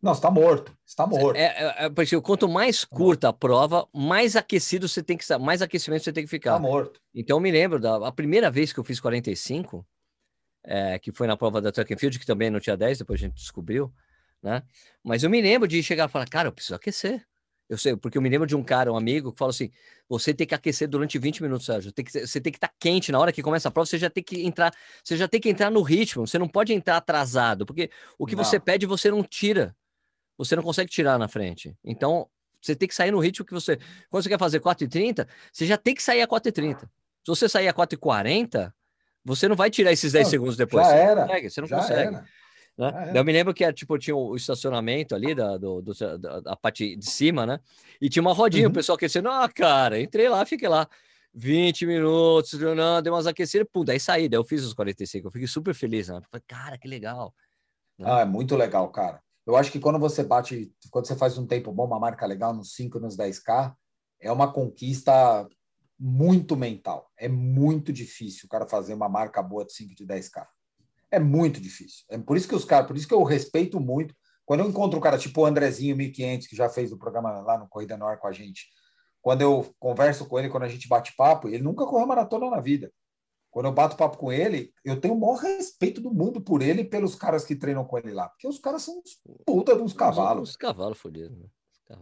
Não, 0.00 0.14
você 0.14 0.18
está 0.18 0.30
morto. 0.30 0.76
Está 0.86 1.06
morto. 1.06 1.36
É, 1.36 1.46
é, 1.46 1.84
é, 1.86 1.90
porque 1.90 2.20
quanto 2.20 2.48
mais 2.48 2.84
curta 2.84 3.30
a 3.30 3.32
prova, 3.32 3.88
mais 3.92 4.36
aquecido 4.36 4.86
você 4.86 5.02
tem 5.02 5.16
que 5.16 5.24
estar, 5.24 5.38
mais 5.38 5.62
aquecimento 5.62 6.04
você 6.04 6.12
tem 6.12 6.24
que 6.24 6.36
Está 6.36 6.52
ficar. 6.52 6.58
morto. 6.60 7.00
Então 7.14 7.38
eu 7.38 7.40
me 7.40 7.50
lembro 7.50 7.80
da 7.80 8.12
primeira 8.12 8.50
vez 8.50 8.72
que 8.72 8.78
eu 8.78 8.84
fiz 8.84 9.00
45, 9.00 9.84
é, 10.62 10.98
que 10.98 11.10
foi 11.10 11.26
na 11.26 11.36
prova 11.36 11.60
da 11.60 11.72
Track 11.72 11.94
and 11.94 11.98
Field, 11.98 12.18
que 12.18 12.26
também 12.26 12.50
não 12.50 12.60
tinha 12.60 12.76
10, 12.76 12.98
depois 12.98 13.18
a 13.18 13.24
gente 13.24 13.34
descobriu, 13.34 13.92
né? 14.42 14.62
Mas 15.02 15.22
eu 15.22 15.30
me 15.30 15.40
lembro 15.40 15.66
de 15.66 15.82
chegar 15.82 16.08
e 16.08 16.12
falar, 16.12 16.28
cara, 16.28 16.48
eu 16.48 16.52
preciso 16.52 16.74
aquecer. 16.74 17.26
Eu 17.68 17.76
sei, 17.76 17.96
porque 17.96 18.16
eu 18.16 18.22
me 18.22 18.28
lembro 18.28 18.46
de 18.46 18.54
um 18.54 18.62
cara, 18.62 18.92
um 18.92 18.96
amigo, 18.96 19.32
que 19.32 19.38
falou 19.38 19.50
assim: 19.50 19.70
você 20.08 20.32
tem 20.32 20.46
que 20.46 20.54
aquecer 20.54 20.88
durante 20.88 21.18
20 21.18 21.42
minutos, 21.42 21.66
Sérgio. 21.66 21.90
Tem 21.92 22.04
que, 22.04 22.26
você 22.26 22.40
tem 22.40 22.52
que 22.52 22.58
estar 22.58 22.72
quente 22.78 23.10
na 23.10 23.18
hora 23.18 23.32
que 23.32 23.42
começa 23.42 23.68
a 23.68 23.70
prova, 23.70 23.86
você 23.86 23.98
já 23.98 24.08
tem 24.08 24.22
que 24.22 24.46
entrar, 24.46 24.72
você 25.02 25.16
já 25.16 25.26
tem 25.26 25.40
que 25.40 25.48
entrar 25.48 25.70
no 25.70 25.82
ritmo, 25.82 26.26
você 26.26 26.38
não 26.38 26.48
pode 26.48 26.72
entrar 26.72 26.96
atrasado, 26.96 27.66
porque 27.66 27.90
o 28.18 28.24
que 28.24 28.36
Não. 28.36 28.44
você 28.44 28.60
pede, 28.60 28.86
você 28.86 29.10
não 29.10 29.22
tira. 29.22 29.74
Você 30.38 30.54
não 30.54 30.62
consegue 30.62 30.90
tirar 30.90 31.18
na 31.18 31.28
frente. 31.28 31.74
Então, 31.82 32.28
você 32.60 32.76
tem 32.76 32.86
que 32.86 32.94
sair 32.94 33.10
no 33.10 33.18
ritmo 33.18 33.44
que 33.44 33.54
você. 33.54 33.78
Quando 34.10 34.22
você 34.22 34.28
quer 34.28 34.38
fazer 34.38 34.60
4h30, 34.60 35.26
você 35.52 35.66
já 35.66 35.76
tem 35.76 35.94
que 35.94 36.02
sair 36.02 36.20
a 36.22 36.28
4h30. 36.28 36.80
Se 36.80 36.86
você 37.26 37.48
sair 37.48 37.68
a 37.68 37.74
4h40, 37.74 38.72
você 39.24 39.48
não 39.48 39.56
vai 39.56 39.70
tirar 39.70 39.90
esses 39.92 40.12
10 40.12 40.26
Não, 40.26 40.30
segundos 40.30 40.56
depois. 40.56 40.86
já 40.86 40.92
Você 40.92 40.96
não 40.96 41.10
era, 41.10 41.26
consegue, 41.26 41.50
você 41.50 41.60
não 41.60 41.68
consegue 41.68 42.14
era. 42.14 42.24
Né? 42.78 42.92
Ah, 42.94 43.06
é. 43.14 43.18
Eu 43.18 43.24
me 43.24 43.32
lembro 43.32 43.54
que 43.54 43.64
era, 43.64 43.72
tipo, 43.72 43.98
tinha 43.98 44.14
o 44.16 44.36
estacionamento 44.36 45.14
ali 45.14 45.34
da, 45.34 45.56
do, 45.56 45.80
do- 45.82 46.18
da, 46.18 46.40
da 46.40 46.56
parte 46.56 46.96
de 46.96 47.10
cima, 47.10 47.46
né? 47.46 47.60
E 48.00 48.08
tinha 48.08 48.20
uma 48.22 48.32
rodinha, 48.34 48.64
o 48.66 48.68
Uhum. 48.68 48.74
pessoal 48.74 48.96
aquecendo. 48.96 49.28
Ah, 49.28 49.48
cara, 49.48 50.00
entrei 50.00 50.28
lá, 50.28 50.44
fiquei 50.44 50.68
lá 50.68 50.88
20 51.32 51.86
minutos, 51.86 52.52
não, 52.58 53.02
dei 53.02 53.12
umas 53.12 53.26
aquecidas, 53.26 53.66
pum, 53.72 53.84
daí 53.84 54.00
saí, 54.00 54.28
daí 54.28 54.38
eu 54.38 54.44
fiz 54.44 54.64
os 54.64 54.72
45, 54.74 55.28
eu 55.28 55.32
fiquei 55.32 55.46
super 55.48 55.74
feliz, 55.74 56.08
né? 56.08 56.20
Falei, 56.30 56.44
cara, 56.46 56.78
que 56.78 56.88
legal. 56.88 57.34
Ah, 58.02 58.20
é 58.20 58.24
muito 58.24 58.54
legal, 58.56 58.88
cara. 58.90 59.22
Eu 59.46 59.56
acho 59.56 59.70
que 59.70 59.78
quando 59.78 59.98
você 59.98 60.22
bate, 60.24 60.72
quando 60.90 61.06
você 61.06 61.14
faz 61.14 61.38
um 61.38 61.46
tempo 61.46 61.70
bom, 61.72 61.84
uma 61.86 62.00
marca 62.00 62.26
legal 62.26 62.52
nos 62.54 62.74
5, 62.74 62.98
nos 62.98 63.16
10K, 63.16 63.74
é 64.20 64.30
uma 64.32 64.52
conquista 64.52 65.46
muito 65.98 66.56
mental. 66.56 67.10
É 67.16 67.28
muito 67.28 67.92
difícil 67.92 68.46
o 68.46 68.48
cara 68.48 68.66
fazer 68.66 68.92
uma 68.92 69.08
marca 69.08 69.42
boa 69.42 69.64
de 69.64 69.72
5 69.72 69.94
de 69.94 70.04
10K. 70.04 70.46
É 71.10 71.18
muito 71.18 71.60
difícil. 71.60 72.04
É 72.10 72.18
por 72.18 72.36
isso 72.36 72.48
que 72.48 72.54
os 72.54 72.64
caras, 72.64 72.86
por 72.86 72.96
isso 72.96 73.06
que 73.06 73.14
eu 73.14 73.22
respeito 73.22 73.80
muito. 73.80 74.14
Quando 74.44 74.60
eu 74.60 74.68
encontro 74.68 74.98
um 74.98 75.02
cara 75.02 75.18
tipo 75.18 75.40
o 75.40 75.46
Andrezinho 75.46 75.96
1500, 75.96 76.46
que 76.46 76.56
já 76.56 76.68
fez 76.68 76.92
o 76.92 76.98
programa 76.98 77.40
lá 77.40 77.58
no 77.58 77.68
Corrida 77.68 77.96
Nor 77.96 78.16
com 78.18 78.28
a 78.28 78.32
gente, 78.32 78.66
quando 79.20 79.42
eu 79.42 79.74
converso 79.78 80.26
com 80.26 80.38
ele, 80.38 80.48
quando 80.48 80.62
a 80.62 80.68
gente 80.68 80.86
bate 80.86 81.14
papo, 81.16 81.48
ele 81.48 81.62
nunca 81.62 81.84
correu 81.84 82.06
maratona 82.06 82.48
na 82.48 82.60
vida. 82.60 82.92
Quando 83.50 83.66
eu 83.66 83.72
bato 83.72 83.96
papo 83.96 84.18
com 84.18 84.30
ele, 84.30 84.72
eu 84.84 85.00
tenho 85.00 85.14
o 85.14 85.20
maior 85.20 85.38
respeito 85.38 86.00
do 86.00 86.12
mundo 86.12 86.40
por 86.40 86.62
ele 86.62 86.82
e 86.82 86.88
pelos 86.88 87.14
caras 87.14 87.44
que 87.44 87.56
treinam 87.56 87.84
com 87.84 87.98
ele 87.98 88.12
lá. 88.12 88.28
Porque 88.28 88.46
os 88.46 88.58
caras 88.58 88.82
são 88.82 88.98
uns 88.98 89.18
puta 89.44 89.74
de 89.74 89.82
uns 89.82 89.92
cavalos. 89.92 90.50
Os 90.50 90.56
cavalos 90.56 90.98
fodidos, 90.98 91.36
né? 91.38 91.46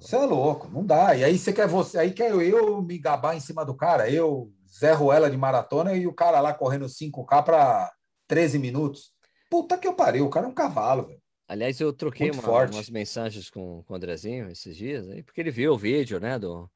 Você 0.01 0.17
é 0.17 0.25
louco, 0.25 0.69
não 0.69 0.85
dá. 0.85 1.15
E 1.15 1.23
aí 1.25 1.39
você 1.39 1.53
quer 1.53 1.69
você, 1.69 1.99
aí 1.99 2.13
quer 2.13 2.33
eu 2.33 2.83
me 2.83 2.99
gabar 2.99 3.37
em 3.37 3.41
cima 3.41 3.65
do 3.65 3.77
cara, 3.77 4.11
eu, 4.11 4.51
Zé 4.69 4.93
Ruela 4.93 5.31
de 5.31 5.37
maratona 5.37 5.95
e 5.95 6.07
o 6.07 6.13
cara 6.13 6.41
lá 6.41 6.53
correndo 6.55 6.87
5K 6.87 7.45
para 7.45 7.93
13 8.27 8.59
minutos. 8.59 9.13
Puta 9.51 9.79
que 9.79 9.87
eu 9.87 9.95
parei, 9.95 10.21
o 10.21 10.31
cara 10.31 10.47
é 10.47 10.49
um 10.49 10.55
cavalo, 10.55 11.07
velho. 11.07 11.23
Aliás, 11.47 11.79
eu 11.81 11.93
troquei 11.93 12.31
uma- 12.31 12.43
umas 12.75 12.89
mensagens 12.91 13.51
com, 13.51 13.83
com 13.83 13.93
o 13.93 13.97
Andrezinho 13.97 14.49
esses 14.49 14.75
dias, 14.77 15.09
aí, 15.09 15.23
porque 15.23 15.41
ele 15.41 15.51
viu 15.51 15.75
o 15.75 15.79
vídeo, 15.79 16.19
né? 16.19 16.39
Do, 16.39 16.71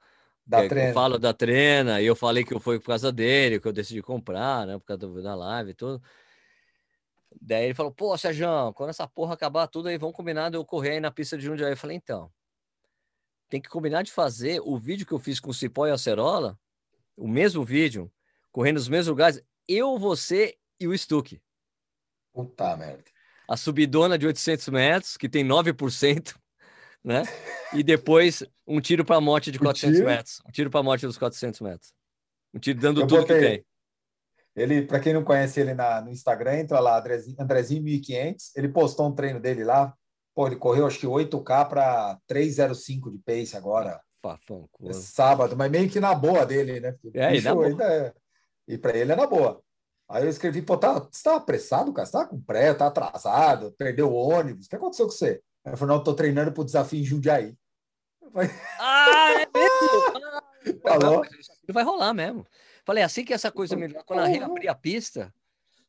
Da 0.46 0.62
que- 0.62 0.68
treino. 0.68 0.90
Eu 0.90 0.94
falo 0.94 1.18
da 1.18 1.32
trena, 1.32 2.01
e 2.03 2.07
eu 2.07 2.14
falei 2.14 2.44
que 2.44 2.59
foi 2.61 2.78
por 2.78 2.86
causa 2.88 3.11
dele, 3.11 3.59
que 3.59 3.66
eu 3.66 3.72
decidi 3.72 4.03
comprar, 4.03 4.66
né? 4.66 4.78
Por 4.78 4.84
causa 4.84 4.99
do- 4.99 5.22
da 5.22 5.34
live 5.34 5.70
e 5.70 5.74
tudo. 5.74 6.03
Daí 7.40 7.64
ele 7.66 7.74
falou, 7.74 7.92
pô, 7.92 8.16
Sérgio, 8.18 8.46
quando 8.74 8.90
essa 8.90 9.07
porra 9.07 9.34
acabar 9.34 9.66
tudo 9.68 9.88
aí, 9.88 9.96
vamos 9.96 10.14
combinar 10.16 10.51
de 10.51 10.57
eu 10.57 10.64
correr 10.64 10.90
aí 10.92 11.01
na 11.01 11.11
pista 11.11 11.36
de 11.36 11.44
Jundiaí. 11.44 11.72
Eu 11.72 11.76
falei, 11.76 11.96
então, 11.96 12.30
tem 13.49 13.61
que 13.61 13.68
combinar 13.70 14.03
de 14.03 14.12
fazer 14.12 14.61
o 14.62 14.76
vídeo 14.78 15.07
que 15.07 15.12
eu 15.12 15.18
fiz 15.18 15.40
com 15.40 15.51
o 15.51 15.55
Cipó 15.55 15.86
e 15.86 15.90
a 15.90 15.94
Acerola, 15.94 16.59
o 17.16 17.26
mesmo 17.26 17.64
vídeo, 17.64 18.11
correndo 18.53 18.76
nos 18.76 18.88
mesmos 18.88 19.09
lugares, 19.09 19.42
eu, 19.66 19.99
você 19.99 20.57
e 20.81 20.87
o 20.89 20.97
Stuck. 20.97 21.41
Puta 22.33 22.76
merda. 22.76 23.05
A 23.49 23.57
subidona 23.57 24.18
de 24.18 24.26
800 24.26 24.68
metros, 24.68 25.16
que 25.16 25.29
tem 25.29 25.43
9%, 25.45 26.37
né? 27.03 27.22
E 27.72 27.83
depois 27.83 28.43
um 28.66 28.81
tiro 28.81 29.05
para 29.05 29.16
a 29.16 29.20
morte 29.20 29.51
de 29.51 29.59
O 29.59 29.61
400 29.62 29.97
tiro? 29.99 30.09
metros. 30.09 30.43
Um 30.47 30.51
tiro 30.51 30.70
para 30.70 30.81
a 30.81 30.83
morte 30.83 31.07
dos 31.07 31.16
400 31.18 31.61
metros. 31.61 31.93
Um 32.53 32.59
tiro 32.59 32.79
dando 32.79 33.01
Eu 33.01 33.07
tudo 33.07 33.24
que 33.26 33.33
botei- 33.35 33.57
tem. 33.59 33.66
Ele, 34.57 34.83
para 34.83 34.99
quem 34.99 35.12
não 35.14 35.22
conhece 35.22 35.61
ele 35.61 35.72
na, 35.72 36.01
no 36.01 36.11
Instagram, 36.11 36.57
entra 36.59 36.81
lá, 36.81 36.99
Andrezinho, 36.99 37.37
Andrezinho 37.39 37.83
1500. 37.83 38.57
Ele 38.57 38.68
postou 38.68 39.07
um 39.09 39.14
treino 39.14 39.39
dele 39.39 39.62
lá. 39.64 39.95
Pô, 40.35 40.47
ele 40.47 40.57
correu 40.57 40.87
acho 40.87 40.99
que 40.99 41.07
8K 41.07 41.64
para 41.68 42.18
305 42.26 43.11
de 43.11 43.18
pace 43.18 43.57
agora. 43.57 44.01
Fafão, 44.20 44.68
É 44.85 44.93
sábado, 44.93 45.57
mas 45.57 45.70
meio 45.70 45.89
que 45.89 46.01
na 46.01 46.12
boa 46.14 46.45
dele, 46.45 46.81
né? 46.81 46.97
É, 47.14 47.29
e 47.31 47.33
bicho 47.37 47.61
ainda 47.61 47.85
é- 47.85 48.12
E 48.66 48.76
para 48.76 48.97
ele 48.99 49.12
é 49.12 49.16
na 49.16 49.26
boa. 49.29 49.62
Aí 50.09 50.24
eu 50.24 50.30
escrevi, 50.30 50.62
pô, 50.62 50.76
tá, 50.76 50.94
você 51.00 51.22
tava 51.22 51.36
apressado, 51.36 51.92
cara? 51.92 52.06
Você 52.06 52.12
tava 52.12 52.28
com 52.28 52.40
pré, 52.40 52.72
tá 52.72 52.86
atrasado, 52.86 53.72
perdeu 53.72 54.11
o 54.11 54.14
ônibus. 54.14 54.66
O 54.66 54.68
que 54.70 54.76
aconteceu 54.76 55.06
com 55.06 55.12
você? 55.12 55.42
Aí 55.64 55.70
ele 55.72 55.76
falou, 55.76 55.94
não, 55.94 56.00
eu 56.00 56.04
tô 56.04 56.14
treinando 56.14 56.50
pro 56.52 56.64
desafio 56.64 57.00
em 57.00 57.04
Jundiaí. 57.04 57.54
Eu 58.22 58.30
falei, 58.30 58.48
Ah, 58.78 59.32
é 59.32 59.46
mesmo? 59.54 59.68
Ah, 60.24 60.42
Falou. 60.82 61.20
vai- 61.20 61.28
Isso 61.38 61.52
aqui 61.52 61.72
vai 61.72 61.84
rolar 61.84 62.12
mesmo. 62.14 62.46
Falei, 62.84 63.02
assim 63.04 63.24
que 63.24 63.32
essa 63.32 63.50
coisa 63.50 63.76
melhor, 63.76 64.02
quando 64.04 64.20
Porra. 64.20 64.30
reabrir 64.32 64.68
a 64.68 64.74
pista, 64.74 65.32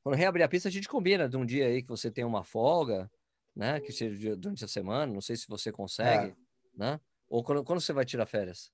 quando 0.03 0.15
reabrir 0.15 0.43
a 0.43 0.47
pista, 0.49 0.69
a 0.69 0.71
gente 0.71 0.87
combina 0.87 1.27
de 1.27 1.35
um 1.37 1.45
dia 1.45 1.65
aí 1.67 1.81
que 1.81 1.89
você 1.89 2.11
tem 2.11 2.23
uma 2.23 2.43
folga, 2.43 3.09
né? 3.55 3.79
Que 3.79 3.91
seja 3.91 4.35
durante 4.35 4.63
a 4.63 4.67
semana, 4.67 5.11
não 5.11 5.21
sei 5.21 5.35
se 5.35 5.47
você 5.47 5.71
consegue, 5.71 6.27
É. 6.31 6.35
né? 6.77 6.99
Ou 7.27 7.43
quando, 7.43 7.63
quando 7.63 7.81
você 7.81 7.91
vai 7.93 8.05
tirar 8.05 8.25
férias? 8.25 8.71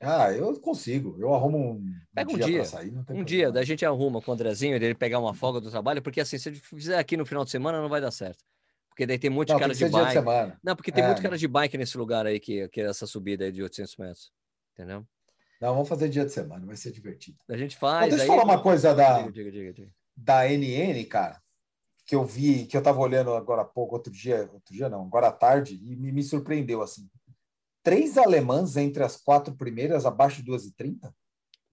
Ah, 0.00 0.32
eu 0.32 0.58
consigo. 0.60 1.16
Eu 1.18 1.34
arrumo 1.34 1.58
um, 1.72 1.84
Pega 2.14 2.30
um 2.30 2.36
dia, 2.36 2.44
dia. 2.46 2.64
sair. 2.64 2.90
Um 2.90 3.04
problema. 3.04 3.24
dia, 3.24 3.50
daí 3.52 3.62
a 3.62 3.66
gente 3.66 3.84
arruma 3.86 4.20
com 4.20 4.30
o 4.30 4.34
Andrezinho, 4.34 4.74
ele 4.76 4.94
pegar 4.94 5.18
uma 5.18 5.32
folga 5.34 5.60
do 5.60 5.70
trabalho, 5.70 6.02
porque 6.02 6.20
assim, 6.20 6.36
se 6.38 6.48
ele 6.48 6.56
fizer 6.58 6.98
aqui 6.98 7.16
no 7.16 7.24
final 7.24 7.44
de 7.44 7.50
semana, 7.50 7.80
não 7.80 7.88
vai 7.88 8.00
dar 8.00 8.10
certo. 8.10 8.44
Porque 8.88 9.06
daí 9.06 9.18
tem 9.18 9.30
monte 9.30 9.48
Não, 9.48 9.56
de 9.56 9.60
cara 9.60 9.72
de 9.74 9.78
de 9.84 9.88
bike. 9.90 10.12
semana. 10.12 10.60
Não, 10.62 10.76
porque 10.76 10.92
tem 10.92 11.02
É, 11.02 11.06
muito 11.08 11.22
cara 11.22 11.36
de 11.38 11.48
bike 11.48 11.76
nesse 11.78 11.96
lugar 11.98 12.26
aí, 12.26 12.38
que, 12.38 12.68
que 12.68 12.80
é 12.80 12.84
essa 12.84 13.06
subida 13.06 13.44
aí 13.44 13.50
de 13.52 13.62
800 13.62 13.96
metros. 13.96 14.32
Entendeu? 14.72 15.04
Não, 15.60 15.72
vamos 15.72 15.88
fazer 15.88 16.08
dia 16.08 16.24
de 16.24 16.32
semana, 16.32 16.64
vai 16.66 16.76
ser 16.76 16.92
divertido. 16.92 17.38
A 17.48 17.56
gente 17.56 17.76
faz. 17.76 18.10
deixa 18.10 18.24
eu 18.24 18.28
falar 18.28 18.44
uma 18.44 18.62
coisa 18.62 18.94
da, 18.94 19.22
diga, 19.22 19.50
diga, 19.50 19.72
diga. 19.72 19.90
da 20.16 20.46
NN, 20.48 21.04
cara, 21.06 21.40
que 22.06 22.14
eu 22.14 22.24
vi, 22.24 22.66
que 22.66 22.76
eu 22.76 22.82
tava 22.82 23.00
olhando 23.00 23.32
agora 23.32 23.62
há 23.62 23.64
pouco, 23.64 23.94
outro 23.96 24.12
dia, 24.12 24.48
outro 24.52 24.74
dia 24.74 24.88
não, 24.88 25.02
agora 25.06 25.28
à 25.28 25.32
tarde, 25.32 25.74
e 25.82 25.96
me, 25.96 26.12
me 26.12 26.22
surpreendeu 26.22 26.82
assim. 26.82 27.08
Três 27.84 28.16
alemãs 28.16 28.78
entre 28.78 29.04
as 29.04 29.18
quatro 29.18 29.54
primeiras, 29.54 30.06
abaixo 30.06 30.42
de 30.42 30.50
2,30? 30.50 31.14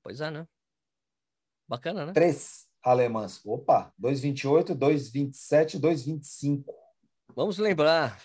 Pois 0.03 0.20
é, 0.20 0.30
né? 0.30 0.45
Bacana, 1.66 2.05
né? 2.05 2.12
Três 2.12 2.68
alemãs. 2.84 3.39
Opa, 3.45 3.93
2,28, 3.97 4.76
2,27, 4.76 5.80
2,25. 5.80 6.66
Vamos 7.34 7.57
lembrar 7.57 8.22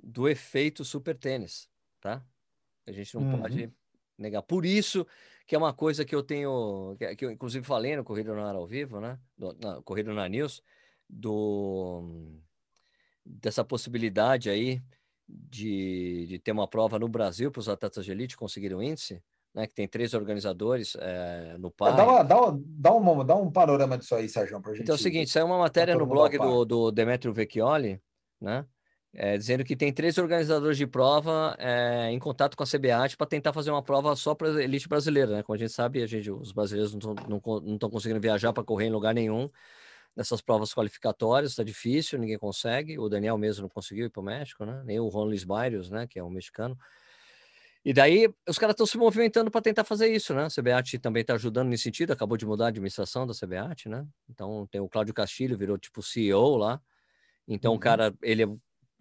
do 0.00 0.28
efeito 0.28 0.84
super 0.84 1.18
tênis, 1.18 1.68
tá? 2.00 2.24
A 2.86 2.92
gente 2.92 3.12
não 3.16 3.22
Uhum. 3.22 3.40
pode 3.40 3.72
negar. 4.16 4.42
Por 4.42 4.64
isso 4.64 5.04
que 5.48 5.56
é 5.56 5.58
uma 5.58 5.74
coisa 5.74 6.04
que 6.04 6.14
eu 6.14 6.22
tenho, 6.22 6.96
que 7.18 7.24
eu 7.24 7.30
inclusive 7.32 7.66
falei 7.66 7.96
no 7.96 8.04
Corrida 8.04 8.32
na 8.36 8.48
Ar 8.48 8.54
ao 8.54 8.68
Vivo, 8.68 9.00
né? 9.00 9.18
Do, 9.36 9.52
na 9.54 9.82
Corrida 9.82 10.14
na 10.14 10.28
News, 10.28 10.62
do 11.10 12.38
dessa 13.24 13.64
possibilidade 13.64 14.48
aí 14.48 14.80
de, 15.28 16.26
de 16.28 16.38
ter 16.38 16.52
uma 16.52 16.68
prova 16.68 16.98
no 16.98 17.08
Brasil 17.08 17.50
para 17.50 17.60
os 17.60 17.68
atletas 17.68 18.04
de 18.04 18.12
elite 18.12 18.36
conseguirem 18.36 18.76
o 18.76 18.82
índice, 18.82 19.22
né? 19.54 19.66
Que 19.66 19.74
tem 19.74 19.88
três 19.88 20.14
organizadores 20.14 20.96
eh, 21.00 21.56
no 21.58 21.68
Ah, 21.68 21.72
PAI. 21.76 21.96
Dá, 21.96 22.04
uma, 22.06 22.22
dá, 22.22 22.40
uma, 22.40 22.62
dá, 22.66 22.92
uma, 22.92 23.24
dá 23.24 23.36
um 23.36 23.50
panorama 23.50 23.98
disso 23.98 24.14
aí, 24.14 24.28
Sérgio, 24.28 24.60
pra 24.60 24.72
gente. 24.72 24.82
Então 24.82 24.94
é 24.94 24.98
o 24.98 25.02
seguinte, 25.02 25.30
saiu 25.30 25.46
uma 25.46 25.58
matéria 25.58 25.94
todo 25.94 26.02
no 26.02 26.06
blog 26.06 26.36
par. 26.36 26.46
do, 26.46 26.64
do 26.64 26.90
Demetrio 26.92 27.32
Vecchioli, 27.32 28.00
né? 28.40 28.66
é, 29.16 29.36
dizendo 29.38 29.64
que 29.64 29.74
tem 29.74 29.92
três 29.92 30.18
organizadores 30.18 30.76
de 30.76 30.86
prova 30.86 31.56
é, 31.58 32.10
em 32.10 32.18
contato 32.18 32.54
com 32.54 32.62
a 32.62 32.66
CBAT 32.66 33.16
para 33.16 33.26
tentar 33.26 33.52
fazer 33.52 33.70
uma 33.70 33.82
prova 33.82 34.14
só 34.14 34.34
para 34.34 34.62
elite 34.62 34.86
brasileira, 34.88 35.36
né? 35.36 35.42
Como 35.42 35.56
a 35.56 35.58
gente 35.58 35.72
sabe, 35.72 36.02
a 36.02 36.06
gente, 36.06 36.30
os 36.30 36.52
brasileiros 36.52 36.94
não 36.94 37.40
estão 37.74 37.90
conseguindo 37.90 38.20
viajar 38.20 38.52
para 38.52 38.62
correr 38.62 38.86
em 38.86 38.92
lugar 38.92 39.14
nenhum 39.14 39.48
nessas 40.16 40.40
provas 40.40 40.72
qualificatórias, 40.72 41.52
está 41.52 41.62
difícil, 41.62 42.18
ninguém 42.18 42.38
consegue. 42.38 42.98
O 42.98 43.08
Daniel 43.08 43.36
mesmo 43.36 43.62
não 43.62 43.68
conseguiu 43.68 44.06
ir 44.06 44.10
para 44.10 44.20
o 44.20 44.24
México, 44.24 44.64
né? 44.64 44.82
Nem 44.84 44.98
o 44.98 45.08
Ron 45.08 45.24
Luis 45.24 45.44
Bairros, 45.44 45.90
né? 45.90 46.06
Que 46.06 46.18
é 46.18 46.24
um 46.24 46.30
mexicano. 46.30 46.76
E 47.84 47.92
daí 47.92 48.28
os 48.48 48.58
caras 48.58 48.72
estão 48.74 48.86
se 48.86 48.98
movimentando 48.98 49.48
para 49.50 49.60
tentar 49.60 49.84
fazer 49.84 50.08
isso, 50.08 50.34
né? 50.34 50.46
A 50.46 50.50
CBAT 50.50 50.98
também 50.98 51.20
está 51.20 51.34
ajudando 51.34 51.68
nesse 51.68 51.84
sentido, 51.84 52.12
acabou 52.12 52.36
de 52.36 52.44
mudar 52.44 52.64
a 52.64 52.68
administração 52.68 53.26
da 53.26 53.32
CBAT, 53.34 53.88
né? 53.88 54.04
Então 54.28 54.66
tem 54.70 54.80
o 54.80 54.88
Cláudio 54.88 55.14
Castilho, 55.14 55.56
virou 55.56 55.78
tipo 55.78 56.02
CEO 56.02 56.56
lá. 56.56 56.80
Então 57.46 57.72
o 57.72 57.74
Uhum. 57.74 57.80
cara, 57.80 58.12
ele, 58.22 58.42
é- 58.42 58.48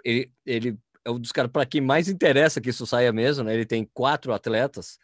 ele, 0.03 0.31
ele 0.45 0.77
é 1.03 1.09
um 1.09 1.19
dos 1.19 1.31
caras 1.31 1.49
para 1.51 1.65
quem 1.65 1.81
mais 1.81 2.07
interessa 2.09 2.61
que 2.61 2.69
isso 2.69 2.85
saia 2.85 3.11
mesmo, 3.11 3.43
né? 3.43 3.55
Ele 3.55 3.65
tem 3.65 3.89
quatro 3.91 4.33
atletas 4.33 4.99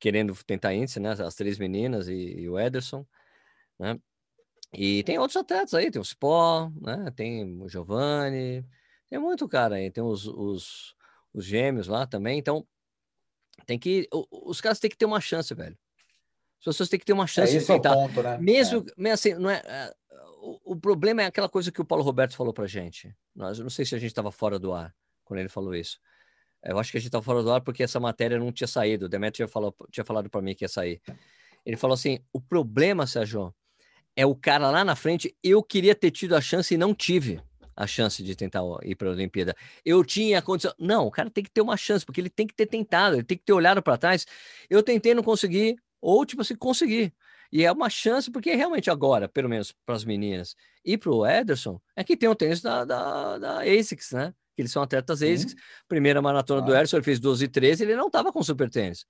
querendo 0.00 0.34
tentar 0.44 0.74
índice, 0.74 0.98
né? 0.98 1.12
As 1.12 1.36
três 1.36 1.58
meninas 1.58 2.08
e, 2.08 2.14
e 2.40 2.48
o 2.48 2.58
Ederson, 2.58 3.06
né? 3.78 4.00
E 4.72 5.02
tem 5.04 5.18
outros 5.18 5.36
atletas 5.36 5.74
aí, 5.74 5.90
tem 5.90 6.00
o 6.00 6.04
Spó, 6.04 6.70
né? 6.80 7.10
Tem 7.14 7.60
o 7.60 7.68
Giovanni, 7.68 8.64
tem 9.08 9.18
muito 9.18 9.46
cara 9.48 9.76
aí, 9.76 9.90
tem 9.90 10.02
os, 10.02 10.26
os, 10.26 10.94
os 11.32 11.44
gêmeos 11.44 11.88
lá 11.88 12.06
também. 12.06 12.38
Então 12.38 12.66
tem 13.66 13.78
que, 13.78 14.08
os 14.30 14.60
caras 14.60 14.80
têm 14.80 14.90
que 14.90 14.96
ter 14.96 15.04
uma 15.04 15.20
chance, 15.20 15.52
velho. 15.54 15.76
As 16.60 16.64
pessoas 16.64 16.88
têm 16.88 16.98
que 16.98 17.04
ter 17.04 17.12
uma 17.12 17.24
É, 17.24 17.26
chance 17.26 17.52
de 17.52 17.58
é 17.58 17.62
o 17.62 17.66
tentar. 17.66 17.94
ponto, 17.94 18.22
né? 18.22 18.38
Mesmo, 18.38 18.84
mesmo 18.96 19.14
assim, 19.14 19.34
não 19.34 19.50
é, 19.50 19.60
é, 19.64 19.94
o, 20.40 20.72
o 20.72 20.76
problema 20.76 21.22
é 21.22 21.26
aquela 21.26 21.48
coisa 21.48 21.70
que 21.70 21.80
o 21.80 21.84
Paulo 21.84 22.04
Roberto 22.04 22.34
falou 22.36 22.52
pra 22.54 22.66
gente. 22.66 23.14
Nós, 23.34 23.58
eu 23.58 23.64
não 23.64 23.70
sei 23.70 23.84
se 23.84 23.94
a 23.94 23.98
gente 23.98 24.10
estava 24.10 24.30
fora 24.32 24.58
do 24.58 24.72
ar 24.72 24.94
quando 25.24 25.40
ele 25.40 25.48
falou 25.48 25.74
isso. 25.74 25.98
Eu 26.64 26.78
acho 26.78 26.92
que 26.92 26.96
a 26.96 27.00
gente 27.00 27.08
estava 27.08 27.24
fora 27.24 27.42
do 27.42 27.50
ar 27.52 27.60
porque 27.60 27.82
essa 27.82 27.98
matéria 27.98 28.38
não 28.38 28.52
tinha 28.52 28.68
saído. 28.68 29.06
O 29.06 29.08
Demetrio 29.08 29.46
tinha 29.46 29.48
falado, 29.48 29.74
tinha 29.90 30.04
falado 30.04 30.30
para 30.30 30.40
mim 30.40 30.54
que 30.54 30.64
ia 30.64 30.68
sair. 30.68 31.02
Ele 31.66 31.76
falou 31.76 31.94
assim: 31.94 32.20
o 32.32 32.40
problema, 32.40 33.06
Sérgio, 33.06 33.52
é 34.16 34.26
o 34.26 34.34
cara 34.34 34.70
lá 34.70 34.84
na 34.84 34.96
frente. 34.96 35.36
Eu 35.42 35.62
queria 35.62 35.94
ter 35.94 36.10
tido 36.10 36.34
a 36.34 36.40
chance 36.40 36.74
e 36.74 36.78
não 36.78 36.94
tive 36.94 37.40
a 37.76 37.86
chance 37.86 38.22
de 38.22 38.36
tentar 38.36 38.60
ir 38.82 38.94
para 38.94 39.08
a 39.08 39.12
Olimpíada. 39.12 39.56
Eu 39.84 40.04
tinha 40.04 40.38
a 40.38 40.42
condição. 40.42 40.72
Não, 40.78 41.06
o 41.06 41.10
cara 41.10 41.30
tem 41.30 41.42
que 41.42 41.50
ter 41.50 41.60
uma 41.60 41.76
chance, 41.76 42.04
porque 42.04 42.20
ele 42.20 42.30
tem 42.30 42.46
que 42.46 42.54
ter 42.54 42.66
tentado, 42.66 43.16
ele 43.16 43.24
tem 43.24 43.36
que 43.36 43.44
ter 43.44 43.52
olhado 43.52 43.82
para 43.82 43.96
trás. 43.96 44.26
Eu 44.68 44.82
tentei, 44.82 45.14
não 45.14 45.22
consegui, 45.22 45.76
ou 46.00 46.24
tipo 46.26 46.42
assim, 46.42 46.54
consegui. 46.54 47.12
E 47.50 47.64
é 47.64 47.72
uma 47.72 47.90
chance, 47.90 48.30
porque 48.30 48.54
realmente 48.54 48.90
agora, 48.90 49.28
pelo 49.28 49.48
menos 49.48 49.72
para 49.84 49.94
as 49.94 50.04
meninas 50.04 50.54
e 50.84 50.96
para 50.96 51.10
o 51.10 51.26
Ederson, 51.26 51.80
é 51.94 52.02
que 52.02 52.16
tem 52.16 52.28
o 52.28 52.34
tênis 52.34 52.62
da, 52.62 52.84
da, 52.84 53.38
da 53.38 53.60
ASICS, 53.62 54.12
né? 54.12 54.34
Que 54.54 54.62
eles 54.62 54.72
são 54.72 54.82
atletas 54.82 55.22
ASICS. 55.22 55.54
Primeira 55.88 56.22
maratona 56.22 56.62
ah. 56.62 56.64
do 56.64 56.74
Ederson, 56.74 56.96
ele 56.96 57.04
fez 57.04 57.20
12 57.20 57.44
e 57.44 57.48
13, 57.48 57.84
ele 57.84 57.96
não 57.96 58.06
estava 58.06 58.32
com 58.32 58.42
super 58.42 58.70
tênis 58.70 59.06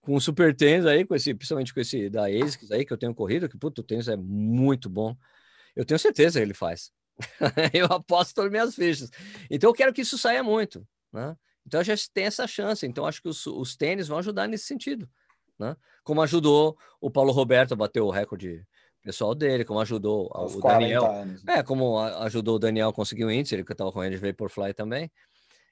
com 0.00 0.14
o 0.14 0.20
Super 0.20 0.54
Tênis 0.54 0.86
aí, 0.86 1.04
com 1.04 1.14
esse, 1.14 1.34
principalmente 1.34 1.74
com 1.74 1.80
esse 1.80 2.08
da 2.08 2.26
ASICS 2.26 2.70
aí 2.72 2.84
que 2.84 2.92
eu 2.92 2.98
tenho 2.98 3.14
corrido, 3.14 3.48
que 3.48 3.58
puto, 3.58 3.82
o 3.82 3.84
tênis 3.84 4.08
é 4.08 4.16
muito 4.16 4.88
bom. 4.88 5.16
Eu 5.76 5.84
tenho 5.84 5.98
certeza 5.98 6.38
que 6.38 6.44
ele 6.44 6.54
faz. 6.54 6.92
eu 7.74 7.86
aposto 7.86 8.34
todas 8.34 8.50
minhas 8.50 8.74
fichas. 8.74 9.10
Então 9.50 9.70
eu 9.70 9.74
quero 9.74 9.92
que 9.92 10.02
isso 10.02 10.16
saia 10.16 10.42
muito, 10.42 10.86
né? 11.12 11.36
Então 11.66 11.80
a 11.80 11.84
gente 11.84 12.10
tem 12.10 12.24
essa 12.24 12.46
chance. 12.46 12.86
Então 12.86 13.06
acho 13.06 13.20
que 13.20 13.28
os, 13.28 13.46
os 13.46 13.76
tênis 13.76 14.08
vão 14.08 14.18
ajudar 14.18 14.46
nesse 14.46 14.66
sentido, 14.66 15.08
né? 15.58 15.76
Como 16.02 16.22
ajudou 16.22 16.78
o 17.00 17.10
Paulo 17.10 17.32
Roberto 17.32 17.72
a 17.72 17.76
bater 17.76 18.00
o 18.00 18.10
recorde 18.10 18.64
pessoal 19.02 19.34
dele, 19.34 19.64
como 19.64 19.80
ajudou 19.80 20.30
Aos 20.32 20.54
o 20.54 20.60
Daniel. 20.60 21.04
Anos? 21.04 21.42
É, 21.46 21.62
como 21.62 21.98
ajudou 21.98 22.56
o 22.56 22.58
Daniel 22.58 22.88
a 22.88 22.92
conseguir 22.92 23.24
o 23.24 23.30
índice, 23.30 23.54
ele 23.54 23.64
que 23.64 23.72
estava 23.72 23.92
com 23.92 24.02
ele 24.02 24.18
de 24.18 24.26
Vaporfly 24.26 24.74
também, 24.74 25.10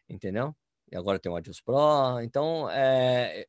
entendeu? 0.08 0.54
E 0.90 0.96
agora 0.96 1.18
tem 1.18 1.30
o 1.30 1.36
Adios 1.36 1.60
Pro. 1.60 2.20
Então, 2.22 2.70
é, 2.70 3.46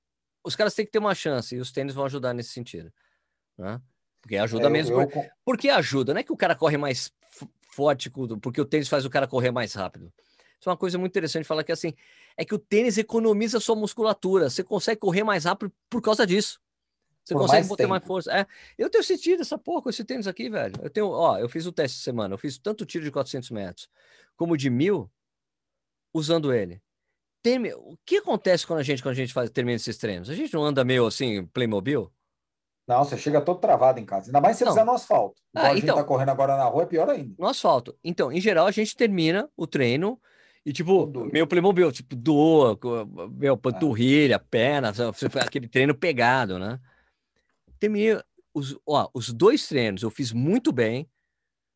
os 0.48 0.56
caras 0.56 0.74
têm 0.74 0.86
que 0.86 0.92
ter 0.92 1.00
uma 1.00 1.14
chance 1.14 1.54
e 1.56 1.60
os 1.60 1.72
tênis 1.72 1.94
vão 1.94 2.06
ajudar 2.06 2.34
nesse 2.34 2.52
sentido, 2.52 2.92
né? 3.58 3.82
Porque 4.22 4.38
ajuda 4.38 4.68
é, 4.68 4.70
mesmo. 4.70 5.02
Eu, 5.02 5.10
eu... 5.10 5.26
Por 5.44 5.58
que 5.58 5.70
ajuda? 5.70 6.14
Não 6.14 6.22
é 6.22 6.24
que 6.24 6.32
o 6.32 6.38
cara 6.38 6.56
corre 6.56 6.78
mais 6.78 7.12
forte, 7.74 8.10
porque 8.42 8.62
o 8.62 8.66
tênis 8.66 8.88
faz 8.88 9.06
o 9.06 9.10
cara 9.10 9.28
correr 9.28 9.52
mais 9.52 9.74
rápido. 9.74 10.12
Isso 10.60 10.68
é 10.68 10.72
uma 10.72 10.78
coisa 10.78 10.98
muito 10.98 11.12
interessante 11.12 11.46
falar 11.46 11.64
que 11.64 11.72
assim, 11.72 11.94
é 12.36 12.46
que 12.46 12.56
o 12.56 12.58
tênis 12.58 12.98
economiza 12.98 13.60
sua 13.60 13.76
musculatura. 13.76 14.50
Você 14.50 14.64
consegue 14.64 15.02
correr 15.02 15.24
mais 15.24 15.44
rápido 15.44 15.72
por 15.90 16.02
causa 16.02 16.26
disso. 16.26 16.60
Você 17.24 17.34
por 17.34 17.42
consegue 17.42 17.68
botar 17.68 17.88
mais 17.88 18.04
força. 18.06 18.32
É, 18.32 18.48
eu 18.78 18.90
tenho 18.90 19.04
sentido 19.04 19.42
essa 19.42 19.58
porra 19.58 19.82
com 19.82 19.90
esse 19.90 20.04
tênis 20.06 20.28
aqui, 20.28 20.50
velho. 20.50 20.76
Eu 20.82 20.90
tenho, 20.90 21.10
ó, 21.10 21.38
eu 21.38 21.50
fiz 21.50 21.66
o 21.66 21.74
teste 21.74 22.00
semana, 22.00 22.34
eu 22.34 22.38
fiz 22.38 22.58
tanto 22.58 22.86
tiro 22.86 23.04
de 23.04 23.12
400 23.12 23.52
metros 23.52 23.90
como 24.38 24.56
de 24.56 24.70
mil 24.70 25.12
usando 26.14 26.54
ele 26.54 26.82
termi... 27.50 27.74
o 27.74 27.98
que 28.06 28.18
acontece 28.18 28.66
quando 28.66 28.80
a 28.80 28.84
gente, 28.84 29.02
quando 29.02 29.14
a 29.14 29.16
gente 29.18 29.34
faz, 29.34 29.50
termina 29.50 29.76
esses 29.76 29.98
treinos? 29.98 30.30
A 30.30 30.36
gente 30.36 30.54
não 30.54 30.64
anda 30.64 30.84
meio 30.84 31.06
assim, 31.06 31.46
Playmobil? 31.48 32.12
Não, 32.88 33.04
você 33.04 33.18
chega 33.18 33.42
todo 33.42 33.60
travado 33.60 34.00
em 34.00 34.06
casa. 34.06 34.30
Ainda 34.30 34.40
mais 34.40 34.58
se 34.58 34.64
você 34.64 34.72
fizer 34.72 34.86
no 34.86 34.94
asfalto. 34.94 35.42
Ah, 35.54 35.60
então, 35.60 35.72
a 35.72 35.76
gente 35.76 35.86
tá 35.88 36.04
correndo 36.04 36.30
agora 36.30 36.56
na 36.56 36.66
rua, 36.66 36.84
é 36.84 36.86
pior 36.86 37.10
ainda. 37.10 37.36
No 37.38 37.48
asfalto. 37.48 37.98
Então, 38.02 38.32
em 38.32 38.40
geral, 38.40 38.66
a 38.66 38.72
gente 38.72 38.96
termina 38.96 39.50
o 39.58 39.68
treino 39.68 40.20
e, 40.66 40.72
tipo, 40.72 41.08
meio 41.32 41.48
Playmobil, 41.48 41.92
tipo, 41.92 42.16
doa, 42.16 42.78
meu, 43.32 43.54
é. 43.54 43.58
panturrilha, 43.58 44.40
perna, 44.40 44.94
aquele 45.42 45.68
treino 45.68 45.94
pegado, 45.94 46.58
né? 46.58 46.80
Terminei 47.80 48.22
os, 48.54 48.78
ó, 48.86 49.10
os 49.14 49.32
dois 49.34 49.68
treinos, 49.68 50.02
eu 50.04 50.10
fiz 50.10 50.32
muito 50.32 50.72
bem, 50.72 51.10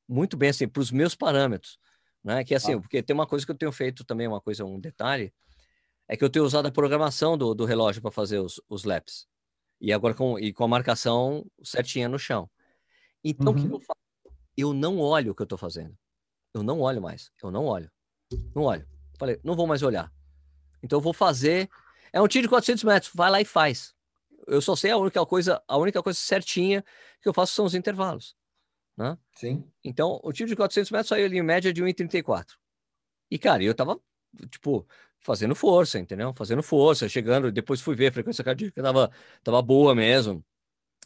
muito 0.07 0.35
bem, 0.35 0.49
assim, 0.49 0.67
para 0.67 0.81
os 0.81 0.91
meus 0.91 1.15
parâmetros, 1.15 1.77
né? 2.23 2.43
Que 2.43 2.55
assim, 2.55 2.73
ah. 2.73 2.79
porque 2.81 3.03
tem 3.03 3.13
uma 3.13 3.27
coisa 3.27 3.45
que 3.45 3.51
eu 3.51 3.57
tenho 3.57 3.71
feito 3.71 4.03
também, 4.03 4.27
uma 4.27 4.41
coisa, 4.41 4.65
um 4.65 4.79
detalhe, 4.79 5.33
é 6.11 6.17
que 6.17 6.25
eu 6.25 6.29
tenho 6.29 6.43
usado 6.43 6.65
a 6.65 6.71
programação 6.71 7.37
do, 7.37 7.55
do 7.55 7.63
relógio 7.63 8.01
para 8.01 8.11
fazer 8.11 8.37
os, 8.37 8.61
os 8.67 8.83
laps. 8.83 9.25
E 9.79 9.93
agora 9.93 10.13
com, 10.13 10.37
e 10.37 10.51
com 10.51 10.65
a 10.65 10.67
marcação 10.67 11.45
certinha 11.63 12.09
no 12.09 12.19
chão. 12.19 12.51
Então, 13.23 13.53
o 13.53 13.55
que 13.55 13.61
uhum. 13.61 13.75
eu 13.75 13.79
faço? 13.79 14.35
Eu 14.57 14.73
não 14.73 14.99
olho 14.99 15.31
o 15.31 15.35
que 15.35 15.41
eu 15.41 15.45
estou 15.45 15.57
fazendo. 15.57 15.97
Eu 16.53 16.63
não 16.63 16.81
olho 16.81 17.01
mais. 17.01 17.31
Eu 17.41 17.49
não 17.49 17.63
olho. 17.63 17.89
Não 18.53 18.63
olho. 18.63 18.85
Falei, 19.17 19.39
não 19.41 19.55
vou 19.55 19.65
mais 19.65 19.83
olhar. 19.83 20.11
Então, 20.83 20.97
eu 20.97 21.01
vou 21.01 21.13
fazer. 21.13 21.69
É 22.11 22.21
um 22.21 22.27
tiro 22.27 22.43
de 22.43 22.49
400 22.49 22.83
metros. 22.83 23.13
Vai 23.15 23.31
lá 23.31 23.39
e 23.39 23.45
faz. 23.45 23.95
Eu 24.47 24.61
só 24.61 24.75
sei 24.75 24.91
a 24.91 24.97
única 24.97 25.25
coisa, 25.25 25.63
a 25.65 25.77
única 25.77 26.03
coisa 26.03 26.19
certinha 26.19 26.83
que 27.21 27.29
eu 27.29 27.33
faço 27.33 27.53
são 27.53 27.63
os 27.63 27.73
intervalos. 27.73 28.35
Né? 28.97 29.17
Sim. 29.33 29.63
Então, 29.81 30.19
o 30.21 30.33
tiro 30.33 30.49
de 30.49 30.57
400 30.57 30.91
metros 30.91 31.07
saiu 31.07 31.25
ali 31.25 31.37
em 31.37 31.41
média 31.41 31.71
de 31.71 31.81
1,34. 31.81 32.47
E, 33.31 33.39
cara, 33.39 33.63
eu 33.63 33.73
tava, 33.73 33.97
tipo, 34.49 34.85
fazendo 35.21 35.55
força, 35.55 35.99
entendeu? 35.99 36.33
Fazendo 36.35 36.61
força, 36.61 37.07
chegando, 37.07 37.51
depois 37.51 37.79
fui 37.79 37.95
ver 37.95 38.07
a 38.07 38.11
frequência 38.11 38.43
cardíaca 38.43 38.81
tava, 38.81 39.11
tava 39.43 39.61
boa 39.61 39.95
mesmo, 39.95 40.43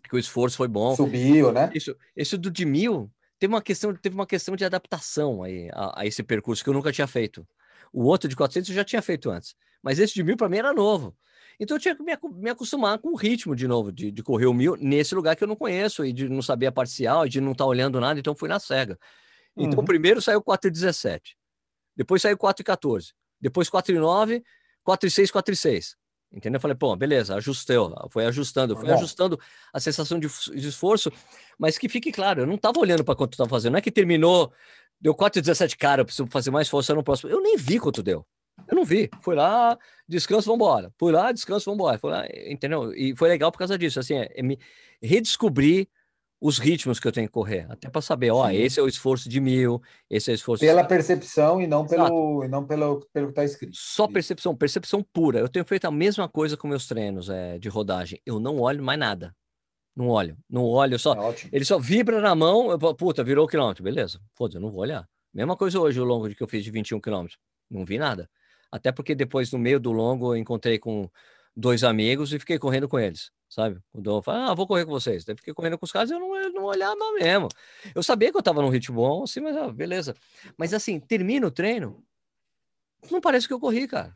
que 0.09 0.15
o 0.15 0.19
esforço 0.19 0.57
foi 0.57 0.67
bom. 0.67 0.95
Subiu, 0.95 1.51
né? 1.51 1.69
Isso, 1.73 1.95
isso 2.15 2.37
do 2.37 2.49
de 2.49 2.65
mil, 2.65 3.11
teve 3.37 3.53
uma 3.53 3.61
questão, 3.61 3.93
teve 3.93 4.15
uma 4.15 4.25
questão 4.25 4.55
de 4.55 4.65
adaptação 4.65 5.43
aí 5.43 5.69
a, 5.73 6.01
a 6.01 6.05
esse 6.05 6.23
percurso 6.23 6.63
que 6.63 6.69
eu 6.69 6.73
nunca 6.73 6.91
tinha 6.91 7.07
feito. 7.07 7.45
O 7.91 8.05
outro 8.05 8.27
de 8.27 8.35
400 8.35 8.69
eu 8.69 8.75
já 8.75 8.83
tinha 8.83 9.01
feito 9.01 9.29
antes, 9.29 9.55
mas 9.83 9.99
esse 9.99 10.13
de 10.13 10.23
mil 10.23 10.37
para 10.37 10.49
mim 10.49 10.57
era 10.57 10.73
novo. 10.73 11.15
Então 11.59 11.77
eu 11.77 11.81
tinha 11.81 11.95
que 11.95 12.03
me, 12.03 12.11
me 12.33 12.49
acostumar 12.49 12.97
com 12.99 13.09
o 13.09 13.15
ritmo 13.15 13.55
de 13.55 13.67
novo, 13.67 13.91
de, 13.91 14.11
de, 14.11 14.23
correr 14.23 14.45
o 14.45 14.53
mil 14.53 14.75
nesse 14.75 15.15
lugar 15.15 15.37
que 15.37 15.43
eu 15.43 15.47
não 15.47 15.55
conheço 15.55 16.03
e 16.03 16.11
de 16.11 16.27
não 16.27 16.41
saber 16.41 16.67
a 16.67 16.71
parcial 16.71 17.25
e 17.25 17.29
de 17.29 17.39
não 17.39 17.53
estar 17.53 17.63
tá 17.63 17.69
olhando 17.69 17.99
nada, 17.99 18.19
então 18.19 18.35
fui 18.35 18.49
na 18.49 18.59
cega. 18.59 18.97
Então 19.55 19.79
uhum. 19.79 19.85
primeiro 19.85 20.21
saiu 20.21 20.41
4,17, 20.41 21.21
depois 21.95 22.21
saiu 22.21 22.37
4,14 22.37 23.13
depois 23.45 23.69
4 23.69 23.95
e 23.95 23.99
9, 23.99 24.43
4 24.83 25.07
e 25.07 25.11
6, 25.11 25.29
4 25.29 25.53
e 25.53 25.55
6. 25.55 25.95
Entendeu? 26.33 26.57
Eu 26.57 26.61
falei, 26.61 26.75
pô, 26.75 26.95
beleza, 26.95 27.35
ajusteu, 27.35 27.93
foi 28.09 28.25
ajustando, 28.25 28.75
foi 28.75 28.91
ajustando 28.91 29.39
a 29.71 29.79
sensação 29.79 30.19
de, 30.19 30.27
de, 30.27 30.67
esforço, 30.67 31.11
mas 31.57 31.77
que 31.77 31.87
fique 31.87 32.11
claro, 32.11 32.41
eu 32.41 32.47
não 32.47 32.55
estava 32.55 32.79
olhando 32.79 33.03
para 33.03 33.15
quanto 33.15 33.33
estava 33.33 33.49
fazendo, 33.49 33.73
não 33.73 33.77
é 33.77 33.81
que 33.81 33.91
terminou, 33.91 34.51
deu 34.99 35.13
4 35.13 35.39
e 35.39 35.41
17, 35.43 35.77
cara, 35.77 36.01
eu 36.01 36.05
preciso 36.05 36.27
fazer 36.27 36.49
mais 36.49 36.67
força 36.67 36.93
no 36.95 37.03
próximo. 37.03 37.29
Eu 37.29 37.39
nem 37.39 37.55
vi 37.55 37.79
quanto 37.79 38.01
deu. 38.01 38.25
Eu 38.67 38.75
não 38.75 38.83
vi. 38.83 39.09
Fui 39.21 39.35
lá, 39.35 39.77
descanso, 40.07 40.49
vambora. 40.49 40.91
Fui 40.97 41.11
lá, 41.11 41.31
descanso, 41.31 41.69
vambora. 41.69 41.99
Fui 41.99 42.09
lá, 42.09 42.25
entendeu? 42.47 42.91
E 42.93 43.15
foi 43.15 43.29
legal 43.29 43.51
por 43.51 43.59
causa 43.59 43.77
disso, 43.77 43.99
assim, 43.99 44.15
é, 44.15 44.31
é 44.33 44.41
me 44.41 44.57
redescobrir 45.01 45.87
os 46.45 46.59
ritmos 46.59 46.99
que 46.99 47.07
eu 47.07 47.11
tenho 47.11 47.27
que 47.27 47.33
correr, 47.33 47.65
até 47.69 47.89
para 47.89 48.01
saber, 48.01 48.29
ó, 48.29 48.47
Sim. 48.47 48.55
esse 48.55 48.79
é 48.79 48.83
o 48.83 48.87
esforço 48.87 49.27
de 49.27 49.41
mil, 49.41 49.81
esse 50.07 50.29
é 50.29 50.33
o 50.33 50.35
esforço 50.35 50.63
pela 50.63 50.83
percepção 50.83 51.59
e 51.59 51.65
não 51.65 51.87
pelo 51.87 52.43
e 52.43 52.47
não 52.47 52.63
pelo 52.63 53.03
pelo 53.11 53.27
que 53.27 53.31
está 53.31 53.43
escrito. 53.43 53.75
Só 53.75 54.07
percepção, 54.07 54.55
percepção 54.55 55.01
pura. 55.01 55.39
Eu 55.39 55.49
tenho 55.49 55.65
feito 55.65 55.85
a 55.85 55.91
mesma 55.91 56.29
coisa 56.29 56.55
com 56.55 56.67
meus 56.67 56.87
treinos 56.87 57.31
é, 57.31 57.57
de 57.57 57.67
rodagem. 57.67 58.21
Eu 58.23 58.39
não 58.39 58.59
olho 58.59 58.83
mais 58.83 58.99
nada. 58.99 59.35
Não 59.95 60.07
olho, 60.07 60.37
não 60.47 60.63
olho 60.63 60.99
só. 60.99 61.31
É 61.31 61.35
ele 61.51 61.65
só 61.65 61.79
vibra 61.79 62.21
na 62.21 62.35
mão, 62.35 62.69
eu, 62.69 62.77
puta, 62.93 63.23
virou 63.23 63.47
quilômetro, 63.47 63.83
beleza? 63.83 64.19
Foda, 64.35 64.57
eu 64.57 64.61
não 64.61 64.69
vou 64.69 64.81
olhar. 64.81 65.07
Mesma 65.33 65.57
coisa 65.57 65.79
hoje, 65.79 65.99
o 65.99 66.03
longo 66.03 66.29
de 66.29 66.35
que 66.35 66.43
eu 66.43 66.47
fiz 66.47 66.63
de 66.63 66.69
21 66.69 67.01
quilômetros. 67.01 67.39
Não 67.71 67.83
vi 67.83 67.97
nada. 67.97 68.29
Até 68.71 68.91
porque 68.91 69.15
depois, 69.15 69.51
no 69.51 69.57
meio 69.57 69.79
do 69.79 69.91
longo, 69.91 70.33
eu 70.33 70.37
encontrei 70.37 70.77
com 70.77 71.09
dois 71.55 71.83
amigos 71.83 72.33
e 72.33 72.39
fiquei 72.39 72.59
correndo 72.59 72.87
com 72.87 72.99
eles 72.99 73.31
sabe? 73.55 73.79
O 73.93 74.01
Dom 74.01 74.21
fala, 74.21 74.51
ah, 74.51 74.53
vou 74.53 74.67
correr 74.67 74.83
com 74.83 74.91
vocês. 74.91 75.23
Daí 75.23 75.35
fiquei 75.35 75.53
correndo 75.53 75.77
com 75.77 75.85
os 75.85 75.91
caras 75.91 76.09
e 76.09 76.13
eu 76.13 76.19
não, 76.19 76.51
não 76.51 76.63
olhava 76.63 76.95
mesmo. 77.13 77.47
Eu 77.93 78.03
sabia 78.03 78.29
que 78.29 78.37
eu 78.37 78.43
tava 78.43 78.61
num 78.61 78.67
ritmo 78.67 78.97
bom, 78.97 79.23
assim, 79.23 79.39
mas 79.39 79.55
ah, 79.55 79.71
beleza. 79.71 80.13
Mas 80.57 80.73
assim, 80.73 80.99
termina 80.99 81.47
o 81.47 81.51
treino, 81.51 82.03
não 83.09 83.21
parece 83.21 83.47
que 83.47 83.53
eu 83.53 83.59
corri, 83.59 83.87
cara. 83.87 84.15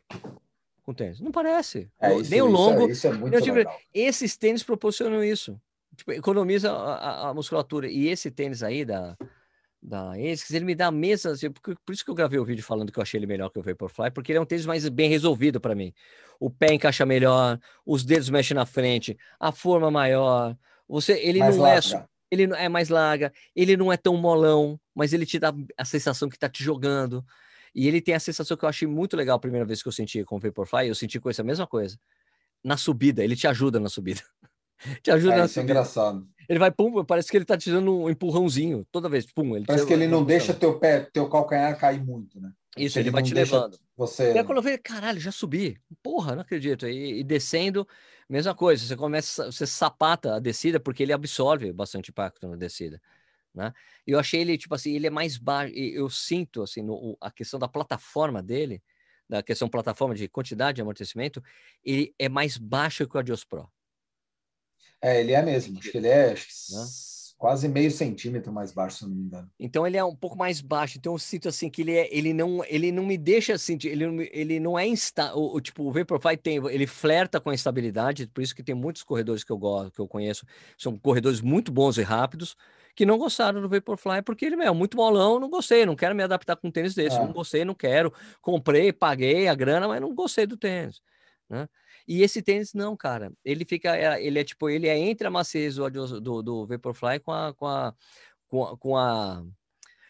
Com 0.82 0.92
tênis. 0.92 1.20
Não 1.20 1.30
parece. 1.30 1.90
É, 1.98 2.14
isso, 2.16 2.30
Nem 2.30 2.42
o 2.42 2.46
longo. 2.46 2.90
Isso 2.90 3.06
é, 3.06 3.10
isso 3.10 3.16
é 3.16 3.18
muito 3.18 3.70
esses 3.94 4.36
tênis 4.36 4.62
proporcionam 4.62 5.24
isso. 5.24 5.60
Tipo, 5.96 6.12
economiza 6.12 6.72
a, 6.72 6.94
a, 6.94 7.28
a 7.30 7.34
musculatura. 7.34 7.88
E 7.88 8.08
esse 8.08 8.30
tênis 8.30 8.62
aí 8.62 8.84
da, 8.84 9.16
da 9.82 10.12
ASICS, 10.12 10.50
ele 10.52 10.64
me 10.64 10.74
dá 10.74 10.88
a 10.88 10.90
mesma, 10.90 11.32
assim, 11.32 11.50
por, 11.50 11.74
por 11.84 11.92
isso 11.92 12.04
que 12.04 12.10
eu 12.10 12.14
gravei 12.14 12.38
o 12.38 12.44
vídeo 12.44 12.62
falando 12.62 12.92
que 12.92 12.98
eu 12.98 13.02
achei 13.02 13.18
ele 13.18 13.26
melhor 13.26 13.48
que 13.48 13.58
o 13.58 13.62
Vaporfly, 13.62 14.10
porque 14.10 14.32
ele 14.32 14.38
é 14.38 14.40
um 14.40 14.46
tênis 14.46 14.66
mais 14.66 14.86
bem 14.88 15.08
resolvido 15.08 15.60
para 15.60 15.74
mim. 15.74 15.92
O 16.38 16.50
pé 16.50 16.74
encaixa 16.74 17.06
melhor, 17.06 17.58
os 17.84 18.04
dedos 18.04 18.28
mexem 18.28 18.54
na 18.54 18.66
frente, 18.66 19.16
a 19.38 19.50
forma 19.50 19.90
maior, 19.90 20.56
você, 20.86 21.14
ele 21.20 21.38
mais 21.38 21.56
não 21.56 21.66
é 21.66 21.74
larga. 21.74 21.96
é 21.96 22.10
ele 22.30 22.44
é 22.54 22.68
mais 22.68 22.88
larga, 22.88 23.32
ele 23.56 23.76
não 23.76 23.92
é 23.92 23.96
tão 23.96 24.16
molão, 24.16 24.78
mas 24.94 25.12
ele 25.12 25.26
te 25.26 25.38
dá 25.38 25.52
a 25.76 25.84
sensação 25.84 26.28
que 26.28 26.38
tá 26.38 26.48
te 26.48 26.62
jogando. 26.62 27.24
E 27.74 27.88
ele 27.88 28.00
tem 28.00 28.14
a 28.14 28.20
sensação 28.20 28.56
que 28.56 28.64
eu 28.64 28.68
achei 28.68 28.86
muito 28.86 29.16
legal 29.16 29.36
a 29.36 29.40
primeira 29.40 29.66
vez 29.66 29.82
que 29.82 29.88
eu 29.88 29.92
senti 29.92 30.22
com 30.24 30.36
o 30.36 30.38
Vaporfly, 30.38 30.88
eu 30.88 30.94
senti 30.94 31.18
com 31.18 31.28
essa 31.28 31.42
mesma 31.42 31.66
coisa. 31.66 31.98
Na 32.62 32.76
subida, 32.76 33.24
ele 33.24 33.34
te 33.34 33.48
ajuda 33.48 33.80
na 33.80 33.88
subida. 33.88 34.22
te 35.02 35.10
ajuda 35.10 35.34
é, 35.34 35.38
na 35.38 35.44
isso 35.46 35.58
é 35.58 35.62
subida. 35.62 35.72
é 35.72 35.74
engraçado 35.74 36.28
ele 36.50 36.58
vai, 36.58 36.72
pum, 36.72 37.04
parece 37.04 37.30
que 37.30 37.36
ele 37.36 37.44
tá 37.44 37.56
te 37.56 37.70
dando 37.70 37.96
um 37.96 38.10
empurrãozinho 38.10 38.84
toda 38.90 39.08
vez, 39.08 39.24
pum. 39.24 39.54
Ele 39.54 39.64
parece 39.64 39.86
que 39.86 39.92
ele 39.92 40.08
não 40.08 40.24
deixa 40.24 40.52
teu 40.52 40.80
pé, 40.80 40.98
teu 41.12 41.28
calcanhar 41.28 41.78
cair 41.78 42.04
muito, 42.04 42.40
né? 42.40 42.52
Isso, 42.76 42.98
ele, 42.98 43.04
ele 43.04 43.12
vai 43.12 43.22
te 43.22 43.32
levando. 43.32 43.78
Você... 43.96 44.32
E 44.32 44.38
aí 44.38 44.42
quando 44.42 44.58
eu 44.58 44.62
vejo, 44.62 44.80
caralho, 44.82 45.20
já 45.20 45.30
subi. 45.30 45.80
Porra, 46.02 46.34
não 46.34 46.42
acredito. 46.42 46.88
E, 46.88 47.20
e, 47.20 47.22
descendo, 47.22 47.86
mesma 48.28 48.52
coisa. 48.52 48.84
Você 48.84 48.96
começa, 48.96 49.46
você 49.46 49.64
sapata 49.64 50.34
a 50.34 50.40
descida 50.40 50.80
porque 50.80 51.04
ele 51.04 51.12
absorve 51.12 51.72
bastante 51.72 52.10
impacto 52.10 52.48
na 52.48 52.56
descida. 52.56 53.00
Né? 53.54 53.72
Eu 54.04 54.18
achei 54.18 54.40
ele, 54.40 54.58
tipo 54.58 54.74
assim, 54.74 54.92
ele 54.96 55.06
é 55.06 55.10
mais 55.10 55.38
baixo. 55.38 55.72
Eu 55.72 56.10
sinto, 56.10 56.62
assim, 56.62 56.82
no, 56.82 57.16
a 57.20 57.30
questão 57.30 57.60
da 57.60 57.68
plataforma 57.68 58.42
dele, 58.42 58.82
da 59.28 59.40
questão 59.40 59.68
plataforma 59.68 60.16
de 60.16 60.26
quantidade 60.26 60.74
de 60.76 60.82
amortecimento, 60.82 61.40
ele 61.84 62.12
é 62.18 62.28
mais 62.28 62.58
baixo 62.58 63.06
que 63.06 63.16
o 63.16 63.20
Adios 63.20 63.44
Pro. 63.44 63.70
É, 65.02 65.20
ele 65.20 65.32
é 65.32 65.42
mesmo. 65.42 65.78
Acho 65.78 65.90
que 65.90 65.98
ele 65.98 66.08
é 66.08 66.32
acho 66.32 66.46
que 66.46 66.74
Né? 66.74 66.84
quase 67.40 67.68
meio 67.68 67.90
centímetro 67.90 68.52
mais 68.52 68.70
baixo, 68.70 68.98
se 68.98 69.04
não 69.04 69.14
me 69.14 69.22
engano. 69.22 69.50
Então 69.58 69.86
ele 69.86 69.96
é 69.96 70.04
um 70.04 70.14
pouco 70.14 70.36
mais 70.36 70.60
baixo. 70.60 70.98
Então 70.98 71.14
eu 71.14 71.18
sinto 71.18 71.48
assim 71.48 71.70
que 71.70 71.80
ele 71.80 71.92
é, 71.96 72.14
ele 72.14 72.34
não, 72.34 72.62
ele 72.66 72.92
não 72.92 73.06
me 73.06 73.16
deixa 73.16 73.54
assim, 73.54 73.78
ele, 73.84 74.06
não 74.06 74.22
ele 74.30 74.60
não 74.60 74.78
é 74.78 74.86
insta, 74.86 75.34
o, 75.34 75.56
o 75.56 75.60
tipo 75.60 75.84
o 75.84 75.90
Vaporfly 75.90 76.36
tem, 76.36 76.56
ele 76.68 76.86
flerta 76.86 77.40
com 77.40 77.48
a 77.48 77.54
estabilidade, 77.54 78.26
por 78.26 78.42
isso 78.42 78.54
que 78.54 78.62
tem 78.62 78.74
muitos 78.74 79.02
corredores 79.02 79.42
que 79.42 79.50
eu 79.50 79.56
gosto, 79.56 79.90
que 79.92 80.00
eu 80.00 80.06
conheço, 80.06 80.44
são 80.76 80.98
corredores 80.98 81.40
muito 81.40 81.72
bons 81.72 81.96
e 81.96 82.02
rápidos, 82.02 82.54
que 82.94 83.06
não 83.06 83.16
gostaram 83.16 83.62
do 83.62 83.70
Vaporfly 83.70 84.20
porque 84.20 84.44
ele 84.44 84.56
meu, 84.56 84.66
é 84.66 84.70
muito 84.74 84.94
molão, 84.98 85.40
não 85.40 85.48
gostei, 85.48 85.86
não 85.86 85.96
quero 85.96 86.14
me 86.14 86.22
adaptar 86.22 86.56
com 86.56 86.68
um 86.68 86.70
tênis 86.70 86.94
desse, 86.94 87.16
Ah. 87.16 87.24
não 87.24 87.32
gostei, 87.32 87.64
não 87.64 87.74
quero. 87.74 88.12
Comprei, 88.42 88.92
paguei 88.92 89.48
a 89.48 89.54
grana, 89.54 89.88
mas 89.88 89.98
não 89.98 90.14
gostei 90.14 90.46
do 90.46 90.58
tênis, 90.58 91.00
né? 91.48 91.66
E 92.12 92.22
esse 92.22 92.42
tênis 92.42 92.74
não, 92.74 92.96
cara. 92.96 93.32
Ele 93.44 93.64
fica, 93.64 93.96
é- 93.96 94.20
ele 94.24 94.38
é 94.40 94.42
tipo, 94.44 94.68
ele 94.68 94.88
é 94.88 94.98
entre 94.98 95.26
a 95.26 95.30
maciez 95.30 95.76
do, 95.76 96.20
do, 96.20 96.42
do 96.42 96.66
Vaporfly 96.66 97.20
com 97.20 97.30
a, 97.30 97.54
com 97.54 97.66
a, 97.68 97.94
com 98.48 98.64
a, 98.64 98.76
com 98.76 98.96
a, 98.96 99.44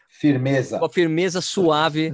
Firmeza. 0.09 0.79
com 0.79 0.85
a 0.85 0.89
firmeza 0.89 1.41
suave 1.41 2.11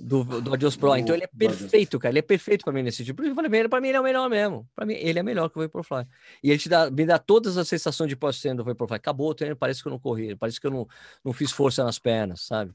do, 0.00 0.24
do 0.40 0.54
Adios 0.54 0.74
Pro. 0.74 0.96
Então 0.96 1.14
ele 1.14 1.24
é 1.24 1.26
perfeito, 1.28 1.98
cara. 1.98 2.12
Ele 2.12 2.18
é 2.20 2.22
perfeito 2.22 2.64
para 2.64 2.72
mim 2.72 2.82
nesse 2.82 3.04
tipo. 3.04 3.22
Eu 3.22 3.34
falei, 3.34 3.68
para 3.68 3.80
mim 3.80 3.88
ele 3.88 3.96
é 3.98 4.00
o 4.00 4.04
melhor 4.04 4.28
mesmo. 4.30 4.66
Para 4.74 4.86
mim 4.86 4.94
ele 4.94 5.18
é 5.18 5.22
melhor 5.22 5.50
que 5.50 5.58
o 5.58 5.62
Vaporfly. 5.62 6.06
E 6.42 6.50
ele 6.50 6.58
te 6.58 6.68
dá, 6.70 6.90
me 6.90 7.04
dá 7.04 7.18
todas 7.18 7.58
as 7.58 7.68
sensações 7.68 8.08
de 8.08 8.16
pós-treino 8.16 8.56
do 8.56 8.64
Vaporfly. 8.64 8.96
Acabou 8.96 9.28
o 9.30 9.34
treino, 9.34 9.54
parece 9.54 9.82
que 9.82 9.88
eu 9.88 9.92
não 9.92 9.98
corri, 9.98 10.34
parece 10.34 10.58
que 10.58 10.66
eu 10.66 10.70
não, 10.70 10.88
não 11.22 11.32
fiz 11.34 11.52
força 11.52 11.84
nas 11.84 11.98
pernas, 11.98 12.40
sabe? 12.46 12.72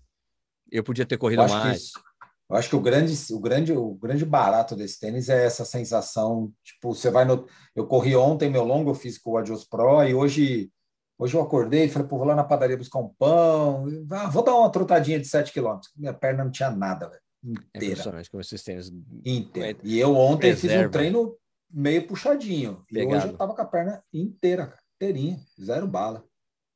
Eu 0.71 0.83
podia 0.83 1.07
ter 1.07 1.17
corrido 1.17 1.39
mais. 1.49 1.81
isso- 1.85 2.10
eu 2.51 2.57
acho 2.57 2.69
que 2.69 2.75
o 2.75 2.81
grande, 2.81 3.15
o, 3.33 3.39
grande, 3.39 3.71
o 3.73 3.93
grande 3.95 4.25
barato 4.25 4.75
desse 4.75 4.99
tênis 4.99 5.29
é 5.29 5.45
essa 5.45 5.63
sensação. 5.65 6.51
Tipo, 6.63 6.93
você 6.93 7.09
vai 7.09 7.23
no. 7.25 7.47
Eu 7.75 7.87
corri 7.87 8.15
ontem 8.15 8.49
meu 8.49 8.63
longo, 8.63 8.89
eu 8.91 8.95
fiz 8.95 9.17
com 9.17 9.31
o 9.31 9.37
Adios 9.37 9.63
Pro, 9.63 10.03
e 10.03 10.13
hoje, 10.13 10.69
hoje 11.17 11.35
eu 11.35 11.41
acordei 11.41 11.85
e 11.85 11.89
falei, 11.89 12.07
pô, 12.07 12.17
vou 12.17 12.27
lá 12.27 12.35
na 12.35 12.43
padaria 12.43 12.77
buscar 12.77 12.99
um 12.99 13.09
pão. 13.17 13.85
ah, 14.11 14.27
vou 14.29 14.43
dar 14.43 14.55
uma 14.55 14.69
trotadinha 14.71 15.19
de 15.19 15.27
7 15.27 15.51
quilômetros. 15.53 15.91
Minha 15.95 16.13
perna 16.13 16.43
não 16.43 16.51
tinha 16.51 16.69
nada, 16.69 17.07
velho. 17.09 17.21
É 17.43 17.49
Inteira. 17.77 17.85
impressionante 17.93 18.29
como 18.29 18.41
esses 18.41 18.61
tênis. 18.63 18.91
inteira. 19.25 19.79
E 19.83 19.99
eu 19.99 20.15
ontem 20.15 20.51
fiz 20.51 20.61
Preserva. 20.61 20.87
um 20.87 20.91
treino 20.91 21.35
meio 21.73 22.05
puxadinho. 22.05 22.83
E 22.91 22.97
hoje 22.97 23.07
Pegado. 23.07 23.27
eu 23.31 23.37
tava 23.37 23.55
com 23.55 23.61
a 23.61 23.65
perna 23.65 24.03
inteira, 24.13 24.67
cara. 24.67 24.81
Inteirinha, 25.01 25.39
zero 25.59 25.87
bala. 25.87 26.23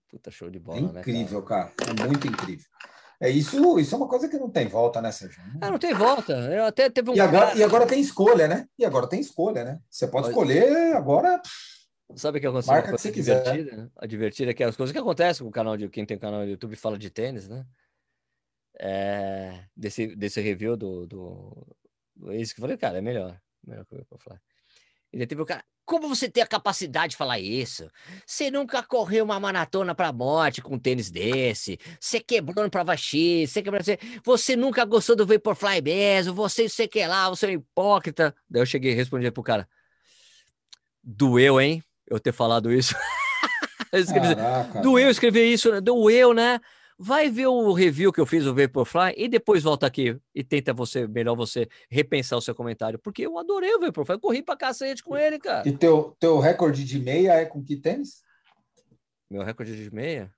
Puta 0.09 0.31
show 0.31 0.49
de 0.49 0.57
É 0.57 0.61
bola, 0.61 0.81
né? 0.81 0.87
cara? 0.87 0.99
incrível, 1.01 1.43
cara. 1.43 1.71
É 1.87 2.07
muito 2.07 2.25
incrível. 2.27 2.65
É 3.19 3.29
isso, 3.29 3.79
isso 3.79 3.95
é 3.95 3.97
uma 3.97 4.07
coisa 4.07 4.27
que 4.27 4.37
não 4.37 4.49
tem 4.49 4.67
volta, 4.67 5.01
né, 5.01 5.11
Sérgio? 5.11 5.41
Ah, 5.61 5.71
não 5.71 5.79
tem 5.79 5.93
volta. 5.93 6.33
Eu 6.33 6.65
até 6.65 6.89
teve 6.89 7.11
um 7.11 7.15
E 7.15 7.19
agora, 7.19 7.55
e 7.55 7.63
agora 7.63 7.87
tem 7.87 7.99
escolha, 7.99 8.47
né? 8.47 8.67
E 8.77 8.85
agora 8.85 9.07
tem 9.07 9.19
escolha, 9.19 9.63
né? 9.63 9.79
Você 9.89 10.07
pode 10.07 10.27
escolher 10.27 10.95
agora. 10.95 11.41
Sabe 12.15 12.37
o 12.37 12.41
que 12.41 12.47
aconteceu? 12.47 12.73
Marca 12.73 12.91
que 12.91 12.97
você 12.97 13.11
quiser. 13.11 13.41
divertida, 13.43 13.77
né? 13.77 13.89
A 13.97 14.05
divertida 14.05 14.51
é 14.51 14.53
que 14.53 14.63
as 14.63 14.75
coisas 14.75 14.91
que 14.91 14.99
acontecem 14.99 15.43
com 15.43 15.49
o 15.49 15.53
canal 15.53 15.75
de 15.77 15.89
quem 15.89 16.05
tem 16.05 16.19
canal 16.19 16.41
no 16.41 16.49
YouTube 16.49 16.75
fala 16.75 16.97
de 16.97 17.09
tênis, 17.09 17.47
né? 17.47 17.65
É, 18.77 19.63
desse, 19.75 20.15
desse 20.15 20.41
review 20.41 20.75
do, 20.75 21.07
do, 21.07 21.77
do 22.15 22.31
Ace 22.33 22.53
que 22.53 22.59
eu 22.59 22.63
falei, 22.63 22.77
cara, 22.77 22.97
é 22.97 23.01
melhor. 23.01 23.39
Melhor 23.65 23.85
que 23.85 23.95
o 23.95 23.97
Vaporfly. 23.97 24.37
E 25.13 25.17
daí 25.17 25.25
teve 25.27 25.41
o 25.41 25.45
cara, 25.45 25.63
como 25.85 26.09
você 26.09 26.27
tem 26.27 26.41
a 26.41 26.47
capacidade 26.47 27.11
de 27.11 27.17
falar 27.17 27.39
isso? 27.39 27.89
Você 28.25 28.49
nunca 28.49 28.81
correu 28.81 29.23
uma 29.23 29.39
maratona 29.39 29.93
pra 29.93 30.11
morte 30.11 30.61
com 30.61 30.75
um 30.75 30.79
tênis 30.79 31.11
desse. 31.11 31.79
Você 31.99 32.19
quebrou 32.19 32.63
no 32.63 32.71
Prova 32.71 32.97
X, 32.97 33.51
você 33.51 33.61
quebrou. 33.61 33.83
Você, 33.83 33.99
você 34.23 34.55
nunca 34.55 34.83
gostou 34.83 35.15
do 35.15 35.25
Vaporfly 35.25 35.81
mesmo, 35.81 36.33
você 36.33 36.67
sei 36.67 36.87
que 36.87 37.05
lá, 37.05 37.29
você 37.29 37.45
é 37.45 37.49
um 37.49 37.53
hipócrita. 37.53 38.35
Daí 38.49 38.61
eu 38.61 38.65
cheguei 38.65 38.91
e 38.91 38.95
respondi 38.95 39.29
pro 39.29 39.43
cara: 39.43 39.67
doeu, 41.03 41.61
hein? 41.61 41.83
Eu 42.07 42.19
ter 42.19 42.31
falado 42.31 42.71
isso. 42.71 42.95
Eu 43.91 44.01
escrevi, 44.01 44.35
Caraca. 44.35 44.81
doeu 44.81 45.09
escrever 45.09 45.45
isso, 45.45 45.71
né? 45.71 45.79
doeu, 45.79 46.33
né? 46.33 46.59
Vai 46.97 47.29
ver 47.29 47.47
o 47.47 47.73
review 47.73 48.11
que 48.13 48.21
eu 48.21 48.25
fiz 48.25 48.45
do 48.45 48.55
Vaporfly 48.55 49.13
e 49.17 49.27
depois 49.27 49.63
volta 49.63 49.85
aqui 49.85 50.17
e 50.33 50.43
tenta 50.43 50.73
você, 50.73 51.05
melhor 51.05 51.35
você 51.35 51.67
repensar 51.89 52.37
o 52.37 52.41
seu 52.41 52.55
comentário, 52.55 52.97
porque 52.97 53.23
eu 53.23 53.37
adorei 53.37 53.73
o 53.75 53.79
Vaporfly, 53.81 54.15
eu 54.15 54.19
corri 54.19 54.41
pra 54.41 54.55
cacete 54.55 55.03
com 55.03 55.17
ele, 55.17 55.37
cara. 55.37 55.67
E 55.67 55.73
teu, 55.75 56.15
teu 56.17 56.39
recorde 56.39 56.85
de 56.85 56.97
meia 56.97 57.33
é 57.33 57.45
com 57.45 57.61
que 57.61 57.75
tênis? 57.75 58.23
Meu 59.29 59.43
recorde 59.43 59.75
de 59.75 59.93
meia? 59.93 60.33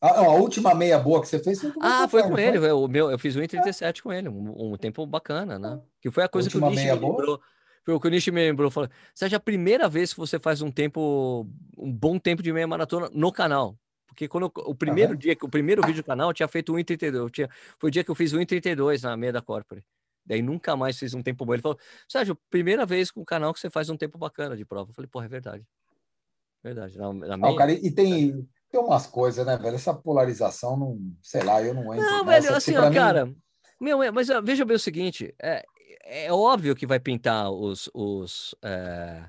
Ah, 0.00 0.22
não, 0.22 0.30
a 0.30 0.34
última 0.34 0.74
meia 0.74 0.98
boa 0.98 1.20
que 1.20 1.28
você 1.28 1.38
fez 1.38 1.60
foi 1.60 1.70
com 1.70 1.80
o 1.80 1.82
Ah, 1.82 2.08
foi 2.08 2.22
com 2.22 2.38
ele, 2.38 2.56
eu, 2.56 2.82
o 2.82 2.88
meu, 2.88 3.10
eu 3.10 3.18
fiz 3.18 3.36
1,37 3.36 4.02
com 4.02 4.10
ele, 4.10 4.30
um, 4.30 4.72
um 4.72 4.76
tempo 4.78 5.04
bacana, 5.04 5.58
né? 5.58 5.78
Que 6.00 6.10
foi 6.10 6.24
a 6.24 6.28
coisa 6.28 6.48
que 6.48 6.56
o 6.56 6.70
Nishi 6.70 6.86
me 6.86 6.92
lembrou. 6.92 7.38
Foi 7.84 7.94
o 7.94 8.00
que 8.00 8.08
o 8.08 8.10
Nishi 8.10 8.30
me 8.30 8.40
lembrou, 8.40 8.70
falou, 8.70 8.88
seja 9.14 9.36
a 9.36 9.40
primeira 9.40 9.86
vez 9.86 10.14
que 10.14 10.20
você 10.20 10.38
faz 10.38 10.62
um 10.62 10.70
tempo, 10.70 11.46
um 11.76 11.92
bom 11.92 12.18
tempo 12.18 12.42
de 12.42 12.50
meia 12.50 12.66
maratona 12.66 13.10
no 13.12 13.30
canal. 13.30 13.76
Porque 14.10 14.28
quando 14.28 14.44
eu- 14.44 14.52
o 14.66 14.74
primeiro 14.74 15.16
dia, 15.16 15.34
que 15.34 15.44
o 15.44 15.48
primeiro 15.48 15.80
vídeo 15.86 16.02
do 16.02 16.06
canal, 16.06 16.30
eu 16.30 16.34
tinha 16.34 16.48
feito 16.48 16.72
1,32. 16.74 17.14
Eu 17.22 17.30
tinha, 17.30 17.48
foi 17.78 17.88
o 17.88 17.90
dia 17.90 18.04
que 18.04 18.10
eu 18.10 18.14
fiz 18.14 18.32
1,32 18.32 19.02
na 19.02 19.16
meia 19.16 19.32
da 19.32 19.40
Corpore. 19.40 19.82
Daí 20.26 20.42
nunca 20.42 20.76
mais 20.76 20.98
fiz 20.98 21.14
um 21.14 21.22
tempo 21.22 21.44
bom. 21.46 21.54
Ele 21.54 21.62
falou, 21.62 21.78
Sérgio, 22.08 22.36
primeira 22.50 22.84
vez 22.84 23.10
com 23.10 23.20
o 23.22 23.24
canal 23.24 23.54
que 23.54 23.60
você 23.60 23.70
faz 23.70 23.88
um 23.88 23.96
tempo 23.96 24.18
bacana 24.18 24.56
de 24.56 24.64
prova. 24.64 24.90
Eu 24.90 24.94
falei, 24.94 25.08
porra, 25.08 25.24
é 25.24 25.28
verdade. 25.28 25.64
Verdade. 26.62 26.98
Na, 26.98 27.12
na 27.12 27.34
Ah, 27.34 27.36
meia. 27.38 27.52
o 27.54 27.56
cara, 27.56 27.72
e 27.72 27.90
tem, 27.90 28.46
tem 28.70 28.80
umas 28.80 29.06
coisas, 29.06 29.46
né, 29.46 29.56
velho? 29.56 29.74
Essa 29.76 29.94
polarização, 29.94 30.76
não, 30.76 30.98
sei 31.22 31.42
lá, 31.42 31.62
eu 31.62 31.72
não 31.72 31.94
entro 31.94 32.04
Não, 32.04 32.24
nessa, 32.24 32.46
velho, 32.48 32.56
assim, 32.56 32.76
ó, 32.76 32.88
mim- 32.88 32.94
cara. 32.94 33.32
Meu, 33.80 34.12
mas 34.12 34.28
ó, 34.28 34.42
veja 34.42 34.64
bem 34.64 34.76
o 34.76 34.78
seguinte: 34.80 35.34
é, 35.40 35.64
é 36.04 36.32
óbvio 36.32 36.76
que 36.76 36.86
vai 36.86 37.00
pintar 37.00 37.50
os. 37.50 37.88
os 37.94 38.54
é, 38.62 39.24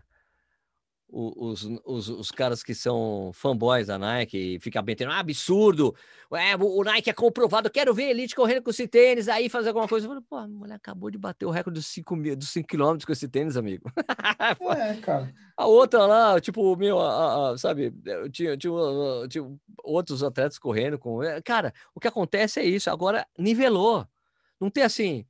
os, 1.11 1.67
os, 1.85 2.09
os 2.09 2.31
caras 2.31 2.63
que 2.63 2.73
são 2.73 3.31
fanboys 3.33 3.87
da 3.87 3.97
Nike 3.99 4.37
e 4.55 4.59
fica 4.59 4.81
bem 4.81 4.95
tendo, 4.95 5.11
ah, 5.11 5.19
absurdo! 5.19 5.93
É, 6.33 6.55
o, 6.55 6.79
o 6.79 6.83
Nike 6.83 7.09
é 7.09 7.13
comprovado, 7.13 7.69
quero 7.69 7.93
ver 7.93 8.09
Elite 8.11 8.33
correndo 8.35 8.63
com 8.63 8.69
esse 8.69 8.87
tênis, 8.87 9.27
aí 9.27 9.49
fazer 9.49 9.67
alguma 9.69 9.87
coisa. 9.87 10.05
Eu 10.05 10.09
falei, 10.11 10.23
pô, 10.29 10.37
a 10.37 10.47
mulher 10.47 10.75
acabou 10.75 11.11
de 11.11 11.17
bater 11.17 11.45
o 11.45 11.49
recorde 11.49 11.79
dos 11.79 11.87
5 11.87 12.15
mil, 12.15 12.35
dos 12.35 12.49
5 12.49 12.67
quilômetros 12.67 13.05
com 13.05 13.11
esse 13.11 13.27
tênis, 13.27 13.57
amigo. 13.57 13.91
É, 14.77 14.93
cara. 14.95 15.33
A 15.57 15.65
outra 15.67 16.05
lá, 16.05 16.39
tipo, 16.39 16.75
meu, 16.75 16.99
a- 16.99 17.51
a- 17.51 17.57
sabe, 17.57 17.93
eu 18.05 18.29
tinha, 18.29 18.55
tinha, 18.57 18.71
uh, 18.73 19.27
tinha 19.27 19.43
outros 19.83 20.23
atletas 20.23 20.57
correndo 20.57 20.97
com. 20.97 21.21
é, 21.21 21.41
Cara, 21.41 21.73
o 21.93 21.99
que 21.99 22.07
acontece 22.07 22.59
é 22.59 22.63
isso, 22.65 22.89
agora 22.89 23.27
nivelou. 23.37 24.07
Não 24.59 24.69
tem 24.69 24.83
assim. 24.83 25.25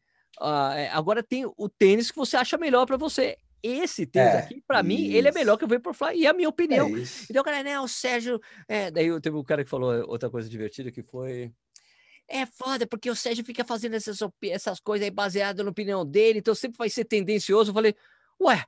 é, 0.76 0.90
agora 0.90 1.24
tem 1.24 1.46
o 1.46 1.70
tênis 1.70 2.12
que 2.12 2.18
você 2.18 2.38
acha 2.38 2.58
melhor 2.58 2.86
para 2.86 2.98
você. 2.98 3.38
Esse 3.64 4.06
tênis 4.06 4.34
É, 4.34 4.38
aqui, 4.40 4.64
para 4.68 4.82
mim, 4.82 5.06
ele 5.06 5.28
é 5.28 5.32
melhor 5.32 5.58
que 5.58 5.66
o 5.66 5.68
Vaporfly, 5.68 6.16
e 6.16 6.26
é 6.26 6.30
a 6.30 6.34
minha 6.34 6.48
É 6.48 6.50
opinião. 6.50 6.90
isso. 6.98 7.28
Então, 7.30 7.44
cara, 7.44 7.62
né, 7.64 7.80
o 7.80 7.88
Sérgio. 7.88 8.40
É, 8.68 8.90
daí 8.90 9.08
eu- 9.08 9.22
teve 9.22 9.36
um 9.38 9.44
cara 9.44 9.64
que 9.64 9.70
falou 9.70 9.94
outra 10.10 10.30
coisa 10.30 10.50
divertida 10.50 10.92
que 10.92 11.04
foi. 11.04 11.52
É 12.28 12.46
foda, 12.46 12.88
porque 12.88 13.10
o 13.10 13.16
Sérgio 13.16 13.44
fica 13.44 13.64
fazendo 13.66 13.96
essas, 13.96 14.20
essas 14.44 14.80
coisas 14.80 15.04
aí 15.04 15.12
baseado 15.12 15.64
na 15.64 15.70
opinião 15.70 16.06
dele, 16.06 16.40
então 16.40 16.56
sempre 16.56 16.78
vai 16.78 16.90
ser 16.90 17.04
tendencioso. 17.06 17.72
Eu 17.72 17.74
falei, 17.76 17.94
ué, 18.42 18.64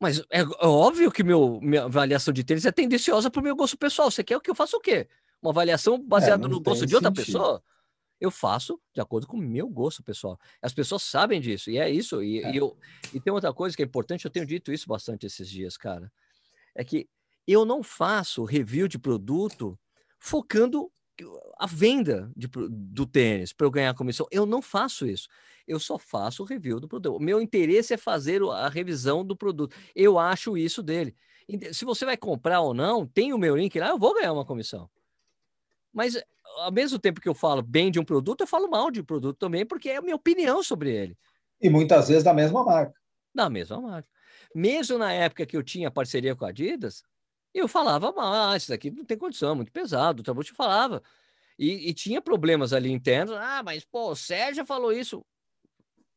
mas 0.00 0.20
é, 0.30 0.40
é 0.40 0.66
óbvio 0.66 1.12
que 1.12 1.22
meu, 1.22 1.60
minha 1.60 1.84
avaliação 1.84 2.32
de 2.32 2.42
tênis 2.42 2.64
é 2.64 2.72
tendenciosa 2.72 3.30
para 3.30 3.40
o 3.40 3.44
meu 3.44 3.54
gosto 3.54 3.76
pessoal. 3.76 4.10
Você 4.10 4.24
quer 4.24 4.40
que 4.40 4.50
eu 4.50 4.54
faça 4.54 4.76
o 4.76 4.80
quê? 4.80 5.06
Uma 5.42 5.50
avaliação 5.52 5.98
baseada 6.02 6.46
É, 6.46 6.48
no 6.48 6.60
gosto 6.60 6.86
de 6.86 6.94
outra 6.94 7.10
sentido. 7.10 7.26
pessoa? 7.26 7.62
Eu 8.20 8.30
faço 8.30 8.80
de 8.94 9.00
acordo 9.00 9.26
com 9.26 9.38
o 9.38 9.40
meu 9.40 9.68
gosto 9.68 10.02
pessoal. 10.02 10.38
As 10.60 10.74
pessoas 10.74 11.02
sabem 11.02 11.40
disso, 11.40 11.70
e 11.70 11.78
é 11.78 11.88
isso. 11.88 12.22
E, 12.22 12.42
É. 12.42 12.52
e 12.52 12.56
eu, 12.56 12.76
e 13.14 13.20
tem 13.20 13.32
outra 13.32 13.52
coisa 13.52 13.74
que 13.74 13.82
é 13.82 13.86
importante, 13.86 14.24
eu 14.24 14.30
tenho 14.30 14.46
dito 14.46 14.72
isso 14.72 14.86
bastante 14.86 15.26
esses 15.26 15.48
dias, 15.48 15.76
cara. 15.76 16.12
É 16.74 16.84
que 16.84 17.08
eu 17.46 17.64
não 17.64 17.82
faço 17.82 18.44
review 18.44 18.86
de 18.86 18.98
produto 18.98 19.78
focando 20.18 20.92
a 21.58 21.66
venda 21.66 22.30
de 22.36 22.46
do 22.46 23.06
tênis 23.06 23.52
para 23.52 23.66
eu 23.66 23.70
ganhar 23.70 23.94
comissão. 23.94 24.26
Eu 24.30 24.46
não 24.46 24.62
faço 24.62 25.06
isso. 25.06 25.28
Eu 25.66 25.78
só 25.78 25.98
faço 25.98 26.44
review 26.44 26.80
do 26.80 26.88
produto. 26.88 27.16
O 27.16 27.20
meu 27.20 27.40
interesse 27.40 27.92
é 27.92 27.96
fazer 27.96 28.42
a 28.42 28.68
revisão 28.68 29.24
do 29.24 29.36
produto. 29.36 29.76
Eu 29.94 30.18
acho 30.18 30.56
isso 30.56 30.82
dele. 30.82 31.14
Se 31.72 31.84
você 31.84 32.04
vai 32.04 32.16
comprar 32.16 32.60
ou 32.60 32.72
não, 32.72 33.06
tem 33.06 33.32
o 33.32 33.38
meu 33.38 33.56
link 33.56 33.78
lá, 33.78 33.88
eu 33.88 33.98
vou 33.98 34.14
ganhar 34.14 34.32
uma 34.32 34.44
comissão. 34.44 34.88
Mas 35.92 36.20
ao 36.58 36.72
mesmo 36.72 36.98
tempo 36.98 37.20
que 37.20 37.28
eu 37.28 37.34
falo 37.34 37.62
bem 37.62 37.90
de 37.90 37.98
um 37.98 38.04
produto, 38.04 38.42
eu 38.42 38.46
falo 38.46 38.68
mal 38.68 38.90
de 38.90 39.00
um 39.00 39.04
produto 39.04 39.36
também, 39.36 39.64
porque 39.64 39.90
é 39.90 39.96
a 39.96 40.02
minha 40.02 40.16
opinião 40.16 40.62
sobre 40.62 40.92
ele. 40.94 41.16
E 41.60 41.68
muitas 41.68 42.08
vezes 42.08 42.24
da 42.24 42.32
mesma 42.32 42.64
marca. 42.64 42.94
Da 43.34 43.48
mesma 43.48 43.80
marca. 43.80 44.08
Mesmo 44.54 44.98
na 44.98 45.12
época 45.12 45.46
que 45.46 45.56
eu 45.56 45.62
tinha 45.62 45.90
parceria 45.90 46.34
com 46.34 46.44
a 46.44 46.48
Adidas, 46.48 47.02
eu 47.54 47.68
falava 47.68 48.12
mal, 48.12 48.52
ah, 48.52 48.56
isso 48.56 48.68
daqui 48.68 48.90
não 48.90 49.04
tem 49.04 49.18
condição, 49.18 49.54
muito 49.54 49.72
pesado, 49.72 50.20
o 50.20 50.22
Trabucci 50.22 50.52
falava. 50.52 51.02
E, 51.58 51.90
e 51.90 51.94
tinha 51.94 52.22
problemas 52.22 52.72
ali 52.72 52.90
internos, 52.90 53.34
ah, 53.34 53.62
mas 53.62 53.84
pô, 53.84 54.10
o 54.10 54.16
Sérgio 54.16 54.64
falou 54.64 54.92
isso. 54.92 55.24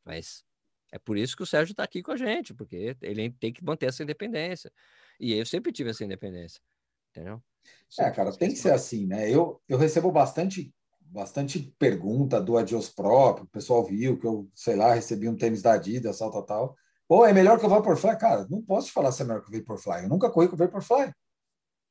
Mas 0.06 0.44
é 0.92 1.00
por 1.00 1.18
isso 1.18 1.36
que 1.36 1.44
o 1.44 1.46
Sérgio 1.46 1.74
está 1.74 1.84
aqui 1.84 2.02
com 2.02 2.12
a 2.12 2.18
gente, 2.18 2.54
porque 2.54 2.96
ele 3.02 3.32
tem 3.32 3.52
que 3.52 3.64
manter 3.64 3.88
essa 3.88 4.04
independência. 4.04 4.72
E 5.20 5.34
eu 5.34 5.46
sempre 5.46 5.72
tive 5.72 5.90
essa 5.90 6.04
independência, 6.04 6.62
entendeu? 7.12 7.44
É, 8.00 8.10
cara, 8.12 8.36
tem 8.36 8.50
que 8.50 8.56
ser 8.56 8.74
assim, 8.74 9.06
né? 9.06 9.30
Eu, 9.30 9.62
eu 9.68 9.78
recebo 9.78 10.12
bastante 10.12 10.74
bastante 11.14 11.60
pergunta 11.78 12.42
do 12.42 12.58
Adios 12.58 12.90
próprio, 12.90 13.46
o 13.46 13.50
pessoal 13.50 13.86
viu 13.86 14.18
que 14.18 14.26
eu, 14.26 14.50
sei 14.56 14.76
lá, 14.76 14.96
recebi 14.96 15.30
um 15.30 15.36
tênis 15.38 15.62
da 15.62 15.74
Adidas, 15.74 16.18
tal, 16.18 16.32
tal, 16.32 16.44
tal. 16.44 16.76
Pô, 17.08 17.24
é 17.24 17.32
melhor 17.32 17.60
que 17.60 17.66
o 17.68 17.70
Vaporfly? 17.70 18.18
Cara, 18.18 18.48
não 18.50 18.64
posso 18.64 18.88
te 18.88 18.94
falar 18.94 19.12
se 19.12 19.22
é 19.22 19.26
melhor 19.26 19.44
que 19.44 19.56
o 19.56 19.60
Vaporfly. 19.60 20.04
Eu 20.04 20.10
nunca 20.10 20.32
corri 20.32 20.48
com 20.48 20.56
o 20.56 20.58
Vaporfly. 20.58 21.14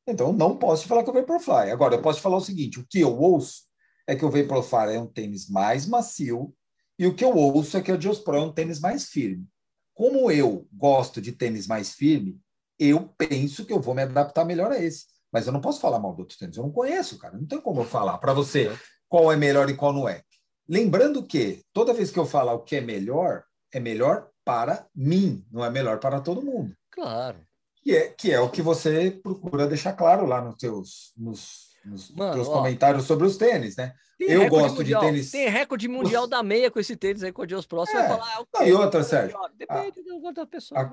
Então, 0.08 0.32
não 0.32 0.56
posso 0.56 0.82
te 0.82 0.88
falar 0.88 1.04
que 1.04 1.10
o 1.10 1.12
Vaporfly. 1.12 1.70
Agora, 1.70 1.94
eu 1.94 2.02
posso 2.02 2.18
te 2.18 2.22
falar 2.22 2.36
o 2.36 2.40
seguinte: 2.40 2.80
o 2.80 2.86
que 2.88 2.98
eu 2.98 3.16
ouço 3.16 3.62
é 4.08 4.16
que 4.16 4.24
o 4.24 4.30
Vaporfly 4.30 4.96
é 4.96 5.00
um 5.00 5.06
tênis 5.06 5.48
mais 5.48 5.86
macio 5.86 6.52
e 6.98 7.06
o 7.06 7.14
que 7.14 7.24
eu 7.24 7.36
ouço 7.36 7.76
é 7.76 7.80
que 7.80 7.90
o 7.90 7.94
Adios 7.94 8.18
Pro 8.18 8.36
é 8.36 8.40
um 8.40 8.52
tênis 8.52 8.80
mais 8.80 9.08
firme. 9.08 9.46
Como 9.94 10.30
eu 10.30 10.66
gosto 10.72 11.20
de 11.20 11.32
tênis 11.32 11.66
mais 11.66 11.92
firme, 11.92 12.40
eu 12.78 13.08
penso 13.16 13.64
que 13.64 13.72
eu 13.72 13.80
vou 13.80 13.94
me 13.94 14.02
adaptar 14.02 14.44
melhor 14.44 14.72
a 14.72 14.82
esse. 14.82 15.06
Mas 15.32 15.46
eu 15.46 15.52
não 15.52 15.60
posso 15.60 15.80
falar 15.80 15.98
mal 15.98 16.14
do 16.14 16.20
outro 16.20 16.36
tênis. 16.36 16.56
Eu 16.56 16.64
não 16.64 16.70
conheço, 16.70 17.18
cara. 17.18 17.36
Não 17.36 17.46
tem 17.46 17.60
como 17.60 17.80
eu 17.80 17.84
falar 17.84 18.18
para 18.18 18.32
você 18.34 18.70
qual 19.08 19.32
é 19.32 19.36
melhor 19.36 19.68
e 19.70 19.74
qual 19.74 19.92
não 19.92 20.08
é. 20.08 20.22
Lembrando 20.68 21.22
que 21.26 21.62
toda 21.72 21.94
vez 21.94 22.10
que 22.10 22.18
eu 22.18 22.26
falar 22.26 22.52
o 22.54 22.60
que 22.62 22.76
é 22.76 22.80
melhor, 22.80 23.44
é 23.72 23.80
melhor 23.80 24.28
para 24.44 24.86
mim, 24.94 25.44
não 25.50 25.64
é 25.64 25.70
melhor 25.70 25.98
para 25.98 26.20
todo 26.20 26.42
mundo. 26.42 26.74
Claro. 26.90 27.38
Que 27.82 27.96
é, 27.96 28.08
que 28.10 28.30
é 28.30 28.38
o 28.40 28.48
que 28.50 28.62
você 28.62 29.10
procura 29.10 29.66
deixar 29.66 29.92
claro 29.94 30.24
lá 30.26 30.40
nos 30.40 30.56
teus, 30.56 31.12
nos, 31.16 31.70
nos 31.84 32.10
Mano, 32.14 32.34
teus 32.34 32.48
ó. 32.48 32.52
comentários 32.54 33.04
sobre 33.04 33.26
os 33.26 33.36
tênis, 33.36 33.76
né? 33.76 33.94
Eu 34.20 34.48
gosto 34.48 34.74
de 34.74 34.78
mundial, 34.94 35.00
tênis- 35.00 35.30
Tem 35.32 35.48
recorde 35.48 35.88
mundial 35.88 36.28
da 36.28 36.42
meia 36.44 36.70
com 36.70 36.78
esse 36.78 36.94
tênis 36.94 37.24
aí 37.24 37.32
com 37.32 37.40
o 37.42 37.44
Adios 37.44 37.66
Pro. 37.66 37.78
Você 37.78 37.92
É. 37.96 38.06
vai 38.06 38.08
falar. 38.08 38.38
ah, 38.38 38.44
Não, 38.60 38.66
e 38.66 38.72
outra, 38.72 39.00
É 39.00 39.02
Sérgio, 39.04 39.36
melhor. 39.36 39.50
Depende 39.56 40.02
do 40.04 40.20
gosto 40.20 40.34
da 40.36 40.46
pessoa. 40.46 40.80
A- 40.80 40.92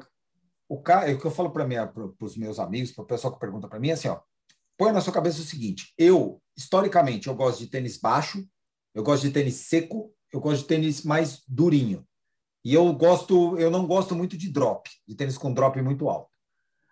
o 0.68 0.82
cara, 0.82 1.12
o 1.12 1.20
que 1.20 1.26
eu 1.26 1.32
falo 1.32 1.52
para 1.52 1.92
os 2.22 2.36
meus 2.38 2.58
amigos, 2.60 2.92
para 2.92 3.04
o 3.04 3.08
pessoal 3.08 3.34
que 3.34 3.40
pergunta 3.40 3.68
para 3.68 3.80
mim, 3.80 3.90
é 3.90 3.94
assim, 3.94 4.08
ó, 4.08 4.20
põe 4.80 4.94
na 4.94 5.02
sua 5.02 5.14
cabeça 5.14 5.42
o 5.42 5.44
seguinte: 5.46 5.94
eu, 5.98 6.42
historicamente, 6.58 7.28
eu 7.28 7.36
gosto 7.36 7.60
de 7.60 7.68
tênis 7.68 7.98
baixo, 7.98 8.44
eu 8.96 9.04
gosto 9.04 9.24
de 9.24 9.32
tênis 9.32 9.56
seco, 9.56 10.12
eu 10.32 10.40
gosto 10.40 10.62
de 10.62 10.68
tênis 10.68 11.04
mais 11.04 11.44
durinho. 11.46 12.08
E 12.64 12.74
eu 12.74 12.92
gosto, 12.94 13.58
eu 13.58 13.70
não 13.70 13.86
gosto 13.86 14.16
muito 14.16 14.38
de 14.38 14.50
drop, 14.50 14.90
de 15.08 15.16
tênis 15.16 15.38
com 15.38 15.54
drop 15.54 15.82
muito 15.82 16.10
alto. 16.10 16.30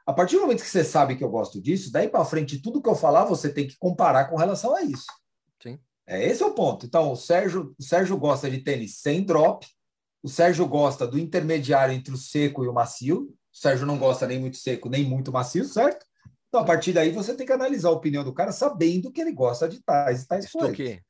A 0.06 0.14
partir 0.14 0.36
do 0.36 0.42
momento 0.42 0.64
que 0.64 0.70
você 0.70 0.84
sabe 0.84 1.18
que 1.18 1.24
eu 1.24 1.30
gosto 1.30 1.62
disso, 1.62 1.92
daí 1.92 2.08
para 2.08 2.24
frente, 2.24 2.62
tudo 2.62 2.82
que 2.82 2.88
eu 2.88 2.96
falar, 2.96 3.26
você 3.26 3.52
tem 3.52 3.68
que 3.68 3.78
comparar 3.78 4.26
com 4.26 4.38
relação 4.38 4.74
a 4.76 4.82
isso. 4.82 5.06
Sim. 5.62 5.78
É, 6.06 6.26
esse 6.26 6.42
é 6.42 6.46
o 6.46 6.54
ponto. 6.54 6.86
Então, 6.86 7.12
o 7.12 7.16
Sérgio, 7.18 7.76
o 7.78 7.84
Sérgio 7.84 8.18
gosta 8.18 8.50
de 8.50 8.60
tênis 8.60 9.00
sem 9.00 9.22
drop, 9.24 9.68
o 10.24 10.30
Sérgio 10.30 10.66
gosta 10.66 11.06
do 11.06 11.20
intermediário 11.20 11.94
entre 11.94 12.14
o 12.14 12.18
seco 12.18 12.64
e 12.64 12.70
o 12.70 12.74
macio. 12.74 13.36
O 13.54 13.58
Sérgio 13.58 13.86
não 13.86 13.98
gosta 13.98 14.26
nem 14.26 14.40
muito 14.40 14.58
seco, 14.58 14.88
nem 14.88 15.04
muito 15.04 15.32
macio, 15.32 15.66
certo? 15.66 16.06
Então, 16.48 16.62
a 16.62 16.66
partir 16.66 16.94
daí, 16.94 17.12
você 17.12 17.36
tem 17.36 17.46
que 17.46 17.52
analisar 17.52 17.90
a 17.90 17.94
opinião 17.94 18.24
do 18.24 18.34
cara 18.34 18.52
sabendo 18.52 19.12
que 19.12 19.20
ele 19.22 19.32
gosta 19.34 19.68
de 19.68 19.82
tais 19.82 20.24
e 20.24 20.28
tais 20.28 20.46
Estou 20.46 20.62
coisas. 20.62 20.74
aqui. 20.80 21.02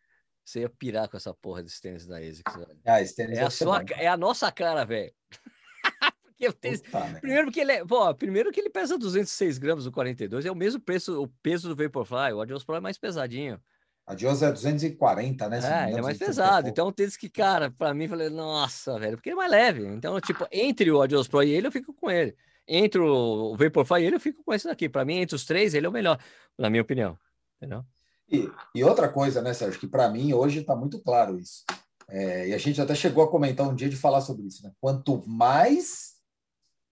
Você 0.43 0.61
ia 0.61 0.69
pirar 0.69 1.09
com 1.09 1.17
essa 1.17 1.33
porra 1.33 1.61
desse 1.61 1.81
tênis 1.81 2.07
da 2.07 2.17
ASICS. 2.17 2.41
Ah, 2.85 3.01
esse 3.01 3.15
tênis 3.15 3.37
É 3.37 3.43
a, 3.43 3.49
sua, 3.49 3.79
bom. 3.79 3.85
é 3.95 4.07
a 4.07 4.17
nossa 4.17 4.51
cara, 4.51 4.85
velho. 4.85 5.13
O 6.39 6.53
tênis. 6.53 6.83
Primeiro 7.19 7.51
que 7.51 7.59
ele 7.59 7.71
é. 7.71 7.83
Pô, 7.83 8.13
primeiro 8.13 8.51
que 8.51 8.59
ele 8.59 8.69
pesa 8.69 8.95
206 8.95 9.57
gramas 9.57 9.85
no 9.85 9.91
42, 9.91 10.45
é 10.45 10.51
o 10.51 10.55
mesmo 10.55 10.79
preço, 10.79 11.19
o 11.19 11.27
peso 11.41 11.67
do 11.67 11.75
Vaporfly. 11.75 12.31
O 12.33 12.41
Adios 12.41 12.63
Pro 12.63 12.75
é 12.75 12.79
mais 12.79 12.95
pesadinho. 12.95 13.59
A 14.05 14.13
Dios 14.13 14.43
é 14.43 14.51
240, 14.51 15.49
né? 15.49 15.57
É, 15.57 15.89
ele 15.89 15.97
é 15.97 16.01
mais 16.03 16.19
230 16.19 16.25
pesado. 16.27 16.69
Então, 16.69 16.87
um 16.89 16.91
tênis 16.91 17.17
que, 17.17 17.27
cara, 17.27 17.71
pra 17.71 17.91
mim, 17.91 18.07
falei, 18.07 18.29
nossa, 18.29 18.99
velho, 18.99 19.17
porque 19.17 19.29
ele 19.29 19.33
é 19.33 19.37
mais 19.37 19.49
leve. 19.51 19.87
Então, 19.87 20.21
tipo, 20.21 20.47
entre 20.51 20.91
o 20.91 21.01
Adios 21.01 21.27
Pro 21.27 21.41
e 21.41 21.49
ele, 21.49 21.65
eu 21.65 21.71
fico 21.71 21.91
com 21.91 22.09
ele. 22.09 22.37
Entre 22.67 22.99
o 22.99 23.55
Vaporfly 23.55 24.01
e 24.01 24.05
ele, 24.05 24.15
eu 24.15 24.19
fico 24.19 24.43
com 24.43 24.53
esse 24.53 24.67
daqui. 24.67 24.89
Pra 24.89 25.05
mim, 25.05 25.17
entre 25.17 25.35
os 25.35 25.45
três, 25.45 25.73
ele 25.73 25.85
é 25.85 25.89
o 25.89 25.91
melhor, 25.91 26.19
na 26.57 26.69
minha 26.69 26.81
opinião. 26.81 27.17
Entendeu? 27.57 27.83
E, 28.29 28.49
e 28.75 28.83
outra 28.83 29.07
coisa, 29.07 29.41
né, 29.41 29.53
Sérgio, 29.53 29.79
que 29.79 29.87
para 29.87 30.09
mim 30.09 30.33
hoje 30.33 30.59
está 30.59 30.75
muito 30.75 30.99
claro 31.01 31.39
isso. 31.39 31.63
É, 32.09 32.49
e 32.49 32.53
a 32.53 32.57
gente 32.57 32.81
até 32.81 32.93
chegou 32.93 33.23
a 33.23 33.31
comentar 33.31 33.67
um 33.67 33.75
dia 33.75 33.89
de 33.89 33.95
falar 33.95 34.21
sobre 34.21 34.45
isso. 34.47 34.63
Né? 34.63 34.71
Quanto 34.79 35.23
mais 35.27 36.15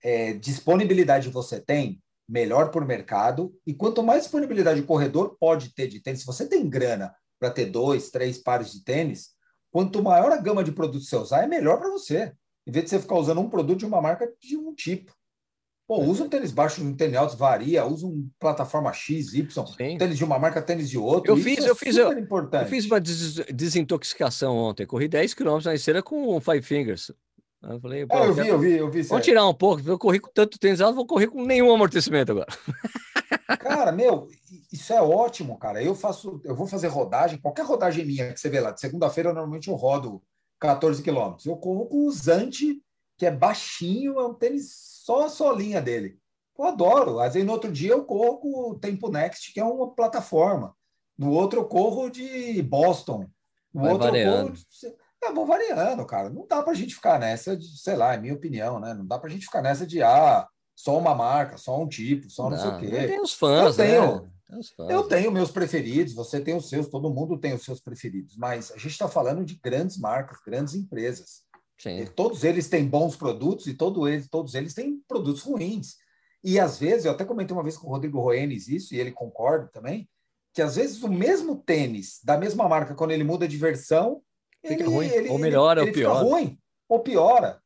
é, 0.03 0.33
disponibilidade 0.33 1.29
você 1.29 1.59
tem, 1.59 2.01
melhor 2.27 2.71
por 2.71 2.85
mercado. 2.85 3.53
E 3.65 3.73
quanto 3.73 4.03
mais 4.03 4.23
disponibilidade 4.23 4.81
o 4.81 4.85
corredor 4.85 5.37
pode 5.39 5.73
ter 5.73 5.87
de 5.87 5.99
tênis, 5.99 6.21
se 6.21 6.25
você 6.25 6.47
tem 6.47 6.67
grana 6.69 7.13
para 7.39 7.51
ter 7.51 7.65
dois, 7.65 8.09
três 8.09 8.37
pares 8.37 8.71
de 8.71 8.83
tênis, 8.83 9.31
quanto 9.71 10.01
maior 10.01 10.31
a 10.31 10.37
gama 10.37 10.63
de 10.63 10.71
produtos 10.71 11.09
você 11.09 11.15
usar, 11.17 11.43
é 11.43 11.47
melhor 11.47 11.77
para 11.77 11.89
você. 11.89 12.33
Em 12.65 12.71
vez 12.71 12.85
de 12.85 12.91
você 12.91 12.99
ficar 12.99 13.15
usando 13.15 13.41
um 13.41 13.49
produto 13.49 13.79
de 13.79 13.85
uma 13.85 14.01
marca 14.01 14.31
de 14.39 14.57
um 14.57 14.73
tipo. 14.73 15.13
Pô, 15.87 16.01
usa 16.01 16.23
um 16.23 16.29
tênis 16.29 16.51
baixo, 16.51 16.83
um 16.83 16.95
tênis 16.95 17.15
alto, 17.15 17.37
varia, 17.37 17.85
usa 17.85 18.07
um 18.07 18.27
plataforma 18.39 18.91
X, 18.91 19.33
Y, 19.35 19.65
Sim. 19.67 19.97
tênis 19.99 20.17
de 20.17 20.23
uma 20.23 20.39
marca, 20.39 20.59
tênis 20.61 20.89
de 20.89 20.97
outro. 20.97 21.31
Eu 21.31 21.35
Isso 21.37 21.43
fiz- 21.43 21.63
é 21.65 21.69
eu 21.69 21.75
fiz- 21.75 21.95
importante. 21.97 22.63
Eu 22.63 22.69
fiz 22.69 22.85
uma 22.87 22.99
des- 22.99 23.35
desintoxicação 23.53 24.57
ontem. 24.57 24.85
Corri 24.87 25.07
10 25.07 25.33
km 25.35 25.59
na 25.63 25.75
esteira 25.75 26.01
com 26.01 26.39
Five 26.41 26.63
Fingers. 26.63 27.11
Eu 27.61 27.79
falei, 27.79 28.05
pô, 28.05 28.15
É, 28.17 28.27
eu 28.27 28.33
vi, 28.33 28.47
eu 28.47 28.59
vi, 28.59 28.71
eu 28.77 28.89
vi. 28.91 29.01
Vamos 29.03 29.25
tirar 29.25 29.47
um 29.47 29.53
pouco. 29.53 29.81
Eu 29.87 29.97
corri 29.99 30.19
com 30.19 30.31
tanto 30.33 30.57
tênis 30.57 30.81
alto, 30.81 30.95
vou 30.95 31.05
correr 31.05 31.27
com 31.27 31.43
nenhum 31.45 31.71
amortecimento 31.73 32.31
agora. 32.31 32.47
Cara, 33.59 33.91
meu, 33.91 34.27
isso 34.71 34.91
é 34.93 35.01
ótimo, 35.01 35.57
cara. 35.57 35.81
Eu 35.83 35.93
faço, 35.95 36.41
eu 36.43 36.55
vou 36.55 36.67
fazer 36.67 36.87
rodagem, 36.87 37.37
qualquer 37.39 37.65
rodagem 37.65 38.05
minha 38.05 38.33
que 38.33 38.39
você 38.39 38.49
vê 38.49 38.59
lá, 38.59 38.71
de 38.71 38.79
segunda-feira, 38.79 39.33
normalmente 39.33 39.67
eu 39.67 39.75
rodo 39.75 40.21
14 40.59 41.01
quilômetros. 41.03 41.45
Eu 41.45 41.57
corro 41.57 41.85
com 41.87 42.07
o 42.07 42.11
Zante, 42.11 42.79
que 43.17 43.25
é 43.25 43.31
baixinho, 43.31 44.19
é 44.19 44.25
um 44.27 44.33
tênis 44.33 44.94
só 45.05 45.23
a 45.23 45.29
solinha 45.29 45.79
dele. 45.79 46.17
Eu 46.57 46.65
adoro. 46.65 47.19
Às 47.19 47.35
vezes 47.35 47.45
no 47.45 47.53
outro 47.53 47.71
dia 47.71 47.91
eu 47.91 48.03
corro 48.03 48.71
o 48.71 48.79
Tempo 48.79 49.07
Next, 49.11 49.53
que 49.53 49.59
é 49.59 49.63
uma 49.63 49.93
plataforma. 49.93 50.75
No 51.15 51.29
outro 51.31 51.59
eu 51.59 51.65
corro 51.65 52.09
de 52.09 52.59
Boston. 52.63 53.29
No 53.71 53.81
Vai 53.83 53.91
outro 53.91 54.07
eu 54.07 54.11
variando. 54.11 54.43
corro 54.47 54.53
de... 54.53 54.65
Eu 55.21 55.33
vou 55.35 55.45
variando, 55.45 56.05
cara. 56.07 56.29
Não 56.31 56.47
dá 56.47 56.63
pra 56.63 56.73
gente 56.73 56.95
ficar 56.95 57.19
nessa 57.19 57.55
de, 57.55 57.79
sei 57.79 57.95
lá, 57.95 58.15
é 58.15 58.17
minha 58.17 58.33
opinião, 58.33 58.79
né? 58.79 58.95
Não 58.95 59.05
dá 59.05 59.19
pra 59.19 59.29
gente 59.29 59.45
ficar 59.45 59.61
nessa 59.61 59.85
de, 59.85 60.01
ah, 60.01 60.47
só 60.75 60.97
uma 60.97 61.13
marca, 61.13 61.57
só 61.57 61.79
um 61.79 61.87
tipo, 61.87 62.27
só 62.29 62.49
não, 62.49 62.57
sei 62.57 62.69
o 62.69 62.79
quê. 62.79 63.07
Tem 63.07 63.21
os 63.21 63.33
fãs, 63.33 63.77
Eu 63.77 63.85
tenho. 63.85 64.21
né? 64.23 64.29
Tem 64.47 64.59
os 64.59 64.69
fãs. 64.69 64.89
Eu 64.89 65.03
tenho 65.07 65.31
meus 65.31 65.51
preferidos, 65.51 66.13
você 66.13 66.39
tem 66.39 66.55
os 66.55 66.67
seus, 66.67 66.87
todo 66.87 67.13
mundo 67.13 67.37
tem 67.39 67.53
os 67.53 67.63
seus 67.63 67.79
preferidos, 67.79 68.35
mas 68.37 68.71
a 68.71 68.77
gente 68.77 68.91
está 68.91 69.07
falando 69.07 69.43
de 69.45 69.55
grandes 69.55 69.97
marcas, 69.97 70.39
grandes 70.45 70.73
empresas. 70.75 71.43
Sim. 71.77 72.05
todos 72.15 72.43
eles 72.43 72.67
têm 72.69 72.85
bons 72.87 73.15
produtos 73.15 73.67
e 73.67 73.73
todo 73.73 74.07
eles, 74.07 74.27
todos 74.29 74.55
eles 74.55 74.73
têm 74.73 74.99
produtos 75.07 75.41
ruins. 75.41 75.95
E 76.43 76.59
às 76.59 76.77
vezes, 76.79 77.05
eu 77.05 77.11
até 77.11 77.25
comentei 77.25 77.55
uma 77.55 77.63
vez 77.63 77.77
com 77.77 77.87
o 77.87 77.91
Rodrigo 77.91 78.19
Roenes 78.21 78.67
isso, 78.67 78.93
e 78.93 78.99
ele 78.99 79.11
concorda 79.11 79.67
também, 79.73 80.07
que 80.53 80.61
às 80.61 80.75
vezes 80.75 81.01
o 81.03 81.09
mesmo 81.09 81.55
tênis 81.57 82.19
da 82.23 82.37
mesma 82.37 82.67
marca, 82.69 82.95
quando 82.95 83.11
ele 83.11 83.23
muda 83.23 83.47
de 83.47 83.57
versão, 83.57 84.21
Fica 84.65 84.81
ele, 84.81 84.83
ruim. 84.83 85.07
ele- 85.07 85.29
Ou 85.29 85.37
melhora 85.37 85.81
ele, 85.81 85.89
ou 85.89 85.93
ele 85.95 85.97
fica 85.97 86.09
piora. 86.11 86.23
ruim, 86.25 86.59
ou 86.87 86.99
piora. 86.99 87.61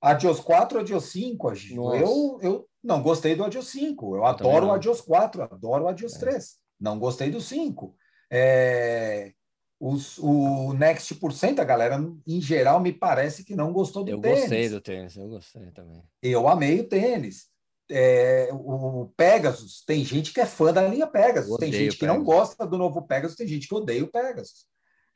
Adios 0.00 0.40
4, 0.40 0.78
Adios 0.80 1.04
5, 1.10 1.48
Agil. 1.50 1.76
Nossa. 1.82 1.96
Eu, 1.98 2.38
eu 2.40 2.68
não 2.82 3.02
gostei 3.02 3.34
do 3.36 3.44
Adios 3.44 3.68
5. 3.68 4.16
Eu, 4.16 4.22
também 4.34 4.52
adoro 4.52 4.66
o. 4.68 4.72
Adios 4.72 5.00
4, 5.02 5.42
adoro 5.42 5.84
o 5.84 5.88
Adios 5.88 6.14
É. 6.14 6.18
3. 6.18 6.56
Não 6.80 6.98
gostei 6.98 7.30
do 7.30 7.40
5. 7.40 7.94
É, 8.30 9.32
os- 9.80 10.18
o 10.18 10.74
Next 10.74 11.14
por 11.14 11.32
cento, 11.32 11.58
a 11.60 11.64
galera, 11.64 11.98
em 12.26 12.40
geral, 12.40 12.78
me 12.78 12.92
parece 12.92 13.42
que 13.42 13.56
não 13.56 13.72
gostou 13.72 14.04
do 14.04 14.10
Eu 14.10 14.20
tênis. 14.20 14.40
gostei 14.40 14.68
do 14.68 14.80
tênis, 14.80 15.16
eu 15.16 15.28
gostei 15.28 15.70
também. 15.70 16.04
Eu 16.22 16.46
amei 16.48 16.80
o 16.80 16.88
tênis. 16.88 17.48
É, 17.92 18.48
o 18.52 19.10
Pegasus, 19.16 19.82
tem 19.84 20.04
gente 20.04 20.32
que 20.32 20.40
é 20.40 20.46
fã 20.46 20.72
da 20.72 20.86
linha 20.86 21.08
Pegasus, 21.08 21.50
Eu 21.50 21.58
tem 21.58 21.72
gente 21.72 21.96
que 21.96 22.06
não 22.06 22.22
gosta 22.22 22.64
do 22.64 22.78
novo 22.78 23.02
Pegasus, 23.02 23.36
tem 23.36 23.48
gente 23.48 23.66
que 23.66 23.74
odeia 23.74 24.04
o 24.04 24.06
Pegasus. 24.06 24.68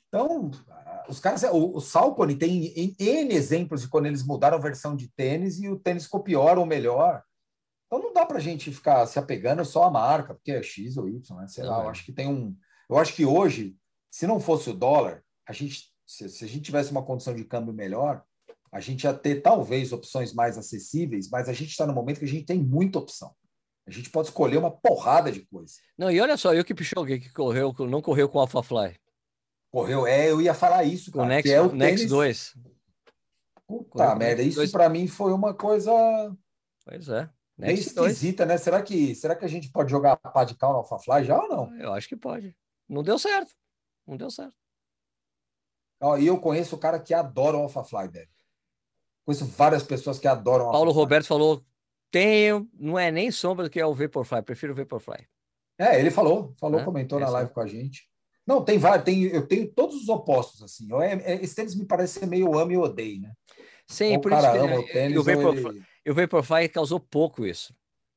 Então, 0.08 0.50
ah, 0.68 1.04
os 1.08 1.20
caras, 1.20 1.44
o, 1.44 1.76
o 1.76 1.80
Salcone 1.80 2.34
tem 2.34 2.66
N 2.76 2.96
N 2.98 3.34
exemplos 3.34 3.82
de 3.82 3.88
quando 3.88 4.06
eles 4.06 4.24
mudaram 4.24 4.56
a 4.58 4.60
versão 4.60 4.96
de 4.96 5.08
tênis 5.08 5.60
e 5.60 5.68
o 5.68 5.78
tênis 5.78 6.04
ficou 6.04 6.22
pior 6.24 6.58
ou 6.58 6.66
melhor. 6.66 7.22
Então 7.86 8.02
não 8.02 8.12
dá 8.12 8.26
para 8.26 8.38
a 8.38 8.40
gente 8.40 8.72
ficar 8.72 9.06
se 9.06 9.20
apegando 9.20 9.64
só 9.64 9.84
à 9.84 9.90
marca, 9.90 10.34
porque 10.34 10.50
é 10.50 10.62
X 10.62 10.96
ou 10.96 11.08
Y, 11.08 11.36
né? 11.36 11.46
sei 11.46 11.62
Não 11.64 11.70
lá. 11.70 11.78
é. 11.80 11.84
Eu 11.84 11.88
acho 11.90 12.04
que 12.04 12.12
tem 12.12 12.26
um. 12.26 12.56
Eu 12.90 12.96
acho 12.98 13.14
que 13.14 13.24
hoje, 13.24 13.76
se 14.14 14.28
não 14.28 14.38
fosse 14.38 14.70
o 14.70 14.74
dólar, 14.74 15.24
a 15.44 15.52
gente, 15.52 15.92
se, 16.06 16.28
se 16.28 16.44
a 16.44 16.46
gente 16.46 16.60
tivesse 16.62 16.92
uma 16.92 17.02
condição 17.04 17.34
de 17.34 17.42
câmbio 17.44 17.72
melhor, 17.74 18.22
a 18.70 18.78
gente 18.78 19.02
ia 19.02 19.12
ter 19.12 19.40
talvez 19.42 19.92
opções 19.92 20.32
mais 20.32 20.56
acessíveis, 20.56 21.28
mas 21.28 21.48
a 21.48 21.52
gente 21.52 21.70
está 21.70 21.84
no 21.84 21.92
momento 21.92 22.20
que 22.20 22.24
a 22.24 22.28
gente 22.28 22.46
tem 22.46 22.62
muita 22.62 23.00
opção. 23.00 23.34
A 23.84 23.90
gente 23.90 24.10
pode 24.10 24.28
escolher 24.28 24.56
uma 24.56 24.70
porrada 24.70 25.32
de 25.32 25.44
coisa. 25.46 25.74
Não, 25.98 26.12
e 26.12 26.20
olha 26.20 26.36
só, 26.36 26.54
eu 26.54 26.64
que 26.64 26.72
Kipchoge 26.72 27.18
que 27.18 27.32
correu, 27.32 27.74
não 27.90 28.00
correu 28.00 28.28
com 28.28 28.38
o 28.38 28.40
Alpha 28.40 28.62
Fly, 28.62 28.96
Correu, 29.68 30.06
é, 30.06 30.30
eu 30.30 30.40
ia 30.40 30.54
falar 30.54 30.84
isso, 30.84 31.10
o 31.10 31.14
cara, 31.14 31.26
Nex, 31.26 31.42
que 31.42 31.52
é 31.52 31.60
o 31.60 31.72
Nex 31.72 31.96
tênis- 31.96 32.08
2. 32.08 32.54
Puta 33.66 33.90
Correu 33.90 34.12
o 34.12 34.16
merda, 34.16 34.42
isso 34.42 34.58
2. 34.58 34.70
para 34.70 34.88
mim 34.88 35.08
foi 35.08 35.32
uma 35.32 35.52
coisa 35.52 35.90
Pois 36.84 37.08
é. 37.08 37.28
bem 37.58 37.74
Nex 37.74 37.92
2. 37.92 38.12
esquisita, 38.12 38.46
né? 38.46 38.56
Será 38.58 38.80
que, 38.80 39.12
será 39.16 39.34
que 39.34 39.44
a 39.44 39.48
gente 39.48 39.72
pode 39.72 39.90
jogar 39.90 40.16
pá 40.18 40.44
de 40.44 40.54
cal 40.54 40.70
no 40.72 40.78
AlphaFly 40.78 41.24
já 41.24 41.36
ou 41.42 41.48
não? 41.48 41.76
Eu 41.80 41.92
acho 41.92 42.08
que 42.08 42.14
pode. 42.16 42.56
Não 42.88 43.02
deu 43.02 43.18
certo. 43.18 43.52
Não 44.06 44.16
deu 44.16 44.30
certo. 44.30 44.54
Ó, 46.00 46.16
E 46.16 46.26
eu 46.26 46.38
conheço 46.38 46.76
o 46.76 46.78
cara 46.78 46.98
que 47.00 47.14
adora 47.14 47.56
o 47.56 47.62
AlphaFly, 47.62 48.08
velho. 48.08 48.28
Conheço 49.24 49.46
várias 49.46 49.82
pessoas 49.82 50.18
que 50.18 50.28
adoram 50.28 50.66
o 50.66 50.70
Paulo 50.70 50.88
AlphaFly. 50.90 51.00
Roberto 51.02 51.26
falou: 51.26 51.64
tenho, 52.10 52.68
não 52.74 52.98
é 52.98 53.10
nem 53.10 53.30
sombra 53.30 53.64
do 53.64 53.70
que 53.70 53.80
é 53.80 53.86
o 53.86 53.94
Vaporfly, 53.94 54.42
prefiro 54.42 54.72
o 54.72 54.76
Vaporfly. 54.76 55.26
É, 55.78 55.98
ele 55.98 56.10
falou, 56.10 56.54
falou, 56.60 56.78
Né? 56.78 56.84
comentou 56.84 57.18
É 57.18 57.22
na 57.22 57.30
live 57.30 57.50
com 57.52 57.60
a 57.60 57.66
gente. 57.66 58.08
Não, 58.46 58.62
tem 58.62 58.76
vários, 58.78 59.04
tem, 59.04 59.22
eu 59.24 59.46
tenho 59.48 59.72
todos 59.72 59.96
os 59.96 60.08
opostos, 60.08 60.62
assim. 60.62 60.86
Eu, 60.90 61.00
é, 61.00 61.14
é, 61.14 61.34
esse 61.42 61.54
tênis 61.54 61.74
me 61.74 61.86
parece 61.86 62.20
ser 62.20 62.26
meio 62.26 62.56
ame 62.58 62.74
e 62.74 62.78
odeio, 62.78 63.22
né? 63.22 63.32
Sim, 63.88 64.12
Ou 64.12 64.18
o 64.18 64.20
por 64.20 64.30
cara 64.30 64.42
isso 64.48 64.52
que 64.52 64.58
ama 64.58 64.80
o 64.80 64.86
tênis, 64.88 65.16
o 65.16 65.18
ou 65.20 65.24
Vaporfly, 65.24 65.70
ele- 65.78 65.82
e 66.06 66.10
o 66.10 66.14
Vaporfly 66.14 66.68
causou 66.68 67.00
pouco 67.00 67.46
isso. 67.46 67.74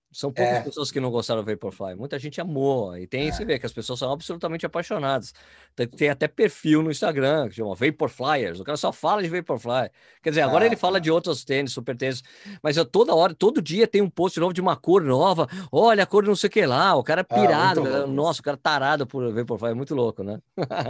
São 0.09 0.31
poucas 0.31 0.53
É. 0.55 0.61
pessoas 0.61 0.89
que 0.89 0.99
não 1.01 1.11
gostaram 1.11 1.43
do 1.43 1.51
Vaporfly. 1.51 1.93
Muita 1.95 2.17
gente 2.17 2.39
amou. 2.39 2.97
E 2.97 3.05
tem, 3.05 3.27
É. 3.27 3.31
você 3.31 3.43
vê 3.43 3.59
que 3.59 3.65
as 3.65 3.73
pessoas 3.73 3.99
são 3.99 4.11
absolutamente 4.11 4.65
apaixonadas. 4.65 5.33
Tem, 5.75 5.85
tem 5.87 6.09
até 6.09 6.27
perfil 6.27 6.81
no 6.81 6.89
Instagram 6.89 7.49
que 7.49 7.55
chama 7.55 7.75
Vaporflyers. 7.75 8.59
O 8.59 8.63
cara 8.63 8.77
só 8.77 8.91
fala 8.93 9.21
de 9.21 9.27
Vaporfly. 9.29 9.89
Quer 10.23 10.29
dizer, 10.29 10.41
agora 10.41 10.63
Ah, 10.63 10.67
ele 10.67 10.77
fala 10.77 10.93
tá. 10.93 10.99
de 10.99 11.11
outros 11.11 11.43
tênis, 11.43 11.73
super 11.73 11.95
tênis. 11.95 12.23
Mas 12.63 12.77
eu 12.77 12.85
toda 12.85 13.13
hora, 13.13 13.35
todo 13.35 13.61
dia 13.61 13.85
tem 13.85 14.01
um 14.01 14.09
post 14.09 14.39
novo 14.39 14.53
de 14.53 14.61
uma 14.61 14.75
cor 14.77 15.01
nova. 15.03 15.45
Olha 15.71 16.03
a 16.03 16.05
cor 16.07 16.23
não 16.23 16.35
sei 16.35 16.47
o 16.47 16.51
que 16.51 16.65
lá. 16.65 16.95
O 16.95 17.03
cara 17.03 17.21
é 17.21 17.23
pirado. 17.23 17.81
louco 17.81 17.97
isso. 17.97 18.07
Nossa, 18.07 18.39
o 18.39 18.43
cara 18.43 18.55
é 18.57 18.59
tarado 18.61 19.05
por 19.05 19.31
Vaporfly. 19.33 19.71
É 19.71 19.73
muito 19.75 19.93
louco, 19.93 20.23
né? 20.23 20.39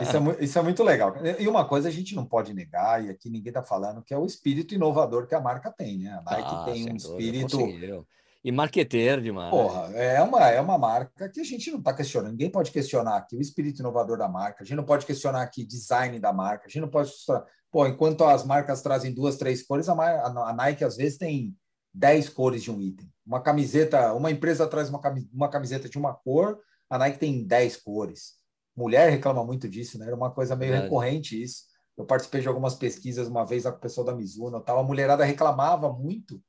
Isso 0.01 0.15
é, 0.15 0.43
isso 0.43 0.59
é 0.59 0.61
muito 0.61 0.83
legal. 0.83 1.15
E 1.39 1.47
uma 1.47 1.65
coisa 1.65 1.89
a 1.89 1.91
gente 1.91 2.15
não 2.15 2.23
pode 2.23 2.53
negar, 2.53 3.03
e 3.03 3.09
aqui 3.09 3.29
ninguém 3.29 3.49
está 3.49 3.63
falando, 3.63 4.01
que 4.03 4.13
é 4.13 4.17
o 4.17 4.25
espírito 4.25 4.75
inovador 4.75 5.25
que 5.27 5.33
a 5.35 5.41
marca 5.41 5.71
tem, 5.71 5.97
né? 5.97 6.11
A 6.11 6.31
Nike 6.31 6.49
Ah, 6.51 6.63
tem 6.71 6.91
um 6.91 6.95
espírito. 6.95 7.57
E 8.47 8.51
marqueteiro 8.51 9.21
demais. 9.21 9.51
Porra, 9.51 9.91
é 9.93 10.21
uma, 10.21 10.47
é 10.49 10.61
uma 10.61 10.77
marca 10.77 11.27
que 11.27 11.41
a 11.41 11.43
gente 11.43 11.69
não 11.69 11.79
está 11.79 11.93
questionando. 11.93 12.31
Ninguém 12.31 12.49
pode 12.49 12.71
questionar 12.71 13.17
aqui 13.17 13.35
o 13.35 13.41
espírito 13.41 13.81
inovador 13.81 14.17
da 14.17 14.29
marca. 14.29 14.63
A 14.63 14.65
gente 14.65 14.77
não 14.77 14.85
pode 14.85 15.05
questionar 15.05 15.41
aqui 15.41 15.65
design 15.65 16.17
da 16.17 16.31
marca. 16.31 16.63
A 16.65 16.69
gente 16.69 16.79
não 16.79 16.87
pode 16.89 17.09
questionar. 17.09 17.43
Pô, 17.69 17.85
enquanto 17.85 18.23
as 18.23 18.45
marcas 18.45 18.81
trazem 18.81 19.13
duas, 19.13 19.35
três 19.35 19.63
cores, 19.67 19.89
a, 19.89 19.93
a- 19.93 20.53
Nike 20.53 20.85
às 20.85 20.95
vezes 20.95 21.17
tem 21.17 21.53
dez 21.93 22.29
cores 22.29 22.63
de 22.63 22.71
um 22.71 22.79
item. 22.79 23.11
Uma 23.25 23.41
camiseta, 23.41 24.13
uma 24.13 24.31
empresa 24.31 24.65
traz 24.65 24.87
uma 24.87 25.01
uma 25.33 25.49
camiseta 25.49 25.89
de 25.89 25.97
uma 25.97 26.13
cor, 26.13 26.57
a 26.89 26.97
Nike 26.97 27.19
tem 27.19 27.45
dez 27.45 27.75
cores. 27.75 28.35
Mulher 28.73 29.09
reclama 29.09 29.43
muito 29.43 29.67
disso, 29.67 29.99
né? 29.99 30.05
Era 30.07 30.15
uma 30.15 30.31
coisa 30.31 30.55
meio 30.55 30.71
Verdade. 30.71 30.89
recorrente 30.89 31.43
isso. 31.43 31.63
Eu 31.97 32.05
participei 32.05 32.39
de 32.39 32.47
algumas 32.47 32.75
pesquisas 32.75 33.27
uma 33.27 33.43
vez 33.45 33.63
com 33.63 33.69
o 33.71 33.79
pessoal 33.79 34.05
da 34.05 34.15
Mizuno, 34.15 34.61
tal. 34.61 34.79
A 34.79 34.83
mulherada 34.83 35.25
reclamava 35.25 35.91
muito 35.91 36.41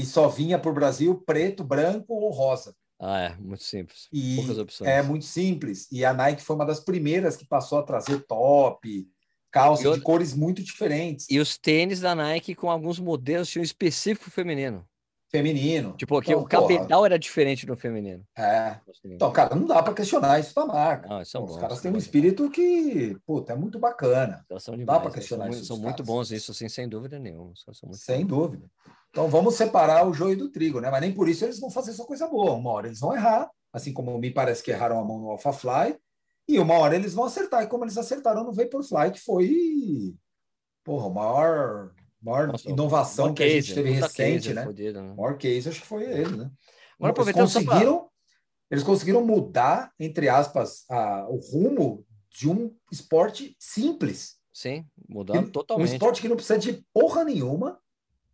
que 0.00 0.04
só 0.04 0.26
vinha 0.26 0.58
para 0.58 0.70
o 0.72 0.74
Brasil 0.74 1.22
preto, 1.24 1.62
branco 1.62 2.14
ou 2.14 2.30
rosa. 2.32 2.74
Ah, 3.00 3.20
é, 3.20 3.36
muito 3.36 3.62
simples. 3.62 4.08
E 4.12 4.34
Poucas 4.36 4.58
opções. 4.58 4.90
é 4.90 5.00
muito 5.02 5.24
simples. 5.24 5.86
E 5.92 6.04
a 6.04 6.12
Nike 6.12 6.42
foi 6.42 6.56
uma 6.56 6.66
das 6.66 6.80
primeiras 6.80 7.36
que 7.36 7.46
passou 7.46 7.78
a 7.78 7.82
trazer 7.84 8.18
top, 8.26 9.06
calça 9.52 9.84
outra- 9.84 9.98
de 10.00 10.04
cores 10.04 10.34
muito 10.34 10.64
diferentes, 10.64 11.26
E 11.30 11.38
os 11.38 11.56
tênis 11.56 12.00
da 12.00 12.12
Nike 12.12 12.56
com 12.56 12.68
alguns 12.68 12.98
modelos 12.98 13.48
tinham 13.48 13.62
específico 13.62 14.28
feminino. 14.32 14.84
feminino. 15.30 15.94
Tipo, 15.96 16.20
que 16.22 16.30
Então, 16.32 16.42
o 16.42 16.48
cabedal 16.48 16.86
porra, 16.88 17.06
era 17.06 17.18
diferente 17.18 17.66
do 17.66 17.76
feminino. 17.76 18.24
é. 18.36 18.76
Então, 19.04 19.32
cara, 19.32 19.54
não 19.54 19.66
dá 19.66 19.80
para 19.82 19.92
questionar 19.94 20.38
isso 20.40 20.54
da 20.54 20.64
marca. 20.66 21.08
Não, 21.08 21.24
são 21.24 21.40
Pô, 21.42 21.46
Os 21.46 21.52
bons, 21.54 21.60
caras 21.60 21.78
são 21.78 21.82
têm 21.82 21.92
um 21.92 21.98
espírito 21.98 22.48
que, 22.50 23.16
puta, 23.26 23.52
é 23.52 23.56
muito 23.56 23.78
bacana, 23.78 24.44
Elas 24.50 24.62
são 24.62 24.74
Dá 24.74 24.78
demais. 24.78 24.98
pra 25.02 25.06
eles 25.10 25.14
questionar 25.18 25.44
são, 25.46 25.52
isso 25.54 25.64
são 25.66 25.76
muito 25.76 25.96
caras. 25.96 26.06
bons 26.06 26.30
isso, 26.30 26.50
assim, 26.52 26.68
sem 26.68 26.88
dúvida 26.88 27.18
nenhuma. 27.18 27.50
Os 27.52 27.62
caras 27.64 27.78
são 27.78 27.88
muito 27.88 28.00
sem 28.00 28.20
bons. 28.24 28.28
dúvida. 28.28 28.70
Então, 29.14 29.28
vamos 29.28 29.54
separar 29.54 30.08
o 30.08 30.12
joio 30.12 30.36
do 30.36 30.50
trigo, 30.50 30.80
né? 30.80 30.90
Mas 30.90 31.00
nem 31.00 31.14
por 31.14 31.28
isso 31.28 31.44
eles 31.44 31.60
vão 31.60 31.70
fazer 31.70 31.92
só 31.92 32.04
coisa 32.04 32.26
boa. 32.26 32.54
Uma 32.54 32.72
hora 32.72 32.88
eles 32.88 32.98
vão 32.98 33.14
errar, 33.14 33.48
assim 33.72 33.92
como 33.92 34.18
me 34.18 34.28
parece 34.28 34.60
que 34.60 34.72
erraram 34.72 34.98
a 34.98 35.04
mão 35.04 35.20
no 35.20 35.30
AlphaFly, 35.30 35.96
e 36.48 36.58
uma 36.58 36.74
hora 36.74 36.96
eles 36.96 37.14
vão 37.14 37.24
acertar, 37.24 37.62
e 37.62 37.68
como 37.68 37.84
eles 37.84 37.96
acertaram 37.96 38.42
no 38.42 38.52
Vaporfly, 38.52 39.12
que 39.12 39.20
foi, 39.20 40.16
porra, 40.82 41.06
a 41.06 41.10
maior, 41.10 41.94
maior 42.20 42.48
Nossa, 42.48 42.68
inovação 42.68 43.32
que 43.32 43.44
a 43.44 43.48
gente 43.48 43.66
case, 43.66 43.74
teve 43.74 43.90
recente, 43.92 44.42
case 44.42 44.54
né? 44.54 44.64
fodido, 44.64 45.00
né? 45.00 45.12
O 45.12 45.16
maior 45.22 45.38
case, 45.38 45.68
acho 45.68 45.80
que 45.82 45.86
foi 45.86 46.02
ele, 46.02 46.36
né? 46.36 46.50
Agora, 46.50 46.50
eles 46.50 47.10
aproveitando 47.10 47.48
só 47.48 47.60
pra- 47.60 47.70
conseguiram, 47.70 48.10
eles 48.68 48.82
conseguiram 48.82 49.24
mudar, 49.24 49.92
entre 49.96 50.28
aspas, 50.28 50.84
a- 50.90 51.28
o 51.28 51.36
rumo 51.36 52.04
de 52.28 52.50
um 52.50 52.74
esporte 52.90 53.56
simples. 53.60 54.40
Sim, 54.52 54.84
mudando 55.08 55.46
Um 55.46 55.52
totalmente. 55.52 55.92
esporte 55.92 56.20
que 56.20 56.28
não 56.28 56.34
precisa 56.34 56.58
de 56.58 56.84
porra 56.92 57.22
nenhuma. 57.22 57.78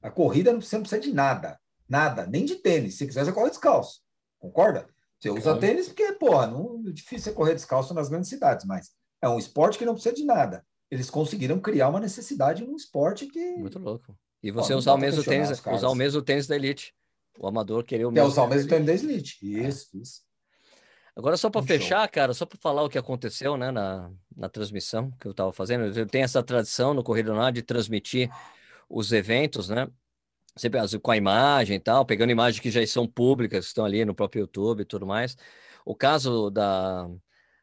A 0.03 0.11
corrida 0.11 0.51
não 0.53 0.59
precisa, 0.59 0.79
não 0.79 0.83
precisa 0.83 1.03
de 1.03 1.13
nada. 1.13 1.59
Nada. 1.89 2.27
Nem 2.27 2.45
de 2.45 2.57
tênis. 2.57 2.95
Se 2.97 3.07
quiser, 3.07 3.25
você 3.25 3.33
corre 3.33 3.51
descalço. 3.51 4.01
Concorda? 4.39 4.89
Você 5.19 5.29
usa 5.29 5.55
Sim. 5.55 5.61
tênis 5.61 5.87
porque, 5.89 6.13
porra, 6.13 6.47
não 6.47 6.83
é 6.87 6.93
difícil 6.93 7.25
você 7.25 7.33
correr 7.33 7.55
descalço 7.55 7.93
nas 7.93 8.09
grandes 8.09 8.31
cidades, 8.31 8.65
mas 8.65 8.91
é 9.21 9.29
um 9.29 9.39
esporte 9.39 9.77
que 9.77 9.85
não 9.85 9.93
precisa 9.93 10.15
de 10.15 10.25
nada. 10.25 10.65
Eles 10.91 11.11
conseguiram 11.11 11.61
criar 11.61 11.89
uma 11.89 12.01
necessidade 12.01 12.65
num 12.65 12.75
esporte 12.75 13.27
que 13.27 13.57
Muito 13.57 13.79
louco. 13.79 14.17
E 14.43 14.51
você 14.51 14.73
usar 14.75 14.95
o 14.95 14.99
mesmo 14.99 15.23
tênis, 15.23 15.63
usar 15.67 15.89
o 15.89 15.95
mesmo 15.95 16.23
tênis 16.23 16.47
da 16.47 16.57
Elite. 16.57 16.95
O 17.39 17.47
amador 17.47 17.85
querer 17.85 18.07
o 18.07 18.11
mesmo. 18.11 18.29
usar 18.29 18.43
o 18.45 18.49
mesmo 18.49 18.69
tênis 18.69 18.87
da 18.87 18.93
Elite. 18.93 19.39
Isso, 19.43 19.89
isso. 19.95 20.23
Agora, 21.15 21.37
só 21.37 21.51
para 21.51 21.61
Um 21.61 21.67
show. 21.67 21.79
fechar, 21.79 22.09
cara, 22.09 22.33
só 22.33 22.47
para 22.47 22.59
falar 22.59 22.83
o 22.83 22.89
que 22.89 22.97
aconteceu 22.97 23.57
né, 23.57 23.71
na, 23.71 24.11
na 24.35 24.49
transmissão 24.49 25.11
que 25.21 25.27
eu 25.27 25.33
estava 25.33 25.53
fazendo, 25.53 25.85
eu 25.87 26.07
tenho 26.07 26.25
essa 26.25 26.43
tradição 26.43 26.95
no 26.95 27.03
Corrida 27.05 27.31
Nacional 27.31 27.53
de 27.53 27.63
transmitir 27.63 28.31
os 28.91 29.13
eventos, 29.13 29.69
né? 29.69 29.89
Sempre 30.57 30.81
com 31.01 31.11
a 31.13 31.17
imagem 31.17 31.77
e 31.77 31.81
tal, 31.81 32.05
pegando 32.05 32.31
imagens 32.33 32.61
que 32.61 32.71
já 32.71 32.85
são 32.87 33.07
públicas, 33.07 33.67
estão 33.67 33.85
ali 33.85 34.05
no 34.05 34.15
próprio 34.15 34.41
YouTube 34.41 34.81
e 34.81 34.85
tudo 34.85 35.07
mais. 35.07 35.37
O 35.85 35.95
caso 35.95 36.51
da, 36.51 37.09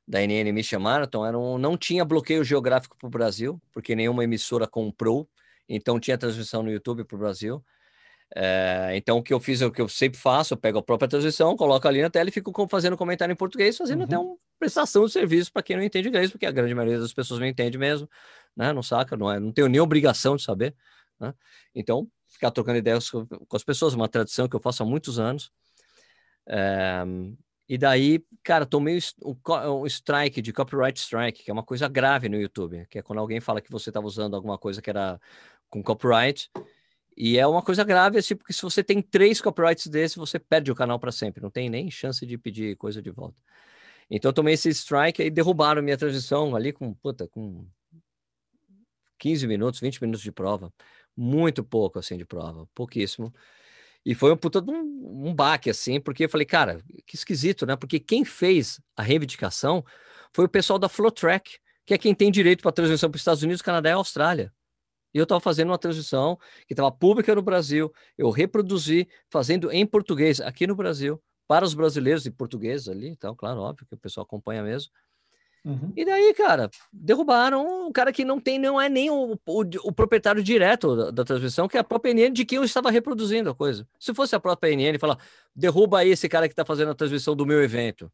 da 0.07 0.21
NN 0.21 0.51
Mission 0.53 0.79
Marathon 0.79 1.25
era 1.25 1.37
um, 1.37 1.57
não 1.57 1.77
tinha 1.77 2.05
bloqueio 2.05 2.43
geográfico 2.43 2.97
para 2.97 3.07
o 3.07 3.09
Brasil, 3.09 3.61
porque 3.73 3.95
nenhuma 3.95 4.23
emissora 4.23 4.65
comprou, 4.67 5.29
então 5.67 5.99
tinha 5.99 6.17
transmissão 6.17 6.63
no 6.63 6.71
YouTube 6.71 7.03
para 7.03 7.15
o 7.15 7.19
Brasil. 7.19 7.63
É, 8.35 8.91
então, 8.95 9.17
o 9.19 9.23
que 9.23 9.33
eu 9.33 9.39
fiz 9.39 9.61
é 9.61 9.65
o 9.65 9.71
que 9.71 9.81
eu 9.81 9.87
sempre 9.87 10.19
faço: 10.19 10.53
eu 10.53 10.57
pego 10.57 10.79
a 10.79 10.83
própria 10.83 11.07
transmissão, 11.07 11.55
coloco 11.55 11.87
ali 11.87 12.01
na 12.01 12.09
tela 12.09 12.29
e 12.29 12.31
fico 12.31 12.51
fazendo 12.69 12.97
comentário 12.97 13.31
em 13.31 13.35
português, 13.35 13.77
fazendo 13.77 13.99
Uhum. 13.99 14.05
até 14.05 14.17
uma 14.17 14.35
prestação 14.59 15.05
de 15.05 15.11
serviço 15.11 15.51
para 15.51 15.63
quem 15.63 15.77
não 15.77 15.83
entende 15.83 16.09
inglês, 16.09 16.31
porque 16.31 16.45
a 16.45 16.51
grande 16.51 16.73
maioria 16.73 16.99
das 16.99 17.13
pessoas 17.13 17.39
não 17.39 17.47
entende 17.47 17.77
mesmo, 17.77 18.09
né? 18.55 18.73
Não 18.73 18.83
saca, 18.83 19.15
não, 19.15 19.31
é, 19.31 19.39
não 19.39 19.51
tenho 19.51 19.67
nem 19.67 19.79
obrigação 19.79 20.35
de 20.35 20.43
saber, 20.43 20.75
né? 21.19 21.34
Então, 21.73 22.07
ficar 22.27 22.52
trocando 22.52 22.77
ideias 22.77 23.10
com, 23.10 23.26
com 23.26 23.56
as 23.56 23.64
pessoas, 23.64 23.94
uma 23.94 24.07
tradição 24.07 24.48
que 24.48 24.56
eu 24.56 24.60
faço 24.60 24.84
há 24.84 24.85
muitos 24.85 25.19
anos. 25.19 25.52
É, 26.48 27.03
e 27.69 27.77
daí, 27.77 28.23
cara, 28.44 28.65
tomei 28.65 28.98
um, 29.23 29.35
um 29.81 29.85
strike 29.85 30.41
de 30.41 30.53
copyright 30.53 30.98
strike, 30.99 31.44
que 31.44 31.52
é 31.52 31.53
uma 31.53 31.64
coisa 31.64 31.88
grave 31.89 32.30
no 32.30 32.39
YouTube, 32.39 32.88
que 32.89 32.99
é 32.99 33.02
quando 33.02 33.19
alguém 33.19 33.41
fala 33.41 33.60
que 33.60 33.69
você 33.69 33.89
estava 33.89 34.07
usando 34.07 34.35
alguma 34.35 34.57
coisa 34.57 34.81
que 34.81 34.89
era 34.89 35.19
com 35.69 35.84
copyright. 35.84 36.49
E 37.18 37.38
é 37.38 37.48
uma 37.48 37.64
coisa 37.64 37.84
grave, 37.84 38.19
assim, 38.19 38.35
porque 38.35 38.53
se 38.53 38.61
você 38.61 38.84
tem 38.84 39.02
três 39.02 39.41
copyrights 39.41 39.88
desses, 39.88 40.15
você 40.15 40.39
perde 40.39 40.72
o 40.72 40.76
canal 40.76 40.99
para 40.99 41.11
sempre, 41.11 41.41
não 41.41 41.49
tem 41.49 41.69
nem 41.69 41.89
chance 41.89 42.26
de 42.26 42.38
pedir 42.38 42.77
coisa 42.77 43.02
de 43.02 43.10
volta. 43.10 43.35
Então, 44.10 44.31
tomei 44.31 44.53
esse 44.53 44.69
strike 44.69 45.22
e 45.22 45.30
derrubaram 45.30 45.81
minha 45.81 45.98
transmissão 45.98 46.56
ali 46.56 46.72
com, 46.72 46.94
puta, 46.94 47.27
com 47.27 47.68
15 49.19 49.48
minutos, 49.48 49.80
20 49.81 50.02
minutos 50.02 50.22
de 50.22 50.31
prova. 50.31 50.72
Muito 51.18 51.64
pouco, 51.64 51.98
assim, 51.98 52.15
de 52.15 52.26
prova, 52.26 52.68
pouquíssimo. 52.76 53.34
E 54.06 54.15
foi 54.15 54.31
um 54.31 54.38
puta 54.38 54.61
de 54.61 54.72
um, 54.72 55.27
um 55.27 55.35
baque, 55.35 55.69
assim, 55.69 55.99
porque 55.99 56.26
eu 56.26 56.30
falei, 56.30 56.45
cara, 56.45 56.81
que 57.06 57.15
esquisito, 57.15 57.65
né? 57.65 57.76
Porque 57.76 57.99
quem 57.99 58.23
fez 58.23 58.80
a 58.95 59.02
reivindicação 59.02 59.84
foi 60.34 60.45
o 60.45 60.49
pessoal 60.49 60.80
da 60.80 60.88
Flowtrack, 60.88 61.57
que 61.85 61.94
é 61.94 61.98
quem 61.98 62.14
tem 62.14 62.31
direito 62.31 62.61
para 62.61 62.72
transmissão 62.72 63.10
para 63.10 63.18
os 63.18 63.22
Estados 63.22 63.44
Unidos, 63.44 63.61
Canadá 63.61 63.89
e 63.89 63.94
Austrália. 63.94 64.53
E 65.14 65.18
eu 65.18 65.23
estava 65.23 65.41
fazendo 65.41 65.69
uma 65.69 65.77
transmissão 65.77 66.38
que 66.68 66.73
estava 66.73 66.91
pública 66.91 67.34
no 67.34 67.41
Brasil, 67.41 67.91
eu 68.18 68.30
reproduzi, 68.30 69.07
fazendo 69.31 69.72
em 69.72 69.85
português 69.85 70.39
aqui 70.39 70.68
no 70.68 70.76
Brasil, 70.76 71.22
para 71.48 71.65
os 71.65 71.73
brasileiros 71.73 72.26
e 72.26 72.31
portugueses 72.31 72.88
ali, 72.88 73.07
então, 73.07 73.35
claro, 73.35 73.61
óbvio 73.61 73.88
que 73.88 73.95
o 73.95 73.98
pessoal 73.98 74.26
acompanha 74.26 74.61
mesmo. 74.61 74.91
Uhum. 75.65 75.91
E 75.95 76.05
daí, 76.05 76.34
cara, 76.34 76.69
derrubaram 76.93 77.88
um 77.88 77.91
cara 77.91 78.13
que 78.13 78.23
não 78.23 78.39
tem, 78.39 78.57
não 78.57 78.79
é 78.79 78.88
nem 78.88 79.09
o, 79.09 79.34
o, 79.34 79.61
o 79.84 79.91
proprietário 79.91 80.41
direto 80.41 80.95
da, 80.95 81.11
da 81.11 81.23
transmissão, 81.25 81.67
que 81.67 81.75
é 81.75 81.79
a 81.79 81.84
própria 81.84 82.13
NN 82.13 82.31
de 82.31 82.45
quem 82.45 82.57
eu 82.57 82.63
estava 82.63 82.89
reproduzindo 82.89 83.49
a 83.49 83.55
coisa. 83.55 83.88
Se 83.99 84.13
fosse 84.13 84.35
a 84.35 84.39
própria 84.39 84.73
NN 84.73 84.97
falar, 84.97 85.17
derruba 85.55 85.99
aí 85.99 86.09
esse 86.09 86.29
cara 86.29 86.47
que 86.47 86.53
está 86.53 86.63
fazendo 86.63 86.91
a 86.91 86.95
transmissão 86.95 87.35
do 87.35 87.45
meu 87.45 87.61
evento, 87.61 88.11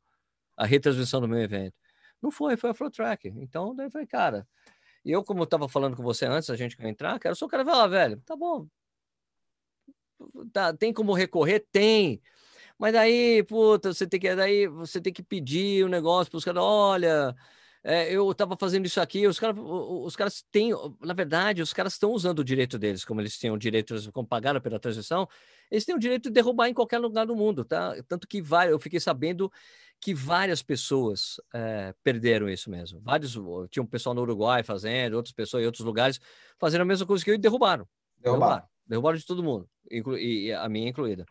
a 0.57 0.65
retransmissão 0.65 1.21
do 1.21 1.27
meu 1.27 1.39
evento. 1.39 1.75
Não 2.21 2.31
foi, 2.31 2.57
foi 2.57 2.71
a 2.71 2.73
Flowtrack. 2.73 3.27
Então, 3.37 3.75
daí 3.75 3.89
falei, 3.91 4.07
cara, 4.07 4.47
eu, 5.05 5.23
como 5.23 5.41
eu 5.41 5.45
estava 5.45 5.67
falando 5.67 5.95
com 5.95 6.03
você 6.03 6.25
antes, 6.25 6.49
a 6.49 6.55
gente 6.55 6.77
entrar, 6.79 7.19
cara, 7.19 7.33
eu 7.33 7.35
sou 7.35 7.47
o 7.47 7.51
cara 7.51 7.63
vai 7.63 7.75
lá, 7.75 7.87
velho, 7.87 8.21
tá 8.25 8.35
bom. 8.35 8.67
Tá, 10.51 10.73
tem 10.73 10.93
como 10.93 11.13
recorrer? 11.13 11.65
Tem. 11.71 12.21
Mas 12.83 12.91
daí, 12.91 13.41
puta, 13.43 13.93
você 13.93 14.05
tem 14.05 14.19
que, 14.19 14.35
daí 14.35 14.67
você 14.67 14.99
tem 14.99 15.13
que 15.13 15.23
pedir 15.23 15.85
um 15.85 15.87
negócio 15.87 16.29
para 16.29 16.37
os 16.37 16.43
caras, 16.43 16.61
olha, 16.61 17.33
é, 17.81 18.13
eu 18.13 18.29
estava 18.29 18.57
fazendo 18.59 18.85
isso 18.85 18.99
aqui, 18.99 19.25
os 19.25 19.39
caras, 19.39 19.55
os 19.57 20.17
caras 20.17 20.43
têm, 20.51 20.71
na 20.99 21.13
verdade, 21.13 21.61
os 21.61 21.71
caras 21.71 21.93
estão 21.93 22.11
usando 22.11 22.39
o 22.39 22.43
direito 22.43 22.77
deles, 22.77 23.05
como 23.05 23.21
eles 23.21 23.39
tinham 23.39 23.57
direito, 23.57 24.11
como 24.11 24.27
pagaram 24.27 24.59
pela 24.59 24.77
transição, 24.81 25.29
eles 25.71 25.85
têm 25.85 25.95
o 25.95 25.97
direito 25.97 26.23
de 26.23 26.31
derrubar 26.31 26.67
em 26.67 26.73
qualquer 26.73 26.97
lugar 26.97 27.25
do 27.25 27.37
mundo, 27.37 27.63
tá? 27.63 27.95
Tanto 28.05 28.27
que 28.27 28.41
vai, 28.41 28.69
eu 28.69 28.77
fiquei 28.77 28.99
sabendo 28.99 29.49
que 29.97 30.13
várias 30.13 30.61
pessoas 30.61 31.39
é, 31.53 31.95
perderam 32.03 32.49
isso 32.49 32.69
mesmo. 32.69 32.99
Vários, 32.99 33.31
tinha 33.71 33.81
um 33.81 33.87
pessoal 33.87 34.13
no 34.13 34.23
Uruguai 34.23 34.61
fazendo, 34.61 35.13
outras 35.13 35.33
pessoas 35.33 35.63
em 35.63 35.65
outros 35.65 35.85
lugares 35.85 36.19
fazendo 36.59 36.81
a 36.81 36.85
mesma 36.85 37.05
coisa 37.05 37.23
que 37.23 37.31
eu 37.31 37.35
e 37.35 37.37
derrubaram. 37.37 37.87
Derrubaram. 38.17 38.39
Derrubaram, 38.39 38.69
derrubaram 38.85 39.17
de 39.17 39.25
todo 39.25 39.41
mundo, 39.41 39.69
inclu, 39.89 40.17
e 40.17 40.51
a 40.51 40.67
minha 40.67 40.89
incluída. 40.89 41.25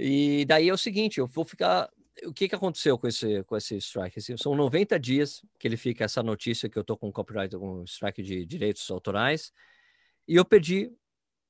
E 0.00 0.44
daí 0.44 0.68
é 0.68 0.72
o 0.72 0.78
seguinte, 0.78 1.18
eu 1.18 1.26
vou 1.26 1.44
ficar. 1.44 1.90
o 2.24 2.32
que, 2.32 2.48
que 2.48 2.54
aconteceu 2.54 2.96
com 2.96 3.08
esse, 3.08 3.42
com 3.42 3.56
esse 3.56 3.76
strike? 3.78 4.20
Assim, 4.20 4.36
são 4.36 4.54
90 4.54 4.98
dias 4.98 5.44
que 5.58 5.66
ele 5.66 5.76
fica 5.76 6.04
essa 6.04 6.22
notícia 6.22 6.68
que 6.68 6.78
eu 6.78 6.84
tô 6.84 6.96
com 6.96 7.10
copyright, 7.10 7.56
com 7.56 7.82
strike 7.82 8.22
de 8.22 8.46
direitos 8.46 8.88
autorais, 8.90 9.52
e 10.26 10.36
eu 10.36 10.44
perdi 10.44 10.92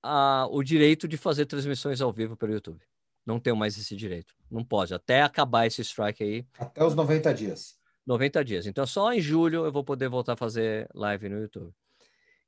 a, 0.03 0.49
o 0.51 0.63
direito 0.63 1.07
de 1.07 1.19
fazer 1.19 1.45
transmissões 1.45 2.01
ao 2.01 2.11
vivo 2.11 2.39
pelo 2.39 2.55
YouTube. 2.55 2.81
Não 3.27 3.39
tenho 3.39 3.55
mais 3.55 3.77
esse 3.77 3.95
direito. 3.95 4.35
Não 4.51 4.65
pode. 4.65 4.95
Até 4.95 5.21
acabar 5.21 5.67
esse 5.67 5.83
strike 5.83 6.25
aí. 6.25 6.47
Até 6.59 6.83
os 6.83 6.95
90 6.95 7.35
dias. 7.35 7.79
90 8.07 8.43
dias. 8.43 8.67
Então, 8.67 8.87
só 8.87 9.13
em 9.13 9.21
julho 9.21 9.67
eu 9.67 9.71
vou 9.71 9.85
poder 9.85 10.09
voltar 10.09 10.33
a 10.33 10.37
fazer 10.37 10.89
live 10.95 11.29
no 11.29 11.41
YouTube. 11.43 11.71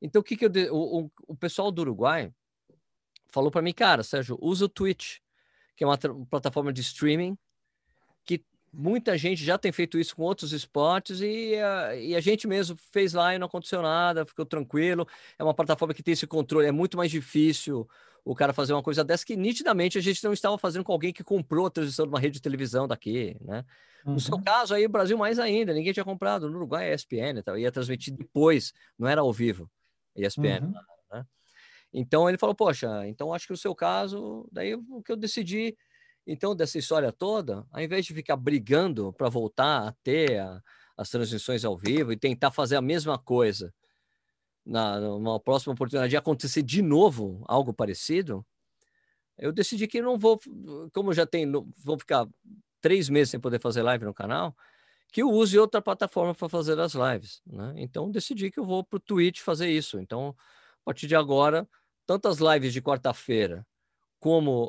Então, 0.01 0.20
o 0.20 0.24
que, 0.24 0.35
que 0.35 0.47
eu. 0.47 0.74
O, 0.74 1.02
o, 1.02 1.10
o 1.28 1.36
pessoal 1.36 1.70
do 1.70 1.82
Uruguai 1.82 2.32
falou 3.28 3.51
para 3.51 3.60
mim, 3.60 3.74
cara, 3.74 4.02
Sérgio, 4.02 4.39
usa 4.40 4.64
o 4.64 4.68
Twitch, 4.68 5.18
que 5.81 5.85
é 5.85 5.86
uma 5.86 5.97
plataforma 6.27 6.70
de 6.70 6.82
streaming 6.82 7.39
que 8.27 8.44
muita 8.70 9.16
gente 9.16 9.43
já 9.43 9.57
tem 9.57 9.73
feito 9.73 9.98
isso 9.98 10.15
com 10.15 10.23
outros 10.24 10.52
esportes 10.52 11.23
e 11.23 11.57
a, 11.57 11.97
e 11.97 12.15
a 12.15 12.20
gente 12.20 12.47
mesmo 12.47 12.77
fez 12.93 13.15
lá 13.15 13.35
e 13.35 13.39
não 13.39 13.47
aconteceu 13.47 13.81
nada, 13.81 14.27
ficou 14.27 14.44
tranquilo. 14.44 15.09
É 15.39 15.43
uma 15.43 15.55
plataforma 15.55 15.94
que 15.94 16.02
tem 16.02 16.12
esse 16.12 16.27
controle, 16.27 16.66
é 16.66 16.70
muito 16.70 16.98
mais 16.98 17.11
difícil 17.11 17.89
o 18.23 18.35
cara 18.35 18.52
fazer 18.52 18.74
uma 18.74 18.82
coisa 18.82 19.02
dessa 19.02 19.24
que 19.24 19.35
nitidamente 19.35 19.97
a 19.97 20.02
gente 20.02 20.23
não 20.23 20.35
estava 20.35 20.59
fazendo 20.59 20.85
com 20.85 20.93
alguém 20.93 21.15
que 21.15 21.24
comprou 21.24 21.65
a 21.65 21.70
transmissão 21.70 22.05
de 22.05 22.12
uma 22.12 22.20
rede 22.20 22.35
de 22.35 22.43
televisão 22.43 22.86
daqui, 22.86 23.35
né? 23.40 23.65
Uhum. 24.05 24.12
No 24.12 24.20
seu 24.20 24.35
uhum. 24.35 24.43
caso 24.43 24.74
aí, 24.74 24.86
Brasil 24.86 25.16
mais 25.16 25.39
ainda, 25.39 25.73
ninguém 25.73 25.94
tinha 25.94 26.05
comprado. 26.05 26.51
No 26.51 26.59
Uruguai 26.59 26.90
é 26.90 26.94
ESPN, 26.94 27.40
tá? 27.43 27.59
ia 27.59 27.73
transmitir 27.73 28.15
depois, 28.15 28.74
não 28.98 29.09
era 29.09 29.23
ao 29.23 29.32
vivo, 29.32 29.66
ESPN. 30.15 30.61
Uhum. 30.61 30.74
Né? 31.11 31.27
Então 31.92 32.28
ele 32.28 32.38
falou, 32.38 32.54
poxa, 32.54 33.06
então 33.08 33.32
acho 33.34 33.46
que 33.46 33.52
o 33.52 33.56
seu 33.56 33.74
caso, 33.74 34.48
daí 34.52 34.74
o 34.74 35.02
que 35.02 35.12
eu 35.12 35.16
decidi, 35.16 35.76
então 36.26 36.54
dessa 36.54 36.78
história 36.78 37.12
toda, 37.12 37.66
ao 37.72 37.82
invés 37.82 38.06
de 38.06 38.14
ficar 38.14 38.36
brigando 38.36 39.12
para 39.12 39.28
voltar 39.28 39.88
a 39.88 39.92
ter 40.02 40.38
a, 40.38 40.62
as 40.96 41.10
transmissões 41.10 41.64
ao 41.64 41.76
vivo 41.76 42.12
e 42.12 42.16
tentar 42.16 42.50
fazer 42.50 42.76
a 42.76 42.82
mesma 42.82 43.18
coisa 43.18 43.72
na 44.64 45.00
numa 45.00 45.40
próxima 45.40 45.72
oportunidade 45.72 46.10
de 46.10 46.16
acontecer 46.16 46.62
de 46.62 46.82
novo 46.82 47.42
algo 47.48 47.72
parecido, 47.72 48.46
eu 49.38 49.52
decidi 49.52 49.86
que 49.86 50.02
não 50.02 50.18
vou, 50.18 50.38
como 50.92 51.12
já 51.12 51.26
tem, 51.26 51.50
vou 51.82 51.98
ficar 51.98 52.28
três 52.80 53.08
meses 53.08 53.30
sem 53.30 53.40
poder 53.40 53.58
fazer 53.60 53.82
live 53.82 54.04
no 54.04 54.14
canal, 54.14 54.54
que 55.12 55.22
eu 55.22 55.30
use 55.30 55.58
outra 55.58 55.82
plataforma 55.82 56.34
para 56.34 56.48
fazer 56.48 56.78
as 56.78 56.94
lives, 56.94 57.42
né? 57.46 57.74
Então 57.76 58.10
decidi 58.10 58.50
que 58.50 58.60
eu 58.60 58.64
vou 58.64 58.84
para 58.84 58.98
o 58.98 59.00
Twitch 59.00 59.40
fazer 59.40 59.68
isso. 59.70 59.98
Então, 59.98 60.36
a 60.82 60.84
partir 60.84 61.06
de 61.06 61.16
agora, 61.16 61.68
tanto 62.10 62.26
as 62.26 62.38
lives 62.38 62.72
de 62.72 62.82
quarta-feira 62.82 63.64
como 64.18 64.68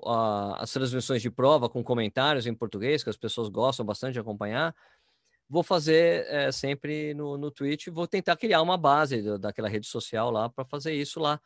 as 0.59 0.71
transmissões 0.71 1.23
de 1.23 1.31
prova 1.31 1.67
com 1.67 1.83
comentários 1.83 2.45
em 2.45 2.53
português, 2.53 3.03
que 3.03 3.09
as 3.09 3.17
pessoas 3.17 3.49
gostam 3.49 3.83
bastante 3.83 4.13
de 4.13 4.19
acompanhar, 4.19 4.75
vou 5.49 5.63
fazer 5.63 6.23
é, 6.27 6.51
sempre 6.51 7.15
no, 7.15 7.39
no 7.39 7.49
Twitch, 7.49 7.87
vou 7.87 8.05
tentar 8.05 8.37
criar 8.37 8.61
uma 8.61 8.77
base 8.77 9.23
do, 9.23 9.39
daquela 9.39 9.67
rede 9.67 9.87
social 9.87 10.29
lá 10.29 10.51
para 10.51 10.63
fazer 10.65 10.93
isso 10.93 11.19
lá, 11.19 11.41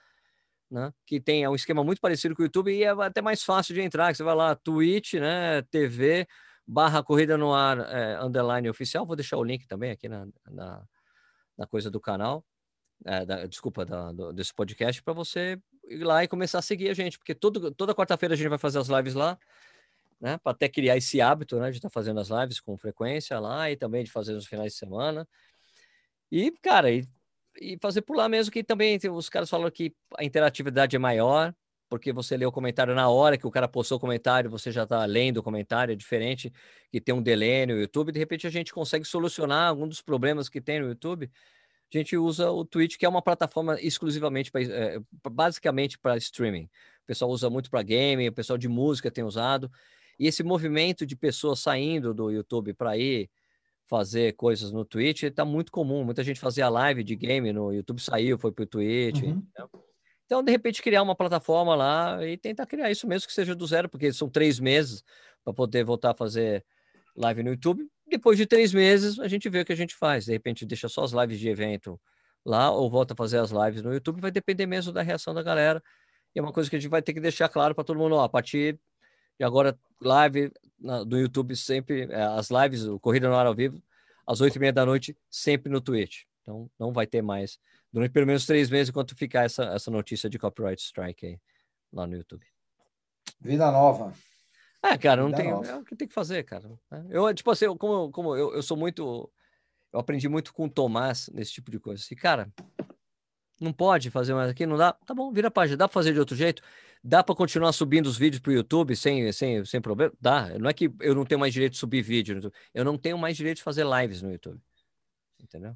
né? 0.69 0.91
Que 1.05 1.17
tem 1.17 1.45
é 1.45 1.49
um 1.49 1.55
esquema 1.55 1.81
muito 1.81 2.01
parecido 2.01 2.35
com 2.35 2.41
o 2.41 2.45
YouTube 2.45 2.76
e 2.76 2.84
é 2.84 2.89
até 2.89 3.22
mais 3.22 3.41
fácil 3.41 3.73
de 3.73 3.80
entrar, 3.80 4.11
que 4.11 4.17
você 4.17 4.23
vai 4.23 4.35
lá, 4.35 4.53
Twitch, 4.53 5.13
né, 5.13 5.61
TV, 5.72 6.27
barra 6.67 7.01
Corrida 7.01 7.38
no 7.38 7.53
Ar, 7.53 7.80
é, 7.80 8.22
underline 8.22 8.69
oficial, 8.69 9.05
vou 9.05 9.15
deixar 9.15 9.38
o 9.38 9.43
link 9.45 9.65
também 9.65 9.91
aqui 9.91 10.09
na, 10.09 10.27
na, 10.51 10.84
na 11.57 11.65
coisa 11.65 11.89
do 11.89 12.01
canal, 12.01 12.43
é, 13.05 13.26
da, 13.26 13.45
desculpa, 13.45 13.85
da, 13.85 14.11
do, 14.11 14.34
desse 14.34 14.53
podcast, 14.53 15.01
para 15.01 15.13
você 15.13 15.57
ir 15.88 16.03
lá 16.03 16.24
e 16.24 16.28
começar 16.28 16.60
a 16.60 16.62
seguir 16.62 16.90
a 16.90 16.94
gente, 16.94 17.18
porque 17.18 17.36
todo, 17.36 17.72
toda 17.72 17.95
quarta-feira 17.95 18.34
a 18.34 18.38
gente 18.38 18.49
vai 18.49 18.57
fazer 18.57 18.80
as 18.80 18.88
lives 18.88 19.14
lá, 19.14 19.38
né? 20.20 20.38
Para 20.38 20.52
até 20.52 20.70
criar 20.70 20.98
esse 20.98 21.22
hábito, 21.22 21.60
né? 21.60 21.72
De 21.72 21.78
estar 21.78 21.90
tá 21.90 21.94
fazendo 21.94 22.20
as 22.20 22.30
lives 22.30 22.60
com 22.60 22.78
frequência 22.78 23.40
lá 23.40 23.70
e 23.70 23.76
também 23.76 24.03
de 24.03 24.12
fazer 24.12 24.34
nos 24.34 24.45
finais 24.45 24.74
de 24.74 24.80
semana. 24.80 25.28
E, 26.32 26.52
cara, 26.62 26.91
e, 26.91 27.07
e 27.60 27.78
fazer 27.82 28.02
por 28.02 28.16
lá 28.16 28.28
mesmo, 28.28 28.52
que 28.52 28.64
também 28.64 28.99
os 29.12 29.30
caras 29.30 29.49
falam 29.49 29.70
que 29.70 29.94
a 30.18 30.24
interatividade 30.24 30.95
é 30.95 30.99
maior, 30.99 31.53
porque 31.90 32.12
você 32.12 32.36
lê 32.36 32.45
o 32.45 32.52
comentário 32.52 32.95
na 32.95 33.10
hora 33.10 33.38
que 33.38 33.45
o 33.45 33.52
cara 33.52 33.68
postou 33.68 33.98
o 33.98 34.02
comentário, 34.02 34.49
você 34.49 34.72
já 34.72 34.84
está 34.84 35.06
lendo 35.06 35.38
o 35.38 35.44
comentário, 35.44 35.91
é 35.91 35.95
diferente 35.95 36.52
que 36.91 36.99
tem 36.99 37.14
um 37.14 37.22
delay 37.22 37.66
no 37.66 37.80
YouTube, 37.80 38.12
de 38.12 38.20
repente 38.20 38.48
a 38.48 38.49
gente 38.49 38.74
consegue 38.74 39.06
solucionar 39.06 39.70
algum 39.70 39.88
dos 39.88 40.02
problemas 40.02 40.49
que 40.49 40.60
tem 40.60 40.80
no 40.80 40.88
YouTube. 40.88 41.30
A 41.94 41.98
gente 41.98 42.18
usa 42.18 42.52
o 42.52 42.66
Twitch, 42.66 42.98
que 42.98 43.06
é 43.06 43.10
uma 43.10 43.22
plataforma 43.22 43.80
exclusivamente, 43.80 44.52
pra, 44.52 44.62
é, 44.62 44.99
basicamente 45.30 45.98
para 45.98 46.18
streaming. 46.18 46.66
O 46.66 47.06
pessoal 47.06 47.32
usa 47.32 47.49
muito 47.49 47.70
para 47.70 47.84
game, 47.84 48.28
o 48.28 48.34
pessoal 48.34 48.57
de 48.57 48.68
música 48.68 49.12
tem 49.12 49.24
usado. 49.24 49.72
E 50.20 50.28
esse 50.28 50.44
movimento 50.44 51.06
de 51.06 51.16
pessoas 51.16 51.60
saindo 51.60 52.14
do 52.14 52.32
YouTube 52.32 52.74
para 52.74 52.98
ir 52.98 53.30
fazer 53.88 54.34
coisas 54.34 54.72
no 54.72 54.84
Twitch 54.84 55.24
está 55.24 55.45
muito 55.45 55.72
comum. 55.72 56.03
Muita 56.03 56.24
gente 56.24 56.40
fazia 56.40 56.68
live 56.70 57.03
de 57.03 57.16
game 57.16 57.53
no 57.53 57.72
YouTube, 57.72 58.02
saiu, 58.02 58.38
foi 58.38 58.52
para 58.52 58.64
o 58.64 58.68
Twitch. 58.68 59.22
Uhum. 59.22 59.45
Então, 60.26 60.44
de 60.44 60.52
repente, 60.52 60.82
criar 60.82 61.03
uma 61.03 61.16
plataforma 61.16 61.76
lá 61.76 62.26
e 62.26 62.36
tentar 62.36 62.66
criar 62.66 62.90
isso 62.90 63.07
mesmo 63.07 63.28
que 63.28 63.34
seja 63.34 63.53
do 63.53 63.68
zero, 63.68 63.88
porque 63.88 64.12
são 64.12 64.28
três 64.28 64.60
meses 64.60 65.03
para 65.44 65.53
poder 65.53 65.84
voltar 65.84 66.12
a 66.12 66.16
fazer 66.16 66.66
live 67.16 67.44
no 67.44 67.52
YouTube. 67.52 67.88
Depois 68.07 68.38
de 68.38 68.45
três 68.45 68.73
meses, 68.73 69.19
a 69.19 69.27
gente 69.27 69.49
vê 69.49 69.61
o 69.61 69.65
que 69.65 69.73
a 69.73 69.77
gente 69.77 69.95
faz. 69.95 70.26
De 70.26 70.32
repente, 70.32 70.65
deixa 70.65 70.88
só 70.88 71.03
as 71.03 71.11
lives 71.11 71.40
de 71.40 71.49
evento 71.49 71.99
lá 72.45 72.72
ou 72.72 72.90
volta 72.90 73.14
a 73.14 73.18
fazer 73.18 73.40
as 73.40 73.52
lives 73.52 73.82
no 73.82 73.94
YouTube. 73.94 74.22
Vai 74.22 74.32
depender 74.32 74.65
mesmo 74.65 74.91
da 74.91 75.02
reação 75.02 75.34
da 75.34 75.41
galera. 75.41 75.82
E 76.36 76.40
é 76.40 76.41
uma 76.41 76.53
coisa 76.53 76.69
que 76.69 76.76
a 76.76 76.80
gente 76.80 76.90
vai 76.90 77.02
ter 77.02 77.14
que 77.14 77.19
deixar 77.19 77.49
claro 77.49 77.73
para 77.73 77.84
todo 77.84 77.98
mundo. 77.98 78.15
Ó, 78.15 78.23
a 78.23 78.30
partir 78.30 78.80
e 79.40 79.44
agora, 79.44 79.77
live 80.02 80.52
na, 80.80 81.03
do 81.03 81.18
YouTube 81.18 81.56
sempre, 81.56 82.03
é, 82.10 82.22
as 82.22 82.49
lives, 82.49 82.86
o 82.86 82.99
Corrida 82.99 83.27
no 83.27 83.36
Ar 83.36 83.45
ao 83.45 83.56
vivo, 83.56 83.82
às 84.26 84.40
oito 84.41 84.56
e 84.56 84.60
meia 84.60 84.72
da 84.72 84.86
noite, 84.86 85.18
sempre 85.30 85.72
no 85.72 85.82
Twitch. 85.82 86.23
Então, 86.41 86.69
não 86.80 86.94
vai 86.94 87.06
ter 87.06 87.22
mais, 87.22 87.60
durante 87.91 88.11
pelo 88.11 88.27
menos 88.27 88.45
três 88.45 88.69
meses, 88.69 88.90
enquanto 88.90 89.15
ficar 89.15 89.44
essa, 89.44 89.65
essa 89.65 89.91
notícia 89.91 90.30
de 90.30 90.40
copyright 90.40 90.82
strike 90.82 91.26
aí, 91.26 91.40
lá 91.91 92.07
no 92.07 92.15
YouTube. 92.15 92.45
Vida 93.41 93.69
nova. 93.72 94.14
É, 94.86 94.98
cara, 94.99 95.24
não 95.24 95.32
tem, 95.32 95.49
é 95.49 95.76
o 95.76 95.84
que 95.84 95.95
tem 95.95 96.07
que 96.07 96.14
fazer, 96.14 96.44
cara. 96.44 96.70
É, 96.91 97.03
eu, 97.10 97.34
tipo 97.34 97.49
assim, 97.49 97.66
eu, 97.66 97.76
como, 97.76 98.12
como 98.12 98.36
eu, 98.36 98.53
eu 98.53 98.62
sou 98.62 98.78
muito, 98.78 99.32
eu 99.91 99.99
aprendi 99.99 100.30
muito 100.30 100.53
com 100.53 100.66
o 100.66 100.70
Tomás 100.70 101.28
nesse 101.34 101.53
tipo 101.53 101.72
de 101.72 101.80
coisa. 101.80 102.03
Assim, 102.03 102.16
cara, 102.16 102.52
não 103.60 103.74
pode 103.74 104.12
fazer 104.12 104.36
mais 104.36 104.49
aqui, 104.49 104.66
não 104.66 104.78
dá? 104.78 104.94
Tá 104.94 105.14
bom, 105.14 105.32
vira 105.32 105.48
a 105.48 105.52
página. 105.52 105.76
Dá 105.76 105.88
para 105.88 105.94
fazer 105.94 106.14
de 106.14 106.20
outro 106.20 106.36
jeito? 106.36 106.62
Dá 107.03 107.24
para 107.24 107.36
continuar 107.36 107.72
subindo 107.72 108.06
os 108.06 108.18
vídeos 108.18 108.40
para 108.40 108.52
o 108.52 108.53
YouTube 108.53 108.95
sem, 108.95 109.32
sem, 109.32 109.66
sem 109.66 109.82
problema? 109.82 110.14
Dá. 110.22 110.49
Não 110.60 110.70
é 110.70 110.74
que 110.74 110.91
eu 110.99 111.16
não 111.16 111.26
tenho 111.26 111.40
mais 111.40 111.53
direito 111.53 111.74
de 111.74 111.80
subir 111.80 112.03
vídeo. 112.03 112.52
Eu 112.74 112.86
não 112.86 112.98
tenho 112.98 113.18
mais 113.18 113.36
direito 113.36 113.57
de 113.57 113.64
fazer 113.64 113.86
lives 113.86 114.22
no 114.22 114.32
YouTube. 114.32 114.62
Entendeu? 115.40 115.76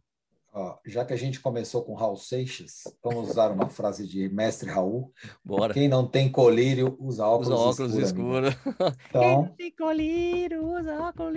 Ó, 0.51 0.79
já 0.85 1.05
que 1.05 1.13
a 1.13 1.15
gente 1.15 1.39
começou 1.39 1.83
com 1.83 1.93
Raul 1.93 2.15
Seixas, 2.15 2.83
vamos 3.03 3.29
usar 3.29 3.51
uma 3.51 3.69
frase 3.69 4.07
de 4.07 4.27
mestre 4.29 4.69
Raul. 4.69 5.13
Bora. 5.45 5.73
Quem 5.73 5.87
não 5.87 6.07
tem 6.07 6.31
colírio, 6.31 6.97
usa 6.99 7.25
óculos, 7.25 7.49
usa 7.49 7.55
óculos 7.55 7.93
escuros. 7.95 8.49
Escuro. 8.49 8.95
Então, 9.09 9.21
Quem 9.21 9.35
não 9.35 9.55
tem 9.55 9.71
colírio, 9.71 10.65
usa 10.65 11.01
óculos 11.01 11.33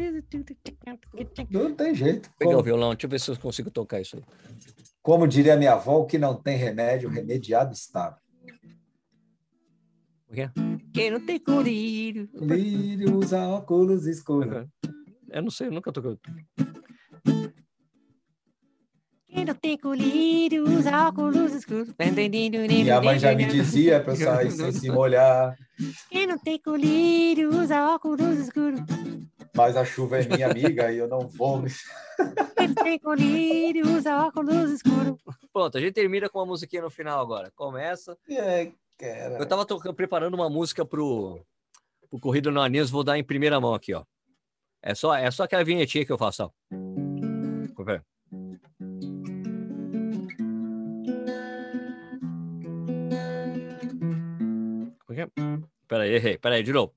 Não 1.50 1.74
tem 1.74 1.94
jeito. 1.94 2.28
Vou 2.28 2.38
pegar 2.38 2.58
o 2.58 2.62
violão, 2.62 2.90
deixa 2.90 3.06
eu 3.06 3.10
ver 3.10 3.20
se 3.20 3.30
eu 3.30 3.38
consigo 3.38 3.70
tocar 3.70 4.00
isso 4.00 4.16
aí. 4.16 4.22
Como 5.02 5.28
diria 5.28 5.56
minha 5.56 5.72
avó, 5.72 5.98
o 5.98 6.06
que 6.06 6.16
não 6.16 6.34
tem 6.34 6.56
remédio, 6.56 7.10
remediado 7.10 7.74
está. 7.74 8.18
Quem 10.94 11.10
não 11.10 11.24
tem 11.24 11.38
colírio. 11.38 12.28
Colírio 12.28 13.18
usa 13.18 13.46
óculos 13.46 14.06
escuros. 14.06 14.66
Eu 15.30 15.42
não 15.42 15.50
sei, 15.50 15.66
eu 15.66 15.72
nunca 15.72 15.92
toquei. 15.92 16.18
Quem 19.32 19.46
não 19.46 19.54
tem 19.54 19.78
colírio 19.78 20.64
usa 20.68 21.08
óculos 21.08 21.54
escuros. 21.54 21.94
Minha 21.98 23.00
mãe 23.00 23.18
já 23.18 23.34
me 23.34 23.46
dizia 23.46 23.98
para 23.98 24.14
sair 24.14 24.50
sem 24.50 24.72
se 24.72 24.90
molhar. 24.90 25.56
Quem 26.10 26.26
não 26.26 26.38
tem 26.38 26.58
colírio 26.58 27.48
usa 27.48 27.94
óculos 27.94 28.38
escuros. 28.38 28.80
Mas 29.56 29.74
a 29.74 29.86
chuva 29.86 30.20
é 30.20 30.28
minha 30.28 30.50
amiga 30.50 30.92
e 30.92 30.98
eu 30.98 31.08
não 31.08 31.26
vou. 31.26 31.62
Quem 32.56 32.68
não 32.68 32.74
tem 32.74 32.98
colírio 32.98 33.88
usa 33.96 34.26
óculos 34.26 34.70
escuros. 34.70 35.18
Pronto, 35.50 35.78
a 35.78 35.80
gente 35.80 35.94
termina 35.94 36.28
com 36.28 36.38
uma 36.38 36.46
musiquinha 36.46 36.82
no 36.82 36.90
final 36.90 37.18
agora. 37.18 37.50
Começa. 37.56 38.16
É, 38.28 38.70
cara. 38.98 39.38
Eu 39.38 39.46
tava 39.48 39.64
tocando, 39.64 39.94
preparando 39.94 40.34
uma 40.34 40.50
música 40.50 40.84
pro, 40.84 41.40
pro 42.10 42.20
Corrida 42.20 42.50
no 42.50 42.60
Aninhos, 42.60 42.90
vou 42.90 43.02
dar 43.02 43.16
em 43.18 43.24
primeira 43.24 43.58
mão 43.58 43.72
aqui, 43.72 43.94
ó. 43.94 44.04
É 44.82 44.94
só, 44.94 45.14
é 45.14 45.30
só 45.30 45.44
aquela 45.44 45.64
vinhetinha 45.64 46.04
que 46.04 46.12
eu 46.12 46.18
faço, 46.18 46.44
ó. 46.44 46.50
Vou 55.12 55.14
ver. 55.14 55.30
Pera 55.86 56.04
aí, 56.04 56.14
errei. 56.14 56.38
Pera 56.38 56.54
aí, 56.54 56.62
de 56.62 56.72
novo. 56.72 56.94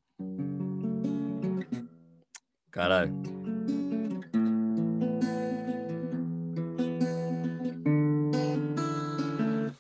Caralho. 2.71 3.11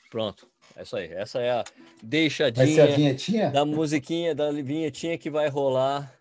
Pronto. 0.09 0.47
É 0.75 0.83
isso 0.83 0.97
aí. 0.97 1.07
Essa 1.13 1.39
é 1.39 1.51
a 1.51 1.63
deixadinha 2.03 2.83
a 2.83 2.87
vinhetinha? 2.87 3.51
da 3.51 3.63
musiquinha, 3.63 4.35
da 4.35 4.51
vinhetinha 4.51 5.17
que 5.17 5.29
vai 5.29 5.47
rolar 5.47 6.13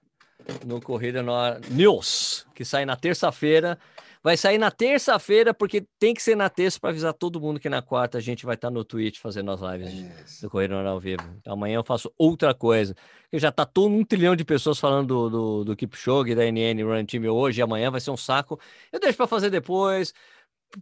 no 0.65 0.81
Corrida 0.81 1.21
no 1.21 1.33
News, 1.71 2.47
que 2.55 2.65
sai 2.65 2.85
na 2.85 2.95
terça-feira. 2.95 3.77
Vai 4.25 4.39
sair 4.39 4.57
na 4.57 4.71
terça-feira, 4.71 5.53
porque 5.53 5.87
tem 5.99 6.15
que 6.15 6.23
ser 6.23 6.35
na 6.35 6.49
terça 6.49 6.81
para 6.81 6.89
avisar 6.89 7.13
todo 7.13 7.39
mundo 7.39 7.61
que 7.61 7.69
na 7.69 7.83
quarta 7.83 8.17
a 8.17 8.21
gente 8.23 8.47
vai 8.47 8.55
estar 8.55 8.71
no 8.71 8.83
Twitch 8.83 9.19
fazendo 9.19 9.51
as 9.51 9.61
lives 9.61 10.41
do 10.41 10.59
Ar 10.59 10.87
ao 10.87 10.99
vivo. 10.99 11.23
Então, 11.41 11.53
amanhã 11.53 11.75
eu 11.77 11.85
faço 11.85 12.11
outra 12.17 12.55
coisa. 12.55 12.95
Porque 13.25 13.39
já 13.39 13.53
tá 13.53 13.67
todo 13.67 13.93
um 13.93 14.03
trilhão 14.03 14.35
de 14.35 14.43
pessoas 14.43 14.79
falando 14.79 15.09
do, 15.09 15.29
do, 15.29 15.65
do 15.67 15.77
Kipchoge, 15.77 16.35
da 16.35 16.43
NN 16.51 16.83
Run 16.85 17.05
Team 17.05 17.25
hoje 17.27 17.61
e 17.61 17.63
amanhã 17.63 17.91
vai 17.91 18.01
ser 18.01 18.13
um 18.13 18.17
saco. 18.17 18.59
Eu 18.91 18.99
deixo 18.99 19.19
para 19.19 19.27
fazer 19.27 19.51
depois, 19.51 20.15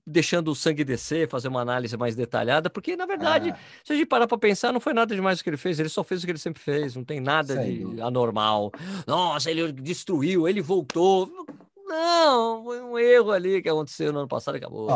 deixando 0.06 0.52
o 0.52 0.54
sangue 0.54 0.84
descer, 0.84 1.28
fazer 1.28 1.48
uma 1.48 1.62
análise 1.62 1.96
mais 1.96 2.14
detalhada, 2.14 2.70
porque 2.70 2.94
na 2.94 3.06
verdade, 3.06 3.50
Ah, 3.50 3.58
se 3.82 3.92
a 3.92 3.96
gente 3.96 4.06
parar 4.06 4.28
para 4.28 4.38
pensar, 4.38 4.72
não 4.72 4.78
foi 4.80 4.92
nada 4.92 5.16
demais 5.16 5.40
o 5.40 5.42
que 5.42 5.50
ele 5.50 5.56
fez, 5.56 5.80
ele 5.80 5.88
só 5.88 6.04
fez 6.04 6.22
o 6.22 6.26
que 6.26 6.30
ele 6.30 6.38
sempre 6.38 6.62
fez, 6.62 6.94
não 6.94 7.04
tem 7.04 7.20
nada 7.20 7.56
Sem 7.56 7.94
de 7.94 8.00
anormal. 8.00 8.70
Nossa, 9.04 9.50
ele 9.50 9.72
destruiu, 9.72 10.48
ele 10.48 10.60
voltou. 10.60 11.44
Não, 11.92 12.64
foi 12.64 12.80
um 12.80 12.98
erro 12.98 13.30
ali 13.32 13.60
que 13.60 13.68
aconteceu 13.68 14.12
no 14.12 14.20
ano 14.20 14.28
passado 14.28 14.56
e 14.56 14.58
acabou. 14.58 14.88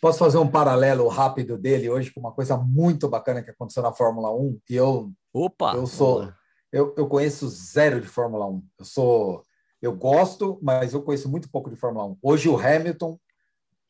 Posso 0.00 0.18
fazer 0.18 0.38
um 0.38 0.50
paralelo 0.50 1.06
rápido 1.08 1.58
dele 1.58 1.90
hoje 1.90 2.10
com 2.10 2.18
uma 2.20 2.32
coisa 2.32 2.56
muito 2.56 3.06
bacana 3.08 3.42
que 3.42 3.50
aconteceu 3.50 3.82
na 3.82 3.92
Fórmula 3.92 4.34
1? 4.34 4.58
E 4.70 4.74
eu 4.76 5.12
Opa! 5.34 5.74
eu 5.74 5.86
sou-. 5.86 6.32
Eu, 6.72 6.94
eu 6.96 7.06
conheço 7.06 7.46
zero 7.48 8.00
de 8.00 8.06
Fórmula 8.06 8.46
1. 8.46 8.62
Eu 8.78 8.84
sou. 8.84 9.42
Eu 9.80 9.92
gosto, 9.92 10.58
mas 10.62 10.94
eu 10.94 11.02
conheço 11.02 11.28
muito 11.28 11.50
pouco 11.50 11.68
de 11.68 11.76
Fórmula 11.76 12.06
1. 12.06 12.18
Hoje 12.22 12.48
o 12.48 12.58
Hamilton 12.58 13.18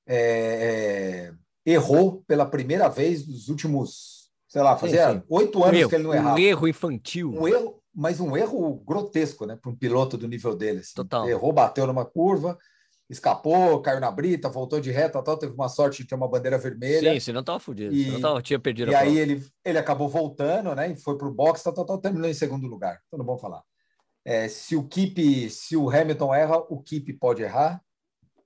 é, 0.06 1.30
é, 1.30 1.70
errou 1.70 2.24
pela 2.26 2.44
primeira 2.46 2.88
vez 2.88 3.26
nos 3.26 3.48
últimos, 3.48 4.30
sei 4.48 4.62
lá, 4.62 4.76
fazia 4.76 5.24
oito 5.28 5.60
Um 5.60 5.64
anos 5.64 5.78
erro, 5.80 5.88
que 5.88 5.94
ele 5.94 6.02
não 6.04 6.10
um 6.10 6.14
errava. 6.14 6.40
erro 6.40 6.68
infantil. 6.68 7.32
Um 7.32 7.46
erro, 7.48 7.77
mas 8.00 8.20
um 8.20 8.36
erro 8.36 8.76
grotesco, 8.86 9.44
né? 9.44 9.56
Para 9.60 9.72
um 9.72 9.76
piloto 9.76 10.16
do 10.16 10.28
nível 10.28 10.54
dele. 10.54 10.78
assim. 10.80 10.92
Total. 10.94 11.28
Errou, 11.28 11.52
bateu 11.52 11.84
numa 11.84 12.04
curva, 12.04 12.56
escapou, 13.10 13.82
caiu 13.82 13.98
na 13.98 14.10
brita, 14.10 14.48
voltou 14.48 14.80
de 14.80 14.92
reta, 14.92 15.20
tal, 15.20 15.36
teve 15.36 15.52
uma 15.52 15.68
sorte 15.68 16.02
de 16.02 16.08
ter 16.08 16.14
uma 16.14 16.28
bandeira 16.28 16.56
vermelha. 16.56 17.12
Sim, 17.12 17.18
senão 17.20 17.42
tava 17.42 17.58
fudido. 17.58 17.92
E- 17.92 18.04
senão 18.04 18.20
tava, 18.20 18.40
tinha 18.42 18.58
perdido 18.60 18.92
E 18.92 18.94
aí 18.94 19.14
prova. 19.14 19.18
ele, 19.20 19.46
ele 19.64 19.78
acabou 19.78 20.08
voltando, 20.08 20.72
né? 20.76 20.92
E 20.92 20.96
foi 20.96 21.18
para 21.18 21.26
o 21.26 21.34
box, 21.34 21.60
tal, 21.64 21.72
tal, 21.74 21.84
tal, 21.84 21.98
terminou 21.98 22.30
em 22.30 22.34
segundo 22.34 22.68
lugar. 22.68 23.00
Então 23.08 23.18
não 23.18 23.26
vamos 23.26 23.40
falar. 23.40 23.62
É, 24.24 24.46
se 24.48 24.76
o 24.76 24.86
Keep, 24.86 25.50
se 25.50 25.76
o 25.76 25.90
Hamilton 25.90 26.32
erra, 26.32 26.58
o 26.58 26.80
Keep 26.80 27.14
pode 27.14 27.42
errar. 27.42 27.82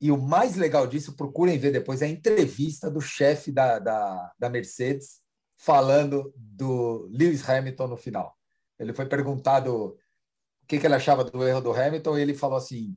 E 0.01 0.11
o 0.11 0.16
mais 0.16 0.57
legal 0.57 0.87
disso, 0.87 1.15
procurem 1.15 1.59
ver 1.59 1.73
depois, 1.73 2.01
é 2.01 2.07
a 2.07 2.09
entrevista 2.09 2.91
do 2.91 3.01
chefe 3.01 3.53
da, 3.53 3.79
da, 3.79 4.33
da 4.39 4.49
Mercedes 4.51 5.20
falando 5.59 6.33
do 6.37 7.09
Lewis 7.12 7.49
Hamilton 7.49 7.87
no 7.89 7.97
final. 7.97 8.35
Ele 8.82 8.92
foi 8.92 9.06
perguntado 9.06 9.74
o 9.74 9.96
que, 10.66 10.78
que 10.78 10.86
ele 10.86 10.94
achava 10.94 11.24
do 11.24 11.46
erro 11.46 11.60
do 11.60 11.72
Hamilton 11.72 12.18
e 12.18 12.20
ele 12.20 12.34
falou 12.34 12.56
assim: 12.56 12.96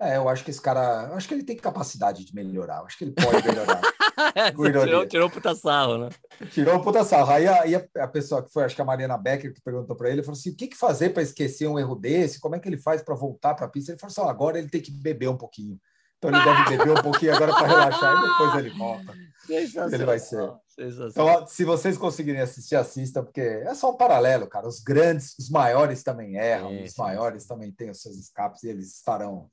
É, 0.00 0.16
eu 0.16 0.28
acho 0.28 0.42
que 0.42 0.50
esse 0.50 0.60
cara, 0.60 1.14
acho 1.14 1.28
que 1.28 1.34
ele 1.34 1.44
tem 1.44 1.56
capacidade 1.56 2.24
de 2.24 2.34
melhorar, 2.34 2.80
acho 2.82 2.96
que 2.96 3.04
ele 3.04 3.12
pode 3.12 3.46
melhorar. 3.46 3.80
tirou, 4.56 5.06
tirou 5.06 5.30
puta 5.30 5.54
sarro, 5.54 5.98
né? 5.98 6.08
Tirou 6.50 6.76
o 6.76 6.82
puta 6.82 7.04
sarro. 7.04 7.30
Aí, 7.30 7.46
a, 7.46 7.62
aí 7.62 7.74
a, 7.74 8.08
pessoa 8.08 8.42
que 8.42 8.50
foi, 8.50 8.64
acho 8.64 8.74
que 8.74 8.80
a 8.80 8.84
Mariana 8.84 9.18
Becker, 9.18 9.52
que 9.52 9.60
perguntou 9.60 9.94
para 9.94 10.10
ele, 10.10 10.22
falou 10.22 10.38
assim: 10.38 10.50
o 10.50 10.56
que, 10.56 10.68
que 10.68 10.76
fazer 10.76 11.10
para 11.10 11.22
esquecer 11.22 11.68
um 11.68 11.78
erro 11.78 11.94
desse? 11.94 12.40
Como 12.40 12.56
é 12.56 12.58
que 12.58 12.68
ele 12.68 12.78
faz 12.78 13.02
para 13.02 13.14
voltar 13.14 13.54
para 13.54 13.66
a 13.66 13.68
pista? 13.68 13.92
Ele 13.92 13.98
falou 13.98 14.10
assim: 14.10 14.20
"Ó, 14.22 14.28
agora 14.28 14.58
ele 14.58 14.70
tem 14.70 14.80
que 14.80 14.90
beber 14.90 15.28
um 15.28 15.36
pouquinho. 15.36 15.78
Então 16.18 16.30
ele 16.30 16.44
deve 16.44 16.76
beber 16.76 16.98
um 16.98 17.02
pouquinho 17.02 17.34
agora 17.34 17.52
para 17.52 17.66
relaxar 17.66 18.16
e 18.16 18.28
depois 18.28 18.54
ele 18.56 18.70
volta. 18.70 19.14
Ele 19.92 20.04
vai 20.04 20.18
ser. 20.18 20.52
Então, 20.78 21.46
se 21.46 21.64
vocês 21.64 21.96
conseguirem 21.96 22.40
assistir, 22.40 22.76
assistam, 22.76 23.24
porque 23.24 23.40
é 23.40 23.74
só 23.74 23.90
um 23.90 23.96
paralelo, 23.96 24.46
cara. 24.46 24.68
Os 24.68 24.80
grandes, 24.80 25.34
os 25.38 25.48
maiores 25.48 26.02
também 26.02 26.36
erram, 26.36 26.70
Sim, 26.70 26.84
os 26.84 26.92
sim, 26.92 27.00
maiores 27.00 27.46
também 27.46 27.72
têm 27.72 27.90
os 27.90 28.02
seus 28.02 28.16
escapes 28.16 28.62
e 28.62 28.68
eles 28.68 28.94
estarão 28.94 29.48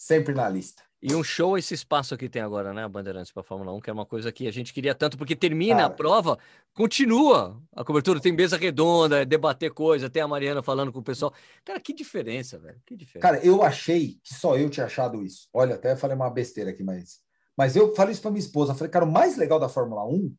sempre 0.00 0.34
na 0.34 0.48
lista. 0.48 0.82
E 1.02 1.14
um 1.14 1.22
show 1.22 1.58
esse 1.58 1.74
espaço 1.74 2.16
que 2.16 2.26
tem 2.26 2.40
agora, 2.40 2.72
né, 2.72 2.84
a 2.84 2.88
Bandeirantes 2.88 3.30
para 3.30 3.42
Fórmula 3.42 3.70
1, 3.72 3.80
que 3.80 3.90
é 3.90 3.92
uma 3.92 4.06
coisa 4.06 4.32
que 4.32 4.48
a 4.48 4.50
gente 4.50 4.72
queria 4.72 4.94
tanto, 4.94 5.18
porque 5.18 5.36
termina 5.36 5.80
a 5.80 5.82
Cara. 5.82 5.94
prova, 5.94 6.38
continua 6.72 7.62
a 7.76 7.84
cobertura, 7.84 8.18
tem 8.18 8.32
mesa 8.32 8.56
redonda, 8.56 9.20
é 9.20 9.24
debater 9.26 9.70
coisa, 9.72 10.08
tem 10.08 10.22
a 10.22 10.28
Mariana 10.28 10.62
falando 10.62 10.90
com 10.90 11.00
o 11.00 11.02
pessoal. 11.02 11.34
Cara, 11.64 11.78
que 11.78 11.92
diferença, 11.92 12.58
velho, 12.58 12.80
que 12.86 12.96
diferença. 12.96 13.28
Cara, 13.28 13.44
eu 13.44 13.62
achei 13.62 14.18
que 14.24 14.34
só 14.34 14.56
eu 14.56 14.70
tinha 14.70 14.86
achado 14.86 15.22
isso. 15.22 15.48
Olha, 15.52 15.74
até 15.74 15.94
falei 15.94 16.16
uma 16.16 16.30
besteira 16.30 16.70
aqui, 16.70 16.82
mas. 16.82 17.18
Mas 17.54 17.76
eu 17.76 17.94
falei 17.94 18.12
isso 18.12 18.22
para 18.22 18.30
minha 18.30 18.40
esposa. 18.40 18.74
Falei, 18.74 18.90
cara, 18.90 19.04
o 19.04 19.12
mais 19.12 19.36
legal 19.36 19.58
da 19.58 19.68
Fórmula 19.68 20.06
1 20.06 20.34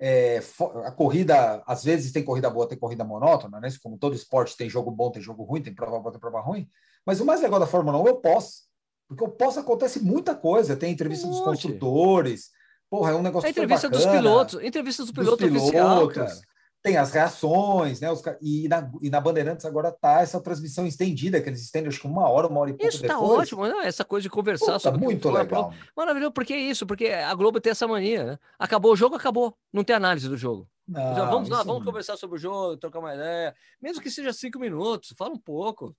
é 0.00 0.40
a 0.84 0.90
corrida. 0.90 1.62
Às 1.68 1.84
vezes 1.84 2.10
tem 2.10 2.24
corrida 2.24 2.50
boa, 2.50 2.68
tem 2.68 2.76
corrida 2.76 3.04
monótona, 3.04 3.60
né? 3.60 3.68
Como 3.80 3.96
todo 3.96 4.16
esporte, 4.16 4.56
tem 4.56 4.68
jogo 4.68 4.90
bom, 4.90 5.10
tem 5.10 5.22
jogo 5.22 5.44
ruim, 5.44 5.62
tem 5.62 5.74
prova 5.74 6.00
boa, 6.00 6.10
tem 6.10 6.20
prova 6.20 6.40
ruim. 6.40 6.68
Mas 7.06 7.20
o 7.20 7.24
mais 7.24 7.40
legal 7.42 7.60
da 7.60 7.66
Fórmula 7.66 8.02
1 8.02 8.08
é 8.08 8.10
o 8.10 8.16
pós. 8.16 8.73
Porque 9.14 9.24
o 9.24 9.36
pós 9.36 9.56
acontece 9.56 10.00
muita 10.00 10.34
coisa. 10.34 10.76
Tem 10.76 10.92
entrevista 10.92 11.26
Um 11.26 11.30
dos 11.30 11.40
construtores. 11.40 12.50
Porra, 12.90 13.10
é 13.12 13.14
um 13.14 13.22
negócio 13.22 13.46
a 13.46 13.50
entrevista 13.50 13.88
dos 13.88 14.04
bacana 14.04 14.22
pilotos, 14.22 14.62
entrevista 14.62 15.02
dos 15.02 15.10
dos 15.10 15.24
pilotos 15.24 15.50
oficial, 15.50 15.96
pilotos, 15.98 16.14
cara. 16.16 16.40
tem 16.80 16.96
as 16.96 17.10
reações, 17.10 18.00
né? 18.00 18.10
Os, 18.10 18.22
e, 18.40 18.68
na, 18.68 18.88
e 19.02 19.10
na 19.10 19.20
Bandeirantes 19.20 19.64
agora 19.64 19.90
tá 19.90 20.20
essa 20.20 20.40
transmissão 20.40 20.86
estendida, 20.86 21.40
que 21.40 21.48
eles 21.48 21.62
estendem 21.62 21.88
acho 21.88 22.00
que 22.00 22.06
uma 22.06 22.28
hora, 22.28 22.46
uma 22.46 22.60
hora 22.60 22.70
e 22.70 22.74
pouco 22.74 22.86
Isso 22.86 23.02
tá 23.02 23.14
depois. 23.14 23.40
ótimo, 23.40 23.66
né? 23.66 23.86
essa 23.86 24.04
coisa 24.04 24.22
de 24.22 24.30
conversar 24.30 24.74
Puta, 24.74 24.78
sobre 24.80 24.98
o 24.98 25.00
que 25.00 25.06
muito 25.06 25.30
legal. 25.30 25.72
Maravilhoso, 25.96 26.32
porque 26.32 26.52
é 26.52 26.58
isso, 26.60 26.86
porque 26.86 27.08
a 27.08 27.34
Globo 27.34 27.60
tem 27.60 27.72
essa 27.72 27.88
mania, 27.88 28.24
né? 28.24 28.38
Acabou 28.58 28.92
o 28.92 28.96
jogo, 28.96 29.16
acabou. 29.16 29.56
Não 29.72 29.82
tem 29.82 29.96
análise 29.96 30.28
do 30.28 30.36
jogo. 30.36 30.68
Não, 30.86 31.14
Já 31.14 31.24
vamos 31.24 31.48
lá, 31.48 31.62
vamos 31.64 31.78
não. 31.78 31.86
conversar 31.86 32.16
sobre 32.16 32.36
o 32.36 32.38
jogo, 32.38 32.76
trocar 32.76 32.98
uma 32.98 33.14
ideia. 33.14 33.54
Mesmo 33.80 34.02
que 34.02 34.10
seja 34.10 34.32
cinco 34.32 34.58
minutos, 34.60 35.14
fala 35.16 35.32
um 35.32 35.38
pouco. 35.38 35.96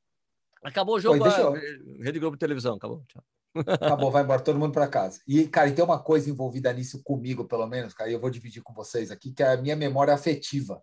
Acabou 0.66 0.96
o 0.96 1.00
jogo, 1.00 1.24
ah, 1.24 1.40
eu- 1.40 2.04
Rede 2.04 2.20
Globo 2.20 2.36
Televisão, 2.38 2.76
acabou. 2.76 3.04
Tchau. 3.08 3.24
Acabou, 3.68 4.12
vai 4.12 4.24
embora 4.24 4.42
todo 4.42 4.60
mundo 4.60 4.74
para 4.74 4.88
casa. 4.88 5.22
E, 5.28 5.48
cara, 5.48 5.70
e 5.70 5.74
tem 5.74 5.86
uma 5.86 6.00
coisa 6.00 6.30
envolvida 6.30 6.74
nisso 6.74 7.02
comigo, 7.04 7.46
pelo 7.46 7.66
menos, 7.68 7.94
cara, 7.94 8.10
e 8.10 8.14
eu 8.14 8.20
vou 8.20 8.30
dividir 8.30 8.62
com 8.62 8.74
vocês 8.74 9.12
aqui, 9.12 9.32
que 9.32 9.42
é 9.44 9.54
a 9.54 9.58
minha 9.58 9.76
memória 9.76 10.14
afetiva 10.14 10.82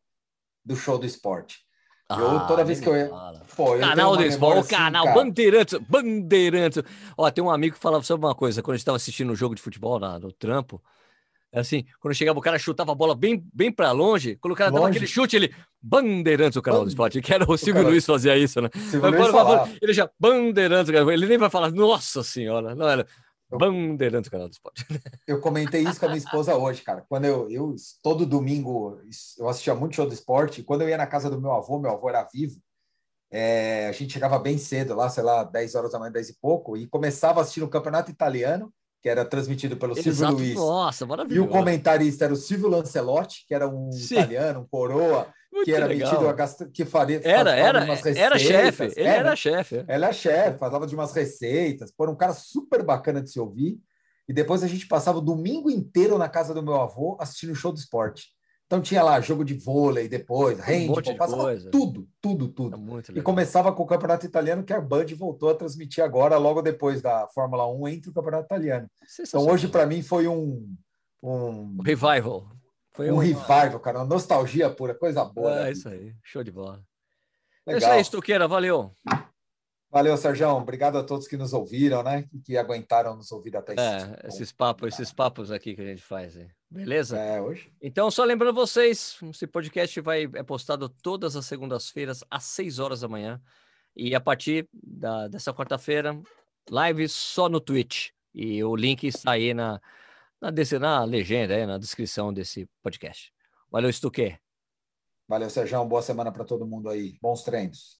do 0.64 0.74
show 0.76 0.96
do 0.98 1.04
esporte. 1.04 1.58
Eu, 2.10 2.46
toda 2.46 2.62
vez 2.64 2.78
que 2.78 2.88
eu 2.88 2.94
ia-. 2.96 3.10
Pô, 3.56 3.74
eu 3.74 3.80
Canal 3.80 4.16
do 4.16 4.22
Esporte, 4.22 4.56
o 4.56 4.60
assim, 4.60 4.74
canal 4.74 5.04
cara. 5.06 5.16
Bandeirantes, 5.16 5.78
Bandeirantes. 5.88 6.82
Ó, 7.16 7.30
tem 7.30 7.42
um 7.42 7.50
amigo 7.50 7.74
que 7.74 7.80
falava 7.82 8.04
sobre 8.04 8.26
uma 8.26 8.34
coisa, 8.34 8.62
quando 8.62 8.74
a 8.74 8.76
gente 8.76 8.82
estava 8.82 8.96
assistindo 8.96 9.32
um 9.32 9.36
jogo 9.36 9.54
de 9.54 9.62
futebol 9.62 9.98
na- 9.98 10.18
no 10.18 10.30
trampo, 10.30 10.82
assim, 11.60 11.84
quando 12.00 12.14
chegava 12.14 12.38
o 12.38 12.42
cara 12.42 12.58
chutava 12.58 12.92
a 12.92 12.94
bola 12.94 13.14
bem, 13.14 13.44
bem 13.52 13.70
para 13.70 13.92
longe, 13.92 14.36
quando 14.36 14.52
o 14.52 14.56
cara 14.56 14.70
dava 14.70 14.86
Longe. 14.86 14.96
aquele 14.96 15.10
chute, 15.10 15.36
ele 15.36 15.54
Bandeirantes, 15.80 16.56
o 16.56 16.62
canal 16.62 16.82
do 16.82 16.88
esporte, 16.88 17.20
que 17.20 17.34
era 17.34 17.44
o 17.50 17.56
Silvio 17.58 17.82
Luiz 17.82 18.06
fazia 18.06 18.36
isso, 18.36 18.60
né? 18.60 18.70
Agora 18.94 19.32
falar, 19.32 19.70
ele 19.80 19.92
já 19.92 20.08
Bandeirantes, 20.18 20.92
ele 20.92 21.26
nem 21.26 21.38
vai 21.38 21.50
falar, 21.50 21.70
nossa 21.70 22.22
senhora, 22.22 22.74
não 22.74 22.88
era 22.88 23.06
Bandeirantes, 23.50 24.28
o 24.28 24.30
canal 24.30 24.48
do 24.48 24.52
esporte. 24.52 24.86
eu 25.26 25.40
comentei 25.40 25.82
isso 25.82 26.00
com 26.00 26.06
a 26.06 26.08
minha 26.08 26.18
esposa 26.18 26.56
hoje, 26.56 26.82
cara. 26.82 27.04
Quando 27.08 27.26
eu, 27.26 27.50
eu 27.50 27.74
todo 28.02 28.24
domingo 28.24 28.98
eu 29.38 29.48
assistia 29.48 29.74
muito 29.74 29.96
show 29.96 30.06
do 30.06 30.14
esporte, 30.14 30.62
quando 30.62 30.82
eu 30.82 30.88
ia 30.88 30.96
na 30.96 31.06
casa 31.06 31.28
do 31.28 31.40
meu 31.40 31.52
avô, 31.52 31.78
meu 31.78 31.90
avô 31.90 32.08
era 32.08 32.26
vivo, 32.32 32.58
é, 33.30 33.88
a 33.88 33.92
gente 33.92 34.12
chegava 34.12 34.38
bem 34.38 34.58
cedo 34.58 34.94
lá, 34.94 35.08
sei 35.08 35.22
lá, 35.22 35.42
10 35.42 35.74
horas 35.74 35.92
da 35.92 35.98
manhã, 35.98 36.12
10 36.12 36.30
e 36.30 36.38
pouco, 36.40 36.76
e 36.76 36.86
começava 36.86 37.40
assistindo 37.40 37.64
o 37.64 37.68
campeonato 37.68 38.10
italiano, 38.10 38.72
que 39.02 39.08
era 39.08 39.24
transmitido 39.24 39.76
pelo 39.76 39.94
Silvio 39.94 40.10
Exato, 40.12 40.34
Luiz. 40.34 40.54
nossa, 40.54 41.04
E 41.04 41.08
maravilhoso. 41.08 41.48
o 41.48 41.50
comentarista 41.50 42.24
era 42.26 42.32
o 42.32 42.36
Silvio 42.36 42.68
Lancelotti, 42.68 43.44
que 43.48 43.54
era 43.54 43.68
um 43.68 43.90
Sim. 43.90 44.14
italiano, 44.14 44.60
um 44.60 44.66
coroa, 44.66 45.26
Muito 45.52 45.64
que 45.64 45.72
era 45.72 45.86
legal. 45.86 46.10
metido 46.12 46.28
a 46.28 46.32
gast... 46.32 46.64
que 46.72 46.84
faria 46.84 47.20
Era, 47.24 47.50
era, 47.56 47.80
de 47.80 47.90
umas 47.90 48.06
era 48.06 48.38
chefe, 48.38 48.62
receitas. 48.84 48.96
ele 48.96 49.08
É, 49.08 49.16
era 49.16 49.30
né? 49.30 49.36
chefe. 49.36 49.76
é. 49.78 49.84
Ela 49.88 50.06
é 50.08 50.12
chefe, 50.12 50.58
falava 50.58 50.86
de 50.86 50.94
umas 50.94 51.12
receitas, 51.12 51.92
era 52.00 52.10
um 52.10 52.14
cara 52.16 52.32
super 52.32 52.82
bacana 52.84 53.20
de 53.20 53.30
se 53.30 53.40
ouvir. 53.40 53.78
E 54.28 54.32
depois 54.32 54.62
a 54.62 54.68
gente 54.68 54.86
passava 54.86 55.18
o 55.18 55.22
domingo 55.22 55.68
inteiro 55.68 56.16
na 56.16 56.28
casa 56.28 56.54
do 56.54 56.62
meu 56.62 56.76
avô 56.80 57.16
assistindo 57.20 57.50
o 57.50 57.56
show 57.56 57.72
do 57.72 57.78
esporte. 57.78 58.28
Então 58.72 58.80
tinha 58.80 59.02
lá 59.02 59.20
jogo 59.20 59.44
de 59.44 59.52
vôlei 59.52 60.08
depois, 60.08 60.58
Um 60.58 60.62
handball, 60.62 60.96
monte 60.96 61.12
de 61.12 61.18
passava 61.18 61.42
coisa. 61.42 61.70
tudo, 61.70 62.08
tudo, 62.22 62.46
É 62.46 62.48
tudo. 62.56 62.78
muito 62.78 63.12
E 63.18 63.20
começava 63.20 63.70
com 63.70 63.82
o 63.82 63.86
campeonato 63.86 64.24
italiano, 64.24 64.64
que 64.64 64.72
a 64.72 64.80
Band 64.80 65.04
voltou 65.14 65.50
a 65.50 65.54
transmitir 65.54 66.02
agora, 66.02 66.38
logo 66.38 66.62
depois 66.62 67.02
da 67.02 67.28
Fórmula 67.34 67.70
1, 67.70 67.88
entre 67.88 68.08
o 68.08 68.14
campeonato 68.14 68.46
italiano. 68.46 68.88
Então 69.20 69.46
hoje, 69.46 69.68
para 69.68 69.84
mim, 69.84 70.00
foi 70.00 70.26
um, 70.26 70.74
um, 71.22 71.82
revival. 71.84 72.48
Foi 72.94 73.10
um 73.10 73.16
uma- 73.16 73.22
revival, 73.22 73.78
cara, 73.78 73.98
uma 73.98 74.06
nostalgia 74.06 74.70
pura, 74.70 74.94
coisa 74.94 75.22
boa. 75.22 75.52
É 75.52 75.64
né? 75.64 75.72
isso 75.72 75.88
aí, 75.90 76.14
show 76.24 76.42
de 76.42 76.50
bola. 76.50 76.82
É 77.66 77.74
Legal. 77.74 77.78
isso 77.90 77.90
aí, 77.90 78.00
Estuqueira, 78.00 78.48
valeu. 78.48 78.90
Valeu, 79.92 80.16
Sérgio. 80.16 80.48
Obrigado 80.48 80.96
a 80.96 81.04
todos 81.04 81.28
que 81.28 81.36
nos 81.36 81.52
ouviram, 81.52 82.02
né? 82.02 82.26
E 82.32 82.40
que 82.40 82.56
aguentaram 82.56 83.14
nos 83.14 83.30
ouvir 83.30 83.54
até 83.54 83.74
esse 83.74 83.82
É, 83.82 84.26
esses 84.26 84.50
papos, 84.50 84.94
esses 84.94 85.12
papos 85.12 85.52
aqui 85.52 85.74
que 85.74 85.82
a 85.82 85.84
gente 85.84 86.02
faz, 86.02 86.34
beleza? 86.70 87.18
É, 87.18 87.42
hoje. 87.42 87.70
Então, 87.78 88.10
só 88.10 88.24
lembrando 88.24 88.54
vocês, 88.54 89.18
esse 89.22 89.46
podcast 89.46 90.00
vai, 90.00 90.22
é 90.34 90.42
postado 90.42 90.88
todas 90.88 91.36
as 91.36 91.44
segundas-feiras, 91.44 92.24
às 92.30 92.44
6 92.44 92.78
horas 92.78 93.02
da 93.02 93.08
manhã. 93.08 93.38
E 93.94 94.14
a 94.14 94.20
partir 94.20 94.66
da- 94.72 95.28
dessa 95.28 95.52
quarta-feira, 95.52 96.18
live 96.70 97.06
só 97.06 97.50
no 97.50 97.60
Twitch. 97.60 98.12
E 98.34 98.64
o 98.64 98.74
link 98.74 99.06
está 99.06 99.32
aí 99.32 99.52
na, 99.52 99.78
na, 100.40 100.50
na 100.80 101.04
legenda, 101.04 101.54
aí, 101.54 101.66
na 101.66 101.76
descrição 101.76 102.32
desse 102.32 102.66
podcast. 102.82 103.30
Valeu, 103.70 103.90
Estuque. 103.90 104.38
Valeu, 105.28 105.50
Sérgio. 105.50 105.84
Boa 105.84 106.00
semana 106.00 106.32
para 106.32 106.44
todo 106.44 106.66
mundo 106.66 106.88
aí. 106.88 107.18
Bons 107.20 107.42
treinos. 107.42 107.90